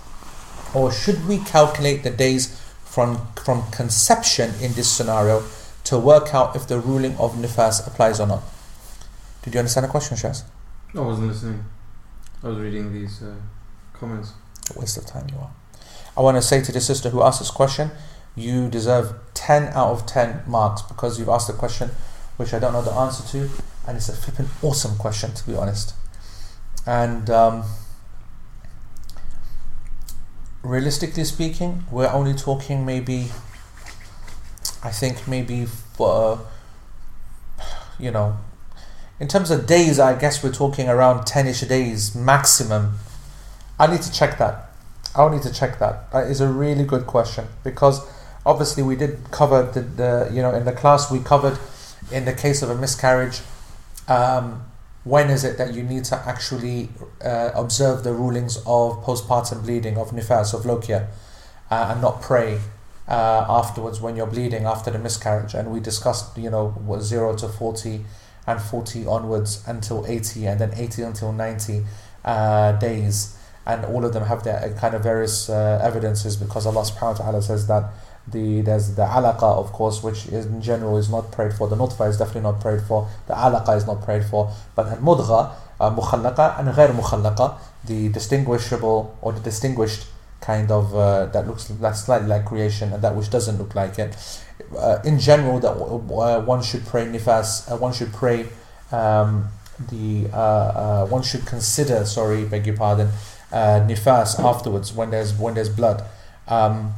Or 0.75 0.91
should 0.93 1.27
we 1.29 1.39
calculate 1.39 2.03
the 2.03 2.11
days 2.11 2.61
from, 2.85 3.29
from 3.37 3.71
conception 3.71 4.55
in 4.61 4.73
this 4.73 4.91
scenario 4.91 5.45
to 5.85 5.99
work 5.99 6.35
out 6.35 6.57
if 6.57 6.67
the 6.67 6.79
ruling 6.79 7.17
of 7.17 7.35
nifas 7.35 7.87
applies 7.87 8.21
or 8.21 8.27
not? 8.27 8.43
Did 9.43 9.55
you 9.55 9.61
understand 9.61 9.85
the 9.85 9.91
question, 9.91 10.17
Shaz? 10.17 10.45
I 10.95 11.01
wasn't 11.01 11.29
listening. 11.29 11.65
I 12.43 12.49
was 12.49 12.59
reading 12.59 12.93
these 12.93 13.23
uh, 13.23 13.35
comments. 13.93 14.33
A 14.75 14.79
waste 14.79 14.97
of 14.97 15.07
time 15.07 15.27
you 15.31 15.39
are. 15.39 15.51
I 16.17 16.21
want 16.21 16.37
to 16.37 16.43
say 16.43 16.63
to 16.63 16.73
the 16.73 16.81
sister 16.81 17.11
who 17.11 17.23
asked 17.23 17.41
this 17.41 17.51
question, 17.51 17.91
you 18.37 18.69
deserve 18.69 19.15
10 19.35 19.73
out 19.75 19.91
of 19.91 20.07
10 20.07 20.45
marks 20.47 20.83
because 20.83 21.19
you've 21.19 21.29
asked 21.29 21.49
a 21.49 21.53
question 21.53 21.91
which 22.37 22.53
I 22.53 22.59
don't 22.59 22.73
know 22.73 22.83
the 22.83 22.93
answer 22.93 23.23
to, 23.33 23.51
and 23.87 23.97
it's 23.97 24.09
a 24.09 24.13
flipping 24.13 24.49
awesome 24.63 24.97
question 24.97 25.33
to 25.35 25.47
be 25.47 25.55
honest. 25.55 25.95
And 26.87 27.31
um, 27.31 27.65
realistically 30.65 31.25
speaking, 31.25 31.85
we're 31.91 32.09
only 32.09 32.35
talking 32.35 32.85
maybe, 32.87 33.31
I 34.83 34.91
think 34.91 35.29
maybe 35.29 35.67
for, 35.67 36.41
you 37.99 38.11
know, 38.11 38.39
in 39.21 39.29
terms 39.29 39.51
of 39.51 39.67
days, 39.67 40.01
I 40.01 40.19
guess 40.19 40.43
we're 40.43 40.53
talking 40.53 40.89
around 40.89 41.27
10 41.27 41.47
ish 41.47 41.61
days 41.61 42.15
maximum. 42.15 42.99
I 43.79 43.87
need 43.87 44.03
to 44.03 44.13
check 44.13 44.39
that. 44.39 44.71
I'll 45.15 45.31
need 45.31 45.43
to 45.43 45.53
check 45.53 45.79
that. 45.79 46.11
That 46.13 46.29
is 46.29 46.41
a 46.41 46.49
really 46.49 46.85
good 46.85 47.07
question 47.07 47.47
because 47.63 48.01
obviously 48.45 48.83
we 48.83 48.97
did 48.97 49.31
cover 49.31 49.63
the, 49.63 49.81
the 49.83 50.31
you 50.33 50.43
know, 50.43 50.53
in 50.53 50.65
the 50.65 50.73
class 50.73 51.11
we 51.11 51.21
covered 51.21 51.59
in 52.11 52.25
the 52.25 52.33
case 52.33 52.63
of 52.63 52.71
a 52.71 52.75
miscarriage. 52.75 53.41
Um, 54.09 54.65
when 55.05 55.29
is 55.29 55.45
it 55.45 55.59
that 55.59 55.75
you 55.75 55.83
need 55.83 56.05
to 56.05 56.17
actually 56.27 56.89
uh, 57.23 57.51
observe 57.55 58.05
the 58.05 58.13
rulings 58.13 58.57
of 58.59 59.05
postpartum 59.05 59.63
bleeding, 59.63 59.99
of 59.99 60.11
nifas, 60.11 60.55
of 60.55 60.63
lochia, 60.63 61.09
uh, 61.71 61.91
and 61.93 62.01
not 62.01 62.23
pray 62.23 62.59
uh, 63.07 63.45
afterwards 63.49 64.01
when 64.01 64.17
you're 64.17 64.27
bleeding 64.27 64.65
after 64.65 64.91
the 64.91 64.99
miscarriage? 64.99 65.53
And 65.53 65.71
we 65.71 65.81
discussed, 65.81 66.37
you 66.39 66.51
know, 66.51 66.69
what, 66.71 67.03
0 67.03 67.37
to 67.37 67.49
40 67.49 68.05
and 68.47 68.61
40 68.61 69.07
onwards 69.07 69.63
until 69.67 70.07
80 70.07 70.47
and 70.47 70.61
then 70.61 70.73
80 70.75 71.03
until 71.03 71.33
90 71.33 71.85
uh, 72.25 72.73
days. 72.73 73.39
And 73.67 73.85
all 73.85 74.05
of 74.05 74.13
them 74.15 74.25
have 74.25 74.43
their 74.43 74.75
kind 74.79 74.95
of 74.95 75.03
various 75.03 75.49
uh, 75.49 75.81
evidences 75.83 76.37
because 76.37 76.67
Allah 76.67 76.83
subhanahu 76.83 77.19
wa 77.19 77.25
ta'ala 77.25 77.43
says 77.43 77.67
that 77.67 77.93
the 78.29 78.63
there's 78.63 78.95
the 78.95 79.03
alaqa 79.03 79.43
of 79.43 79.73
course 79.73 80.03
which 80.03 80.27
is 80.27 80.47
in 80.47 80.63
general 80.63 80.97
is 80.97 81.11
not 81.11 81.31
prayed 81.31 81.53
for. 81.53 81.69
The 81.69 81.77
nutfa 81.77 82.09
is 82.09 82.19
definitely 82.19 82.43
not 82.43 82.61
prayed 82.61 82.83
for. 82.83 83.09
The 83.27 83.35
alaqa 83.35 83.77
is 83.77 83.87
not 83.87 84.03
prayed 84.03 84.25
for. 84.25 84.51
But 84.75 84.87
al 84.89 84.97
mudgha 84.99 85.53
uh, 85.81 85.91
mukhallaqa 85.95 86.59
and 86.59 86.69
ghair 86.69 86.89
mukhallaqa 86.89 87.59
the 87.85 88.09
distinguishable 88.09 89.17
or 89.21 89.33
the 89.33 89.41
distinguished 89.41 90.07
kind 90.41 90.71
of 90.71 90.95
uh, 90.95 91.27
that 91.27 91.47
looks 91.47 91.71
like 91.81 91.95
slightly 91.95 92.29
like 92.29 92.45
creation 92.45 92.93
and 92.93 93.03
that 93.03 93.15
which 93.15 93.31
doesn't 93.31 93.59
look 93.59 93.75
like 93.75 93.99
it. 93.99 94.17
Uh, 94.77 94.99
in 95.05 95.19
general 95.19 95.59
that 95.61 95.73
uh, 95.73 96.41
one 96.45 96.63
should 96.63 96.85
pray 96.87 97.05
nifas 97.05 97.71
uh, 97.71 97.77
one 97.77 97.93
should 97.93 98.13
pray 98.13 98.47
um, 98.93 99.49
the 99.91 100.29
uh, 100.33 100.37
uh, 100.37 101.07
one 101.07 101.23
should 101.23 101.45
consider 101.45 102.05
sorry 102.05 102.45
beg 102.45 102.67
your 102.67 102.77
pardon 102.77 103.09
nifas 103.53 104.39
afterwards 104.39 104.93
when 104.95 105.11
there's 105.11 105.35
when 105.35 105.55
there's 105.55 105.69
blood. 105.69 106.03
Um, 106.49 106.95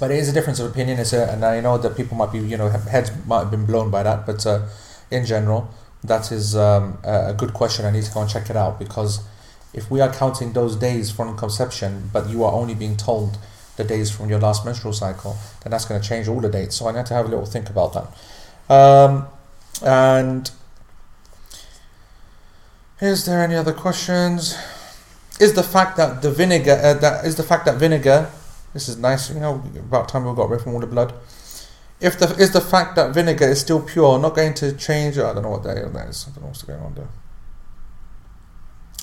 but 0.00 0.10
it 0.10 0.18
is 0.18 0.28
a 0.28 0.32
difference 0.32 0.60
of 0.60 0.70
opinion. 0.70 0.98
It's 0.98 1.12
a, 1.12 1.30
and 1.30 1.44
I 1.44 1.60
know 1.60 1.78
that 1.78 1.96
people 1.96 2.16
might 2.16 2.32
be, 2.32 2.38
you 2.38 2.56
know, 2.56 2.68
heads 2.68 3.10
might 3.26 3.40
have 3.40 3.50
been 3.50 3.66
blown 3.66 3.90
by 3.90 4.02
that, 4.02 4.26
but 4.26 4.46
uh, 4.46 4.66
in 5.10 5.26
general, 5.26 5.68
that 6.04 6.30
is 6.30 6.54
um, 6.56 6.98
a 7.04 7.34
good 7.34 7.52
question. 7.52 7.84
I 7.84 7.90
need 7.90 8.04
to 8.04 8.12
go 8.12 8.20
and 8.20 8.30
check 8.30 8.50
it 8.50 8.56
out 8.56 8.78
because 8.78 9.20
if 9.74 9.90
we 9.90 10.00
are 10.00 10.12
counting 10.12 10.52
those 10.52 10.76
days 10.76 11.10
from 11.10 11.36
conception, 11.36 12.10
but 12.12 12.28
you 12.28 12.44
are 12.44 12.52
only 12.52 12.74
being 12.74 12.96
told 12.96 13.38
the 13.76 13.84
days 13.84 14.10
from 14.10 14.28
your 14.28 14.40
last 14.40 14.64
menstrual 14.64 14.92
cycle, 14.92 15.36
then 15.62 15.70
that's 15.70 15.84
going 15.84 16.00
to 16.00 16.06
change 16.06 16.28
all 16.28 16.40
the 16.40 16.48
dates. 16.48 16.76
So 16.76 16.88
I 16.88 16.92
need 16.92 17.06
to 17.06 17.14
have 17.14 17.26
a 17.26 17.28
little 17.28 17.46
think 17.46 17.70
about 17.70 17.92
that. 17.94 18.74
Um, 18.74 19.26
and 19.82 20.50
is 23.00 23.24
there 23.26 23.42
any 23.42 23.54
other 23.54 23.72
questions? 23.72 24.56
Is 25.40 25.54
the 25.54 25.62
fact 25.62 25.96
that 25.96 26.22
the 26.22 26.32
vinegar 26.32 26.80
uh, 26.82 26.94
that 26.94 27.24
is 27.24 27.36
the 27.36 27.44
fact 27.44 27.64
that 27.66 27.76
vinegar 27.76 28.28
this 28.72 28.88
is 28.88 28.96
nice. 28.96 29.30
You 29.30 29.40
know, 29.40 29.62
about 29.76 30.08
time 30.08 30.24
we 30.24 30.34
got 30.34 30.50
rid 30.50 30.60
of 30.60 30.68
all 30.68 30.80
the 30.80 30.86
blood. 30.86 31.12
If 32.00 32.18
the 32.18 32.34
is 32.36 32.52
the 32.52 32.60
fact 32.60 32.94
that 32.96 33.12
vinegar 33.12 33.46
is 33.46 33.60
still 33.60 33.82
pure 33.82 34.18
not 34.18 34.36
going 34.36 34.54
to 34.54 34.72
change? 34.76 35.18
I 35.18 35.32
don't 35.34 35.42
know 35.42 35.50
what 35.50 35.64
that 35.64 35.76
is. 35.76 36.26
I 36.26 36.30
don't 36.30 36.42
know 36.42 36.48
what's 36.48 36.62
going 36.62 36.80
on 36.80 36.94
there. 36.94 37.08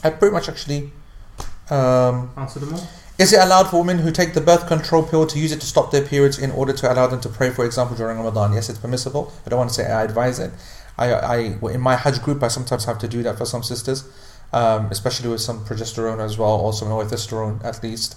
I 0.03 0.09
pretty 0.11 0.33
much 0.33 0.47
actually. 0.47 0.91
Um, 1.69 2.31
Answer 2.37 2.59
them 2.59 2.75
all. 2.75 2.87
is 3.17 3.33
it 3.33 3.39
allowed 3.39 3.71
for 3.71 3.79
women 3.79 3.97
who 3.97 4.11
take 4.11 4.35
the 4.35 4.41
birth 4.41 4.67
control 4.67 5.01
pill 5.01 5.25
to 5.25 5.39
use 5.39 5.51
it 5.51 5.59
to 5.61 5.65
stop 5.65 5.89
their 5.89 6.05
periods 6.05 6.37
in 6.37 6.51
order 6.51 6.73
to 6.73 6.93
allow 6.93 7.07
them 7.07 7.19
to 7.21 7.29
pray, 7.29 7.49
for 7.49 7.65
example, 7.65 7.97
during 7.97 8.17
Ramadan? 8.17 8.53
Yes, 8.53 8.69
it's 8.69 8.77
permissible. 8.77 9.33
I 9.45 9.49
don't 9.49 9.57
want 9.57 9.71
to 9.71 9.75
say 9.75 9.91
I 9.91 10.03
advise 10.03 10.37
it. 10.39 10.51
I, 10.97 11.11
I 11.11 11.37
in 11.71 11.81
my 11.81 11.95
Hajj 11.95 12.21
group, 12.21 12.43
I 12.43 12.49
sometimes 12.49 12.85
have 12.85 12.99
to 12.99 13.07
do 13.07 13.23
that 13.23 13.37
for 13.37 13.45
some 13.45 13.63
sisters, 13.63 14.07
um, 14.53 14.87
especially 14.91 15.27
with 15.29 15.41
some 15.41 15.65
progesterone 15.65 16.23
as 16.23 16.37
well, 16.37 16.53
or 16.53 16.71
some 16.71 16.87
norethistone 16.87 17.63
at 17.65 17.81
least 17.83 18.15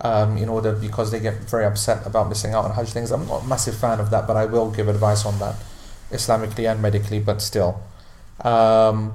um, 0.00 0.36
in 0.36 0.48
order 0.48 0.72
because 0.72 1.10
they 1.10 1.20
get 1.20 1.34
very 1.50 1.64
upset 1.64 2.06
about 2.06 2.28
missing 2.28 2.52
out 2.52 2.64
on 2.64 2.72
Hajj 2.72 2.90
things. 2.90 3.10
I'm 3.10 3.26
not 3.26 3.44
a 3.44 3.46
massive 3.46 3.76
fan 3.76 4.00
of 4.00 4.10
that, 4.10 4.26
but 4.26 4.36
I 4.36 4.44
will 4.46 4.70
give 4.70 4.88
advice 4.88 5.24
on 5.24 5.38
that, 5.38 5.56
Islamically 6.10 6.70
and 6.70 6.82
medically, 6.82 7.20
but 7.20 7.40
still. 7.40 7.80
Um, 8.42 9.14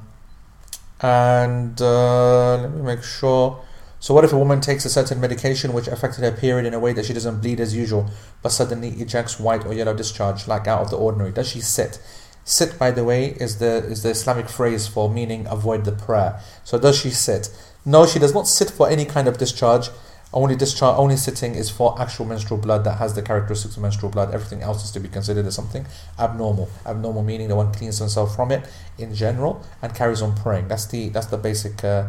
and 1.02 1.80
uh, 1.82 2.58
let 2.58 2.72
me 2.72 2.82
make 2.82 3.04
sure. 3.04 3.64
So, 4.00 4.16
what 4.16 4.24
if 4.24 4.34
a 4.34 4.38
woman 4.38 4.62
takes 4.62 4.84
a 4.86 4.90
certain 4.90 5.22
medication 5.22 5.74
which 5.74 5.88
affected 5.88 6.24
her 6.24 6.32
period 6.32 6.66
in 6.66 6.74
a 6.74 6.80
way 6.80 6.92
that 6.94 7.06
she 7.06 7.14
doesn't 7.14 7.42
bleed 7.42 7.60
as 7.60 7.76
usual, 7.76 8.10
but 8.42 8.50
suddenly 8.50 8.90
ejects 8.90 9.40
white 9.40 9.64
or 9.66 9.74
yellow 9.74 9.94
discharge, 9.94 10.48
like 10.48 10.68
out 10.68 10.82
of 10.82 10.90
the 10.90 10.98
ordinary? 10.98 11.32
Does 11.32 11.50
she 11.50 11.62
sit? 11.62 12.00
Sit, 12.44 12.80
by 12.80 12.90
the 12.90 13.04
way, 13.04 13.38
is 13.40 13.60
the 13.60 13.86
is 13.86 14.02
the 14.02 14.10
Islamic 14.10 14.50
phrase 14.50 14.88
for 14.88 15.08
meaning 15.08 15.46
avoid 15.48 15.86
the 15.86 15.92
prayer. 15.92 16.40
So, 16.64 16.80
does 16.80 16.98
she 16.98 17.12
sit? 17.12 17.50
No, 17.86 18.08
she 18.08 18.18
does 18.18 18.34
not 18.34 18.48
sit 18.48 18.72
for 18.72 18.90
any 18.90 19.06
kind 19.06 19.28
of 19.28 19.38
discharge 19.38 19.90
Only 20.34 20.56
discharge, 20.56 20.98
only 20.98 21.18
sitting 21.18 21.56
is 21.56 21.70
for 21.70 22.00
actual 22.00 22.26
menstrual 22.26 22.58
blood 22.58 22.86
that 22.86 23.00
has 23.00 23.16
the 23.16 23.22
characteristics 23.22 23.76
of 23.76 23.82
menstrual 23.82 24.12
blood. 24.12 24.34
Everything 24.34 24.62
else 24.62 24.86
is 24.86 24.92
to 24.92 25.00
be 25.02 25.10
considered 25.10 25.46
as 25.46 25.56
something 25.56 25.86
abnormal. 26.18 26.70
Abnormal 26.86 27.24
meaning 27.24 27.50
the 27.50 27.56
one 27.56 27.74
cleans 27.74 27.98
himself 27.98 28.34
from 28.34 28.52
it 28.52 28.66
in 28.98 29.14
general 29.14 29.62
and 29.82 29.94
carries 29.94 30.22
on 30.22 30.34
praying. 30.36 30.70
That's 30.70 30.86
the 30.86 31.10
that's 31.10 31.28
the 31.28 31.38
basic 31.38 31.84
uh, 31.84 32.08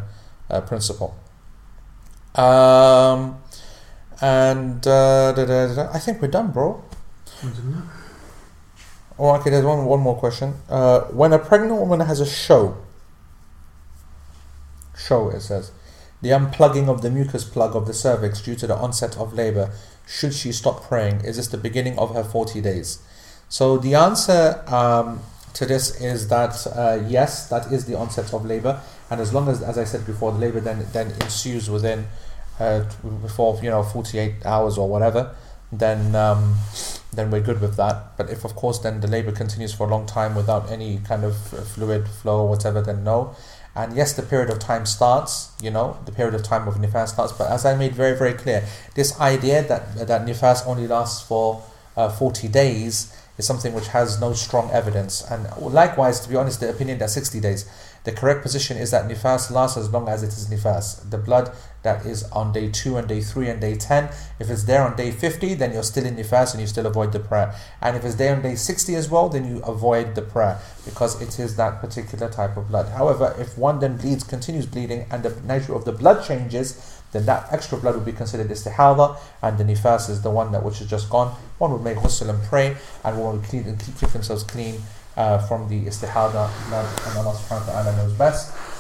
uh, 0.49 0.61
principle. 0.61 1.16
Um, 2.37 3.43
and 4.20 4.87
uh, 4.87 5.33
da, 5.33 5.45
da, 5.45 5.75
da, 5.75 5.91
I 5.93 5.99
think 5.99 6.23
we're 6.23 6.29
done, 6.29 6.53
bro. 6.53 6.81
Oh, 9.18 9.35
okay. 9.35 9.51
There's 9.51 9.64
one 9.64 9.85
one 9.85 9.99
more 9.99 10.16
question. 10.16 10.55
Uh, 10.68 11.01
when 11.11 11.33
a 11.33 11.41
pregnant 11.41 11.75
woman 11.75 11.99
has 11.99 12.20
a 12.20 12.27
show, 12.27 12.77
show 14.97 15.29
it 15.31 15.41
says 15.41 15.73
the 16.23 16.31
unplugging 16.31 16.89
of 16.89 17.03
the 17.03 17.11
mucus 17.11 17.45
plug 17.45 17.77
of 17.77 17.87
the 17.87 17.93
cervix 17.93 18.41
due 18.41 18.55
to 18.55 18.66
the 18.66 18.77
onset 18.77 19.18
of 19.18 19.35
labor, 19.35 19.70
should 20.07 20.33
she 20.33 20.53
stop 20.53 20.85
praying? 20.85 21.20
Is 21.25 21.37
this 21.37 21.49
the 21.49 21.59
beginning 21.59 21.99
of 21.99 22.14
her 22.14 22.25
40 22.25 22.61
days? 22.61 23.03
So 23.49 23.77
the 23.77 23.95
answer 23.95 24.64
um, 24.68 25.20
to 25.55 25.66
this 25.66 26.01
is 26.01 26.29
that 26.29 26.66
uh, 26.75 27.05
yes, 27.07 27.49
that 27.49 27.70
is 27.70 27.85
the 27.85 27.97
onset 27.97 28.33
of 28.33 28.47
labor, 28.47 28.81
and 29.11 29.20
as 29.20 29.35
long 29.35 29.49
as, 29.49 29.62
as 29.62 29.77
I 29.77 29.85
said 29.85 30.07
before, 30.07 30.33
the 30.33 30.39
labor 30.39 30.61
then 30.61 30.87
then 30.93 31.11
ensues 31.20 31.68
within 31.68 32.07
uh, 32.59 32.85
before 33.20 33.59
you 33.62 33.68
know 33.68 33.83
48 33.83 34.47
hours 34.47 34.79
or 34.79 34.89
whatever, 34.89 35.35
then 35.70 36.14
um, 36.14 36.57
then 37.12 37.31
we're 37.31 37.43
good 37.43 37.61
with 37.61 37.77
that. 37.77 38.16
But 38.16 38.31
if 38.31 38.45
of 38.45 38.55
course 38.55 38.79
then 38.79 39.01
the 39.01 39.09
labor 39.09 39.33
continues 39.33 39.75
for 39.75 39.87
a 39.87 39.91
long 39.91 40.07
time 40.07 40.35
without 40.35 40.70
any 40.70 40.99
kind 40.99 41.25
of 41.25 41.37
fluid 41.37 42.09
flow 42.09 42.45
or 42.45 42.49
whatever, 42.49 42.81
then 42.81 43.05
no. 43.05 43.35
And 43.75 43.97
yes, 43.97 44.12
the 44.12 44.23
period 44.23 44.51
of 44.51 44.59
time 44.59 44.85
starts, 44.85 45.51
you 45.62 45.70
know, 45.70 45.97
the 46.05 46.12
period 46.12 46.35
of 46.35 46.43
time 46.43 46.68
of 46.68 46.75
nifas 46.75 47.09
starts. 47.09 47.33
But 47.33 47.51
as 47.51 47.64
I 47.64 47.75
made 47.75 47.95
very, 47.95 48.16
very 48.16 48.35
clear, 48.35 48.66
this 48.95 49.18
idea 49.18 49.62
that, 49.62 50.07
that 50.07 50.27
nifas 50.27 50.66
only 50.66 50.87
lasts 50.87 51.27
for 51.27 51.62
uh, 51.97 52.11
40 52.11 52.49
days 52.49 53.16
is 53.39 53.47
something 53.47 53.73
which 53.73 53.89
has 53.89 54.20
no 54.20 54.35
strong 54.35 54.70
evidence. 54.70 55.23
And 55.31 55.49
likewise, 55.73 56.20
to 56.20 56.29
be 56.29 56.37
honest, 56.37 56.61
the 56.61 56.68
opinion 56.68 56.99
that 56.99 57.11
60 57.11 57.41
days. 57.41 57.68
The 58.05 58.12
correct 58.12 58.43
position 58.43 58.77
is 58.77 58.91
that 58.91 59.09
nifas 59.09 59.51
lasts 59.51 59.79
as 59.79 59.91
long 59.91 60.09
as 60.09 60.23
it 60.23 60.29
is 60.29 60.49
nifas. 60.49 61.09
The 61.09 61.18
blood 61.18 61.55
that 61.83 62.07
is 62.07 62.24
on 62.30 62.53
day 62.53 62.70
2 62.70 62.97
and 62.97 63.09
day 63.09 63.20
3 63.20 63.49
and 63.49 63.61
day 63.61 63.74
10, 63.74 64.11
if 64.39 64.51
it's 64.51 64.64
there 64.64 64.83
on 64.83 64.97
day 64.97 65.11
50, 65.11 65.55
then 65.55 65.72
you're 65.72 65.83
still 65.83 66.07
in 66.07 66.16
nifas 66.16 66.53
and 66.53 66.61
you 66.61 66.66
still 66.66 66.87
avoid 66.87 67.12
the 67.12 67.20
prayer. 67.20 67.55
And 67.80 67.97
if 67.97 68.05
it's 68.05 68.14
there 68.14 68.35
on 68.35 68.43
day 68.43 68.55
60 68.55 68.95
as 68.95 69.11
well, 69.11 69.28
then 69.28 69.45
you 69.49 69.62
avoid 69.62 70.14
the 70.14 70.22
prayer 70.22 70.59
because 70.85 71.20
it 71.20 71.39
is 71.39 71.57
that 71.57 71.80
particular 71.80 72.30
type 72.30 72.57
of 72.57 72.68
blood. 72.68 72.89
However, 72.91 73.35
if 73.39 73.59
one 73.59 73.80
then 73.80 73.97
bleeds, 73.97 74.24
continues 74.24 74.66
bleeding, 74.66 75.07
and 75.11 75.22
the 75.22 75.35
nature 75.43 75.74
of 75.74 75.85
the 75.85 75.93
blood 75.93 76.24
changes, 76.24 77.01
then 77.12 77.26
that 77.26 77.53
extra 77.53 77.76
blood 77.76 77.95
would 77.95 78.05
be 78.05 78.12
considered 78.12 78.49
istihada, 78.49 79.18
and 79.43 79.59
the 79.59 79.64
nifas 79.64 80.09
is 80.09 80.22
the 80.22 80.30
one 80.30 80.51
that 80.53 80.64
which 80.64 80.80
is 80.80 80.89
just 80.89 81.11
gone. 81.11 81.37
One 81.59 81.72
would 81.72 81.83
make 81.83 81.99
ghusl 81.99 82.30
and 82.30 82.43
pray, 82.45 82.76
and 83.05 83.18
one 83.20 83.37
would 83.37 83.45
clean 83.45 83.64
and 83.64 83.78
keep, 83.78 83.99
keep 83.99 84.09
themselves 84.11 84.45
clean 84.45 84.80
uh, 85.16 85.39
from 85.47 85.68
the 85.68 85.85
istihada 85.85 86.49
blood, 86.68 86.89
and 87.07 87.18
Allah 87.18 87.37
subhanahu 87.37 87.66
wa 87.66 87.72
ta'ala 87.72 87.97
knows 87.97 88.12
best. 88.14 88.55